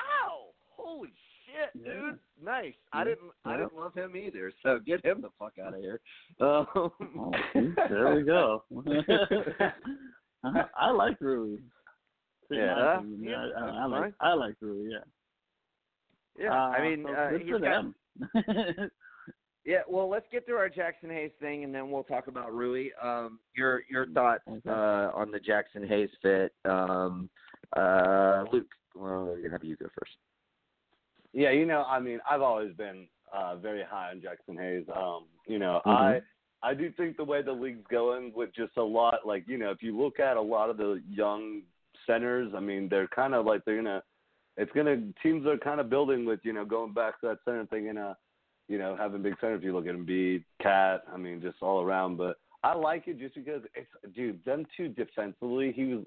Shit, 1.54 1.82
Yeah. 1.86 1.92
dude! 1.92 2.18
Nice. 2.42 2.74
I 2.92 3.04
didn't. 3.04 3.30
I 3.44 3.56
didn't 3.56 3.76
love 3.76 3.94
him 3.94 4.16
either. 4.16 4.50
So 4.62 4.78
get 4.84 5.04
him 5.04 5.20
the 5.20 5.30
fuck 5.38 5.52
out 5.64 5.74
of 5.74 5.80
here. 5.80 6.00
Um, 6.40 6.66
Oh, 6.76 7.32
there 7.88 8.14
we 8.16 8.22
go. 8.24 8.64
I, 10.44 10.64
I 10.76 10.90
like 10.90 11.20
Rui. 11.20 11.58
Yeah? 12.50 13.00
Yeah, 13.18 13.46
I, 13.56 13.60
I, 13.60 13.68
I 13.68 13.86
like 13.86 14.02
fine. 14.02 14.14
I 14.20 14.34
like 14.34 14.54
Rui. 14.60 14.90
Yeah. 14.90 14.98
yeah. 16.38 16.52
Uh, 16.52 16.68
I 16.70 16.82
mean, 16.82 17.04
so 17.08 17.14
uh, 17.14 17.30
good 17.30 17.48
for 17.48 17.58
got- 17.60 17.84
them. 18.74 18.90
Yeah. 19.66 19.80
Well, 19.88 20.10
let's 20.10 20.26
get 20.30 20.44
through 20.44 20.58
our 20.58 20.68
Jaxson 20.68 21.10
Hayes 21.10 21.30
thing, 21.40 21.64
and 21.64 21.74
then 21.74 21.90
we'll 21.90 22.02
talk 22.04 22.26
about 22.26 22.52
Rui. 22.52 22.88
Um, 23.02 23.38
your 23.56 23.80
your 23.90 24.06
thoughts 24.08 24.42
uh, 24.68 25.10
on 25.14 25.30
the 25.30 25.40
Jaxson 25.40 25.88
Hayes 25.88 26.10
fit, 26.20 26.52
um, 26.66 27.30
uh, 27.74 28.44
Luke. 28.52 28.66
Well, 28.94 29.34
have 29.50 29.64
you 29.64 29.76
go 29.76 29.86
first. 29.98 30.12
Yeah, 31.34 31.50
you 31.50 31.66
know, 31.66 31.84
I 31.86 31.98
mean, 31.98 32.20
I've 32.30 32.42
always 32.42 32.72
been 32.74 33.08
uh 33.32 33.56
very 33.56 33.82
high 33.82 34.10
on 34.10 34.20
Jaxson 34.20 34.56
Hayes. 34.58 34.86
Um, 34.94 35.24
you 35.46 35.58
know, 35.58 35.82
Mhm. 35.84 35.92
I 35.92 36.22
I 36.62 36.72
do 36.72 36.90
think 36.92 37.16
the 37.18 37.24
way 37.24 37.42
the 37.42 37.52
league's 37.52 37.86
going 37.88 38.32
with 38.32 38.50
just 38.54 38.76
a 38.78 38.82
lot 38.82 39.26
like, 39.26 39.46
you 39.46 39.58
know, 39.58 39.70
if 39.70 39.82
you 39.82 39.94
look 39.94 40.18
at 40.18 40.38
a 40.38 40.40
lot 40.40 40.70
of 40.70 40.78
the 40.78 41.02
young 41.10 41.62
centers, 42.06 42.54
I 42.54 42.60
mean, 42.60 42.88
they're 42.88 43.08
kind 43.08 43.34
of 43.34 43.44
like 43.44 43.64
they're 43.64 43.76
gonna 43.76 44.02
it's 44.56 44.72
gonna 44.72 45.02
teams 45.22 45.46
are 45.46 45.58
kind 45.58 45.80
of 45.80 45.90
building 45.90 46.24
with, 46.24 46.40
you 46.44 46.52
know, 46.52 46.64
going 46.64 46.92
back 46.92 47.20
to 47.20 47.28
that 47.28 47.38
center 47.44 47.66
thing 47.66 47.88
and 47.88 47.98
uh 47.98 48.14
you 48.68 48.78
know, 48.78 48.96
having 48.96 49.20
big 49.20 49.34
centers 49.40 49.58
if 49.58 49.64
you 49.64 49.74
look 49.74 49.86
at 49.86 49.94
Embiid, 49.94 50.42
Cat, 50.62 51.04
I 51.12 51.18
mean, 51.18 51.42
just 51.42 51.60
all 51.60 51.82
around. 51.82 52.16
But 52.16 52.38
I 52.62 52.72
like 52.74 53.08
it 53.08 53.18
just 53.18 53.34
because 53.34 53.62
it's 53.74 53.90
dude, 54.14 54.42
them 54.44 54.64
two 54.76 54.88
defensively, 54.88 55.72
he 55.72 55.94
was 55.94 56.04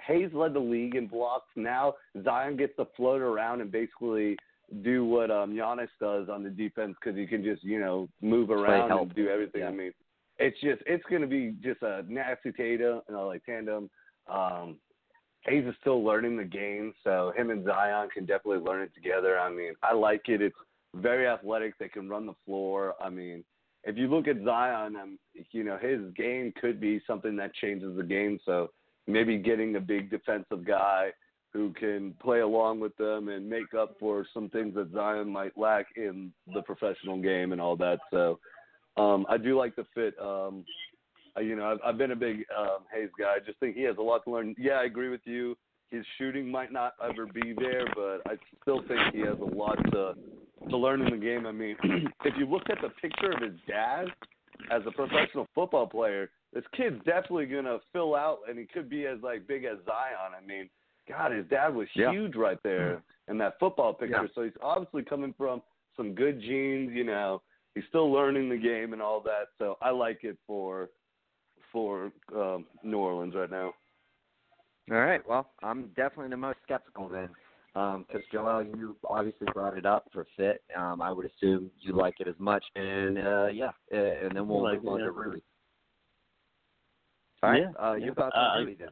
Hayes 0.00 0.30
led 0.34 0.52
the 0.52 0.60
league 0.60 0.96
in 0.96 1.06
blocks. 1.06 1.48
Now 1.56 1.94
Zion 2.24 2.56
gets 2.56 2.76
to 2.76 2.86
float 2.96 3.22
around 3.22 3.60
and 3.62 3.70
basically 3.70 4.36
do 4.82 5.04
what 5.04 5.30
um 5.30 5.52
Giannis 5.52 5.88
does 6.00 6.28
on 6.28 6.42
the 6.42 6.50
defense 6.50 6.96
because 7.00 7.18
he 7.18 7.26
can 7.26 7.42
just 7.44 7.62
you 7.62 7.80
know 7.80 8.08
move 8.20 8.50
around 8.50 8.90
and 8.90 9.14
do 9.14 9.28
everything. 9.28 9.62
Yeah. 9.62 9.68
I 9.68 9.72
mean, 9.72 9.92
it's 10.38 10.60
just 10.60 10.82
it's 10.86 11.04
going 11.08 11.22
to 11.22 11.28
be 11.28 11.54
just 11.62 11.82
a 11.82 12.04
nasty 12.08 12.52
tandem, 12.52 13.00
you 13.08 13.14
know, 13.14 13.26
like 13.26 13.44
tandem. 13.44 13.90
Um, 14.28 14.76
Hayes 15.46 15.66
is 15.66 15.74
still 15.80 16.02
learning 16.02 16.38
the 16.38 16.44
game, 16.44 16.94
so 17.04 17.32
him 17.36 17.50
and 17.50 17.64
Zion 17.64 18.08
can 18.08 18.24
definitely 18.24 18.64
learn 18.64 18.80
it 18.82 18.94
together. 18.94 19.38
I 19.38 19.50
mean, 19.50 19.74
I 19.82 19.92
like 19.92 20.22
it. 20.28 20.40
It's 20.40 20.56
very 20.94 21.28
athletic. 21.28 21.78
They 21.78 21.88
can 21.88 22.08
run 22.08 22.24
the 22.24 22.34
floor. 22.46 22.94
I 23.02 23.10
mean, 23.10 23.44
if 23.84 23.98
you 23.98 24.08
look 24.08 24.26
at 24.26 24.42
Zion, 24.42 24.96
um, 24.96 25.18
you 25.50 25.64
know 25.64 25.76
his 25.76 26.00
game 26.16 26.52
could 26.60 26.80
be 26.80 27.00
something 27.06 27.36
that 27.36 27.54
changes 27.54 27.96
the 27.96 28.02
game. 28.02 28.38
So 28.44 28.70
maybe 29.06 29.36
getting 29.36 29.76
a 29.76 29.80
big 29.80 30.10
defensive 30.10 30.64
guy 30.64 31.10
who 31.54 31.72
can 31.72 32.12
play 32.20 32.40
along 32.40 32.80
with 32.80 32.94
them 32.96 33.28
and 33.28 33.48
make 33.48 33.72
up 33.78 33.96
for 33.98 34.26
some 34.34 34.50
things 34.50 34.74
that 34.74 34.92
Zion 34.92 35.30
might 35.30 35.56
lack 35.56 35.86
in 35.96 36.32
the 36.52 36.60
professional 36.62 37.22
game 37.22 37.52
and 37.52 37.60
all 37.60 37.76
that. 37.76 38.00
So 38.10 38.40
um, 38.96 39.24
I 39.30 39.38
do 39.38 39.56
like 39.56 39.76
the 39.76 39.86
fit. 39.94 40.14
Um, 40.20 40.64
you 41.40 41.56
know, 41.56 41.72
I've, 41.72 41.78
I've 41.84 41.98
been 41.98 42.10
a 42.10 42.16
big 42.16 42.44
um, 42.56 42.78
Hayes 42.92 43.10
guy. 43.18 43.36
I 43.36 43.38
just 43.44 43.58
think 43.60 43.76
he 43.76 43.82
has 43.82 43.96
a 43.98 44.02
lot 44.02 44.24
to 44.24 44.32
learn. 44.32 44.54
Yeah, 44.58 44.74
I 44.74 44.84
agree 44.84 45.08
with 45.08 45.22
you. 45.24 45.56
His 45.90 46.04
shooting 46.18 46.50
might 46.50 46.72
not 46.72 46.94
ever 47.02 47.26
be 47.26 47.54
there, 47.56 47.86
but 47.94 48.20
I 48.26 48.36
still 48.62 48.82
think 48.88 49.00
he 49.12 49.20
has 49.20 49.38
a 49.40 49.56
lot 49.56 49.78
to 49.92 50.14
to 50.70 50.76
learn 50.76 51.02
in 51.02 51.10
the 51.10 51.24
game. 51.24 51.46
I 51.46 51.52
mean, 51.52 51.76
if 52.24 52.34
you 52.38 52.46
look 52.46 52.62
at 52.70 52.78
the 52.80 52.88
picture 53.00 53.32
of 53.32 53.42
his 53.42 53.60
dad 53.68 54.06
as 54.70 54.82
a 54.86 54.90
professional 54.90 55.46
football 55.54 55.86
player, 55.86 56.30
this 56.52 56.64
kid's 56.76 56.96
definitely 57.04 57.46
gonna 57.46 57.78
fill 57.92 58.14
out, 58.14 58.38
and 58.48 58.58
he 58.58 58.64
could 58.64 58.88
be 58.88 59.06
as 59.06 59.18
like 59.22 59.46
big 59.46 59.64
as 59.64 59.76
Zion. 59.84 60.32
I 60.36 60.44
mean, 60.44 60.68
God, 61.08 61.32
his 61.32 61.46
dad 61.46 61.74
was 61.74 61.88
Yeah. 61.94 62.10
huge 62.12 62.34
right 62.36 62.58
there 62.62 63.02
in 63.28 63.38
that 63.38 63.58
football 63.58 63.92
picture. 63.92 64.22
Yeah. 64.22 64.28
So 64.34 64.42
he's 64.42 64.52
obviously 64.62 65.02
coming 65.02 65.34
from 65.36 65.62
some 65.96 66.14
good 66.14 66.40
genes. 66.40 66.92
You 66.92 67.04
know, 67.04 67.42
he's 67.74 67.84
still 67.88 68.10
learning 68.12 68.48
the 68.48 68.56
game 68.56 68.92
and 68.92 69.02
all 69.02 69.20
that. 69.20 69.48
So 69.58 69.76
I 69.82 69.90
like 69.90 70.24
it 70.24 70.38
for 70.46 70.88
for 71.72 72.12
um, 72.34 72.66
New 72.82 72.98
Orleans 72.98 73.34
right 73.34 73.50
now. 73.50 73.74
All 74.90 74.98
right. 74.98 75.26
Well, 75.26 75.50
I'm 75.62 75.88
definitely 75.96 76.28
the 76.28 76.36
most 76.36 76.58
skeptical 76.62 77.08
then, 77.08 77.28
because 77.72 78.22
Joel, 78.30 78.62
you 78.64 78.96
obviously 79.08 79.48
brought 79.52 79.76
it 79.76 79.84
up 79.86 80.06
for 80.12 80.26
fit. 80.36 80.62
Um, 80.76 81.02
I 81.02 81.10
would 81.10 81.26
assume 81.26 81.70
you 81.80 81.94
like 81.94 82.20
it 82.20 82.28
as 82.28 82.38
much, 82.38 82.64
and 82.76 83.18
uh, 83.18 83.46
yeah, 83.46 83.70
uh, 83.92 83.96
and 83.96 84.36
then 84.36 84.46
we'll 84.46 84.66
I 84.66 84.72
like 84.72 84.82
move 84.84 84.92
on 84.92 85.00
it, 85.00 85.04
to 85.04 85.10
yeah. 85.10 85.20
Rudy. 85.24 85.42
All 87.42 87.50
right. 87.50 87.62
Yeah, 87.62 87.70
uh, 87.84 87.94
yeah. 87.94 88.04
Your 88.04 88.14
thoughts 88.14 88.36
Uh, 88.36 88.40
on 88.40 88.50
I- 88.50 88.58
Rudy 88.60 88.74
then? 88.74 88.88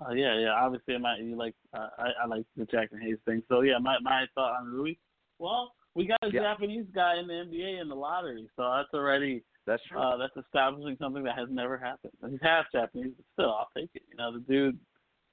Uh, 0.00 0.12
yeah, 0.12 0.38
yeah. 0.38 0.50
Obviously, 0.52 0.94
I 0.94 0.98
might 0.98 1.20
you 1.20 1.36
like 1.36 1.54
uh, 1.74 1.88
I 1.98 2.08
I 2.22 2.26
like 2.26 2.44
the 2.56 2.64
Jaxson 2.64 3.00
Hayes 3.02 3.18
thing. 3.26 3.42
So 3.48 3.60
yeah, 3.60 3.78
my 3.78 3.96
my 4.02 4.24
thought 4.34 4.58
on 4.60 4.66
Rui. 4.66 4.94
Well, 5.38 5.72
we 5.94 6.06
got 6.06 6.18
a 6.22 6.30
Yeah. 6.32 6.40
Japanese 6.42 6.86
guy 6.94 7.18
in 7.18 7.26
the 7.26 7.34
NBA 7.34 7.80
in 7.80 7.88
the 7.88 7.94
lottery, 7.94 8.48
so 8.56 8.62
that's 8.76 8.92
already 8.94 9.42
That's 9.66 9.82
true. 9.88 9.98
uh, 9.98 10.16
that's 10.16 10.36
establishing 10.36 10.96
something 11.00 11.22
that 11.24 11.36
has 11.36 11.48
never 11.50 11.76
happened. 11.76 12.12
He's 12.30 12.40
half 12.42 12.66
Japanese, 12.72 13.12
but 13.16 13.24
still, 13.34 13.50
I'll 13.50 13.68
take 13.76 13.90
it. 13.94 14.02
You 14.10 14.16
know, 14.16 14.32
the 14.32 14.40
dude 14.40 14.78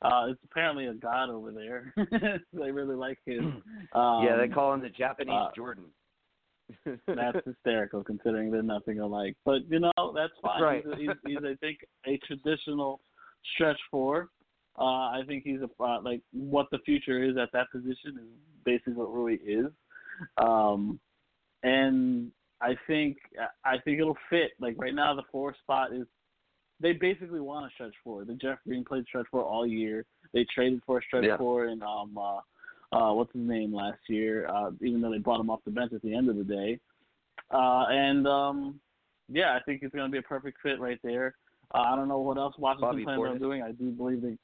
uh, 0.02 0.28
is 0.32 0.38
apparently 0.44 0.88
a 0.88 0.94
god 0.94 1.30
over 1.30 1.52
there. 1.52 1.94
they 2.54 2.72
really 2.72 2.96
like 2.96 3.20
him. 3.26 3.62
Um, 3.94 4.26
yeah, 4.26 4.36
they 4.36 4.48
call 4.50 4.74
him 4.74 4.82
the 4.82 4.90
Japanese 4.90 5.34
uh, 5.34 5.50
Jordan. 5.56 5.86
that's 7.08 7.38
hysterical 7.46 8.04
considering 8.04 8.52
they're 8.52 8.62
nothing 8.62 9.00
alike. 9.00 9.36
But 9.46 9.62
you 9.70 9.80
know, 9.80 9.92
that's 10.14 10.34
fine. 10.42 10.62
Right. 10.62 10.84
He's, 10.98 11.08
he's, 11.08 11.10
he's 11.26 11.38
I 11.38 11.56
think 11.62 11.80
a 12.06 12.18
traditional 12.28 13.00
stretch 13.56 13.80
four. 13.90 14.28
Uh, 14.78 15.10
I 15.10 15.22
think 15.28 15.44
he's 15.44 15.60
a 15.62 15.84
uh, 15.84 16.02
like 16.02 16.22
what 16.32 16.68
the 16.72 16.80
future 16.80 17.24
is 17.24 17.36
at 17.38 17.52
that 17.54 17.72
position 17.72 18.18
is 18.20 18.28
basically 18.64 18.94
what 18.94 19.14
Rui 19.14 19.36
is. 19.36 19.68
Um, 20.38 21.00
and 21.64 22.32
I 22.62 22.76
think 22.86 23.18
I 23.66 23.78
think 23.84 24.00
it'll 24.00 24.18
fit. 24.30 24.52
Like 24.60 24.76
right 24.78 24.94
now, 24.94 25.16
the 25.16 25.24
four 25.32 25.56
spot 25.64 25.94
is 25.94 26.06
they 26.80 26.94
basically 26.94 27.40
want 27.40 27.66
a 27.66 27.70
stretch 27.74 27.94
four. 28.04 28.24
The 28.26 28.34
Jeff 28.36 28.60
Green 28.68 28.86
played 28.86 29.06
stretch 29.08 29.26
four 29.32 29.44
all 29.44 29.66
year. 29.66 30.06
They 30.34 30.46
traded 30.54 30.82
for 30.86 31.00
a 31.00 31.02
stretch 31.04 31.26
Yeah. 31.26 31.38
four 31.38 31.66
in 31.66 31.82
um 31.82 32.18
uh, 32.18 32.40
uh 32.96 33.14
what's 33.14 33.34
his 33.34 33.48
name 33.48 33.74
last 33.74 34.00
year. 34.08 34.48
Uh, 34.48 34.72
even 34.82 35.02
though 35.02 35.12
they 35.12 35.18
brought 35.18 35.40
him 35.40 35.50
off 35.50 35.62
the 35.66 35.72
bench 35.72 35.94
at 35.94 36.02
the 36.02 36.14
end 36.14 36.30
of 36.30 36.36
the 36.36 36.44
day. 36.44 36.80
Uh, 37.52 37.86
and 37.90 38.28
um, 38.28 38.80
yeah, 39.30 39.56
I 39.56 39.60
think 39.64 39.82
it's 39.82 39.96
going 39.96 40.10
to 40.10 40.12
be 40.12 40.18
a 40.18 40.24
perfect 40.24 40.58
fit 40.62 40.80
right 40.80 41.00
there. 41.04 41.36
Uh, 41.74 41.80
I 41.80 41.96
don't 41.96 42.08
know 42.08 42.20
what 42.20 42.38
else 42.38 42.56
Washington 42.58 43.04
plans 43.04 43.22
on 43.22 43.40
doing. 43.40 43.62
I 43.62 43.72
do 43.72 43.92
believe 43.92 44.22
they 44.22 44.38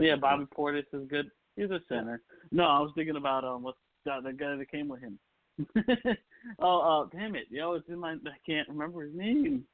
yeah? 0.00 0.16
Bobby 0.16 0.46
Portis 0.56 0.84
is 0.92 1.06
good. 1.08 1.30
He's 1.56 1.70
a 1.70 1.80
center. 1.88 2.22
No, 2.50 2.64
I 2.64 2.80
was 2.80 2.92
thinking 2.94 3.16
about 3.16 3.44
um 3.44 3.62
what's 3.62 3.78
that 4.06 4.22
the 4.22 4.32
guy 4.32 4.56
that 4.56 4.70
came 4.70 4.88
with 4.88 5.00
him. 5.00 5.18
oh, 6.58 7.02
uh, 7.02 7.16
damn 7.16 7.34
it, 7.34 7.44
yo, 7.50 7.74
it's 7.74 7.88
in 7.88 7.98
my. 7.98 8.12
I 8.12 8.38
can't 8.46 8.68
remember 8.68 9.02
his 9.02 9.14
name. 9.14 9.64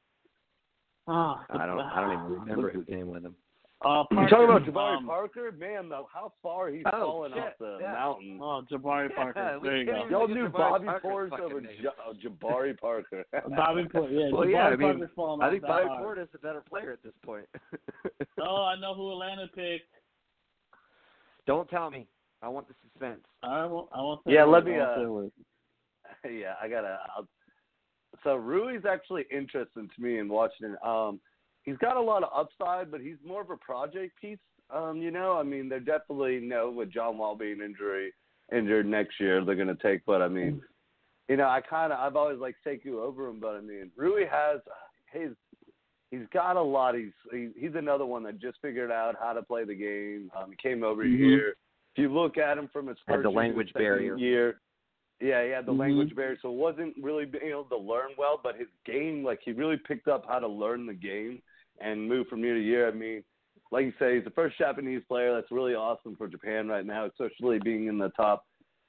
Oh, 1.07 1.39
I 1.49 1.65
don't. 1.65 1.79
I 1.79 2.01
don't 2.01 2.13
even 2.13 2.25
remember 2.41 2.71
who 2.71 2.83
came 2.83 3.07
with 3.07 3.23
him. 3.23 3.35
Uh, 3.81 4.03
You 4.11 4.17
Parker, 4.17 4.29
talking 4.29 4.43
about 4.49 4.63
Jabari 4.63 4.97
um, 4.97 5.05
Parker? 5.05 5.51
Man, 5.57 5.87
the, 5.87 6.03
how 6.13 6.33
far 6.43 6.67
he's 6.69 6.83
Oh, 6.87 6.99
fallen 6.99 7.31
shit, 7.31 7.41
off 7.41 7.53
the 7.59 7.77
yeah. 7.79 7.91
mountain. 7.93 8.39
Oh, 8.41 8.61
Jabari 8.69 9.15
Parker. 9.15 9.39
Yeah, 9.39 9.59
there 9.63 9.77
you 9.77 9.85
go. 9.85 10.05
Y'all 10.09 10.27
knew 10.27 10.49
Jabari 10.49 10.51
Bobby 10.51 10.87
Portis 11.01 11.39
over. 11.39 11.61
J- 11.61 11.87
uh, 11.87 12.13
Jabari 12.21 12.77
Parker. 12.77 13.23
Bobby 13.55 13.83
Portis. 13.83 14.11
Yeah, 14.11 14.35
Well, 14.37 14.45
Jabari 14.45 14.51
yeah, 14.51 14.63
I 14.63 14.75
mean, 14.75 15.07
I 15.41 15.49
think 15.49 15.61
that 15.61 15.67
Bobby 15.67 15.87
hard. 15.87 16.17
Portis 16.17 16.23
is 16.23 16.29
a 16.35 16.39
better 16.39 16.61
player 16.69 16.91
at 16.91 17.03
this 17.03 17.13
point. 17.25 17.45
Oh, 18.41 18.63
I 18.63 18.79
know 18.79 18.93
who 18.95 19.11
Atlanta 19.11 19.47
picked. 19.53 19.89
Don't 21.45 21.69
tell 21.69 21.91
me. 21.91 22.07
I 22.41 22.47
want 22.47 22.67
the 22.69 22.73
suspense. 22.81 23.19
I 23.43 23.65
won't. 23.65 23.89
I 23.93 24.01
won't 24.01 24.21
say 24.25 24.33
Yeah, 24.33 24.45
let 24.45 24.63
me, 24.63 24.75
I 24.79 24.97
won't 24.97 25.33
say 26.23 26.29
uh, 26.29 26.29
yeah, 26.31 26.53
I 26.61 26.69
gotta. 26.69 26.99
I'll, 27.15 27.27
so 28.23 28.35
Rui's 28.35 28.85
actually 28.89 29.25
interesting 29.31 29.89
to 29.93 30.01
me 30.01 30.19
in 30.19 30.29
Washington. 30.29 30.77
Um, 30.83 31.19
he's 31.63 31.77
got 31.77 31.97
a 31.97 32.01
lot 32.01 32.23
of 32.23 32.29
upside, 32.35 32.91
but 32.91 33.01
he's 33.01 33.17
more 33.25 33.41
of 33.41 33.49
a 33.49 33.57
project 33.57 34.19
piece. 34.19 34.37
Um, 34.69 34.97
you 34.97 35.11
know, 35.11 35.37
I 35.37 35.43
mean, 35.43 35.67
they're 35.69 35.79
definitely 35.79 36.39
know 36.39 36.69
with 36.69 36.91
John 36.91 37.17
Wall 37.17 37.35
being 37.35 37.61
injury 37.61 38.13
injured 38.51 38.85
next 38.87 39.19
year, 39.19 39.43
they're 39.45 39.55
gonna 39.55 39.75
take. 39.81 40.05
But 40.05 40.21
I 40.21 40.27
mean, 40.27 40.61
you 41.27 41.37
know, 41.37 41.47
I 41.47 41.61
kind 41.61 41.93
of 41.93 41.99
I've 41.99 42.15
always 42.15 42.39
liked 42.39 42.57
Sekou 42.65 42.95
over 42.95 43.27
him, 43.27 43.39
but 43.39 43.55
I 43.55 43.61
mean, 43.61 43.91
Rui 43.95 44.25
has 44.27 44.59
his 45.11 45.31
he's 46.11 46.25
got 46.33 46.55
a 46.55 46.61
lot. 46.61 46.95
He's 46.95 47.11
he, 47.31 47.49
he's 47.55 47.75
another 47.75 48.05
one 48.05 48.23
that 48.23 48.39
just 48.39 48.57
figured 48.61 48.91
out 48.91 49.15
how 49.19 49.33
to 49.33 49.43
play 49.43 49.63
the 49.65 49.75
game. 49.75 50.31
Um, 50.35 50.51
he 50.51 50.55
came 50.57 50.83
over 50.83 51.03
Mhm. 51.03 51.17
here. 51.17 51.55
If 51.95 52.01
you 52.03 52.09
look 52.13 52.37
at 52.37 52.57
him 52.57 52.67
from 52.71 52.87
his 52.87 52.97
Had 53.07 53.15
first 53.17 53.23
the 53.23 53.31
language 53.31 53.73
barrier. 53.73 54.15
year, 54.15 54.61
yeah, 55.19 55.43
he 55.43 55.49
had 55.49 55.65
the 55.65 55.73
Mhm. 55.73 55.79
language 55.79 56.15
barrier, 56.15 56.37
so 56.41 56.51
wasn't 56.51 56.95
really 57.01 57.25
being 57.25 57.45
able 57.45 57.65
to 57.65 57.77
learn 57.77 58.11
well. 58.17 58.39
But 58.41 58.55
his 58.55 58.67
game, 58.85 59.23
like 59.23 59.41
he 59.41 59.51
really 59.51 59.77
picked 59.77 60.07
up 60.07 60.25
how 60.27 60.39
to 60.39 60.47
learn 60.47 60.85
the 60.85 60.93
game 60.93 61.41
and 61.81 62.07
move 62.07 62.27
from 62.27 62.43
year 62.43 62.55
to 62.55 62.61
year. 62.61 62.87
I 62.87 62.91
mean, 62.91 63.23
like 63.71 63.85
you 63.85 63.93
say, 63.99 64.15
he's 64.15 64.23
the 64.23 64.31
first 64.31 64.57
Japanese 64.57 65.01
player. 65.07 65.33
That's 65.33 65.51
really 65.51 65.75
awesome 65.75 66.15
for 66.15 66.27
Japan 66.27 66.67
right 66.67 66.85
now, 66.85 67.05
especially 67.05 67.59
being 67.59 67.87
in 67.87 67.97
the 67.97 68.09
top 68.09 68.45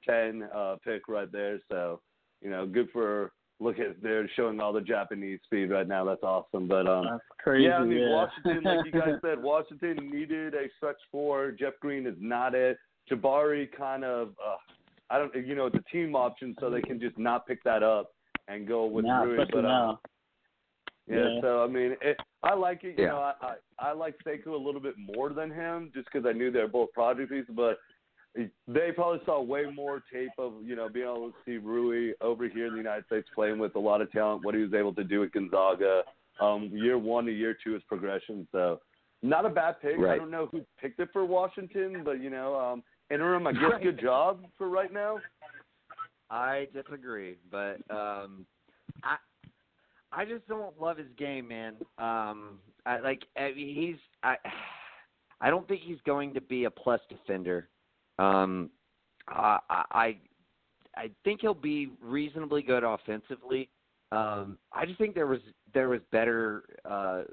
ten 0.07 0.43
uh, 0.55 0.77
pick 0.83 1.07
right 1.07 1.31
there. 1.31 1.59
So, 1.69 2.01
you 2.41 2.49
know, 2.49 2.65
good 2.65 2.89
for 2.91 3.31
look 3.61 3.77
at 3.79 4.01
they're 4.01 4.29
showing 4.35 4.59
all 4.59 4.73
the 4.73 4.81
Japanese 4.81 5.39
speed 5.45 5.69
right 5.69 5.87
now. 5.87 6.03
That's 6.03 6.23
awesome. 6.23 6.67
But 6.67 6.87
um, 6.87 7.05
That's 7.09 7.23
crazy. 7.39 7.65
yeah, 7.65 7.77
I 7.77 7.85
mean 7.85 7.99
yeah. 7.99 8.09
Washington, 8.09 8.63
like 8.63 8.85
you 8.85 8.91
guys 8.91 9.15
said, 9.21 9.41
Washington 9.41 10.09
needed 10.11 10.55
a 10.55 10.67
stretch 10.77 10.97
four. 11.11 11.51
Jeff 11.51 11.73
Green 11.79 12.07
is 12.07 12.15
not 12.19 12.55
it. 12.55 12.77
Jabari 13.09 13.67
kind 13.71 14.03
of, 14.03 14.29
uh, 14.45 14.55
I 15.09 15.17
don't, 15.17 15.33
you 15.45 15.55
know, 15.55 15.65
it's 15.67 15.75
a 15.75 15.91
team 15.91 16.15
option, 16.15 16.55
so 16.59 16.69
they 16.69 16.81
can 16.81 16.99
just 16.99 17.17
not 17.17 17.45
pick 17.47 17.63
that 17.63 17.83
up 17.83 18.13
and 18.47 18.67
go 18.67 18.85
with 18.85 19.05
now, 19.05 19.25
Rui. 19.25 19.45
But 19.51 19.65
uh. 19.65 19.95
Yeah, 21.07 21.27
Yeah. 21.27 21.41
so 21.41 21.63
I 21.63 21.67
mean, 21.67 21.95
it, 22.01 22.17
I 22.43 22.53
like 22.53 22.83
it. 22.83 22.97
You 22.97 23.05
Yeah. 23.05 23.11
know, 23.11 23.19
I, 23.19 23.33
I 23.41 23.89
I 23.89 23.91
like 23.93 24.15
Sekou 24.25 24.47
a 24.53 24.57
little 24.57 24.81
bit 24.81 24.95
more 24.97 25.29
than 25.29 25.51
him, 25.51 25.91
just 25.93 26.07
because 26.11 26.25
I 26.27 26.33
knew 26.33 26.51
they're 26.51 26.67
both 26.67 26.91
project 26.93 27.29
pieces. 27.31 27.53
But 27.55 27.79
they 28.67 28.91
probably 28.91 29.19
saw 29.25 29.41
way 29.41 29.65
more 29.65 30.01
tape 30.11 30.31
of 30.37 30.53
you 30.63 30.75
know 30.75 30.87
being 30.89 31.05
able 31.05 31.31
to 31.31 31.35
see 31.45 31.57
Rui 31.57 32.13
over 32.21 32.47
here 32.47 32.67
in 32.67 32.73
the 32.73 32.77
United 32.77 33.05
States 33.05 33.27
playing 33.35 33.59
with 33.59 33.75
a 33.75 33.79
lot 33.79 34.01
of 34.01 34.11
talent, 34.11 34.43
what 34.43 34.55
he 34.55 34.61
was 34.61 34.73
able 34.73 34.93
to 34.95 35.03
do 35.03 35.23
at 35.23 35.31
Gonzaga. 35.31 36.03
Um, 36.39 36.69
year 36.73 36.97
one 36.97 37.25
to 37.25 37.31
year 37.31 37.55
two 37.63 37.75
is 37.75 37.83
progression, 37.87 38.47
so 38.51 38.79
not 39.21 39.45
a 39.45 39.49
bad 39.49 39.79
pick. 39.81 39.99
I 39.99 40.17
don't 40.17 40.31
know 40.31 40.47
who 40.51 40.61
picked 40.79 40.99
it 40.99 41.09
for 41.13 41.25
Washington, 41.25 42.01
but 42.03 42.21
you 42.21 42.29
know, 42.29 42.55
um, 42.55 42.83
interim, 43.11 43.45
I 43.45 43.51
guess, 43.53 43.61
good 43.83 43.99
job 43.99 44.45
for 44.57 44.69
right 44.69 44.91
now. 44.91 45.19
I 46.29 46.67
disagree, 46.73 47.35
but 47.51 47.75
um, 47.89 48.45
I 49.03 49.17
I 50.11 50.25
just 50.25 50.47
don't 50.47 50.79
love 50.79 50.97
his 50.97 51.07
game, 51.17 51.47
man. 51.47 51.75
Um, 51.97 52.59
I 52.85 52.99
like 53.01 53.23
I 53.37 53.53
mean, 53.53 53.75
he's 53.75 53.99
I 54.23 54.35
I 55.39 55.49
don't 55.49 55.67
think 55.67 55.81
he's 55.81 55.99
going 56.05 56.33
to 56.33 56.41
be 56.41 56.65
a 56.65 56.71
plus 56.71 56.99
defender. 57.09 57.69
Um, 58.19 58.69
I 59.27 59.59
I 59.69 60.17
I 60.95 61.09
think 61.23 61.41
he'll 61.41 61.53
be 61.53 61.91
reasonably 62.01 62.61
good 62.61 62.83
offensively. 62.83 63.69
Um, 64.11 64.57
I 64.73 64.85
just 64.85 64.97
think 64.97 65.15
there 65.15 65.27
was 65.27 65.39
there 65.73 65.89
was 65.89 66.01
better, 66.11 66.63
uh, 66.83 67.23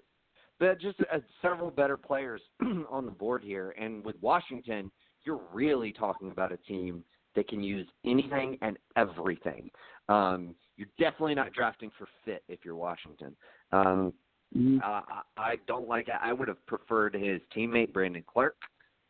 but 0.60 0.80
just 0.80 1.00
uh, 1.12 1.18
several 1.42 1.70
better 1.70 1.96
players 1.96 2.40
on 2.90 3.04
the 3.04 3.10
board 3.10 3.42
here. 3.42 3.74
And 3.78 4.04
with 4.04 4.16
Washington, 4.20 4.90
you're 5.24 5.40
really 5.52 5.92
talking 5.92 6.30
about 6.30 6.52
a 6.52 6.56
team 6.58 7.02
that 7.34 7.48
can 7.48 7.62
use 7.62 7.86
anything 8.04 8.58
and 8.62 8.78
everything. 8.96 9.70
Um, 10.08 10.54
you're 10.78 10.88
definitely 10.98 11.34
not 11.34 11.52
drafting 11.52 11.90
for 11.98 12.06
fit 12.24 12.42
if 12.48 12.60
you're 12.64 12.76
Washington. 12.76 13.36
Um, 13.72 14.14
Mhm. 14.56 14.80
uh, 14.82 15.02
I 15.08 15.22
I 15.36 15.56
don't 15.66 15.88
like 15.88 16.08
it. 16.08 16.14
I 16.20 16.32
would 16.32 16.48
have 16.48 16.64
preferred 16.66 17.14
his 17.14 17.42
teammate 17.54 17.92
Brandon 17.92 18.22
Clarke. 18.26 18.56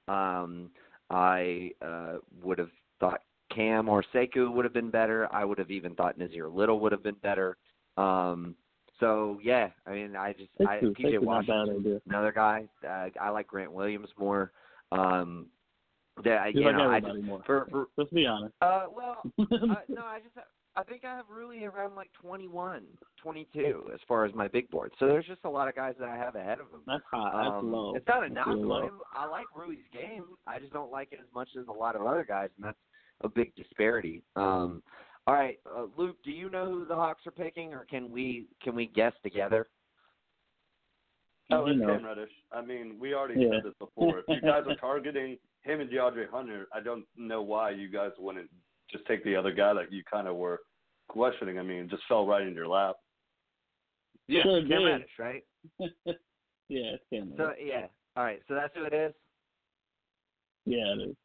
Um, 0.08 0.72
I 1.10 1.72
uh, 1.80 2.18
would 2.42 2.58
have 2.58 2.72
thought 2.98 3.22
Cam 3.50 3.88
or 3.88 4.02
Sekou 4.12 4.50
would 4.52 4.64
have 4.64 4.74
been 4.74 4.90
better. 4.90 5.28
I 5.32 5.44
would 5.44 5.58
have 5.58 5.70
even 5.70 5.94
thought 5.94 6.18
Nassir 6.18 6.52
Little 6.52 6.80
would 6.80 6.92
have 6.92 7.02
been 7.02 7.14
better. 7.16 7.56
Um, 7.96 8.56
so 8.98 9.38
yeah, 9.42 9.70
I 9.86 9.92
mean, 9.92 10.16
I 10.16 10.32
just 10.32 10.50
I, 10.60 10.80
PJ 10.80 10.96
Sekou, 11.00 11.22
not 11.22 11.46
bad 11.46 11.68
Washington, 11.68 12.00
another 12.08 12.32
guy. 12.32 12.68
Uh, 12.84 13.08
I 13.20 13.28
like 13.28 13.46
Grant 13.46 13.72
Williams 13.72 14.08
more. 14.18 14.52
Um, 14.90 15.46
yeah, 16.24 16.46
You 16.46 16.60
you 16.60 16.66
like 16.66 16.76
know, 16.76 16.90
I 16.90 17.00
just 17.00 17.22
more. 17.22 17.42
for 17.44 17.66
for 17.70 17.86
Let's 17.96 18.10
be 18.10 18.26
honest. 18.26 18.54
uh, 18.60 18.86
well, 18.92 19.22
uh, 19.38 19.76
no, 19.88 20.02
I 20.04 20.20
just 20.20 20.34
I 20.78 20.84
think 20.84 21.04
I 21.04 21.16
have 21.16 21.24
Rui 21.28 21.64
around 21.64 21.96
like 21.96 22.10
21, 22.22 22.84
22 23.20 23.90
as 23.92 23.98
far 24.06 24.24
as 24.24 24.32
my 24.32 24.46
big 24.46 24.70
board. 24.70 24.92
So 25.00 25.08
there's 25.08 25.26
just 25.26 25.40
a 25.44 25.50
lot 25.50 25.66
of 25.66 25.74
guys 25.74 25.94
that 25.98 26.08
I 26.08 26.16
have 26.16 26.36
ahead 26.36 26.60
of 26.60 26.70
him. 26.70 26.82
That's 26.86 27.02
high. 27.10 27.32
That's 27.34 27.54
Um, 27.58 27.72
low. 27.72 27.96
It's 27.96 28.06
not 28.06 28.24
a 28.24 28.28
knock 28.28 28.46
really 28.46 28.70
on 28.70 28.82
him. 28.84 29.00
I 29.12 29.26
like 29.26 29.46
Rui's 29.56 29.84
game. 29.92 30.24
I 30.46 30.60
just 30.60 30.72
don't 30.72 30.92
like 30.92 31.08
it 31.10 31.18
as 31.20 31.26
much 31.34 31.48
as 31.58 31.66
a 31.66 31.72
lot 31.72 31.96
of 31.96 32.06
other 32.06 32.24
guys, 32.24 32.50
and 32.56 32.64
that's 32.66 32.78
a 33.22 33.28
big 33.28 33.52
disparity. 33.56 34.22
Um, 34.36 34.80
all 35.26 35.34
right, 35.34 35.58
uh, 35.66 35.86
Luke, 35.96 36.16
do 36.24 36.30
you 36.30 36.48
know 36.48 36.66
who 36.66 36.84
the 36.84 36.94
Hawks 36.94 37.26
are 37.26 37.32
picking, 37.32 37.74
or 37.74 37.84
can 37.84 38.08
we 38.08 38.46
can 38.62 38.76
we 38.76 38.86
guess 38.86 39.12
together? 39.24 39.66
Oh, 41.50 41.66
it's. 41.66 41.80
Cam 41.80 42.04
Reddish. 42.04 42.30
I 42.52 42.62
mean, 42.62 42.98
we 43.00 43.14
already 43.14 43.40
Yeah. 43.40 43.50
said 43.54 43.64
this 43.64 43.74
before. 43.80 44.20
If 44.20 44.28
you 44.28 44.40
guys 44.40 44.62
are 44.68 44.76
targeting 44.76 45.38
him 45.62 45.80
and 45.80 45.90
DeAndre 45.90 46.28
Hunter, 46.30 46.68
I 46.72 46.80
don't 46.80 47.04
know 47.16 47.42
why 47.42 47.70
you 47.70 47.88
guys 47.88 48.12
wouldn't 48.16 48.48
just 48.92 49.04
take 49.06 49.24
the 49.24 49.34
other 49.34 49.50
guy 49.50 49.74
that 49.74 49.90
you 49.92 50.04
kind 50.04 50.28
of 50.28 50.36
were 50.36 50.60
questioning. 51.08 51.58
I 51.58 51.62
mean, 51.62 51.80
it 51.84 51.90
just 51.90 52.02
fell 52.08 52.26
right 52.26 52.42
into 52.42 52.54
your 52.54 52.68
lap. 52.68 52.96
Yeah, 54.28 54.42
Sure 54.42 54.60
Cam 54.60 54.68
did. 54.68 54.84
Reddish, 54.84 55.10
right? 55.18 55.44
yeah, 55.80 56.14
it's 56.68 57.04
Cam. 57.10 57.32
So 57.36 57.52
yeah, 57.62 57.86
all 58.16 58.24
right. 58.24 58.40
So 58.48 58.54
that's 58.54 58.74
who 58.76 58.84
it 58.84 58.92
is. 58.94 59.12
yeah, 60.66 60.92
it 60.94 61.10
is. 61.10 61.16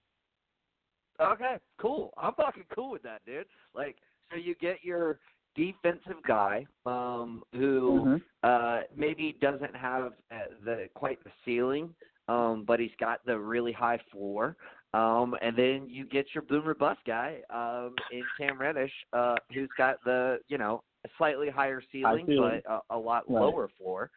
Okay, 1.19 1.57
cool. 1.79 2.11
I'm 2.17 2.34
fucking 2.34 2.63
cool 2.73 2.91
with 2.91 3.03
that, 3.03 3.21
dude. 3.25 3.45
Like, 3.75 3.97
so 4.31 4.38
you 4.38 4.55
get 4.55 4.84
your 4.84 5.19
defensive 5.55 6.21
guy, 6.27 6.65
um, 6.86 7.43
who 7.53 8.01
Mhm. 8.01 8.21
uh 8.41 8.84
maybe 8.95 9.34
doesn't 9.34 9.75
have 9.75 10.13
uh, 10.31 10.45
the 10.65 10.89
quite 10.95 11.23
the 11.23 11.31
ceiling, 11.45 11.93
um, 12.27 12.63
but 12.65 12.79
he's 12.79 12.95
got 12.99 13.23
the 13.25 13.38
really 13.38 13.71
high 13.71 13.99
floor. 14.11 14.57
Um, 14.93 15.35
and 15.41 15.55
then 15.57 15.87
you 15.89 16.05
get 16.05 16.27
your 16.33 16.43
boomer 16.43 16.75
bust 16.75 16.99
guy, 17.05 17.37
um, 17.49 17.95
in 18.11 18.27
Cam 18.38 18.59
Reddish, 18.59 18.93
uh, 19.11 19.39
who's 19.53 19.69
got 19.76 19.95
the, 20.05 20.39
you 20.47 20.57
know, 20.57 20.84
slightly 21.18 21.49
higher 21.49 21.81
ceiling, 21.91 22.27
ceiling. 22.27 22.61
but 22.65 22.72
a, 22.72 22.95
a 22.95 22.97
lot 22.97 23.23
Right. 23.27 23.41
lower 23.41 23.68
floor. 23.77 24.11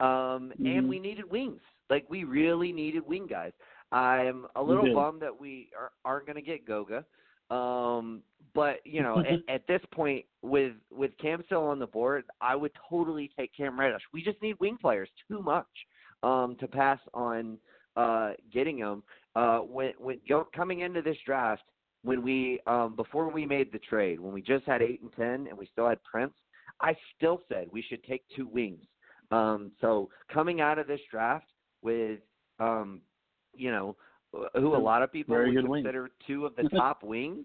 Um, 0.00 0.52
Mhm. 0.58 0.78
and 0.78 0.88
we 0.88 0.98
needed 0.98 1.30
wings. 1.30 1.60
Like 1.90 2.08
we 2.08 2.24
really 2.24 2.72
needed 2.72 3.06
wing 3.06 3.26
guys. 3.26 3.52
I'm 3.92 4.46
a 4.56 4.62
little 4.62 4.86
bummed 4.94 5.22
that 5.22 5.38
we 5.38 5.70
are, 5.78 5.92
aren't 6.04 6.26
going 6.26 6.36
to 6.36 6.42
get 6.42 6.64
Goga. 6.66 7.04
Um, 7.50 8.22
but 8.54 8.84
you 8.84 9.02
know, 9.02 9.20
at, 9.20 9.38
at 9.48 9.66
this 9.66 9.82
point, 9.92 10.24
with 10.42 10.72
with 10.90 11.16
Cam 11.18 11.42
still 11.46 11.64
on 11.64 11.78
the 11.78 11.86
board, 11.86 12.24
I 12.40 12.56
would 12.56 12.72
totally 12.88 13.30
take 13.36 13.54
Cam 13.54 13.78
Reddish. 13.78 14.02
We 14.12 14.22
just 14.22 14.40
need 14.42 14.58
wing 14.58 14.78
players 14.80 15.10
too 15.28 15.42
much 15.42 15.66
um, 16.22 16.56
to 16.60 16.66
pass 16.66 16.98
on 17.12 17.58
uh, 17.96 18.32
getting 18.52 18.78
them. 18.80 19.02
Uh, 19.36 19.58
when 19.58 19.92
when 19.98 20.20
go, 20.28 20.46
coming 20.54 20.80
into 20.80 21.02
this 21.02 21.16
draft, 21.26 21.62
when 22.02 22.22
we 22.22 22.60
um, 22.66 22.94
before 22.96 23.28
we 23.30 23.44
made 23.46 23.72
the 23.72 23.78
trade, 23.78 24.20
when 24.20 24.32
we 24.32 24.42
just 24.42 24.64
had 24.64 24.82
eight 24.82 25.00
and 25.02 25.12
ten, 25.14 25.46
and 25.48 25.56
we 25.58 25.66
still 25.72 25.88
had 25.88 26.02
Prince, 26.04 26.34
I 26.80 26.96
still 27.16 27.40
said 27.48 27.68
we 27.72 27.82
should 27.82 28.04
take 28.04 28.22
two 28.36 28.46
wings. 28.46 28.84
Um, 29.30 29.72
so 29.80 30.08
coming 30.32 30.60
out 30.60 30.78
of 30.78 30.86
this 30.86 31.00
draft 31.10 31.46
with 31.82 32.20
um, 32.60 33.00
you 33.56 33.70
know, 33.70 33.96
who 34.54 34.76
a 34.76 34.78
lot 34.78 35.02
of 35.02 35.12
people 35.12 35.34
Very 35.34 35.54
would 35.56 35.66
consider 35.66 36.10
two 36.26 36.46
of 36.46 36.54
the 36.56 36.68
top 36.76 37.02
wings. 37.02 37.44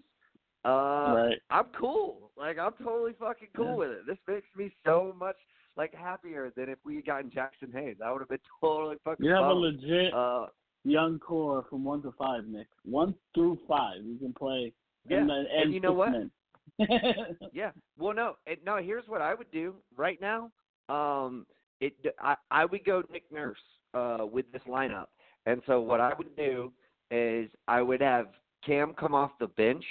Uh, 0.64 0.68
right. 1.16 1.38
I'm 1.50 1.66
cool. 1.78 2.30
Like 2.36 2.58
I'm 2.58 2.72
totally 2.82 3.12
fucking 3.18 3.48
cool 3.56 3.66
Yeah. 3.66 3.74
with 3.76 3.90
it. 3.90 4.06
This 4.06 4.18
makes 4.28 4.46
me 4.56 4.70
so 4.84 5.14
much 5.18 5.36
like 5.76 5.94
happier 5.94 6.52
than 6.56 6.68
if 6.68 6.78
we 6.84 6.96
had 6.96 7.06
gotten 7.06 7.30
Jaxson 7.30 7.72
Hayes. 7.72 7.96
I 8.04 8.12
would 8.12 8.20
have 8.20 8.28
been 8.28 8.38
totally 8.60 8.96
fucking. 9.04 9.24
You 9.24 9.32
have 9.32 9.46
a 9.46 9.52
legit 9.52 10.12
Uh, 10.12 10.46
young 10.84 11.18
core 11.18 11.64
from 11.68 11.84
one 11.84 12.02
to 12.02 12.12
five, 12.18 12.46
Nick. 12.46 12.68
One 12.84 13.14
through 13.34 13.58
five, 13.68 13.98
you 14.02 14.18
can 14.18 14.32
play. 14.32 14.72
yeah, 15.08 15.18
and, 15.18 15.30
and, 15.30 15.46
and 15.48 15.74
you 15.74 15.80
know 15.80 15.92
what? 15.92 16.10
Yeah. 17.52 17.70
Well, 17.98 18.14
no, 18.14 18.36
and, 18.46 18.56
no. 18.64 18.78
Here's 18.78 19.06
what 19.06 19.20
I 19.20 19.34
would 19.34 19.50
do 19.50 19.74
right 19.96 20.18
now. 20.20 20.50
Um, 20.88 21.46
it 21.80 21.92
I 22.20 22.36
I 22.50 22.64
would 22.64 22.84
go 22.84 23.02
Nick 23.12 23.24
Nurse 23.30 23.58
uh 23.92 24.18
with 24.20 24.50
this 24.52 24.62
lineup, 24.66 25.06
and 25.46 25.60
so 25.66 25.80
what 25.80 26.00
I 26.00 26.12
would 26.16 26.34
do 26.36 26.72
is 27.10 27.50
I 27.68 27.82
would 27.82 28.00
have 28.00 28.28
Cam 28.64 28.94
come 28.94 29.14
off 29.14 29.32
the 29.40 29.48
bench 29.48 29.84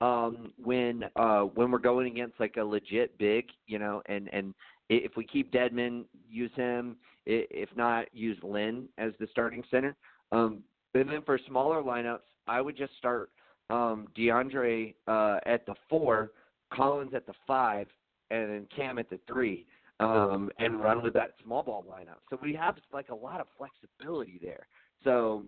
um 0.00 0.52
when 0.62 1.04
uh 1.16 1.40
when 1.42 1.70
we're 1.72 1.78
going 1.78 2.06
against 2.06 2.38
like 2.38 2.56
a 2.56 2.64
legit 2.64 3.16
big, 3.18 3.46
you 3.66 3.78
know, 3.78 4.02
and 4.06 4.28
and 4.32 4.54
if 4.88 5.16
we 5.16 5.24
keep 5.24 5.52
Dedmon, 5.52 6.04
use 6.28 6.52
him. 6.54 6.96
If 7.26 7.68
not, 7.76 8.06
use 8.14 8.38
Len 8.42 8.88
as 8.96 9.12
the 9.20 9.26
starting 9.30 9.62
center. 9.70 9.96
Um, 10.32 10.62
and 10.94 11.08
then 11.08 11.22
for 11.22 11.38
smaller 11.46 11.82
lineups, 11.82 12.20
I 12.46 12.60
would 12.60 12.76
just 12.76 12.96
start 12.98 13.30
um, 13.70 14.08
DeAndre 14.16 14.94
uh, 15.06 15.38
at 15.46 15.66
the 15.66 15.74
four, 15.88 16.32
Collins 16.72 17.12
at 17.14 17.26
the 17.26 17.34
five, 17.46 17.86
and 18.30 18.50
then 18.50 18.66
Cam 18.74 18.98
at 18.98 19.08
the 19.10 19.18
three, 19.26 19.66
um, 20.00 20.50
and 20.58 20.80
run 20.80 21.02
with 21.02 21.14
that 21.14 21.32
small 21.42 21.62
ball 21.62 21.84
lineup. 21.90 22.18
So 22.30 22.38
we 22.42 22.54
have 22.54 22.76
like 22.92 23.08
a 23.10 23.14
lot 23.14 23.40
of 23.40 23.46
flexibility 23.56 24.38
there. 24.42 24.66
So 25.04 25.44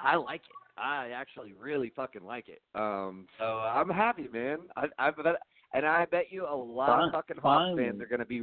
I 0.00 0.16
like 0.16 0.40
it. 0.42 0.80
I 0.80 1.10
actually 1.10 1.52
really 1.54 1.90
fucking 1.96 2.24
like 2.24 2.48
it. 2.48 2.62
Um, 2.74 3.26
so 3.38 3.44
I'm 3.44 3.88
happy, 3.88 4.28
man. 4.32 4.58
I, 4.76 4.86
I 4.98 5.10
bet, 5.10 5.34
and 5.74 5.84
I 5.84 6.04
bet 6.04 6.26
you 6.30 6.46
a 6.46 6.54
lot 6.54 6.88
Fine- 6.88 7.08
of 7.08 7.12
fucking 7.12 7.36
Hawks 7.42 7.76
fans 7.76 8.00
are 8.00 8.06
going 8.06 8.20
to 8.20 8.24
be 8.24 8.40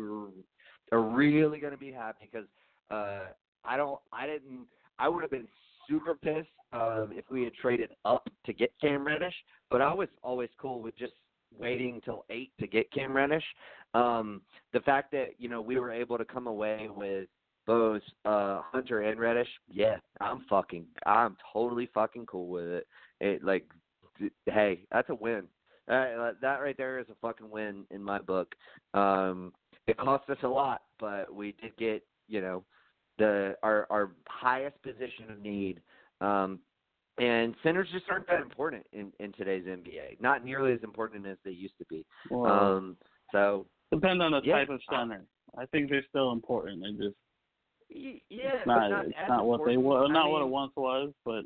are 0.92 1.02
really 1.02 1.60
going 1.60 1.72
to 1.72 1.80
be 1.80 1.92
happy 1.92 2.30
because 2.32 2.48
uh, 2.92 3.28
I 3.64 3.78
don't, 3.78 4.00
I 4.12 4.28
didn't, 4.28 4.68
I 5.00 5.10
would 5.10 5.22
have 5.22 5.32
been 5.32 5.48
super 5.90 6.16
pissed 6.16 6.48
um, 6.74 7.10
if 7.12 7.26
we 7.30 7.44
had 7.44 7.54
traded 7.54 7.92
up 8.06 8.28
to 8.46 8.54
get 8.54 8.72
Cam 8.82 9.06
Reddish, 9.06 9.36
but 9.70 9.82
I 9.82 9.94
was 9.94 10.10
always 10.24 10.50
cool 10.60 10.82
with 10.82 10.98
just 10.98 11.14
waiting 11.58 12.02
till 12.04 12.26
eight 12.30 12.52
to 12.60 12.68
get 12.68 12.92
Cam 12.92 13.16
Reddish. 13.16 13.44
Um, 13.94 14.42
the 14.74 14.82
fact 14.82 15.12
that 15.12 15.36
you 15.38 15.50
know 15.50 15.62
we 15.62 15.80
were 15.80 15.92
able 15.92 16.18
to 16.18 16.26
come 16.26 16.48
away 16.48 16.90
with 16.96 17.28
both 17.66 18.02
uh, 18.26 18.62
Hunter 18.72 19.02
and 19.02 19.20
Reddish, 19.20 19.48
yeah, 19.68 19.98
I'm 20.22 20.46
fucking, 20.50 20.86
I'm 21.06 21.36
totally 21.52 21.90
fucking 21.94 22.28
cool 22.28 22.48
with 22.48 22.66
it. 22.66 22.88
It 23.20 23.44
like, 23.44 23.66
d- 24.20 24.30
hey, 24.46 24.82
that's 24.92 25.10
a 25.10 25.16
win. 25.16 25.44
Uh, 25.88 26.32
that 26.42 26.62
right 26.62 26.76
there 26.78 27.00
is 27.00 27.08
a 27.10 27.16
fucking 27.22 27.50
win 27.50 27.86
in 27.92 28.04
my 28.04 28.20
book. 28.20 28.56
Um, 28.94 29.54
it 29.88 29.98
cost 29.98 30.30
us 30.30 30.38
a 30.44 30.48
lot, 30.48 30.82
but 31.00 31.34
we 31.34 31.56
did 31.62 31.76
get 31.78 32.04
you 32.28 32.42
know 32.42 32.64
the 33.18 33.56
our 33.64 33.88
our 33.90 34.12
highest 34.28 34.82
position 34.82 35.32
of 35.32 35.40
need. 35.40 35.82
Um, 36.22 36.60
and 37.18 37.56
centers 37.64 37.88
just 37.94 38.06
aren't 38.10 38.28
that 38.28 38.42
important 38.42 38.86
in 38.92 39.12
in 39.20 39.32
today's 39.34 39.66
NBA. 39.66 40.22
Not 40.22 40.44
nearly 40.44 40.74
as 40.74 40.84
important 40.84 41.26
as 41.26 41.38
they 41.46 41.52
used 41.52 41.78
to 41.80 41.86
be. 41.86 42.06
Well, 42.30 42.52
Um, 42.52 42.98
so 43.32 43.66
depend 43.92 44.22
on 44.22 44.32
the 44.32 44.42
yeah, 44.44 44.58
type 44.58 44.70
of 44.70 44.82
center. 44.90 45.26
I 45.58 45.66
think 45.68 45.90
they're 45.90 46.06
still 46.10 46.32
important. 46.32 46.82
They 46.82 47.06
just 47.06 47.16
yeah, 47.90 48.20
it's 48.30 48.68
not, 48.68 48.90
not 48.90 49.06
it's 49.06 49.16
not 49.30 49.46
what 49.46 49.66
they 49.66 49.78
were, 49.78 50.08
not 50.10 50.26
I 50.26 50.30
what 50.30 50.42
it 50.42 50.48
once 50.48 50.74
was. 50.76 51.14
But 51.24 51.46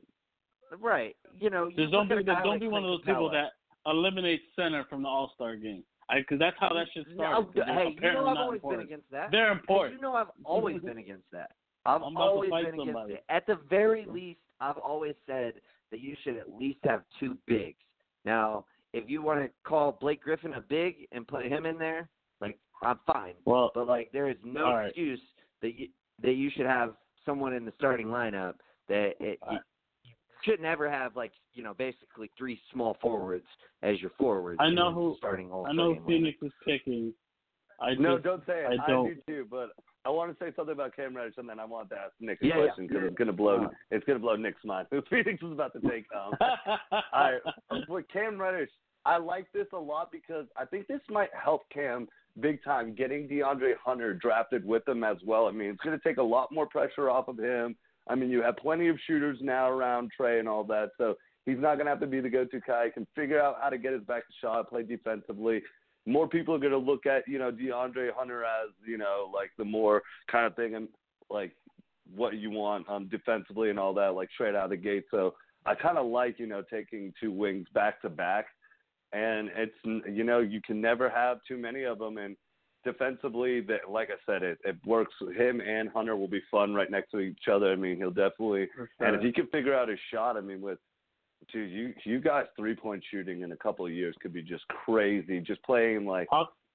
Right. 0.77 1.15
You 1.39 1.49
know, 1.49 1.67
you 1.67 1.75
just 1.75 1.91
don't 1.91 2.07
be 2.07 2.15
at 2.15 2.19
a 2.19 2.23
guy 2.23 2.43
don't 2.43 2.59
be 2.59 2.67
one 2.67 2.83
of 2.83 2.89
those 2.89 3.01
people 3.01 3.29
that 3.31 3.51
eliminates 3.85 4.43
center 4.55 4.85
from 4.89 5.03
the 5.03 5.07
All 5.07 5.31
Star 5.35 5.55
game. 5.55 5.83
Because 6.15 6.39
that's 6.39 6.57
how 6.59 6.69
that 6.69 6.87
shit 6.93 7.05
started. 7.13 7.47
No, 7.55 7.63
hey, 7.65 7.95
you 8.01 8.11
know 8.13 8.27
I've 8.27 8.37
always 8.37 8.57
important. 8.57 8.81
been 8.89 8.93
against 8.95 9.11
that. 9.11 9.29
They're 9.31 9.51
important. 9.51 9.95
You 9.95 10.01
know 10.01 10.13
I've 10.15 10.27
always 10.43 10.81
been 10.81 10.97
against 10.97 11.29
that. 11.31 11.51
I've 11.85 12.01
always 12.01 12.49
been 12.49 12.65
against 12.65 12.85
somebody. 12.85 13.13
it. 13.13 13.23
At 13.29 13.45
the 13.47 13.57
very 13.69 14.05
least, 14.05 14.39
I've 14.59 14.77
always 14.77 15.15
said 15.25 15.53
that 15.91 15.99
you 15.99 16.15
should 16.23 16.37
at 16.37 16.51
least 16.53 16.79
have 16.83 17.03
two 17.19 17.37
bigs. 17.47 17.77
Now, 18.25 18.65
if 18.93 19.09
you 19.09 19.21
want 19.21 19.41
to 19.41 19.49
call 19.63 19.97
Blake 19.99 20.21
Griffin 20.21 20.53
a 20.53 20.61
big 20.61 21.07
and 21.11 21.27
put 21.27 21.45
him 21.45 21.65
in 21.65 21.77
there, 21.77 22.09
like 22.41 22.57
I'm 22.83 22.99
fine. 23.05 23.33
Well, 23.45 23.71
But 23.73 23.87
like 23.87 24.11
there 24.11 24.29
is 24.29 24.37
no 24.43 24.65
right. 24.73 24.87
excuse 24.87 25.19
that 25.61 25.77
you 25.79 25.87
that 26.21 26.33
you 26.33 26.49
should 26.55 26.65
have 26.65 26.95
someone 27.25 27.53
in 27.53 27.65
the 27.65 27.73
starting 27.77 28.07
lineup 28.07 28.55
that 28.87 29.11
it, 29.19 29.39
right. 29.47 29.59
You 30.45 30.51
should 30.53 30.61
never 30.61 30.89
have 30.89 31.15
like 31.15 31.31
you 31.53 31.63
know 31.63 31.73
basically 31.73 32.29
three 32.37 32.59
small 32.71 32.97
forwards 33.01 33.45
as 33.83 33.99
your 34.01 34.11
forwards. 34.17 34.57
I 34.61 34.69
know 34.69 34.89
in 34.89 34.93
who- 34.93 35.15
starting 35.17 35.51
all 35.51 35.65
I 35.67 35.73
know 35.73 35.97
Phoenix 36.07 36.37
is 36.41 36.51
picking. 36.65 37.13
I 37.81 37.93
No, 37.93 38.15
just, 38.15 38.25
don't 38.25 38.45
say 38.45 38.65
it. 38.65 38.79
I 38.79 38.83
I, 38.83 38.87
don't- 38.89 39.05
do 39.07 39.15
too, 39.25 39.47
but 39.49 39.69
I 40.05 40.09
want 40.09 40.37
to 40.37 40.43
say 40.43 40.51
something 40.55 40.73
about 40.73 40.95
Cam 40.95 41.15
Reddish, 41.15 41.35
and 41.37 41.47
then 41.47 41.59
I 41.59 41.65
want 41.65 41.89
to 41.89 41.95
ask 41.95 42.13
Nick 42.19 42.41
a 42.41 42.45
Yeah, 42.47 42.57
yeah. 42.57 42.63
question 42.65 42.87
because 42.87 43.03
it's 43.05 43.15
gonna 43.15 43.31
blow. 43.33 43.65
Uh. 43.65 43.69
It's 43.91 44.05
gonna 44.05 44.19
blow 44.19 44.35
Nick's 44.35 44.63
mind. 44.65 44.87
Who 44.91 45.01
Phoenix 45.09 45.41
is 45.43 45.51
about 45.51 45.73
to 45.73 45.81
take. 45.89 46.05
Um, 46.15 46.33
All 46.91 47.01
right, 47.13 47.41
with 47.87 48.05
Cam 48.11 48.39
Reddish, 48.39 48.69
I 49.05 49.17
like 49.17 49.51
this 49.53 49.67
a 49.73 49.77
lot 49.77 50.11
because 50.11 50.45
I 50.57 50.65
think 50.65 50.87
this 50.87 51.01
might 51.09 51.29
help 51.33 51.63
Cam 51.69 52.07
big 52.41 52.63
time 52.63 52.95
getting 52.95 53.27
DeAndre 53.27 53.73
Hunter 53.83 54.13
drafted 54.13 54.65
with 54.65 54.87
him 54.87 55.03
as 55.03 55.17
well. 55.25 55.47
I 55.47 55.51
mean, 55.51 55.69
it's 55.71 55.81
going 55.81 55.97
to 55.97 56.03
take 56.07 56.17
a 56.17 56.23
lot 56.23 56.51
more 56.53 56.65
pressure 56.67 57.09
off 57.09 57.27
of 57.27 57.37
him. 57.37 57.75
I 58.09 58.15
mean, 58.15 58.29
you 58.29 58.41
have 58.41 58.57
plenty 58.57 58.87
of 58.87 58.97
shooters 59.05 59.37
now 59.41 59.69
around 59.69 60.11
Trae 60.19 60.39
and 60.39 60.49
all 60.49 60.63
that, 60.65 60.89
so 60.97 61.15
he's 61.45 61.59
not 61.59 61.75
going 61.75 61.85
to 61.85 61.91
have 61.91 61.99
to 62.01 62.07
be 62.07 62.19
the 62.19 62.29
go-to 62.29 62.59
guy. 62.59 62.85
He 62.85 62.91
can 62.91 63.07
figure 63.15 63.39
out 63.39 63.57
how 63.61 63.69
to 63.69 63.77
get 63.77 63.93
his 63.93 64.03
back 64.03 64.27
to 64.27 64.33
shot, 64.41 64.69
play 64.69 64.83
defensively. 64.83 65.61
More 66.05 66.27
people 66.27 66.55
are 66.55 66.59
going 66.59 66.71
to 66.71 66.77
look 66.77 67.05
at 67.05 67.27
you 67.27 67.37
know 67.37 67.51
DeAndre 67.51 68.09
Hunter 68.15 68.43
as 68.43 68.69
you 68.85 68.97
know 68.97 69.31
like 69.33 69.51
the 69.57 69.65
more 69.65 70.01
kind 70.31 70.45
of 70.45 70.55
thing 70.55 70.75
and 70.75 70.87
like 71.29 71.51
what 72.15 72.35
you 72.35 72.49
want 72.49 72.89
um 72.89 73.07
defensively 73.09 73.69
and 73.69 73.77
all 73.77 73.93
that 73.93 74.15
like 74.15 74.29
straight 74.33 74.55
out 74.55 74.65
of 74.65 74.69
the 74.71 74.77
gate. 74.77 75.05
So 75.11 75.35
I 75.65 75.75
kind 75.75 75.97
of 75.97 76.07
like 76.07 76.39
you 76.39 76.47
know 76.47 76.63
taking 76.67 77.13
two 77.21 77.31
wings 77.31 77.67
back 77.73 78.01
to 78.01 78.09
back, 78.09 78.45
and 79.13 79.49
it's 79.55 80.07
you 80.09 80.23
know 80.23 80.39
you 80.39 80.61
can 80.65 80.81
never 80.81 81.09
have 81.09 81.39
too 81.47 81.57
many 81.57 81.83
of 81.83 81.99
them. 81.99 82.17
And 82.17 82.35
defensively, 82.83 83.61
that 83.61 83.89
like 83.89 84.09
I 84.09 84.31
said, 84.31 84.43
it 84.43 84.59
it 84.63 84.77
works. 84.85 85.13
Him 85.35 85.61
and 85.61 85.89
Hunter 85.89 86.15
will 86.15 86.27
be 86.27 86.41
fun 86.49 86.73
right 86.73 86.89
next 86.89 87.11
to 87.11 87.19
each 87.19 87.47
other. 87.51 87.71
I 87.71 87.75
mean, 87.75 87.97
he'll 87.97 88.09
definitely 88.09 88.67
For 88.75 88.89
and 89.05 89.15
if 89.15 89.21
he 89.21 89.31
can 89.31 89.47
figure 89.47 89.75
out 89.75 89.89
his 89.89 89.99
shot, 90.11 90.37
I 90.37 90.41
mean, 90.41 90.61
with 90.61 90.79
dude, 91.51 91.71
you 91.71 91.93
you 92.05 92.19
guys 92.19 92.45
three 92.57 92.75
point 92.75 93.03
shooting 93.09 93.41
in 93.41 93.51
a 93.51 93.57
couple 93.57 93.85
of 93.85 93.91
years 93.91 94.15
could 94.21 94.33
be 94.33 94.41
just 94.41 94.67
crazy. 94.67 95.39
Just 95.39 95.63
playing 95.63 96.05
like 96.05 96.27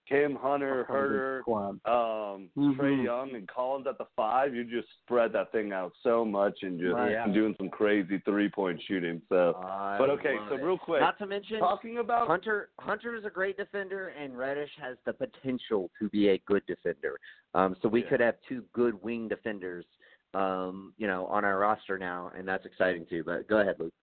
Kim 0.08 0.36
Hunter, 0.36 0.80
are 0.80 0.80
a 0.80 0.84
good 0.84 0.92
Huerter, 0.92 1.40
squad. 1.40 1.80
um, 1.86 2.50
Mhm. 2.56 2.76
Trae 2.76 3.02
Young, 3.04 3.34
and 3.34 3.48
Collins 3.48 3.86
at 3.86 3.96
the 3.98 4.04
five. 4.16 4.54
You 4.54 4.64
just 4.64 4.88
spread 5.00 5.32
that 5.32 5.50
thing 5.50 5.72
out 5.72 5.92
so 6.02 6.24
much 6.24 6.62
and 6.62 6.78
just 6.78 6.94
Right. 6.94 7.32
doing 7.32 7.54
some 7.56 7.70
crazy 7.70 8.18
three 8.18 8.48
point 8.50 8.80
shooting. 8.82 9.22
So, 9.28 9.54
I 9.56 9.96
but 9.98 10.10
okay, 10.10 10.38
so 10.48 10.56
it. 10.56 10.62
real 10.62 10.76
quick, 10.78 11.00
Not 11.00 11.16
to 11.18 11.26
mention, 11.26 11.58
talking 11.60 11.98
about 11.98 12.26
Hunter 12.26 12.70
Hunter 12.78 13.14
is 13.14 13.24
a 13.24 13.30
great 13.30 13.56
defender, 13.56 14.08
and 14.08 14.36
Reddish 14.36 14.74
has 14.76 14.98
the 15.04 15.14
potential 15.14 15.90
to 15.98 16.08
be 16.10 16.28
a 16.28 16.38
good 16.38 16.64
defender. 16.66 17.18
Um, 17.54 17.74
so 17.76 17.88
we 17.88 18.02
Yeah. 18.02 18.08
could 18.10 18.20
have 18.20 18.40
two 18.42 18.62
good 18.72 19.00
wing 19.02 19.28
defenders, 19.28 19.86
um, 20.34 20.92
you 20.98 21.06
know, 21.06 21.26
on 21.26 21.44
our 21.44 21.58
roster 21.58 21.96
now, 21.98 22.30
and 22.34 22.46
that's 22.46 22.66
exciting 22.66 23.06
too. 23.06 23.24
But 23.24 23.46
go 23.46 23.58
ahead, 23.60 23.78
Luke. 23.80 23.94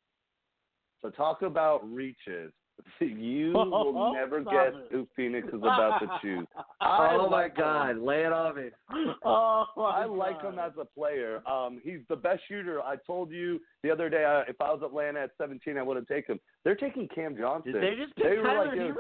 so 1.02 1.10
talk 1.10 1.42
about 1.42 1.84
reaches. 1.92 2.54
You 3.02 3.52
will 3.54 4.14
never 4.14 4.42
Stop 4.42 4.54
guess 4.54 4.74
it. 4.76 4.88
who 4.92 5.08
Phoenix 5.16 5.48
is 5.48 5.56
about 5.56 6.00
to 6.00 6.08
choose. 6.22 6.48
I 6.82 7.16
oh 7.20 7.30
my 7.30 7.38
like 7.44 7.52
him. 7.58 7.64
God, 7.64 7.98
lay 8.00 8.22
it 8.26 8.32
on 8.32 8.56
me. 8.56 8.70
oh 9.26 9.66
my 9.76 9.84
I 9.84 10.06
like 10.06 10.42
him 10.42 10.60
as 10.60 10.72
a 10.80 10.86
player. 10.86 11.42
Um, 11.48 11.80
he's 11.84 12.00
the 12.10 12.16
best 12.16 12.42
shooter. 12.48 12.82
I 12.82 12.96
told 13.08 13.32
you 13.32 13.60
the 13.84 13.90
other 13.92 14.10
day, 14.10 14.24
uh, 14.24 14.44
if 14.48 14.60
I 14.62 14.72
was 14.72 14.82
Atlanta 14.84 15.22
at 15.22 15.32
17, 15.40 15.78
I 15.78 15.84
would 15.84 15.98
have 15.98 16.08
taken 16.08 16.34
him. 16.34 16.40
They're 16.64 16.76
taking 16.76 17.08
Cam 17.14 17.36
Johnson. 17.38 17.74
Did 17.74 17.82
they 17.84 17.96
just 17.96 18.16
pick 18.16 18.26
They 18.26 18.38
were 18.38 18.44
Tyler 18.44 18.66
like, 18.68 18.78
Herro? 18.78 18.96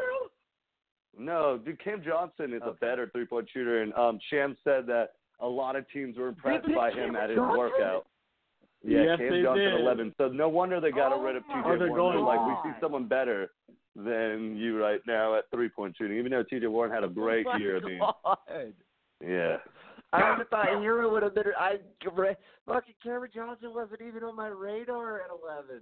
No, 1.18 1.60
dude, 1.64 1.84
Cam 1.84 2.02
Johnson 2.04 2.54
is 2.54 2.62
a 2.66 2.72
better 2.74 3.10
three 3.14 3.26
point 3.26 3.50
shooter, 3.54 3.82
and 3.82 3.94
um, 3.94 4.18
Sham 4.30 4.56
said 4.64 4.86
that 4.88 5.10
a 5.40 5.48
lot 5.48 5.76
of 5.76 5.86
teams 5.92 6.18
were 6.18 6.30
impressed 6.30 6.66
picked 6.66 6.76
by 6.76 6.90
him 6.90 7.14
Cam 7.14 7.16
at 7.18 7.30
his 7.30 7.38
Johnson? 7.38 7.58
workout. 7.58 8.06
Yeah, 8.84 9.04
Yes, 9.04 9.18
Cam 9.20 9.44
Johnson 9.44 9.64
did. 9.64 9.80
11. 9.80 10.16
So 10.18 10.28
no 10.30 10.50
wonder 10.50 10.82
they 10.82 10.92
got 10.92 11.12
Oh 11.14 11.22
rid 11.22 11.36
of 11.36 11.44
TJ 11.44 11.50
Oh, 11.56 11.62
Warren. 11.64 11.80
They're 11.80 11.88
going 11.90 12.20
like, 12.26 12.40
we 12.46 12.72
see 12.72 12.76
someone 12.82 13.08
better 13.08 13.52
than 13.96 14.56
you 14.56 14.80
right 14.82 15.02
now 15.06 15.36
at 15.38 15.44
three 15.54 15.70
point 15.70 15.96
shooting. 15.98 16.18
Even 16.18 16.32
though 16.32 16.44
TJ 16.44 16.70
Warren 16.70 16.92
had 16.92 17.04
a 17.04 17.08
great 17.08 17.46
oh 17.48 17.54
my 17.54 17.58
year. 17.60 17.78
I 17.78 17.80
mean, 17.82 18.00
God. 18.00 18.74
yeah. 19.24 19.58
I 20.14 20.30
would 20.30 20.40
have 20.40 20.50
thought 20.50 20.68
Herro 20.68 21.10
would 21.12 21.24
have 21.24 21.36
been. 21.36 21.46
I 21.58 21.78
fucking 22.04 22.96
Cameron 23.02 23.32
Johnson 23.34 23.74
wasn't 23.74 24.02
even 24.02 24.24
on 24.24 24.36
my 24.36 24.48
radar 24.48 25.22
at 25.22 25.30
eleven. 25.30 25.82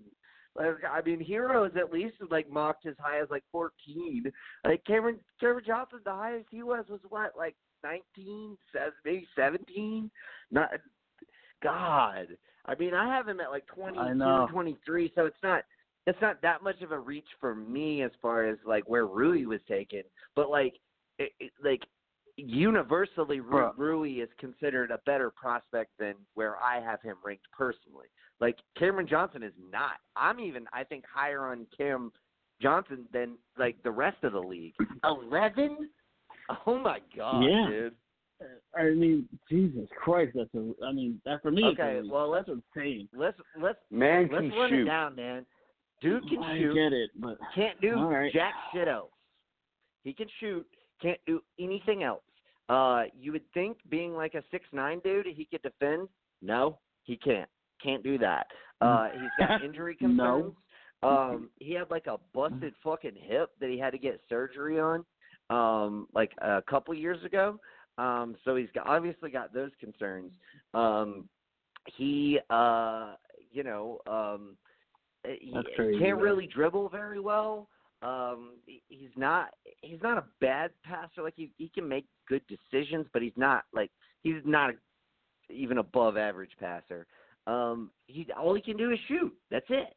Like 0.55 0.83
I 0.89 1.01
mean, 1.01 1.25
Herro 1.25 1.65
is 1.67 1.75
at 1.77 1.91
least 1.91 2.15
like 2.29 2.49
mocked 2.51 2.85
as 2.85 2.95
high 2.99 3.21
as 3.21 3.29
like 3.31 3.43
fourteen. 3.51 4.31
Like 4.65 4.83
Cameron 4.85 5.19
Cameron 5.39 5.63
Johnson, 5.65 5.99
the 6.05 6.11
highest 6.11 6.47
he 6.51 6.63
was 6.63 6.85
was 6.89 6.99
what 7.09 7.33
like 7.37 7.55
nineteen, 7.83 8.57
seven, 8.71 8.93
maybe 9.05 9.27
seventeen. 9.35 10.11
Not 10.51 10.69
God. 11.63 12.27
I 12.69 12.75
mean, 12.75 12.93
I 12.93 13.07
have 13.15 13.27
him 13.27 13.39
at 13.39 13.49
like 13.49 13.65
twenty 13.65 13.97
I 13.97 14.13
twenty 14.51 14.77
three. 14.85 15.11
So 15.15 15.25
it's 15.25 15.37
not 15.41 15.63
it's 16.05 16.21
not 16.21 16.41
that 16.43 16.63
much 16.63 16.81
of 16.81 16.91
a 16.91 16.99
reach 16.99 17.27
for 17.39 17.55
me 17.55 18.03
as 18.03 18.11
far 18.21 18.45
as 18.47 18.57
like 18.65 18.87
where 18.87 19.07
Rui 19.07 19.45
was 19.45 19.59
taken. 19.67 20.03
But 20.35 20.49
like 20.51 20.75
it, 21.17 21.31
it, 21.39 21.51
like 21.63 21.81
universally 22.37 23.39
Ru- 23.39 23.71
Rui 23.75 24.21
is 24.21 24.29
considered 24.39 24.91
a 24.91 24.99
better 25.05 25.31
prospect 25.31 25.91
than 25.99 26.13
where 26.35 26.57
I 26.57 26.79
have 26.79 27.01
him 27.01 27.15
ranked 27.25 27.45
personally. 27.57 28.07
Like 28.39 28.57
Cameron 28.77 29.07
Johnson 29.07 29.41
is 29.43 29.53
not. 29.71 29.93
I'm 30.15 30.39
even 30.39 30.65
I 30.71 30.83
think 30.83 31.03
higher 31.11 31.47
on 31.47 31.65
Cam 31.75 32.11
Johnson 32.61 33.05
than 33.11 33.37
like 33.57 33.81
the 33.83 33.91
rest 33.91 34.23
of 34.23 34.33
the 34.33 34.39
league. 34.39 34.75
Eleven? 35.03 35.89
Oh 36.65 36.77
my 36.77 36.99
god, 37.15 37.43
Yeah. 37.43 37.67
dude. 37.67 37.95
I 38.77 38.83
mean, 38.91 39.27
Jesus 39.49 39.87
Christ, 40.01 40.31
that's 40.35 40.53
a. 40.55 40.73
I 40.85 40.91
mean, 40.91 41.19
that 41.25 41.41
for 41.41 41.51
me. 41.51 41.63
is 41.63 41.73
Okay, 41.79 41.97
elite. 41.99 42.11
well, 42.11 42.31
that's 42.31 42.47
insane. 42.49 43.07
Let's 43.13 43.37
let's 43.61 43.79
Man 43.91 44.29
let's 44.31 44.41
can 44.43 44.49
run 44.51 44.69
shoot. 44.69 44.81
it 44.81 44.85
down, 44.85 45.15
man. 45.15 45.45
Dude 46.01 46.23
can 46.29 46.41
I 46.43 46.57
shoot. 46.57 46.73
get 46.73 46.93
it, 46.93 47.09
but 47.17 47.37
Can't 47.53 47.79
do 47.81 47.95
All 47.97 48.05
right. 48.09 48.31
jack 48.31 48.53
shit 48.73 48.87
else. 48.87 49.11
He 50.03 50.13
can 50.13 50.27
shoot. 50.39 50.65
Can't 51.01 51.19
do 51.27 51.41
anything 51.59 52.03
else. 52.03 52.21
Uh, 52.69 53.03
you 53.19 53.31
would 53.33 53.43
think 53.53 53.77
being 53.89 54.13
like 54.15 54.33
a 54.35 54.43
six 54.51 54.65
nine 54.71 55.01
dude, 55.03 55.25
he 55.25 55.45
could 55.45 55.61
defend. 55.61 56.07
No, 56.41 56.77
he 57.03 57.17
can't. 57.17 57.49
Can't 57.83 58.03
do 58.03 58.17
that. 58.19 58.47
Uh, 58.79 59.09
he's 59.13 59.47
got 59.47 59.63
injury 59.65 59.95
concerns. 59.95 60.53
No. 61.01 61.09
Um, 61.09 61.49
he 61.59 61.73
had 61.73 61.89
like 61.89 62.07
a 62.07 62.17
busted 62.33 62.73
fucking 62.83 63.15
hip 63.15 63.49
that 63.59 63.69
he 63.69 63.77
had 63.77 63.91
to 63.91 63.97
get 63.97 64.21
surgery 64.29 64.79
on, 64.79 65.03
um, 65.49 66.07
like 66.13 66.31
a 66.41 66.61
couple 66.69 66.93
years 66.93 67.23
ago. 67.25 67.59
Um, 67.99 68.35
so 68.45 68.55
he's 68.55 68.69
got, 68.73 68.87
obviously 68.87 69.29
got 69.29 69.53
those 69.53 69.71
concerns. 69.79 70.31
Um, 70.73 71.27
he, 71.97 72.39
uh, 72.49 73.15
you 73.51 73.63
know, 73.63 73.99
um, 74.07 74.55
he, 75.25 75.53
crazy, 75.75 75.99
can't 75.99 76.17
though. 76.17 76.23
really 76.23 76.47
dribble 76.47 76.89
very 76.89 77.19
well. 77.19 77.67
Um, 78.01 78.53
he's 78.87 79.09
not 79.17 79.49
he's 79.81 80.01
not 80.01 80.17
a 80.17 80.23
bad 80.39 80.71
passer. 80.85 81.21
Like 81.21 81.33
he 81.35 81.51
he 81.57 81.67
can 81.67 81.85
make 81.85 82.05
good 82.29 82.41
decisions, 82.47 83.05
but 83.11 83.21
he's 83.21 83.33
not 83.35 83.65
like 83.73 83.91
he's 84.23 84.41
not 84.45 84.73
even 85.49 85.79
above 85.79 86.15
average 86.15 86.51
passer. 86.57 87.05
Um, 87.47 87.91
he 88.07 88.25
all 88.37 88.53
he 88.53 88.61
can 88.61 88.77
do 88.77 88.91
is 88.91 88.99
shoot. 89.09 89.33
That's 89.51 89.65
it. 89.67 89.93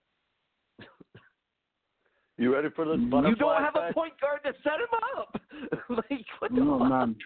You 2.38 2.52
ready 2.52 2.70
for 2.74 2.84
this 2.84 2.98
You 2.98 3.06
butterfly 3.06 3.30
You 3.30 3.36
don't 3.36 3.62
have 3.62 3.76
a 3.76 3.92
point 3.92 4.14
guard 4.20 4.40
to 4.44 4.52
set 4.64 4.80
him 4.80 4.88
up. 5.16 5.40
like 6.10 6.24
what 6.40 6.50
the 6.50 6.56
No, 6.56 6.78
fuck? 6.80 6.88
none. 6.88 7.16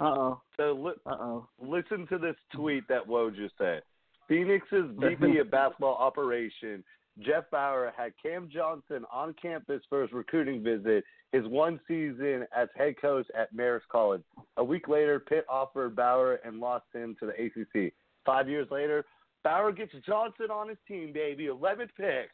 Uh 0.00 0.04
oh. 0.04 0.40
So 0.56 0.72
li- 0.72 0.92
Uh 1.06 1.16
oh. 1.20 1.48
listen 1.60 2.06
to 2.08 2.18
this 2.18 2.36
tweet 2.54 2.86
that 2.88 3.06
Woj 3.06 3.36
just 3.36 3.54
said. 3.58 3.82
Phoenix's 4.28 4.90
VP 4.98 5.38
of 5.38 5.50
basketball 5.50 5.94
operation, 5.96 6.84
Jeff 7.20 7.50
Bower, 7.50 7.92
had 7.96 8.12
Cam 8.22 8.48
Johnson 8.52 9.04
on 9.12 9.34
campus 9.40 9.82
for 9.88 10.02
his 10.02 10.12
recruiting 10.12 10.62
visit, 10.62 11.02
his 11.32 11.46
one 11.46 11.80
season 11.88 12.46
as 12.56 12.68
head 12.76 12.94
coach 13.00 13.26
at 13.36 13.52
Marist 13.54 13.88
College. 13.90 14.22
A 14.56 14.64
week 14.64 14.86
later, 14.88 15.18
Pitt 15.18 15.44
offered 15.48 15.96
Bower 15.96 16.34
and 16.44 16.60
lost 16.60 16.84
him 16.94 17.16
to 17.20 17.26
the 17.26 17.32
ACC. 17.32 17.92
Five 18.24 18.48
years 18.48 18.68
later, 18.70 19.04
Bower 19.42 19.72
gets 19.72 19.92
Johnson 20.06 20.50
on 20.50 20.68
his 20.68 20.78
team, 20.86 21.12
baby. 21.12 21.46
11th 21.46 21.88
pick. 21.96 22.28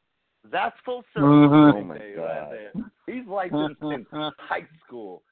That's 0.51 0.77
full 0.85 1.05
circle. 1.15 1.29
Mhm. 1.31 1.75
Oh, 1.75 1.85
my 1.85 1.99
God. 2.17 2.91
He's 3.07 3.27
like 3.27 3.51
this 3.53 3.77
since 3.81 4.07
high 4.39 4.67
school. 4.85 5.23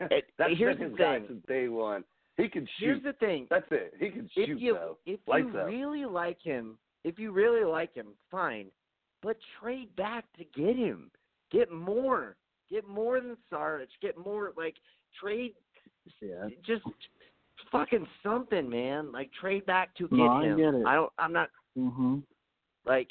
It- 0.00 0.24
That's 0.38 0.52
here's 0.56 0.76
been 0.76 0.84
the 0.86 0.90
his 0.90 0.98
guy 0.98 1.18
thing. 1.18 1.26
since 1.28 1.46
day 1.46 1.68
one. 1.68 2.04
He 2.36 2.48
can 2.48 2.66
shoot. 2.78 2.84
Here's 2.86 3.02
the 3.02 3.12
thing. 3.14 3.46
That's 3.50 3.66
it. 3.70 3.94
He 4.00 4.08
can 4.10 4.28
shoot 4.34 4.48
if 4.50 4.60
you 4.60 4.74
though. 4.74 4.96
if 5.06 5.20
Lights 5.26 5.48
you 5.52 5.60
out. 5.60 5.66
really 5.66 6.04
like 6.06 6.40
him, 6.42 6.78
if 7.04 7.18
you 7.18 7.32
really 7.32 7.64
like 7.64 7.94
him, 7.94 8.08
fine. 8.30 8.66
But 9.22 9.36
trade 9.60 9.94
back 9.96 10.24
to 10.38 10.44
get 10.58 10.76
him. 10.76 11.10
Get 11.52 11.70
more. 11.70 12.36
Get 12.70 12.88
more 12.88 13.20
than 13.20 13.36
Sarge. 13.50 13.88
Get 14.00 14.16
more 14.16 14.52
like 14.56 14.74
trade 15.20 15.52
Yeah. 16.22 16.48
just 16.66 16.82
fucking 17.70 18.06
something, 18.22 18.68
man. 18.70 19.12
Like 19.12 19.30
trade 19.38 19.66
back 19.66 19.94
to 19.96 20.04
get 20.08 20.12
No, 20.16 20.28
I 20.28 20.44
him. 20.46 20.56
get 20.56 20.74
it. 20.74 20.86
I 20.86 20.94
don't 20.94 21.12
I'm 21.18 21.32
not 21.32 21.50
Mhm. 21.76 22.22
like 22.86 23.08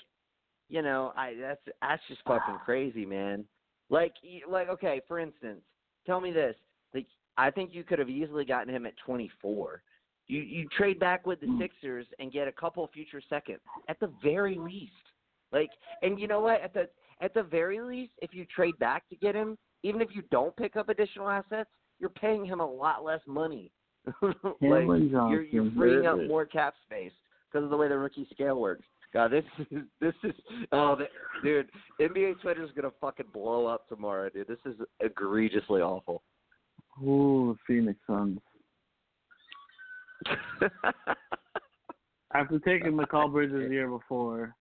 you 0.69 0.81
know, 0.81 1.13
I 1.15 1.35
that's 1.39 1.61
that's 1.81 2.01
just 2.07 2.21
fucking 2.23 2.57
crazy, 2.65 3.05
man. 3.05 3.45
Like 3.89 4.13
like 4.49 4.69
okay, 4.69 5.01
for 5.07 5.19
instance, 5.19 5.61
tell 6.05 6.21
me 6.21 6.31
this. 6.31 6.55
Like 6.93 7.07
I 7.37 7.51
think 7.51 7.73
you 7.73 7.83
could 7.83 7.99
have 7.99 8.09
easily 8.09 8.45
gotten 8.45 8.73
him 8.73 8.85
at 8.85 8.93
24. 9.05 9.81
You 10.27 10.41
you 10.41 10.67
trade 10.77 10.99
back 10.99 11.25
with 11.25 11.39
the 11.39 11.47
Mm. 11.47 11.59
Sixers 11.59 12.05
and 12.19 12.31
get 12.31 12.47
a 12.47 12.51
couple 12.51 12.87
future 12.87 13.21
seconds 13.29 13.59
at 13.87 13.99
the 13.99 14.11
very 14.21 14.57
least. 14.57 14.93
Like 15.51 15.71
and 16.01 16.19
you 16.19 16.27
know 16.27 16.39
what? 16.39 16.61
At 16.61 16.73
the 16.73 16.89
at 17.21 17.33
the 17.33 17.43
very 17.43 17.81
least, 17.81 18.13
if 18.21 18.33
you 18.33 18.45
trade 18.45 18.77
back 18.79 19.07
to 19.09 19.15
get 19.15 19.35
him, 19.35 19.57
even 19.83 20.01
if 20.01 20.09
you 20.13 20.23
don't 20.31 20.55
pick 20.55 20.75
up 20.75 20.89
additional 20.89 21.29
assets, 21.29 21.69
you're 21.99 22.09
paying 22.09 22.45
him 22.45 22.59
a 22.59 22.65
lot 22.65 23.03
less 23.03 23.21
money. 23.27 23.71
like 24.21 24.53
you're 24.61 25.41
you're 25.41 25.71
freeing 25.71 26.07
up 26.07 26.17
more 26.27 26.45
cap 26.45 26.73
space 26.85 27.11
because 27.51 27.63
of 27.63 27.69
the 27.69 27.77
way 27.77 27.87
the 27.87 27.97
rookie 27.97 28.27
scale 28.31 28.59
works. 28.59 28.85
God, 29.13 29.31
this 29.31 29.43
is 29.71 29.83
this 29.99 30.13
is 30.23 30.33
oh, 30.71 30.95
the, 30.95 31.05
dude, 31.43 31.69
NBA 31.99 32.41
Twitter's 32.41 32.71
gonna 32.75 32.91
fucking 33.01 33.27
blow 33.33 33.65
up 33.65 33.87
tomorrow, 33.87 34.29
dude. 34.29 34.47
This 34.47 34.59
is 34.65 34.75
egregiously 34.99 35.81
awful. 35.81 36.23
Ooh, 37.03 37.57
Phoenix 37.65 37.99
Suns. 38.05 38.39
After 42.33 42.59
taking 42.59 42.91
Mikal 42.91 43.31
Bridges 43.31 43.67
the 43.67 43.73
year 43.73 43.87
before, 43.87 44.53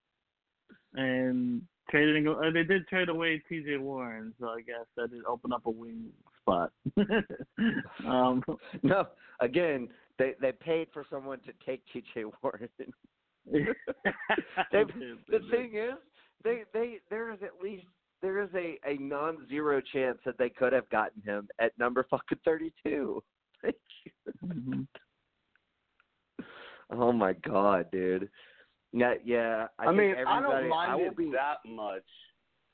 and 0.95 1.61
trading, 1.89 2.27
uh, 2.27 2.51
they 2.53 2.63
did 2.63 2.87
trade 2.87 3.09
away 3.09 3.41
T.J. 3.49 3.77
Warren, 3.77 4.33
so 4.39 4.47
I 4.47 4.61
guess 4.61 4.85
that 4.97 5.11
did 5.11 5.25
open 5.25 5.53
up 5.53 5.65
a 5.65 5.69
wing 5.69 6.05
spot. 6.41 6.71
um, 8.07 8.43
no, 8.83 9.07
again, 9.41 9.89
they 10.17 10.33
they 10.41 10.51
paid 10.51 10.87
for 10.93 11.05
someone 11.09 11.39
to 11.41 11.53
take 11.65 11.81
T.J. 11.93 12.25
Warren. 12.41 12.69
they 13.51 14.83
the 15.29 15.39
thing 15.51 15.71
is, 15.75 15.95
they 16.43 16.63
they 16.73 16.97
there 17.09 17.31
is 17.31 17.39
at 17.43 17.61
least 17.63 17.85
there 18.21 18.41
is 18.41 18.49
a 18.55 18.77
a 18.87 18.97
non-zero 18.99 19.81
chance 19.93 20.17
that 20.25 20.37
they 20.37 20.49
could 20.49 20.73
have 20.73 20.89
gotten 20.89 21.21
him 21.23 21.47
at 21.59 21.77
number 21.77 22.05
fucking 22.09 22.39
thirty-two. 22.45 23.23
Mhm. 24.45 24.87
oh 26.91 27.11
my 27.11 27.33
god, 27.33 27.89
dude. 27.91 28.29
Yeah, 28.93 29.15
yeah. 29.23 29.67
I, 29.77 29.83
I, 29.83 29.85
think 29.87 29.97
mean, 29.97 30.15
I 30.27 30.41
don't 30.41 30.69
mind 30.69 30.91
I 30.91 30.97
it 31.05 31.17
be, 31.17 31.31
that 31.31 31.57
much. 31.67 32.03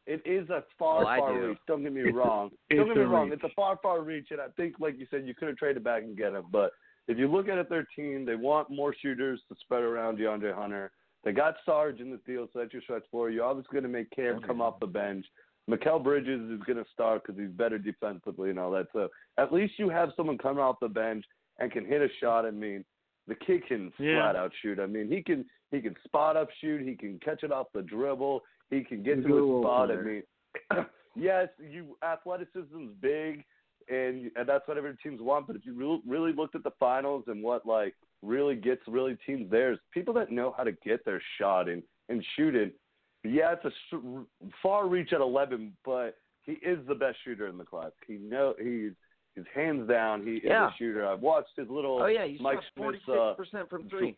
It 0.08 0.22
is 0.26 0.50
a 0.50 0.64
far, 0.78 1.02
Oh, 1.02 1.06
far 1.06 1.34
do. 1.34 1.48
reach. 1.50 1.58
Don't 1.68 1.84
get 1.84 1.94
me 1.94 2.02
wrong. 2.12 2.52
Don't 2.70 2.88
get 2.88 2.98
me 2.98 3.04
wrong. 3.04 3.30
reach. 3.30 3.40
It's 3.44 3.52
a 3.52 3.56
far, 3.56 3.78
far 3.82 4.02
reach, 4.02 4.28
and 4.32 4.40
I 4.40 4.48
think, 4.56 4.76
like 4.80 4.98
you 5.00 5.08
said, 5.10 5.26
you 5.26 5.34
could 5.34 5.48
have 5.48 5.58
traded 5.58 5.84
back 5.84 6.04
and 6.04 6.16
get 6.16 6.34
him. 6.34 6.46
But 6.52 6.72
if 7.08 7.18
you 7.18 7.28
look 7.28 7.48
at 7.48 7.58
it, 7.58 7.70
their 7.70 7.88
team, 7.96 8.26
they 8.26 8.36
want 8.36 8.70
more 8.70 8.96
shooters 9.02 9.42
to 9.50 9.56
spread 9.62 9.84
around 9.84 10.18
DeAndre 10.18 10.54
Hunter. 10.54 10.92
They 11.24 11.32
got 11.32 11.56
Sarge 11.66 12.00
in 12.00 12.12
the 12.12 12.18
deal, 12.26 12.48
so 12.54 12.60
that's 12.60 12.74
your 12.74 12.82
stretch 12.84 13.04
four. 13.12 13.30
You're 13.30 13.46
obviously 13.46 13.74
going 13.74 13.84
to 13.84 13.90
make 13.90 14.12
Cam 14.12 14.42
come 14.42 14.62
off 14.62 14.80
the 14.80 14.88
bench. 14.88 15.26
Mikal 15.70 16.04
Bridges 16.04 16.42
is 16.52 16.62
going 16.66 16.78
to 16.78 16.86
start 16.94 17.24
because 17.26 17.40
he's 17.40 17.50
better 17.50 17.80
defensively 17.80 18.52
and 18.52 18.60
all 18.60 18.70
that. 18.72 18.88
So 18.94 19.10
at 19.40 19.52
least 19.52 19.74
you 19.78 19.90
have 19.90 20.10
someone 20.16 20.38
coming 20.38 20.64
off 20.64 20.76
the 20.80 20.88
bench 20.88 21.26
and 21.60 21.72
can 21.72 21.86
hit 21.86 22.02
a 22.02 22.08
shot. 22.22 22.46
I 22.46 22.52
mean, 22.52 22.86
the 23.28 23.36
kid 23.36 23.66
can 23.68 23.92
Yeah. 23.98 24.22
flat 24.22 24.36
out 24.36 24.52
shoot. 24.62 24.80
I 24.80 24.86
mean, 24.86 25.10
he 25.10 25.24
can 25.24 25.46
he 25.72 25.82
can 25.82 25.96
spot 26.06 26.38
up 26.38 26.50
shoot. 26.62 26.82
He 26.88 26.96
can 26.96 27.20
catch 27.20 27.44
it 27.44 27.52
off 27.52 27.68
the 27.74 27.82
dribble. 27.82 28.44
He 28.70 28.84
can 28.84 29.02
get 29.02 29.18
He's 29.18 29.26
to 29.26 29.58
a 29.58 29.62
spot. 29.62 29.92
I 29.92 29.96
mean, 29.96 30.24
yes, 31.16 31.50
you 31.60 31.98
athleticism's 32.04 32.94
big, 33.02 33.44
and 33.90 34.32
and 34.36 34.48
that's 34.48 34.68
what 34.68 34.78
every 34.78 34.96
teams 35.04 35.22
want. 35.22 35.48
But 35.48 35.56
if 35.56 35.66
you 35.66 35.74
re- 35.74 36.02
really 36.08 36.34
looked 36.34 36.56
at 36.56 36.64
the 36.64 36.72
finals 36.80 37.24
and 37.28 37.42
what 37.44 37.66
like 37.66 37.94
really 38.22 38.56
gets 38.56 38.82
really 38.88 39.18
teams 39.26 39.50
there 39.52 39.72
is 39.74 39.80
people 39.94 40.14
that 40.16 40.32
know 40.32 40.54
how 40.58 40.64
to 40.64 40.72
get 40.84 41.04
their 41.06 41.22
shot 41.40 41.70
and 41.70 41.84
and 42.10 42.24
shoot 42.36 42.56
it. 42.56 42.76
Yeah, 43.24 43.54
it's 43.54 43.66
a 43.66 43.72
sh- 43.90 44.50
far 44.62 44.88
reach 44.88 45.12
at 45.12 45.20
11, 45.20 45.76
but 45.84 46.16
he 46.44 46.54
is 46.54 46.78
the 46.88 46.94
best 46.94 47.18
shooter 47.26 47.48
in 47.48 47.58
the 47.58 47.64
class. 47.64 47.90
He 48.08 48.14
know 48.18 48.54
he's 48.62 48.92
he's 49.34 49.46
hands 49.54 49.88
down. 49.90 50.24
He 50.26 50.42
Yeah. 50.44 50.68
is 50.68 50.74
a 50.74 50.78
shooter. 50.78 51.08
I've 51.08 51.22
watched 51.22 51.50
his 51.58 51.68
little 51.70 52.02
Oh 52.02 52.06
yeah, 52.08 52.24
you 52.24 52.38
Mike 52.40 52.58
shot 52.58 52.64
forty 52.78 53.00
Smith's, 53.06 53.20
uh, 53.20 53.34
percent 53.34 53.70
from 53.70 53.90
three. 53.90 54.16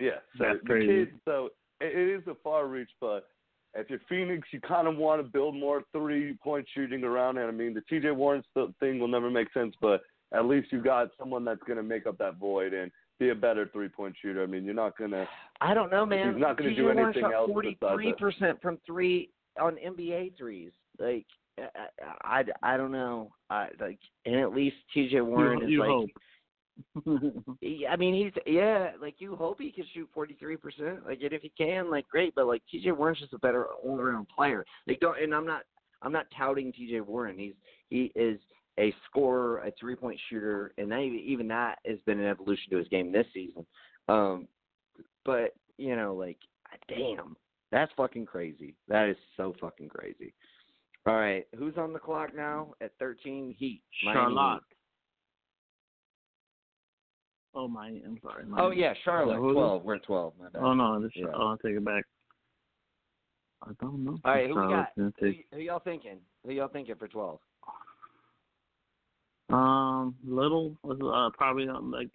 yeah, 0.00 0.20
so 0.38 0.44
That's 0.44 0.60
crazy. 0.66 0.86
kid. 1.06 1.20
So 1.26 1.50
it, 1.80 1.96
it 1.96 2.20
is 2.20 2.26
a 2.26 2.34
far 2.42 2.66
reach, 2.66 2.90
but 3.00 3.28
if 3.74 3.88
you're 3.88 4.00
Phoenix, 4.08 4.48
you 4.52 4.60
kind 4.60 4.88
of 4.88 4.96
want 4.96 5.22
to 5.22 5.28
build 5.28 5.54
more 5.54 5.82
three 5.92 6.36
point 6.42 6.66
shooting 6.74 7.04
around 7.04 7.38
it. 7.38 7.42
I 7.42 7.50
mean, 7.50 7.74
the 7.74 7.82
T.J. 7.82 8.10
Warren 8.10 8.42
thing 8.80 8.98
will 8.98 9.08
never 9.08 9.30
make 9.30 9.52
sense, 9.52 9.74
but 9.80 10.02
at 10.34 10.46
least 10.46 10.72
you 10.72 10.82
got 10.82 11.08
someone 11.18 11.44
that's 11.44 11.62
going 11.66 11.76
to 11.76 11.82
make 11.82 12.06
up 12.06 12.18
that 12.18 12.36
void 12.36 12.72
and 12.72 12.90
be 13.18 13.30
a 13.30 13.34
better 13.34 13.68
three 13.72 13.88
point 13.88 14.14
shooter. 14.20 14.42
I 14.42 14.46
mean, 14.46 14.64
you're 14.64 14.74
not 14.74 14.96
going 14.98 15.10
to. 15.12 15.28
I 15.60 15.74
don't 15.74 15.90
know, 15.90 16.04
man. 16.04 16.32
He's 16.32 16.40
not 16.40 16.56
gonna 16.56 16.74
do 16.74 16.84
Warren 16.84 16.98
anything 16.98 17.22
shot 17.22 17.34
else 17.34 17.50
Forty 17.50 17.76
besides 17.80 17.94
three 17.94 18.14
percent 18.14 18.60
from 18.60 18.78
three 18.86 19.30
on 19.60 19.76
NBA 19.76 20.36
threes. 20.36 20.72
Like 20.98 21.26
I, 21.58 22.42
I, 22.42 22.44
I 22.62 22.76
don't 22.76 22.92
know. 22.92 23.32
I 23.50 23.68
like, 23.78 23.98
and 24.26 24.36
at 24.36 24.54
least 24.54 24.76
T.J. 24.94 25.20
Warren 25.20 25.58
you, 25.60 25.64
is 25.64 25.70
you 25.70 25.80
like. 25.80 25.88
hope. 25.88 26.10
I 27.06 27.96
mean, 27.96 28.14
he's 28.14 28.42
yeah, 28.46 28.92
like 29.00 29.16
you 29.18 29.36
hope 29.36 29.60
he 29.60 29.72
can 29.72 29.84
shoot 29.92 30.08
forty 30.14 30.34
three 30.34 30.56
percent. 30.56 31.06
Like, 31.06 31.20
and 31.22 31.32
if 31.32 31.42
he 31.42 31.52
can, 31.56 31.90
like 31.90 32.08
great. 32.08 32.34
But 32.34 32.46
like 32.46 32.62
T.J. 32.70 32.92
Warren's 32.92 33.20
just 33.20 33.32
a 33.32 33.38
better 33.38 33.66
all 33.66 33.98
around 33.98 34.28
player. 34.28 34.64
Like, 34.86 35.00
don't. 35.00 35.20
And 35.22 35.34
I'm 35.34 35.46
not. 35.46 35.62
I'm 36.02 36.12
not 36.12 36.26
touting 36.36 36.72
T.J. 36.72 37.00
Warren. 37.02 37.38
He's 37.38 37.54
he 37.88 38.12
is 38.14 38.38
a 38.78 38.94
scorer, 39.06 39.58
a 39.58 39.72
three 39.78 39.96
point 39.96 40.18
shooter, 40.28 40.72
and 40.78 40.90
that, 40.90 41.00
even 41.00 41.48
that 41.48 41.78
has 41.86 41.98
been 42.06 42.20
an 42.20 42.26
evolution 42.26 42.70
to 42.70 42.78
his 42.78 42.88
game 42.88 43.12
this 43.12 43.26
season. 43.34 43.66
Um, 44.08 44.48
but 45.24 45.54
you 45.76 45.96
know, 45.96 46.14
like, 46.14 46.38
damn, 46.88 47.36
that's 47.70 47.92
fucking 47.96 48.26
crazy. 48.26 48.74
That 48.88 49.08
is 49.08 49.16
so 49.36 49.54
fucking 49.60 49.88
crazy. 49.88 50.34
All 51.06 51.14
right, 51.14 51.46
who's 51.56 51.76
on 51.76 51.92
the 51.92 51.98
clock 51.98 52.34
now 52.34 52.74
at 52.80 52.92
13? 52.98 53.54
Heat. 53.58 53.82
Charlotte. 54.02 54.60
Heat. 54.68 54.76
Oh 57.54 57.66
my, 57.66 57.88
I'm 57.88 58.18
sorry. 58.22 58.44
Oh 58.56 58.70
yeah, 58.70 58.94
Charlotte. 59.04 59.38
Who's 59.38 59.50
it? 59.50 59.54
12. 59.54 59.84
We're 59.84 59.96
at 59.96 60.04
12. 60.04 60.32
My 60.38 60.48
bad. 60.48 60.62
Oh 60.62 60.74
no, 60.74 61.00
this. 61.00 61.10
Yeah. 61.14 61.26
Oh, 61.34 61.48
I'll 61.48 61.58
take 61.58 61.76
it 61.76 61.84
back. 61.84 62.04
I 63.62 63.72
don't 63.80 64.04
know. 64.04 64.18
All 64.24 64.32
right, 64.32 64.48
who 64.48 64.54
we 64.54 64.68
got? 64.68 64.88
gonna 64.96 65.12
Who, 65.18 65.32
who 65.52 65.58
y'all 65.60 65.80
thinking? 65.80 66.18
Who 66.46 66.52
y'all 66.52 66.68
thinking 66.68 66.94
for 66.94 67.08
12? 67.08 67.38
Um, 69.50 70.14
little 70.26 70.76
was 70.82 70.98
uh, 71.02 71.36
probably 71.36 71.68
um, 71.68 71.90
like 71.90 72.08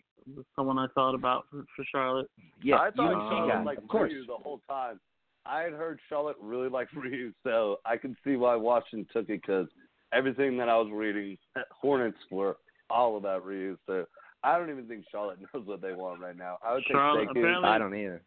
someone 0.56 0.80
I 0.80 0.88
thought 0.96 1.14
about 1.14 1.46
for, 1.52 1.66
for 1.76 1.86
Charlotte. 1.92 2.30
Yeah, 2.64 2.78
I 2.78 2.92
thought 2.92 3.14
UNC 3.14 3.30
Charlotte 3.30 3.54
guy, 3.54 3.64
liked 3.64 3.84
of 3.84 3.88
course. 3.90 4.12
Rui 4.12 4.26
the 4.26 4.42
whole 4.42 4.62
time. 4.68 5.00
I 5.46 5.62
had 5.62 5.74
heard 5.74 6.00
Charlotte 6.10 6.38
really 6.42 6.70
liked 6.70 6.94
Rui, 6.96 7.32
so 7.44 7.78
I 7.86 7.98
can 7.98 8.16
see 8.24 8.36
why 8.36 8.56
Washington 8.56 9.06
took 9.14 9.30
it 9.30 9.42
because 9.42 9.68
everything 10.14 10.58
that 10.58 10.70
I 10.70 10.78
was 10.78 10.90
reading, 10.92 11.38
Hornets 11.72 12.18
were 12.32 12.58
all 12.90 13.18
about 13.18 13.46
Rui. 13.46 13.76
So 13.86 14.06
I 14.46 14.58
don't 14.60 14.70
even 14.70 14.88
think 14.88 15.06
Charlotte 15.12 15.40
knows 15.54 15.66
what 15.66 15.82
they 15.82 15.94
want 15.94 16.22
right 16.22 16.38
now. 16.38 16.58
I 16.66 16.74
would 16.74 16.84
Charlotte- 16.90 17.20
think 17.26 17.30
they 17.30 17.42
can. 17.42 17.50
apparently- 17.56 17.70
I 17.70 17.78
don't 17.78 17.96
either. 17.96 18.22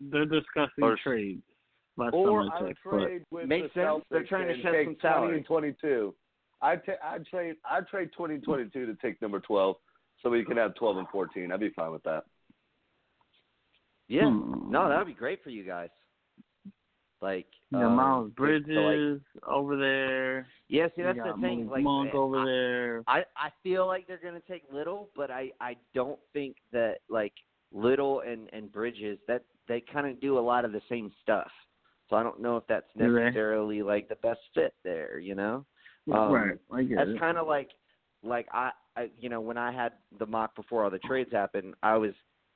They're 0.00 0.24
discussing 0.26 0.84
Or- 0.84 0.96
trades. 1.02 1.42
last 1.96 2.14
Or 2.14 2.42
I 2.42 2.58
I 2.58 2.62
would. 2.62 2.76
But 2.84 2.90
trade 2.98 3.24
with 3.30 3.46
Makes 3.48 3.74
the 3.74 3.80
sense. 3.80 3.86
Celtics 3.88 4.02
They're 4.10 4.24
trying 4.24 4.46
to 4.48 4.54
and 4.54 4.62
shed 4.62 4.72
take 4.72 4.86
some 4.86 4.94
20 4.96 5.00
salary. 5.00 5.36
and 5.36 5.46
22. 5.46 6.14
I'd, 6.62 6.84
ta- 6.86 6.92
I'd 7.04 7.26
trade 7.26 7.56
I'd 7.70 7.86
trade 7.88 8.10
20 8.16 8.34
and 8.34 8.42
22 8.44 8.86
to 8.86 8.94
take 9.02 9.20
number 9.20 9.40
12 9.40 9.76
so 10.22 10.30
we 10.30 10.44
can 10.44 10.56
have 10.56 10.74
12 10.76 10.96
and 10.98 11.08
14. 11.08 11.52
I'd 11.52 11.60
be 11.60 11.68
fine 11.70 11.92
with 11.92 12.02
that. 12.04 12.24
Yeah. 14.08 14.28
Hmm. 14.30 14.70
No, 14.70 14.88
that 14.88 14.98
would 14.98 15.06
be 15.06 15.12
great 15.14 15.42
for 15.42 15.50
you 15.50 15.64
guys. 15.64 15.90
Like 17.20 17.46
you 17.74 17.80
got 17.80 17.90
um, 17.90 17.96
Miles 17.96 18.30
so, 18.30 18.34
Bridges 18.34 19.20
like, 19.34 19.44
over 19.48 19.76
there. 19.76 20.46
yeah, 20.68 20.86
see 20.94 21.02
You 21.02 21.14
the 21.14 21.34
thing. 21.40 21.68
Like 21.68 21.82
Monk 21.82 22.14
over 22.14 22.40
I, 22.40 22.44
there. 22.44 23.02
I 23.06 23.18
I 23.36 23.50
feel 23.62 23.86
like 23.86 24.06
they're 24.06 24.20
gonna 24.22 24.42
take 24.48 24.62
Little, 24.72 25.08
but 25.16 25.30
I 25.30 25.50
I 25.60 25.76
don't 25.94 26.18
think 26.32 26.56
that 26.72 26.98
like 27.08 27.32
Little 27.72 28.20
and 28.20 28.48
and 28.52 28.70
Bridges 28.72 29.18
that 29.28 29.44
they 29.68 29.80
kind 29.80 30.06
of 30.06 30.20
do 30.20 30.38
a 30.38 30.40
lot 30.40 30.64
of 30.64 30.72
the 30.72 30.82
same 30.88 31.10
stuff. 31.22 31.50
So 32.10 32.16
I 32.16 32.22
don't 32.22 32.40
know 32.40 32.56
if 32.56 32.64
that's 32.68 32.86
necessarily 32.94 33.82
like 33.82 34.08
the 34.08 34.16
best 34.16 34.40
fit 34.54 34.74
there. 34.82 35.18
You 35.18 35.34
know. 35.34 35.64
Um, 36.12 36.32
right, 36.32 36.58
I 36.70 36.82
get 36.82 36.98
that's 36.98 37.18
kind 37.18 37.38
of 37.38 37.46
like 37.46 37.70
like 38.22 38.46
I, 38.52 38.70
I 38.96 39.10
you 39.18 39.28
know 39.28 39.40
when 39.40 39.56
I 39.56 39.72
had 39.72 39.92
the 40.18 40.26
mock 40.26 40.54
before 40.54 40.84
all 40.84 40.90
the 40.90 40.98
trades 40.98 41.32
happened, 41.32 41.74
I 41.82 41.96
was 41.96 42.12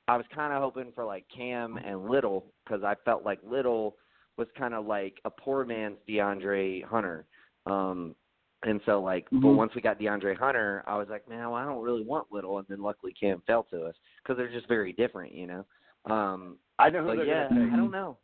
I 0.07 0.17
was 0.17 0.25
kind 0.33 0.53
of 0.53 0.61
hoping 0.61 0.91
for 0.93 1.05
like 1.05 1.25
Cam 1.35 1.77
and 1.77 2.09
Little 2.09 2.45
because 2.63 2.83
I 2.83 2.95
felt 3.05 3.25
like 3.25 3.39
Little 3.43 3.95
was 4.39 4.47
kind 4.57 4.73
of 4.73 4.85
like 4.87 5.19
a 5.25 5.29
poor 5.29 5.65
man's 5.65 5.97
DeAndre 6.07 6.83
Hunter. 6.85 7.25
Um 7.65 8.15
and 8.63 8.81
so 8.85 9.01
like 9.01 9.27
but 9.31 9.41
Mhm. 9.41 9.55
once 9.55 9.75
we 9.75 9.81
got 9.81 9.99
DeAndre 9.99 10.35
Hunter, 10.35 10.83
I 10.87 10.97
was 10.97 11.07
like, 11.09 11.27
man, 11.29 11.45
well, 11.49 11.55
I 11.55 11.65
don't 11.65 11.83
really 11.83 12.03
want 12.03 12.31
Little 12.31 12.57
and 12.57 12.67
then 12.67 12.81
luckily 12.81 13.13
Cam 13.13 13.41
fell 13.45 13.63
to 13.65 13.83
us 13.85 13.95
cuz 14.25 14.35
they're 14.37 14.51
just 14.51 14.67
very 14.67 14.93
different, 14.93 15.33
you 15.33 15.45
know. 15.47 15.65
Um 16.05 16.57
I 16.79 16.89
know 16.89 17.03
who 17.03 17.15
they're 17.17 17.25
yeah, 17.25 17.49
gonna 17.49 17.65
take. 17.65 17.73
I 17.73 17.77
don't 17.77 17.91
know. 17.91 18.17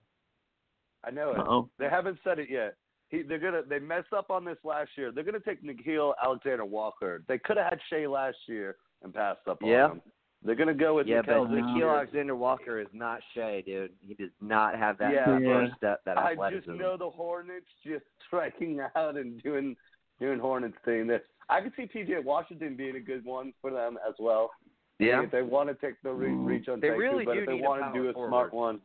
I 1.04 1.12
know 1.12 1.32
it. 1.32 1.40
Uh-oh. 1.40 1.70
They 1.78 1.90
haven't 1.90 2.18
said 2.24 2.40
it 2.40 2.50
yet. 2.50 2.76
He, 3.10 3.22
they're 3.22 3.38
gonna 3.40 3.62
they 3.62 3.80
messed 3.80 4.14
up 4.14 4.32
on 4.32 4.44
this 4.44 4.58
last 4.64 4.92
year. 4.98 5.12
They're 5.12 5.24
gonna 5.24 5.40
take 5.40 5.62
Nickeil 5.62 6.14
Alexander 6.24 6.66
Walker. 6.66 7.24
They 7.28 7.38
could 7.38 7.58
have 7.58 7.70
had 7.70 7.80
Shea 7.90 8.08
last 8.08 8.38
year 8.48 8.78
and 9.04 9.14
passed 9.14 9.48
up 9.48 9.60
Yeah. 9.62 9.86
on 9.86 9.92
him. 9.98 10.02
They're 10.46 10.56
gonna 10.56 10.74
go 10.76 10.94
with 10.96 11.08
Yeah, 11.08 11.22
Nickeil 11.24 11.48
but 11.50 11.56
this 11.56 11.64
Nickeil. 11.64 11.92
Alexander 11.96 12.36
Walker 12.36 12.80
is 12.80 12.88
not 12.94 13.20
Shea, 13.34 13.64
dude. 13.66 13.92
He 14.00 14.14
does 14.14 14.30
not 14.42 14.76
have 14.76 14.98
that 15.00 15.12
Yeah. 15.12 15.26
first 15.26 15.44
Yeah. 15.72 15.76
step, 15.78 16.04
that 16.06 16.18
I 16.20 16.34
athleticism. 16.34 16.72
just 16.72 16.80
know 16.80 16.98
the 16.98 17.10
Hornets 17.10 17.66
just 17.84 18.06
striking 18.28 18.80
out 18.96 19.18
and 19.18 19.42
doing 19.42 19.76
doing 20.20 20.40
Hornets 20.40 20.78
thing. 20.86 21.08
That 21.08 21.24
I 21.50 21.60
could 21.62 21.74
see 21.76 21.88
PJ 21.88 22.24
Washington 22.24 22.76
being 22.76 22.96
a 22.96 23.00
good 23.02 23.26
one 23.26 23.54
for 23.60 23.70
them 23.72 23.98
as 24.08 24.14
well. 24.20 24.52
yeah. 25.00 25.22
If 25.24 25.32
they 25.32 25.42
want 25.42 25.68
to 25.68 25.76
take 25.76 26.02
the 26.04 26.14
re- 26.14 26.30
Mm. 26.30 26.46
reach 26.46 26.70
on 26.70 26.80
They 26.80 26.88
Sekou, 26.90 26.98
really 27.00 27.26
but 27.26 27.34
do 27.34 27.40
if 27.42 27.46
they 27.48 27.56
want 27.56 27.84
to 27.94 28.00
do 28.02 28.08
a 28.08 28.14
forward. 28.14 28.30
smart 28.30 28.54
one, 28.54 28.82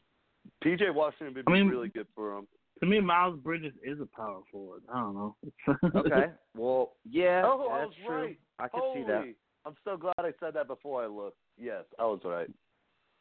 PJ 0.64 0.90
Washington 0.90 1.34
would 1.34 1.44
be 1.44 1.52
I 1.52 1.54
mean- 1.54 1.68
really 1.68 1.88
good 1.88 2.08
for 2.16 2.34
them. 2.34 2.48
To 2.80 2.86
me, 2.86 2.98
Miles 2.98 3.38
Bridges 3.40 3.74
is 3.84 4.00
a 4.00 4.06
power 4.06 4.40
forward. 4.50 4.82
I 4.88 4.98
don't 5.00 5.14
know. 5.14 5.36
Okay. 5.94 6.32
Well, 6.56 6.96
yeah, 7.04 7.42
Oh, 7.44 7.68
I 7.68 7.78
that's 7.80 7.88
was 7.90 7.96
true. 8.06 8.16
right. 8.16 8.38
I 8.58 8.68
can 8.68 8.80
Holy, 8.80 9.00
see 9.02 9.06
that. 9.06 9.34
I'm 9.66 9.74
so 9.84 9.96
glad 9.96 10.14
I 10.18 10.32
said 10.40 10.54
that 10.54 10.66
before 10.68 11.02
I 11.02 11.06
looked. 11.06 11.36
Yes, 11.58 11.84
I 11.98 12.04
was 12.04 12.20
right. 12.24 12.48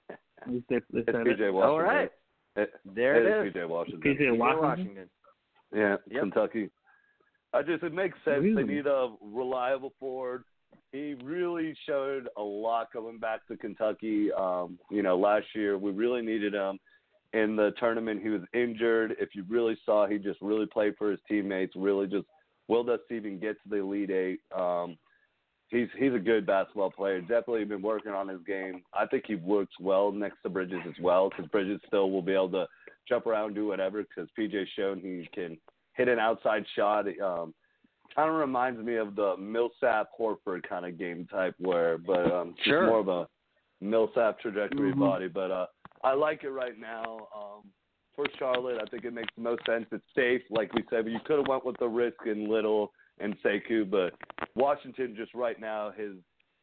At 0.09 0.49
least 0.51 0.65
they, 0.69 0.77
they 0.91 0.99
It's 1.01 1.09
PJ 1.09 1.39
it. 1.39 1.51
Washington. 1.51 1.69
All 1.69 1.81
right. 1.81 2.11
It, 2.55 2.71
There 2.95 3.15
it 3.15 3.25
it 3.43 3.47
is 3.47 3.55
is. 3.55 3.61
PJ 3.61 3.67
Washington. 3.69 4.01
PJ 4.01 4.19
PJ 4.21 4.37
Washington. 4.37 4.69
Washington. 4.69 5.09
Yeah, 5.75 5.95
Yep. 6.09 6.21
Kentucky. 6.21 6.69
I 7.53 7.61
just 7.61 7.83
it 7.83 7.93
makes 7.93 8.17
sense. 8.25 8.43
They 8.43 8.63
need 8.63 8.85
a 8.87 9.13
reliable 9.21 9.93
forward. 9.99 10.43
He 10.91 11.15
really 11.23 11.75
showed 11.87 12.27
a 12.37 12.41
lot 12.41 12.91
coming 12.91 13.17
back 13.19 13.45
to 13.47 13.57
Kentucky. 13.57 14.31
Um, 14.31 14.79
you 14.89 15.03
know, 15.03 15.17
last 15.17 15.47
year 15.55 15.77
we 15.77 15.91
really 15.91 16.21
needed 16.21 16.53
him 16.53 16.79
in 17.33 17.55
the 17.55 17.71
tournament. 17.79 18.21
He 18.23 18.29
was 18.29 18.41
injured. 18.53 19.15
If 19.19 19.29
you 19.35 19.45
really 19.47 19.77
saw, 19.85 20.07
he 20.07 20.17
just 20.17 20.39
really 20.41 20.65
played 20.67 20.93
for 20.97 21.11
his 21.11 21.19
teammates. 21.27 21.73
Really 21.75 22.07
just 22.07 22.25
willed 22.67 22.89
us 22.89 22.99
to 23.09 23.15
even 23.15 23.39
get 23.39 23.61
to 23.63 23.69
the 23.69 23.77
Elite 23.77 24.11
Eight. 24.11 24.39
Um, 24.55 24.97
he's 25.69 25.87
he's 25.97 26.13
a 26.13 26.19
good 26.19 26.45
basketball 26.45 26.91
player. 26.91 27.21
Definitely 27.21 27.65
been 27.65 27.81
working 27.81 28.11
on 28.11 28.27
his 28.27 28.41
game. 28.45 28.83
I 28.93 29.05
think 29.05 29.25
he 29.27 29.35
works 29.35 29.73
well 29.79 30.11
next 30.11 30.37
to 30.43 30.49
Bridges 30.49 30.81
as 30.87 30.95
well 31.01 31.29
because 31.29 31.45
Bridges 31.47 31.79
still 31.87 32.11
will 32.11 32.21
be 32.21 32.33
able 32.33 32.49
to 32.51 32.67
jump 33.07 33.25
around 33.25 33.55
do 33.55 33.67
whatever 33.67 34.03
because 34.03 34.29
PJ's 34.37 34.69
shown 34.75 34.99
he 34.99 35.27
can 35.33 35.57
hit 35.93 36.07
an 36.07 36.19
outside 36.19 36.65
shot. 36.75 37.05
Um, 37.21 37.53
kind 38.15 38.29
of 38.29 38.35
reminds 38.35 38.83
me 38.83 38.95
of 38.95 39.15
the 39.15 39.35
Millsap 39.37 40.09
Horford 40.19 40.63
kind 40.67 40.85
of 40.85 40.97
game 40.97 41.27
type 41.31 41.55
where, 41.59 41.97
but 41.97 42.31
um, 42.31 42.55
Sure. 42.63 42.87
more 42.87 42.99
of 42.99 43.07
a 43.07 43.27
Millsap 43.81 44.39
trajectory 44.39 44.91
Mhm. 44.93 44.99
body. 44.99 45.27
But 45.27 45.51
uh, 45.51 45.67
I 46.03 46.13
like 46.13 46.43
it 46.43 46.49
right 46.49 46.77
now. 46.77 47.27
Um, 47.35 47.71
for 48.15 48.25
Charlotte, 48.37 48.81
I 48.81 48.85
think 48.89 49.05
it 49.05 49.13
makes 49.13 49.33
the 49.35 49.41
most 49.41 49.65
sense. 49.65 49.85
It's 49.91 50.03
safe, 50.13 50.41
like 50.49 50.73
we 50.73 50.83
said. 50.89 51.05
But 51.05 51.11
you 51.11 51.19
could 51.25 51.37
have 51.37 51.47
went 51.47 51.63
with 51.65 51.77
the 51.77 51.87
risk 51.87 52.25
in 52.25 52.49
Little 52.49 52.91
and 53.19 53.35
Sekou, 53.43 53.89
but 53.89 54.13
Washington 54.55 55.15
just 55.17 55.33
right 55.33 55.59
now 55.59 55.91
his 55.95 56.13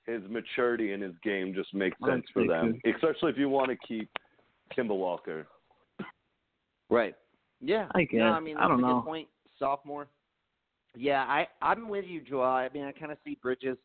his 0.06 0.22
maturity 0.30 0.92
in 0.92 1.00
his 1.00 1.14
game 1.24 1.52
just 1.54 1.74
makes 1.74 1.96
I 2.02 2.06
like 2.06 2.14
sense 2.16 2.26
for 2.32 2.46
them, 2.46 2.80
especially 2.86 3.30
if 3.32 3.38
you 3.38 3.48
want 3.48 3.70
to 3.70 3.76
keep 3.86 4.08
Kemba 4.76 4.96
Walker. 4.96 5.46
Right. 6.88 7.14
Yeah. 7.60 7.88
I 7.94 8.04
guess. 8.04 8.18
No, 8.20 8.26
I 8.26 8.40
mean, 8.40 8.56
I 8.56 8.68
don't 8.68 8.78
a 8.78 8.86
know. 8.86 9.00
Good 9.00 9.06
point. 9.06 9.28
Sophomore. 9.58 10.08
Yeah, 10.94 11.22
I 11.24 11.46
I'm 11.60 11.88
with 11.88 12.04
you, 12.06 12.20
Joel. 12.22 12.44
I 12.44 12.68
mean, 12.72 12.84
I 12.84 12.92
kind 12.92 13.12
of 13.12 13.18
see 13.24 13.36
Bridges. 13.42 13.76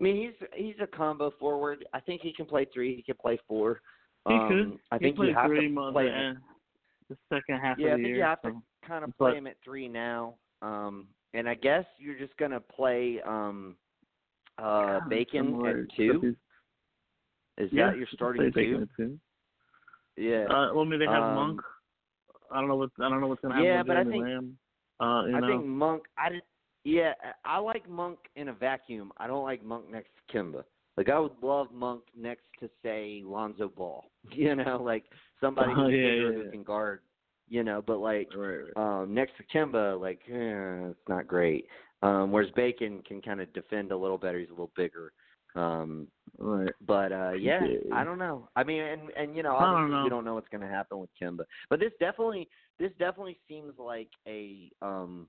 I 0.00 0.02
mean, 0.02 0.16
he's 0.16 0.48
he's 0.54 0.76
a 0.82 0.86
combo 0.86 1.32
forward. 1.38 1.84
I 1.92 2.00
think 2.00 2.22
he 2.22 2.32
can 2.32 2.46
play 2.46 2.66
three. 2.72 2.94
He 2.96 3.02
can 3.02 3.16
play 3.20 3.38
four. 3.46 3.80
He 4.26 4.34
um, 4.34 4.48
could. 4.48 4.78
I 4.92 4.96
he 4.96 5.04
think 5.04 5.16
played 5.16 5.28
you 5.30 5.34
have 5.34 5.46
three 5.46 5.68
to 5.68 5.74
months 5.74 5.94
play 5.94 6.04
the, 6.06 6.10
him. 6.12 6.38
the 7.10 7.16
second 7.32 7.58
half 7.60 7.78
Yeah, 7.78 7.88
I 7.88 7.90
of 7.92 7.98
the 7.98 8.04
think 8.04 8.06
year. 8.08 8.16
you 8.16 8.22
have 8.22 8.40
to 8.42 8.52
kind 8.86 9.04
of 9.04 9.12
But- 9.18 9.30
play 9.30 9.38
him 9.38 9.46
at 9.46 9.56
three 9.64 9.88
now. 9.88 10.34
Um, 10.62 11.08
and 11.34 11.48
I 11.48 11.54
guess 11.54 11.84
you're 11.98 12.18
just 12.18 12.36
gonna 12.36 12.60
play 12.60 13.20
um, 13.26 13.76
uh, 14.58 14.98
God, 15.00 15.08
Bacon 15.10 15.46
somewhere- 15.52 15.82
at 15.82 15.96
two. 15.96 16.36
Is 17.58 17.68
Yeah, 17.72 17.88
that 17.90 17.96
your 17.96 18.06
I'll 18.06 18.14
starting 18.14 18.52
play 18.52 18.64
Bacon 18.64 18.76
two? 18.76 18.82
at 18.82 18.88
two. 18.96 19.20
Yeah. 20.16 20.44
Uh, 20.44 20.72
well, 20.74 20.84
I 20.84 20.88
mean, 20.88 20.98
they 21.00 21.06
have 21.06 21.22
Um, 21.22 21.34
Monk. 21.34 21.60
I 22.50 22.60
don't 22.60 22.68
know 22.68 22.76
what 22.76 22.90
I 22.98 23.08
don't 23.08 23.20
know 23.20 23.26
what's 23.28 23.40
gonna 23.40 23.54
happen 23.54 23.66
Yeah, 23.66 23.78
with 23.78 23.86
but 23.88 23.96
I 23.96 24.04
think- 24.04 24.24
Lamb. 24.24 24.58
Uh, 25.00 25.24
you 25.28 25.36
I 25.36 25.40
know, 25.40 25.46
think 25.48 25.64
Monk. 25.66 26.08
I 26.16 26.28
did, 26.30 26.42
yeah, 26.84 27.14
I 27.44 27.58
like 27.58 27.88
Monk 27.88 28.18
in 28.34 28.48
a 28.48 28.52
vacuum. 28.52 29.12
I 29.18 29.26
don't 29.28 29.44
like 29.44 29.62
Monk 29.62 29.88
next 29.88 30.10
to 30.16 30.22
Kemba. 30.36 30.64
Like 30.96 31.08
I 31.08 31.18
would 31.20 31.40
love 31.40 31.70
Monk 31.72 32.02
next 32.16 32.46
to 32.58 32.68
say 32.82 33.22
Lonzo 33.24 33.68
Ball. 33.68 34.04
You 34.32 34.56
know, 34.56 34.82
like 34.82 35.04
somebody 35.40 35.72
Oh, 35.76 35.86
yeah, 35.88 36.06
yeah, 36.06 36.32
who 36.32 36.42
yeah. 36.44 36.50
can 36.50 36.62
guard. 36.64 37.00
You 37.48 37.64
know, 37.64 37.82
but 37.86 37.98
like 37.98 38.28
right, 38.36 38.64
right. 38.76 39.00
um 39.02 39.14
next 39.14 39.32
to 39.38 39.44
Kemba, 39.56 40.00
like 40.00 40.20
eh, 40.28 40.90
it's 40.90 41.08
not 41.08 41.26
great. 41.26 41.66
Um 42.02 42.30
whereas 42.30 42.50
Bacon 42.54 43.02
can 43.06 43.22
kind 43.22 43.40
of 43.40 43.52
defend 43.52 43.90
a 43.92 43.96
little 43.96 44.18
better. 44.18 44.38
He's 44.38 44.48
a 44.48 44.52
little 44.52 44.70
bigger. 44.76 45.12
Um 45.54 46.08
right. 46.38 46.72
but 46.86 47.10
uh 47.10 47.32
yeah, 47.32 47.60
Yeah. 47.64 47.94
I 47.94 48.04
don't 48.04 48.18
know. 48.18 48.48
I 48.54 48.64
mean 48.64 48.82
and 48.82 49.10
and 49.16 49.34
you 49.34 49.42
know, 49.42 49.56
I 49.56 49.60
don't 49.60 49.74
obviously 49.74 49.96
know. 49.96 50.04
we 50.04 50.10
don't 50.10 50.24
know 50.24 50.34
what's 50.34 50.48
going 50.48 50.60
to 50.60 50.68
happen 50.68 50.98
with 50.98 51.10
Kemba. 51.20 51.44
But 51.70 51.80
this 51.80 51.92
definitely 51.98 52.48
this 52.78 52.92
definitely 52.98 53.38
seems 53.48 53.72
like 53.78 54.10
a 54.26 54.70
um 54.82 55.26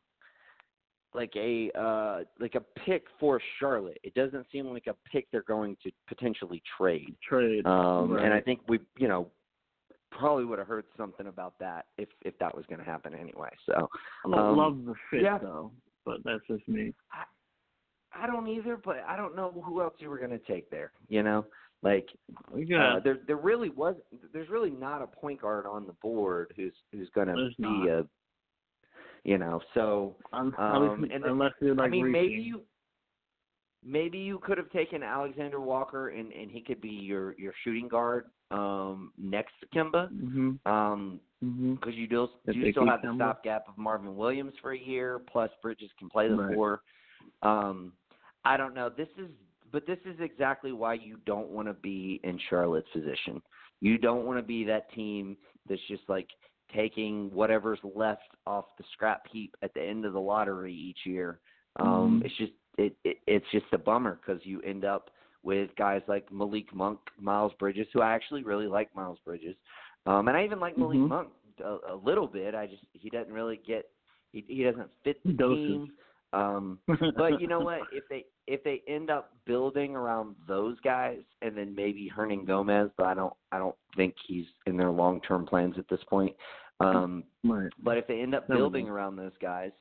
like 1.13 1.31
a 1.35 1.71
uh 1.79 2.19
like 2.39 2.55
a 2.55 2.61
pick 2.85 3.05
for 3.19 3.41
Charlotte. 3.59 3.97
It 4.03 4.13
doesn't 4.13 4.45
seem 4.51 4.67
like 4.67 4.87
a 4.87 4.95
pick 5.11 5.27
they're 5.31 5.41
going 5.43 5.77
to 5.83 5.91
potentially 6.07 6.61
trade. 6.77 7.15
Trade. 7.27 7.65
Um 7.65 8.17
and 8.17 8.33
I 8.33 8.41
think 8.41 8.59
we, 8.67 8.79
you 8.97 9.07
know, 9.07 9.31
probably 10.11 10.45
would 10.45 10.59
have 10.59 10.67
heard 10.67 10.85
something 10.97 11.27
about 11.27 11.53
that 11.59 11.85
if 11.97 12.09
if 12.23 12.37
that 12.39 12.55
was 12.55 12.65
going 12.67 12.79
to 12.79 12.85
happen 12.85 13.13
anyway. 13.13 13.49
So, 13.65 13.89
I 14.25 14.29
don't 14.29 14.39
um, 14.39 14.57
love 14.57 14.85
the 14.85 14.93
fit 15.11 15.23
yeah. 15.23 15.37
though, 15.37 15.71
but 16.05 16.17
that's 16.23 16.41
just 16.47 16.67
me. 16.67 16.93
I 18.13 18.27
don't 18.27 18.47
either, 18.47 18.77
but 18.83 18.97
I 19.07 19.15
don't 19.15 19.35
know 19.35 19.51
who 19.65 19.81
else 19.81 19.93
you 19.99 20.09
were 20.09 20.17
going 20.17 20.31
to 20.31 20.39
take 20.39 20.69
there, 20.69 20.91
you 21.09 21.23
know? 21.23 21.45
Like 21.81 22.07
Yeah. 22.55 22.95
Uh, 22.95 22.99
there, 22.99 23.19
there 23.25 23.37
really 23.37 23.69
was. 23.69 23.95
There's 24.33 24.49
really 24.49 24.71
not 24.71 25.01
a 25.01 25.07
point 25.07 25.41
guard 25.41 25.65
on 25.65 25.85
the 25.85 25.93
board 26.01 26.53
who's 26.55 26.73
who's 26.91 27.09
going 27.15 27.27
to 27.27 27.35
be 27.35 27.63
not. 27.63 27.87
a, 27.87 28.07
you 29.23 29.37
know. 29.37 29.61
So 29.73 30.17
Un- 30.33 30.53
um, 30.57 31.05
unless, 31.09 31.21
unless 31.25 31.51
you're 31.61 31.75
like 31.75 31.87
I 31.87 31.89
mean, 31.89 32.11
maybe 32.11 32.33
you, 32.33 32.61
maybe 33.83 34.17
you 34.17 34.39
could 34.39 34.57
have 34.57 34.69
taken 34.71 35.03
Alexander 35.03 35.59
Walker 35.59 36.09
and 36.09 36.31
and 36.33 36.51
he 36.51 36.61
could 36.61 36.81
be 36.81 36.89
your 36.89 37.35
your 37.37 37.53
shooting 37.63 37.87
guard 37.87 38.25
um 38.51 39.11
next 39.17 39.53
to 39.61 39.67
Kemba. 39.67 40.09
Mhm. 40.11 40.59
Um, 40.65 41.19
Mhm. 41.43 41.75
because 41.79 41.95
you 41.95 42.07
do 42.07 42.27
If 42.45 42.55
you 42.55 42.71
still 42.71 42.85
have 42.85 43.01
the 43.01 43.13
stopgap 43.15 43.67
of 43.69 43.77
Marvin 43.77 44.17
Williams 44.17 44.53
for 44.61 44.71
a 44.71 44.77
year, 44.77 45.19
plus 45.19 45.49
Bridges 45.61 45.91
can 45.97 46.09
play 46.09 46.27
the 46.27 46.35
Right. 46.35 46.53
four. 46.53 46.81
Um, 47.41 47.93
I 48.43 48.57
don't 48.57 48.73
know. 48.73 48.89
This 48.89 49.07
is, 49.17 49.29
but 49.71 49.85
this 49.85 49.99
is 50.05 50.19
exactly 50.19 50.71
why 50.73 50.95
you 50.95 51.17
don't 51.25 51.49
want 51.49 51.67
to 51.69 51.73
be 51.73 52.19
in 52.23 52.37
Charlotte's 52.49 52.89
position. 52.89 53.41
You 53.79 53.97
don't 53.97 54.25
want 54.25 54.37
to 54.37 54.43
be 54.43 54.65
that 54.65 54.91
team 54.91 55.37
that's 55.67 55.81
just 55.87 56.07
like 56.09 56.29
taking 56.73 57.31
whatever's 57.31 57.79
left 57.83 58.35
off 58.45 58.65
the 58.77 58.83
scrap 58.91 59.25
heap 59.27 59.55
at 59.61 59.73
the 59.73 59.81
end 59.81 60.03
of 60.05 60.13
the 60.13 60.19
lottery 60.19 60.73
each 60.73 61.05
year. 61.05 61.39
Um, 61.77 62.19
Mhm. 62.19 62.25
It's 62.25 62.35
just 62.35 62.53
it, 62.79 62.95
it 63.03 63.17
it's 63.27 63.45
just 63.51 63.65
a 63.73 63.77
bummer 63.77 64.19
because 64.25 64.41
you 64.45 64.61
end 64.61 64.85
up 64.85 65.09
with 65.43 65.69
guys 65.77 66.01
like 66.07 66.31
Malik 66.31 66.73
Monk, 66.73 66.99
Miles 67.19 67.53
Bridges, 67.59 67.87
who 67.93 68.01
I 68.01 68.13
actually 68.13 68.43
really 68.43 68.67
like 68.67 68.93
Miles 68.95 69.19
Bridges. 69.25 69.55
Um, 70.05 70.27
and 70.27 70.35
I 70.35 70.43
even 70.43 70.59
like 70.59 70.77
Malik 70.77 70.97
Mhm. 70.99 71.07
Monk 71.09 71.29
a, 71.63 71.77
a 71.89 71.95
little 71.95 72.27
bit. 72.27 72.55
I 72.55 72.67
just 72.67 72.83
he 72.93 73.09
doesn't 73.09 73.33
really 73.33 73.57
get 73.57 73.89
he 74.31 74.43
he 74.47 74.63
doesn't 74.63 74.89
fit 75.03 75.21
the 75.23 75.33
Doses. 75.33 75.65
team. 75.65 75.91
Um, 76.31 76.79
but 77.17 77.41
you 77.41 77.47
know 77.47 77.59
what? 77.59 77.81
If 77.91 78.07
they 78.09 78.25
if 78.47 78.63
they 78.63 78.81
end 78.87 79.09
up 79.09 79.33
building 79.45 79.95
around 79.95 80.35
those 80.47 80.79
guys 80.81 81.19
and 81.41 81.55
then 81.57 81.75
maybe 81.75 82.11
Hernangomez, 82.15 82.91
but 82.97 83.05
I 83.07 83.13
don't 83.13 83.33
I 83.51 83.57
don't 83.57 83.75
think 83.95 84.15
he's 84.27 84.45
in 84.65 84.77
their 84.77 84.91
long 84.91 85.21
term 85.21 85.45
plans 85.45 85.75
at 85.77 85.87
this 85.89 86.03
point. 86.09 86.35
Um, 86.79 87.25
Right. 87.43 87.71
but 87.83 87.97
if 87.97 88.07
they 88.07 88.21
end 88.21 88.33
up 88.33 88.47
building 88.47 88.87
around 88.87 89.17
those 89.17 89.37
guys, 89.41 89.71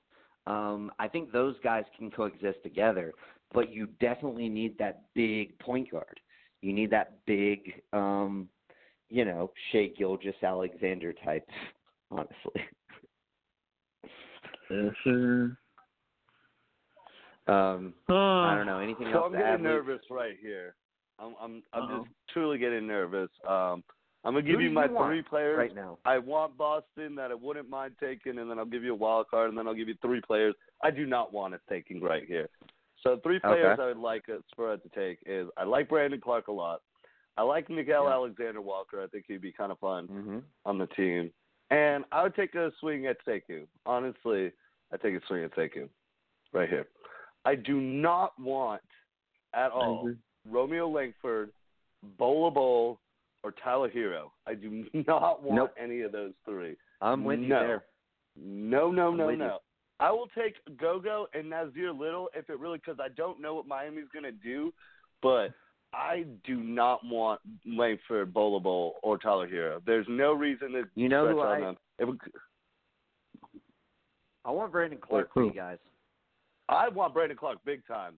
um, 0.48 0.90
I 0.98 1.06
think 1.08 1.30
those 1.30 1.54
guys 1.62 1.84
can 1.96 2.10
coexist 2.10 2.62
together. 2.62 3.12
But 3.54 3.72
you 3.72 3.86
definitely 3.98 4.48
need 4.48 4.76
that 4.78 5.04
big 5.14 5.58
point 5.58 5.90
guard. 5.90 6.20
You 6.60 6.72
need 6.74 6.90
that 6.90 7.18
big, 7.24 7.82
um, 7.94 8.48
you 9.08 9.24
know, 9.24 9.52
Shea 9.70 9.88
Gilgeous 9.96 10.34
Alexander 10.42 11.14
type. 11.24 11.48
Honestly, 12.10 12.62
Yeah, 14.70 14.88
sure. 15.04 15.58
um, 17.46 17.94
I 18.08 18.54
don't 18.56 18.66
know 18.66 18.80
anything 18.80 19.06
So 19.12 19.18
else. 19.18 19.24
I'm 19.26 19.32
to 19.32 19.38
getting 19.38 19.54
add, 19.54 19.62
nervous 19.62 20.00
right 20.10 20.36
here. 20.40 20.74
I'm 21.18 21.34
I'm 21.40 21.62
I'm 21.72 21.82
Uh-oh. 21.82 21.98
just 22.04 22.10
truly 22.32 22.58
getting 22.58 22.86
nervous. 22.86 23.30
Um, 23.46 23.82
I'm 24.24 24.34
gonna 24.34 24.42
give 24.42 24.60
you 24.60 24.70
my 24.70 24.86
you 24.86 24.96
three 24.98 25.22
players. 25.22 25.56
right 25.58 25.74
now. 25.74 25.98
I 26.04 26.18
want 26.18 26.56
Boston 26.56 27.14
that 27.14 27.30
I 27.30 27.34
wouldn't 27.34 27.70
mind 27.70 27.94
taking, 28.00 28.38
and 28.38 28.50
then 28.50 28.58
I'll 28.58 28.64
give 28.64 28.82
you 28.82 28.92
a 28.92 28.96
wild 28.96 29.28
card, 29.28 29.48
and 29.48 29.56
then 29.56 29.66
I'll 29.68 29.74
give 29.74 29.88
you 29.88 29.96
three 30.02 30.20
players 30.20 30.54
I 30.82 30.90
do 30.90 31.06
not 31.06 31.32
want 31.32 31.54
it 31.54 31.60
taking 31.68 32.00
right 32.00 32.24
here. 32.26 32.48
So 33.02 33.18
three 33.22 33.38
players 33.38 33.74
Okay. 33.74 33.82
I 33.82 33.86
would 33.86 33.96
like 33.96 34.24
Spurs 34.50 34.80
to 34.82 34.88
take 34.88 35.18
is 35.26 35.48
I 35.56 35.64
like 35.64 35.88
Brandon 35.88 36.20
Clarke 36.20 36.48
a 36.48 36.52
lot. 36.52 36.82
I 37.36 37.42
like 37.42 37.70
Miguel 37.70 38.04
Yeah. 38.04 38.12
Alexander 38.12 38.60
Walker. 38.60 39.02
I 39.02 39.06
think 39.06 39.26
he'd 39.28 39.40
be 39.40 39.52
kind 39.52 39.70
of 39.70 39.78
fun 39.78 40.06
hmm 40.06 40.38
on 40.64 40.78
the 40.78 40.86
team. 40.88 41.32
And 41.70 42.04
I 42.10 42.22
would 42.22 42.34
take 42.34 42.54
a 42.54 42.72
swing 42.80 43.06
at 43.06 43.24
Sekou. 43.24 43.66
Honestly, 43.86 44.52
I 44.92 44.96
take 44.96 45.14
a 45.14 45.20
swing 45.26 45.44
at 45.44 45.54
Sekou 45.54 45.88
right 46.52 46.68
here. 46.68 46.86
I 47.44 47.54
do 47.54 47.80
not 47.80 48.38
want 48.40 48.82
at 49.54 49.70
all. 49.70 50.10
Romeo 50.48 50.88
Langford, 50.88 51.50
Bol 52.18 52.50
Bol, 52.50 52.98
or 53.44 53.52
Tyler 53.62 53.90
Herro. 53.90 54.30
I 54.46 54.54
do 54.54 54.84
not 55.06 55.42
want 55.42 55.56
Nope. 55.56 55.74
any 55.80 56.00
of 56.02 56.12
those 56.12 56.32
three. 56.44 56.76
I'm 57.00 57.24
with 57.24 57.40
you 57.40 57.48
No. 57.48 57.60
there. 57.60 57.84
No, 58.36 58.90
no, 58.90 59.08
I'm 59.08 59.16
no, 59.16 59.28
you. 59.30 59.36
no. 59.36 59.58
I 60.00 60.10
will 60.12 60.28
take 60.36 60.54
Goga 60.76 61.24
and 61.34 61.50
Nazir 61.50 61.92
Little 61.92 62.28
if 62.34 62.48
it 62.50 62.58
really 62.60 62.78
because 62.78 62.98
I 63.00 63.08
don't 63.16 63.40
know 63.40 63.54
what 63.54 63.66
Miami's 63.66 64.06
gonna 64.14 64.30
do, 64.30 64.72
but 65.22 65.48
I 65.92 66.24
do 66.44 66.56
not 66.56 67.00
want 67.04 67.40
Langford, 67.66 68.32
Bol 68.32 68.60
Bol, 68.60 68.94
or 69.02 69.18
Tyler 69.18 69.48
Herro. 69.48 69.80
There's 69.84 70.06
no 70.08 70.34
reason 70.34 70.72
to 70.72 70.84
You 70.94 71.08
know 71.08 71.24
stretch 71.24 71.34
who 71.36 71.40
on 71.42 71.56
I 71.56 71.60
them. 71.60 71.76
If 71.98 72.08
it, 72.10 72.32
I 74.44 74.50
want 74.50 74.70
Brandon 74.72 74.98
Clarke 75.00 75.32
for 75.34 75.44
you 75.44 75.52
guys. 75.52 75.78
I 76.68 76.88
want 76.90 77.14
Brandon 77.14 77.36
Clarke 77.36 77.58
big 77.64 77.84
time. 77.86 78.14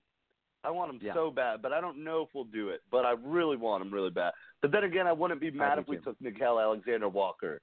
I 0.65 0.71
want 0.71 0.91
him 0.93 0.99
Yeah. 1.03 1.15
so 1.15 1.31
bad, 1.31 1.63
but 1.63 1.73
I 1.73 1.81
don't 1.81 2.05
know 2.05 2.23
if 2.23 2.29
we'll 2.35 2.45
do 2.45 2.69
it. 2.69 2.83
But 2.91 3.05
I 3.07 3.13
really 3.23 3.57
want 3.57 3.83
him 3.83 3.93
really 3.93 4.11
bad. 4.11 4.33
But 4.61 4.73
then 4.73 4.85
again, 4.85 5.07
I 5.07 5.13
wouldn't 5.13 5.41
be 5.41 5.51
mad 5.51 5.79
if 5.79 5.89
we 5.89 5.97
too. 5.97 6.03
took 6.03 6.21
Miguel 6.21 6.61
Alexander 6.61 7.09
Walker 7.09 7.61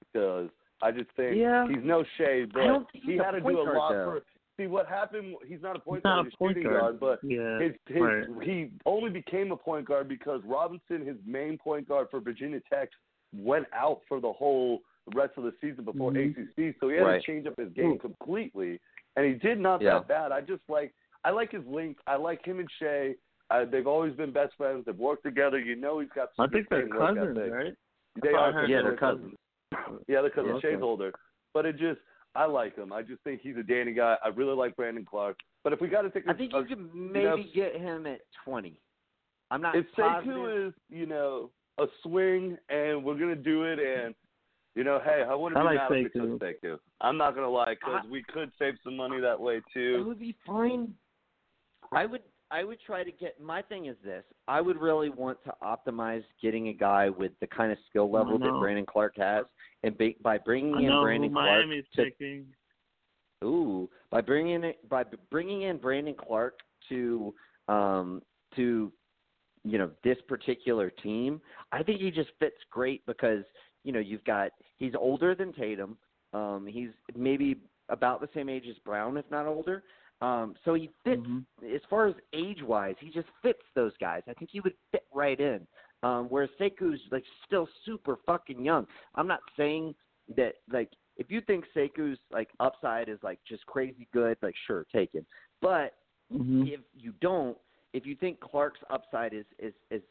because 0.00 0.48
I 0.82 0.90
just 0.90 1.10
think 1.12 1.36
Yeah. 1.36 1.68
he's 1.68 1.84
no 1.84 2.02
shade, 2.16 2.52
but 2.52 2.86
he 2.92 3.16
had 3.16 3.32
to 3.32 3.40
do 3.40 3.60
a 3.60 3.62
lot 3.72 3.92
though. 3.92 4.04
for. 4.20 4.22
See 4.56 4.66
what 4.66 4.86
happened? 4.86 5.36
He's 5.46 5.62
not 5.62 5.76
a 5.76 5.78
point 5.78 5.98
He's 6.00 6.04
not 6.04 6.16
guard, 6.16 6.26
a 6.26 6.28
he's 6.28 6.34
a 6.34 6.36
point 6.38 6.56
shooting 6.56 6.70
guard. 6.70 7.00
guard, 7.00 7.20
but 7.22 7.24
yeah. 7.26 7.58
his, 7.60 7.72
his 7.86 8.00
right. 8.02 8.42
he 8.42 8.70
only 8.84 9.10
became 9.10 9.52
a 9.52 9.56
point 9.56 9.86
guard 9.86 10.06
because 10.08 10.42
Robinson, 10.44 11.04
his 11.06 11.16
main 11.26 11.56
point 11.56 11.88
guard 11.88 12.08
for 12.10 12.20
Virginia 12.20 12.60
Tech, 12.70 12.90
went 13.34 13.66
out 13.72 14.00
for 14.08 14.20
the 14.20 14.30
whole 14.32 14.80
rest 15.14 15.32
of 15.38 15.44
the 15.44 15.54
season 15.62 15.84
before 15.84 16.10
Mhm. 16.12 16.30
ACC, 16.36 16.74
so 16.78 16.88
he 16.90 16.96
had 16.96 17.04
Right. 17.06 17.20
to 17.22 17.26
change 17.26 17.46
up 17.46 17.56
his 17.56 17.72
game 17.72 17.98
completely, 17.98 18.78
and 19.16 19.24
he 19.24 19.32
did 19.34 19.58
not 19.58 19.80
Yeah. 19.80 19.94
that 19.94 20.08
bad. 20.08 20.32
I 20.32 20.40
just 20.42 20.62
like 20.68 20.92
I 21.24 21.30
like 21.30 21.52
his 21.52 21.62
length. 21.66 22.00
I 22.06 22.16
like 22.16 22.44
him 22.44 22.58
and 22.60 22.68
Shea. 22.78 23.14
Uh, 23.50 23.64
they've 23.70 23.86
always 23.86 24.14
been 24.14 24.32
best 24.32 24.54
friends. 24.56 24.84
They've 24.86 24.96
worked 24.96 25.24
together. 25.24 25.58
You 25.58 25.76
know 25.76 25.98
he's 26.00 26.08
got. 26.14 26.28
Some 26.36 26.46
I 26.46 26.48
think 26.48 26.68
they're 26.70 26.88
cousins, 26.88 27.36
ethic. 27.38 27.52
right? 27.52 27.72
They 28.22 28.28
are. 28.30 28.52
heard 28.52 28.70
Yeah, 28.70 28.78
they 28.78 28.82
they're 28.82 28.90
were 28.92 28.96
cousins. 28.96 29.34
Yeah, 30.08 30.22
because 30.22 30.44
Yeah, 30.46 30.54
Shea's 30.60 30.74
okay. 30.74 30.82
older. 30.82 31.12
But 31.52 31.66
it 31.66 31.76
just, 31.78 31.98
I 32.34 32.44
like 32.46 32.76
him. 32.76 32.92
I 32.92 33.02
just 33.02 33.22
think 33.22 33.40
he's 33.42 33.56
a 33.56 33.62
Danny 33.62 33.92
guy. 33.92 34.16
I 34.24 34.28
really 34.28 34.54
like 34.54 34.76
Brandon 34.76 35.04
Clarke. 35.04 35.38
But 35.64 35.72
if 35.72 35.80
we 35.80 35.88
got 35.88 36.02
to 36.02 36.10
take, 36.10 36.26
a, 36.26 36.30
I 36.30 36.34
think 36.34 36.52
a, 36.54 36.58
you 36.58 36.64
could 36.64 36.94
maybe 36.94 37.24
know, 37.24 37.36
get 37.54 37.76
him 37.76 38.06
at 38.06 38.20
20. 38.44 38.80
I'm 39.50 39.60
not 39.60 39.74
if 39.76 39.84
positive. 39.96 40.32
Sekou 40.32 40.68
is, 40.68 40.74
you 40.90 41.06
know, 41.06 41.50
a 41.78 41.86
swing 42.02 42.56
and 42.68 43.02
we're 43.04 43.18
gonna 43.18 43.34
do 43.34 43.64
it, 43.64 43.78
and 43.80 44.14
you 44.76 44.84
know, 44.84 45.00
hey, 45.04 45.24
I 45.28 45.34
wouldn't 45.34 45.58
I 45.58 45.62
be 45.62 45.76
like 45.78 45.90
mad 45.90 45.98
if 45.98 46.14
we 46.14 46.20
Sekou. 46.20 46.38
took 46.38 46.62
Sekou. 46.62 46.78
I'm 47.00 47.16
not 47.16 47.34
gonna 47.34 47.50
lie, 47.50 47.74
because 47.74 48.04
we 48.10 48.22
could 48.22 48.52
save 48.58 48.74
some 48.84 48.96
money 48.96 49.18
that 49.20 49.40
way 49.40 49.56
It 49.56 49.64
too. 49.74 50.04
would 50.06 50.20
be 50.20 50.36
fine. 50.46 50.94
I 51.92 52.06
would 52.06 52.22
I 52.50 52.64
would 52.64 52.78
try 52.84 53.04
to 53.04 53.12
get 53.12 53.40
my 53.40 53.62
thing 53.62 53.86
is 53.86 53.96
this. 54.04 54.24
I 54.48 54.60
would 54.60 54.80
really 54.80 55.08
want 55.08 55.38
to 55.44 55.54
optimize 55.62 56.24
getting 56.42 56.68
a 56.68 56.72
guy 56.72 57.08
with 57.08 57.32
the 57.40 57.46
kind 57.46 57.70
of 57.70 57.78
skill 57.88 58.10
level 58.10 58.38
that. 58.38 58.60
Brandon 58.60 58.86
Clarke 58.86 59.16
has 59.18 59.44
and 59.82 59.96
ba- 59.96 60.10
by 60.22 60.38
bringing 60.38 60.74
I 60.74 60.80
in 60.80 60.86
know 60.86 61.02
Brandon 61.02 61.30
who 61.30 61.34
Clarke 61.34 61.66
Miami's 61.66 61.84
to 61.96 62.04
picking. 62.04 62.46
Ooh, 63.44 63.88
by 64.10 64.20
bringing 64.20 64.64
it 64.64 64.88
by 64.88 65.04
bringing 65.30 65.62
in 65.62 65.78
Brandon 65.78 66.14
Clarke 66.14 66.58
to 66.88 67.34
um 67.68 68.22
to 68.56 68.92
you 69.64 69.78
know 69.78 69.90
this 70.02 70.18
particular 70.26 70.90
team, 70.90 71.40
I 71.72 71.82
think 71.82 72.00
he 72.00 72.10
just 72.10 72.30
fits 72.38 72.56
great 72.70 73.04
because 73.06 73.44
you 73.84 73.92
know 73.92 74.00
you've 74.00 74.24
got 74.24 74.50
he's 74.78 74.94
older 74.98 75.34
than 75.34 75.52
Tatum. 75.52 75.96
Um, 76.32 76.66
he's 76.68 76.90
maybe 77.16 77.56
about 77.88 78.20
the 78.20 78.28
same 78.34 78.48
age 78.48 78.64
as 78.68 78.76
Brown, 78.84 79.16
if 79.16 79.28
not 79.30 79.46
older. 79.46 79.82
Um, 80.20 80.54
so 80.64 80.74
he 80.74 80.90
fits 81.04 81.22
Mhm. 81.22 81.46
as 81.74 81.82
far 81.86 82.06
as 82.06 82.14
age 82.32 82.62
wise. 82.62 82.96
He 82.98 83.10
just 83.10 83.28
fits 83.42 83.62
those 83.74 83.96
guys. 83.98 84.22
I 84.28 84.34
think 84.34 84.50
he 84.50 84.60
would 84.60 84.76
fit 84.90 85.06
right 85.12 85.38
in. 85.38 85.66
Um, 86.02 86.28
whereas 86.28 86.50
Sekou's 86.58 87.00
like 87.10 87.24
still 87.44 87.66
super 87.84 88.16
fucking 88.26 88.64
young. 88.64 88.86
I'm 89.14 89.26
not 89.26 89.40
saying 89.56 89.94
that 90.36 90.56
like 90.70 90.90
if 91.16 91.30
you 91.30 91.40
think 91.42 91.66
Sekou's 91.74 92.18
like 92.30 92.50
upside 92.60 93.08
is 93.08 93.22
like 93.22 93.42
just 93.44 93.64
crazy 93.66 94.08
good, 94.12 94.38
like 94.42 94.56
sure, 94.66 94.84
take 94.92 95.12
him. 95.12 95.26
But 95.60 95.96
Mhm. 96.32 96.66
if 96.68 96.80
you 96.94 97.12
don't, 97.20 97.58
if 97.92 98.06
you 98.06 98.14
think 98.16 98.40
Clarke's 98.40 98.82
upside 98.88 99.34
is 99.34 99.46
is 99.58 99.74
is 99.90 100.02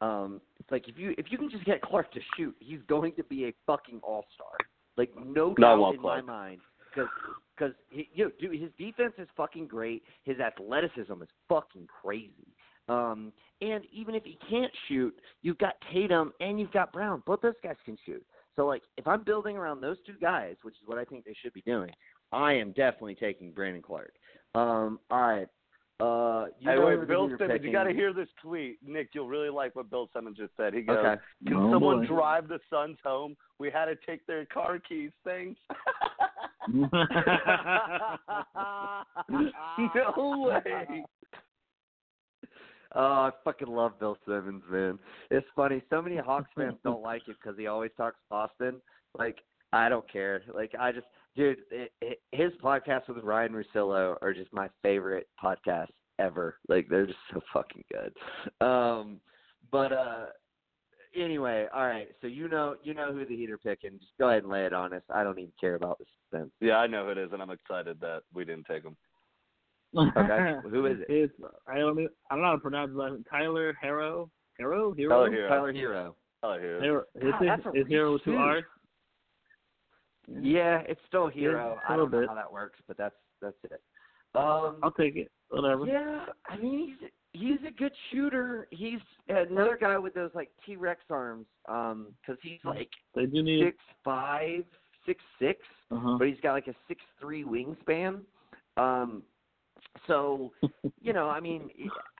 um 0.00 0.40
it's 0.58 0.70
like 0.70 0.88
if 0.88 0.98
you 0.98 1.14
if 1.18 1.30
you 1.30 1.38
can 1.38 1.50
just 1.50 1.64
get 1.64 1.82
Clarke 1.82 2.10
to 2.12 2.20
shoot, 2.36 2.56
he's 2.60 2.82
going 2.82 3.14
to 3.16 3.24
be 3.24 3.46
a 3.46 3.54
fucking 3.66 4.00
all 4.02 4.26
star. 4.34 4.56
Like 4.96 5.14
no 5.16 5.48
Not 5.58 5.58
doubt 5.58 5.80
well, 5.80 5.90
in 5.90 6.00
Clarke. 6.00 6.24
my 6.26 6.32
mind 6.32 6.60
because 6.90 7.10
because 7.56 7.74
you 7.90 8.24
know, 8.24 8.30
dude, 8.40 8.60
his 8.60 8.70
defense 8.78 9.14
is 9.18 9.28
fucking 9.36 9.66
great. 9.66 10.02
His 10.24 10.38
athleticism 10.40 11.22
is 11.22 11.28
fucking 11.48 11.86
crazy. 12.02 12.54
Um, 12.88 13.32
and 13.60 13.82
even 13.92 14.14
if 14.14 14.24
he 14.24 14.38
can't 14.50 14.72
shoot, 14.88 15.14
you've 15.42 15.58
got 15.58 15.74
Tatum 15.92 16.32
and 16.40 16.60
you've 16.60 16.72
got 16.72 16.92
Brown. 16.92 17.22
Both 17.26 17.40
those 17.40 17.54
guys 17.62 17.76
can 17.84 17.96
shoot. 18.04 18.24
So 18.56 18.66
like, 18.66 18.82
if 18.96 19.06
I'm 19.06 19.24
building 19.24 19.56
around 19.56 19.80
those 19.80 19.96
two 20.06 20.14
guys, 20.20 20.56
which 20.62 20.74
is 20.74 20.86
what 20.86 20.98
I 20.98 21.04
think 21.04 21.24
they 21.24 21.34
should 21.42 21.54
be 21.54 21.62
doing, 21.62 21.90
I 22.32 22.52
am 22.52 22.72
definitely 22.72 23.14
taking 23.14 23.52
Brandon 23.52 23.82
Clarke. 23.82 24.14
Um, 24.54 25.00
all 25.10 25.20
right. 25.20 25.48
Uh, 26.00 26.46
you 26.58 26.70
hey, 26.70 26.78
wait, 26.78 27.06
Bill 27.06 27.28
you're 27.28 27.38
Simmons, 27.38 27.60
you 27.62 27.70
got 27.70 27.84
to 27.84 27.92
hear 27.92 28.12
this 28.12 28.28
tweet, 28.42 28.78
Nick. 28.84 29.10
You'll 29.12 29.28
really 29.28 29.48
like 29.48 29.76
what 29.76 29.88
Bill 29.90 30.10
Simmons 30.12 30.36
just 30.36 30.50
said. 30.56 30.74
He 30.74 30.82
goes, 30.82 30.98
Okay. 30.98 31.22
"Can 31.46 31.56
Oh, 31.56 31.72
someone 31.72 32.00
boy. 32.00 32.06
drive 32.06 32.48
the 32.48 32.58
Suns 32.68 32.98
home? 33.04 33.36
We 33.60 33.70
had 33.70 33.84
to 33.84 33.94
take 34.04 34.26
their 34.26 34.44
car 34.46 34.80
keys. 34.80 35.12
Thanks." 35.24 35.60
no 39.94 40.50
way. 40.50 41.04
Oh, 42.96 43.00
I 43.02 43.30
fucking 43.42 43.68
love 43.68 43.98
Bill 43.98 44.16
Simmons, 44.24 44.62
man. 44.70 44.98
It's 45.30 45.46
funny. 45.56 45.82
So 45.90 46.00
many 46.00 46.16
Hawks 46.16 46.50
fans 46.56 46.76
don't 46.84 47.02
like 47.02 47.22
it 47.26 47.36
because 47.42 47.58
he 47.58 47.66
always 47.66 47.90
talks 47.96 48.18
Boston. 48.30 48.80
Like, 49.18 49.38
I 49.72 49.88
don't 49.88 50.10
care. 50.10 50.42
Like, 50.54 50.72
I 50.78 50.92
just, 50.92 51.06
dude, 51.34 51.58
it, 51.72 51.90
it, 52.00 52.20
his 52.30 52.52
podcasts 52.62 53.08
with 53.08 53.24
Ryen 53.24 53.52
Russillo 53.52 54.16
are 54.22 54.32
just 54.32 54.52
my 54.52 54.68
favorite 54.82 55.26
podcasts 55.42 55.88
ever. 56.20 56.56
Like, 56.68 56.86
they're 56.88 57.06
just 57.06 57.18
so 57.32 57.40
fucking 57.52 57.82
good. 57.92 58.64
Um, 58.64 59.20
but 59.72 59.92
uh, 59.92 60.26
anyway, 61.16 61.66
all 61.74 61.86
right. 61.86 62.08
So 62.20 62.26
you 62.26 62.48
know, 62.48 62.76
you 62.82 62.94
know 62.94 63.12
who 63.12 63.24
the 63.24 63.36
heater 63.36 63.54
are 63.54 63.58
picking. 63.58 63.98
Just 63.98 64.12
go 64.18 64.28
ahead 64.28 64.42
and 64.42 64.52
lay 64.52 64.64
it 64.66 64.72
on 64.72 64.92
us. 64.92 65.02
I 65.12 65.22
don't 65.24 65.38
even 65.38 65.52
care 65.60 65.74
about 65.74 65.98
the 65.98 66.04
suspense. 66.30 66.50
Yeah, 66.60 66.76
I 66.76 66.86
know 66.86 67.04
who 67.04 67.10
it 67.12 67.18
is, 67.18 67.32
and 67.32 67.40
I'm 67.42 67.50
excited 67.50 68.00
that 68.00 68.22
we 68.32 68.44
didn't 68.44 68.66
take 68.66 68.82
him. 68.84 68.96
Okay, 69.96 70.54
who 70.70 70.86
is 70.86 70.98
it? 71.00 71.06
It's 71.08 71.32
I 71.68 71.78
don't 71.78 71.98
I 72.30 72.34
don't 72.34 72.42
know 72.42 72.48
how 72.48 72.52
to 72.54 72.58
pronounce 72.58 72.88
his 72.90 72.96
last 72.96 73.12
name. 73.12 73.24
Tyler 73.30 73.74
Harrow. 73.80 74.30
Harrow? 74.58 74.92
Hero? 74.92 75.10
Tyler 75.10 75.30
Herro. 75.30 75.48
Tyler 75.48 75.72
Herro. 75.72 76.14
Tyler 76.42 76.60
Herro. 76.60 76.80
Hero. 76.82 77.02
Is, 77.16 77.32
that's 77.40 77.76
is 77.76 77.86
Hero 77.88 78.18
two 78.18 78.30
huge- 78.32 78.40
R's? 78.40 78.64
Yeah, 80.40 80.82
it's 80.88 81.00
still 81.06 81.28
Hero. 81.28 81.78
a 81.86 81.92
I 81.92 81.92
little 81.96 82.06
don't 82.06 82.12
know 82.12 82.20
bit. 82.20 82.28
how 82.28 82.34
that 82.34 82.52
works, 82.52 82.78
but 82.88 82.96
that's 82.96 83.14
that's 83.42 83.56
it. 83.64 83.80
Um, 84.34 84.78
I'll 84.82 84.90
take 84.98 85.16
it. 85.16 85.30
Whatever. 85.50 85.86
yeah, 85.86 86.26
I 86.48 86.56
mean 86.56 86.96
he's 87.00 87.08
he's 87.34 87.58
a 87.68 87.70
good 87.70 87.92
shooter. 88.10 88.66
He's 88.70 89.00
another 89.28 89.76
guy 89.78 89.98
with 89.98 90.14
those 90.14 90.30
like 90.34 90.50
T 90.64 90.76
Rex 90.76 91.00
arms, 91.10 91.46
um, 91.68 92.06
because 92.20 92.38
he's 92.42 92.60
like 92.64 92.88
They 93.14 93.26
do 93.26 93.42
need. 93.42 93.62
six 93.62 93.76
five, 94.02 94.64
six 95.04 95.20
six, 95.38 95.60
Uh-huh. 95.90 96.16
but 96.18 96.28
he's 96.28 96.40
got 96.42 96.52
like 96.54 96.68
a 96.68 96.74
six 96.88 97.00
three 97.20 97.44
wingspan. 97.44 98.20
Um, 98.76 99.22
so 100.06 100.52
you 101.02 101.12
know, 101.12 101.28
I 101.28 101.40
mean, 101.40 101.70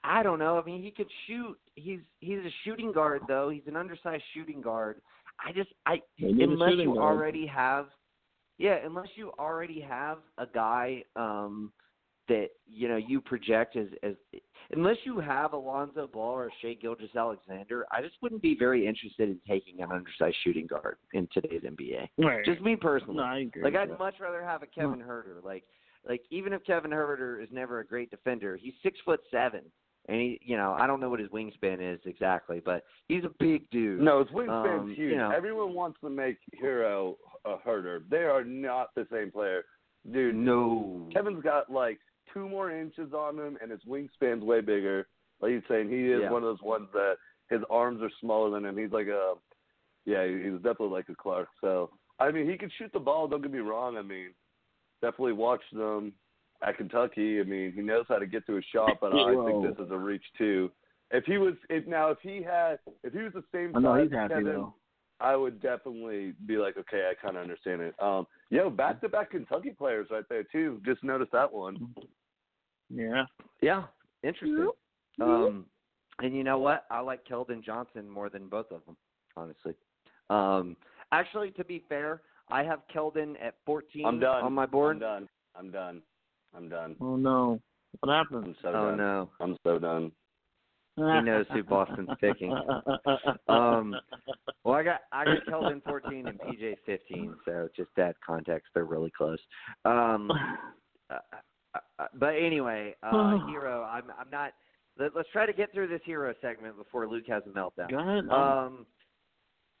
I 0.03 0.21
don't 0.21 0.37
know. 0.39 0.59
I 0.59 0.63
mean, 0.63 0.83
he 0.83 0.91
could 0.91 1.09
shoot. 1.25 1.57
He's 1.75 1.99
he's 2.19 2.39
a 2.39 2.51
shooting 2.63 2.91
guard 2.91 3.21
though. 3.27 3.49
He's 3.49 3.63
an 3.67 3.75
undersized 3.75 4.23
shooting 4.33 4.61
guard. 4.61 5.01
I 5.45 5.51
just 5.51 5.69
I 5.85 6.01
They 6.19 6.31
need 6.31 6.49
a 6.49 6.51
unless 6.53 6.73
you 6.77 6.93
guard. 6.93 6.97
already 6.99 7.45
have, 7.47 7.87
yeah, 8.57 8.77
unless 8.85 9.07
you 9.15 9.31
already 9.39 9.81
have 9.81 10.19
a 10.37 10.45
guy 10.45 11.03
um 11.15 11.71
that 12.27 12.47
you 12.67 12.87
know 12.87 12.97
you 12.97 13.21
project 13.21 13.75
as 13.75 13.87
as 14.03 14.15
unless 14.71 14.97
you 15.03 15.19
have 15.19 15.53
Alonzo 15.53 16.07
Ball 16.07 16.31
or 16.33 16.51
Shai 16.61 16.73
Gilgeous 16.73 17.15
Alexander, 17.15 17.85
I 17.91 18.01
just 18.01 18.15
wouldn't 18.21 18.41
be 18.41 18.55
very 18.57 18.87
interested 18.87 19.29
in 19.29 19.39
taking 19.47 19.81
an 19.81 19.91
undersized 19.91 20.35
shooting 20.43 20.65
guard 20.67 20.97
in 21.13 21.27
today's 21.33 21.61
NBA. 21.61 22.07
Right. 22.17 22.43
Just 22.45 22.61
me 22.61 22.75
personally. 22.75 23.17
no, 23.17 23.23
I 23.23 23.39
agree 23.39 23.63
like 23.63 23.75
I'd 23.75 23.91
that. 23.91 23.99
much 23.99 24.15
rather 24.19 24.43
have 24.43 24.63
a 24.63 24.67
Kevin 24.67 24.99
Huerter. 24.99 25.43
Like 25.43 25.63
like 26.07 26.21
even 26.31 26.53
if 26.53 26.63
Kevin 26.65 26.91
Huerter 26.91 27.41
is 27.43 27.49
never 27.51 27.79
a 27.79 27.85
great 27.85 28.09
defender, 28.11 28.55
he's 28.57 28.73
six 28.83 28.97
foot 29.05 29.19
seven. 29.31 29.61
And 30.07 30.19
he 30.21 30.39
you 30.43 30.55
know, 30.57 30.75
I 30.77 30.85
don't 30.87 30.99
know 30.99 31.09
what 31.09 31.19
his 31.19 31.29
wingspan 31.29 31.79
is 31.93 31.99
exactly, 32.05 32.61
but 32.63 32.83
he's 33.07 33.23
a 33.23 33.31
big 33.39 33.69
dude. 33.71 34.01
No, 34.01 34.19
his 34.23 34.27
wingspan's 34.33 34.81
Um, 34.81 34.87
huge. 34.95 35.11
you 35.11 35.17
know. 35.17 35.31
Everyone 35.31 35.73
wants 35.73 35.99
to 36.01 36.09
make 36.09 36.37
Herro 36.61 37.15
a 37.43 37.55
Huerter. 37.57 38.01
They 38.09 38.23
are 38.23 38.43
not 38.43 38.89
the 38.95 39.07
same 39.11 39.31
player, 39.31 39.63
dude. 40.11 40.35
No. 40.35 41.09
Kevin's 41.11 41.41
got 41.43 41.71
like 41.71 41.97
two 42.33 42.47
more 42.49 42.71
inches 42.71 43.13
on 43.13 43.37
him, 43.37 43.57
and 43.61 43.71
his 43.71 43.81
wingspan's 43.87 44.43
way 44.43 44.61
bigger. 44.61 45.07
Like 45.41 45.51
he's 45.53 45.63
saying, 45.67 45.89
he 45.89 46.11
is 46.11 46.21
Yeah. 46.21 46.31
one 46.31 46.43
of 46.43 46.47
those 46.47 46.61
ones 46.61 46.87
that 46.93 47.17
his 47.49 47.61
arms 47.69 48.01
are 48.01 48.09
smaller 48.21 48.49
than 48.49 48.65
him. 48.65 48.77
He's 48.77 48.91
like 48.91 49.07
a, 49.07 49.35
yeah, 50.05 50.25
he's 50.25 50.53
definitely 50.55 50.89
like 50.89 51.09
a 51.09 51.15
Clarke. 51.15 51.49
So 51.61 51.91
I 52.19 52.31
mean, 52.31 52.49
he 52.49 52.57
can 52.57 52.69
shoot 52.77 52.91
the 52.93 52.99
ball. 52.99 53.27
Don't 53.27 53.41
get 53.41 53.51
me 53.51 53.59
wrong. 53.59 53.97
I 53.97 54.01
mean, 54.01 54.29
definitely 55.01 55.33
watch 55.33 55.61
them 55.73 56.13
at 56.65 56.77
Kentucky. 56.77 57.39
I 57.39 57.43
mean, 57.43 57.73
he 57.73 57.81
knows 57.81 58.05
how 58.07 58.17
to 58.17 58.25
get 58.25 58.45
to 58.47 58.57
a 58.57 58.61
shot, 58.73 58.97
but 59.01 59.13
I 59.13 59.33
think 59.45 59.63
this 59.63 59.85
is 59.85 59.91
a 59.91 59.97
reach 59.97 60.23
too. 60.37 60.71
If 61.11 61.25
he 61.25 61.37
was, 61.37 61.53
if 61.69 61.85
now 61.85 62.09
if 62.09 62.17
he 62.21 62.41
had, 62.41 62.79
if 63.03 63.13
he 63.13 63.19
was 63.19 63.33
the 63.33 63.43
same 63.53 63.75
I 63.75 63.79
know 63.79 63.95
size 63.95 64.03
he's 64.03 64.11
happy 64.13 64.33
Kevin, 64.35 64.45
though. 64.45 64.73
I 65.19 65.35
would 65.35 65.61
definitely 65.61 66.33
be 66.45 66.57
like, 66.57 66.77
okay, 66.77 67.09
I 67.09 67.13
kind 67.13 67.37
of 67.37 67.43
understand 67.43 67.81
it. 67.81 67.95
Um, 68.01 68.27
yo, 68.49 68.69
back 68.69 68.99
to 69.01 69.09
back 69.09 69.31
Kentucky 69.31 69.71
players 69.71 70.07
right 70.11 70.25
there 70.29 70.43
too. 70.43 70.81
Just 70.85 71.03
noticed 71.03 71.31
that 71.31 71.51
one. 71.51 71.77
Yeah. 72.89 73.25
Yeah. 73.61 73.83
Interesting. 74.23 74.69
Um 75.21 75.65
and 76.19 76.35
you 76.35 76.43
know 76.43 76.57
what? 76.57 76.85
I 76.89 76.99
like 77.01 77.25
Keldon 77.25 77.63
Johnson 77.63 78.09
more 78.09 78.29
than 78.29 78.47
both 78.47 78.71
of 78.71 78.85
them, 78.85 78.97
honestly. 79.37 79.75
Um 80.29 80.75
actually 81.11 81.51
to 81.51 81.63
be 81.63 81.83
fair, 81.87 82.21
I 82.49 82.63
have 82.63 82.81
Keldon 82.93 83.35
at 83.41 83.55
14 83.65 84.05
I'm 84.05 84.19
done 84.19 84.43
on 84.43 84.53
my 84.53 84.65
board. 84.65 84.95
I'm 84.95 84.99
done. 84.99 85.29
I'm 85.55 85.71
done. 85.71 86.01
I'm 86.55 86.69
done. 86.69 86.95
Oh 87.01 87.15
no. 87.15 87.59
What 88.01 88.13
happened? 88.13 88.43
I'm 88.45 88.55
so 88.61 88.69
Oh 88.69 88.89
done. 88.89 88.97
no. 88.97 89.29
I'm 89.39 89.57
so 89.65 89.79
done. 89.79 90.11
He 90.97 91.01
knows 91.21 91.45
who 91.51 91.63
Boston's 91.69 92.09
picking. 92.19 92.55
Um, 93.47 93.95
Well, 94.65 94.73
I 94.73 94.83
got 94.83 95.01
I 95.11 95.25
got 95.25 95.45
Keldon 95.45 95.83
14 95.83 96.27
and 96.27 96.39
PJ 96.39 96.77
15, 96.85 97.35
so 97.45 97.69
just 97.75 97.89
that 97.97 98.15
context, 98.25 98.69
they're 98.73 98.85
really 98.85 99.11
close. 99.15 99.37
Um, 99.85 100.31
uh, 101.11 101.17
uh, 101.75 101.79
uh, 101.99 102.07
but 102.15 102.35
anyway, 102.35 102.95
uh, 103.03 103.11
Herro. 103.47 103.83
I'm 103.83 104.05
I'm 104.19 104.29
not. 104.31 104.53
Let, 104.97 105.15
let's 105.15 105.29
try 105.31 105.45
to 105.45 105.53
get 105.53 105.71
through 105.73 105.89
this 105.89 106.01
Herro 106.07 106.33
segment 106.41 106.77
before 106.77 107.07
Luke 107.07 107.25
has 107.27 107.43
a 107.45 107.49
meltdown. 107.49 107.91
Go 107.91 107.99
ahead. 107.99 108.29
Um, 108.29 108.85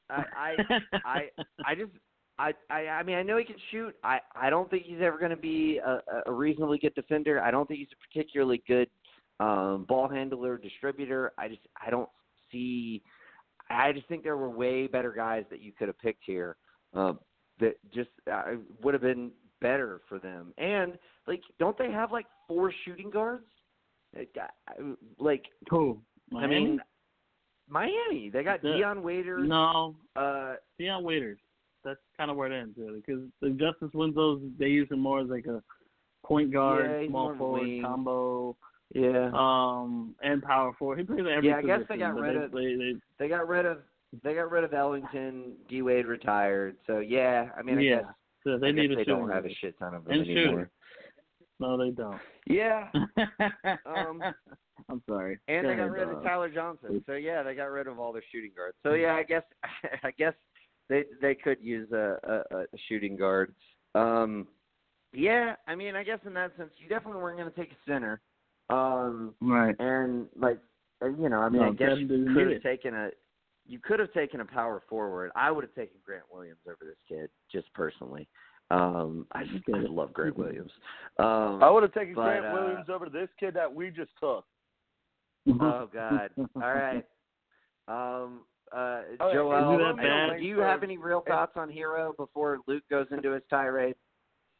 I 0.09 0.23
I 0.37 0.55
I 1.05 1.19
I 1.65 1.75
just. 1.75 1.91
I, 2.37 2.51
I 2.69 2.87
I 2.87 3.03
mean 3.03 3.15
I 3.15 3.23
know 3.23 3.37
he 3.37 3.45
can 3.45 3.55
shoot. 3.71 3.95
I 4.03 4.19
I 4.35 4.49
don't 4.49 4.69
think 4.69 4.83
he's 4.83 4.99
ever 5.01 5.17
going 5.17 5.31
to 5.31 5.37
be 5.37 5.77
a, 5.77 6.01
a 6.25 6.31
reasonably 6.31 6.77
good 6.77 6.93
defender. 6.93 7.41
I 7.41 7.49
don't 7.49 7.65
think 7.65 7.79
he's 7.79 7.87
a 7.93 8.07
particularly 8.07 8.61
good 8.67 8.89
um, 9.39 9.85
ball 9.87 10.07
handler, 10.07 10.57
distributor. 10.57 11.33
I 11.37 11.47
just 11.47 11.61
I 11.85 11.89
don't 11.89 12.09
see. 12.51 13.01
I 13.69 13.91
just 13.91 14.07
think 14.07 14.23
there 14.23 14.37
were 14.37 14.49
way 14.49 14.87
better 14.87 15.11
guys 15.11 15.43
that 15.49 15.61
you 15.61 15.71
could 15.71 15.87
have 15.87 15.97
picked 15.99 16.23
here 16.25 16.55
um, 16.93 17.19
that 17.59 17.75
just 17.93 18.09
uh, 18.31 18.43
would 18.83 18.93
have 18.93 19.01
been 19.01 19.31
better 19.61 20.01
for 20.07 20.19
them. 20.19 20.53
And 20.57 20.97
like, 21.27 21.41
don't 21.59 21.77
they 21.77 21.91
have 21.91 22.11
like 22.11 22.27
four 22.47 22.71
shooting 22.85 23.09
guards? 23.09 23.45
Like, 24.15 24.29
Like, 25.19 25.43
Who? 25.69 25.99
I 26.37 26.47
mean, 26.47 26.79
Miami. 27.67 28.29
They 28.31 28.43
got 28.43 28.61
The- 28.61 28.73
Dion 28.73 29.01
Waiters. 29.03 29.47
no. 29.49 29.95
Uh, 30.15 30.55
Dion 30.77 31.03
Waiters. 31.03 31.39
That's 31.83 31.99
kind 32.17 32.31
of 32.31 32.37
where 32.37 32.51
it 32.51 32.59
ends, 32.59 32.75
really, 32.77 33.01
because 33.05 33.23
the 33.41 33.49
Justise 33.49 33.93
Winslow's 33.93 34.41
they 34.57 34.67
use 34.67 34.89
him 34.89 34.99
more 34.99 35.19
as 35.19 35.27
like 35.27 35.45
a 35.45 35.61
point 36.25 36.51
guard, 36.51 37.01
Yeah, 37.03 37.07
small 37.09 37.35
forward 37.37 37.61
wing. 37.61 37.81
combo, 37.83 38.55
yeah. 38.95 39.29
um, 39.33 40.15
and 40.23 40.41
power 40.41 40.71
forward. 40.79 40.97
He 40.99 41.03
plays 41.05 41.19
every 41.31 41.49
Yeah, 41.49 41.57
I 41.57 41.61
guess 41.61 41.81
they 41.89 41.97
got 41.97 42.15
rid 42.15 42.35
they, 42.35 42.43
of- 42.45 42.51
They, 42.51 42.75
they, 42.75 42.93
They 43.19 43.27
got 43.27 43.47
rid 43.47 43.65
of 43.65 43.79
they 44.23 44.33
got 44.33 44.49
rid 44.49 44.63
of 44.63 44.73
Ellington. 44.73 45.53
D 45.67 45.81
Wade 45.81 46.05
retired. 46.05 46.77
So 46.87 46.99
yeah, 46.99 47.49
I 47.57 47.61
mean, 47.61 47.77
I 47.77 47.81
yeah, 47.81 47.95
guess, 47.97 48.05
so 48.45 48.57
they 48.57 48.67
I 48.67 48.71
need 48.71 48.87
guess 48.87 48.93
a 48.93 48.95
they 48.95 49.03
shooting 49.03 49.19
don't 49.19 49.29
have 49.29 49.45
a 49.45 49.53
shit 49.55 49.77
ton 49.77 49.93
of 49.93 50.05
them 50.05 50.13
And 50.13 50.29
anymore. 50.29 50.51
shooter. 50.61 50.71
No, 51.59 51.77
they 51.77 51.91
don't. 51.91 52.19
Yeah, 52.47 52.87
Um, 53.85 54.21
I'm 54.89 55.01
sorry. 55.09 55.39
and 55.47 55.63
Go 55.63 55.69
they 55.69 55.75
got 55.75 55.83
ahead, 55.83 55.91
rid 55.91 56.09
of 56.09 56.17
uh, 56.17 56.21
Tyler 56.21 56.49
Johnson. 56.49 57.03
So 57.05 57.13
yeah, 57.13 57.43
they 57.43 57.55
got 57.55 57.65
rid 57.71 57.87
of 57.87 57.99
all 57.99 58.13
their 58.13 58.23
shooting 58.31 58.51
guards. 58.55 58.75
So 58.83 58.93
yeah, 58.93 59.15
I 59.15 59.23
guess 59.23 59.43
I 60.03 60.11
guess 60.11 60.33
they 60.89 61.03
they 61.21 61.35
could 61.35 61.57
use 61.61 61.91
a, 61.91 62.17
a, 62.51 62.57
a 62.59 62.65
shooting 62.87 63.15
guard. 63.17 63.53
Um, 63.95 64.47
yeah, 65.13 65.55
I 65.67 65.75
mean, 65.75 65.95
I 65.95 66.03
guess 66.03 66.19
in 66.25 66.33
that 66.33 66.55
sense, 66.57 66.71
you 66.77 66.87
definitely 66.89 67.21
weren't 67.21 67.37
going 67.37 67.49
to 67.51 67.55
take 67.57 67.71
a 67.71 67.89
center. 67.91 68.21
Um, 68.69 69.35
Right. 69.41 69.75
and 69.79 70.27
like 70.35 70.59
uh, 71.01 71.07
you 71.07 71.29
know, 71.29 71.39
I 71.41 71.49
mean, 71.49 71.61
No, 71.61 71.69
I 71.69 71.73
guess 71.73 71.97
you 71.97 72.07
could 72.33 72.51
have 72.51 72.63
taken 72.63 72.93
a 72.95 73.09
you 73.67 73.79
could 73.79 73.99
have 73.99 74.13
taken 74.13 74.41
a 74.41 74.45
power 74.45 74.83
forward. 74.87 75.31
I 75.35 75.51
would 75.51 75.63
have 75.63 75.73
taken 75.73 75.97
Grant 76.05 76.23
Williams 76.31 76.59
over 76.67 76.77
this 76.81 76.97
kid, 77.07 77.29
just 77.51 77.71
personally. 77.73 78.27
Um, 78.71 79.27
I 79.31 79.43
just 79.43 79.63
I 79.73 79.79
love 79.79 80.13
Grant 80.13 80.37
Williams. 80.37 80.71
Um, 81.19 81.63
I 81.63 81.69
would 81.69 81.83
have 81.83 81.93
taken 81.93 82.15
But, 82.15 82.23
Grant 82.25 82.45
uh, 82.45 82.51
Williams 82.53 82.89
over 82.89 83.09
this 83.09 83.29
kid 83.39 83.53
that 83.55 83.73
we 83.73 83.89
just 83.89 84.11
took. 84.19 84.45
oh 85.61 85.89
God! 85.93 86.29
All 86.37 86.73
right. 86.73 87.05
Um, 87.87 88.41
uh, 88.75 89.01
Oh, 89.19 89.33
Joel, 89.33 89.75
is 89.75 89.79
it 89.79 89.97
that 90.03 90.37
do 90.39 90.43
you 90.45 90.59
have 90.59 90.81
any 90.83 90.97
real 90.97 91.23
thoughts 91.27 91.53
on 91.55 91.69
Herro 91.69 92.15
before 92.17 92.59
Luke 92.67 92.83
goes 92.89 93.07
into 93.11 93.31
his 93.31 93.43
tirade? 93.49 93.95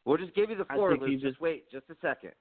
We'll 0.04 0.18
just 0.18 0.34
give 0.34 0.50
you 0.50 0.56
the 0.56 0.64
floor, 0.66 0.96
Luke. 0.96 1.10
Just 1.10 1.22
just- 1.24 1.40
wait, 1.40 1.70
just 1.70 1.86
a 1.90 1.96
second. 2.00 2.32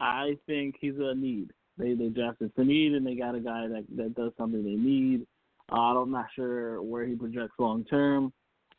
I 0.00 0.36
think 0.46 0.76
he's 0.80 0.94
a 0.98 1.14
need. 1.14 1.50
They 1.78 1.94
they 1.94 2.08
drafted 2.08 2.52
for 2.54 2.64
need, 2.64 2.94
and 2.94 3.06
they 3.06 3.14
got 3.14 3.34
a 3.34 3.40
guy 3.40 3.66
that 3.68 3.84
that 3.96 4.14
does 4.14 4.32
something 4.38 4.64
they 4.64 4.70
need. 4.70 5.26
Uh, 5.70 6.00
I'm 6.00 6.10
not 6.10 6.26
sure 6.34 6.80
where 6.82 7.04
he 7.04 7.14
projects 7.14 7.54
long 7.58 7.84
term. 7.84 8.32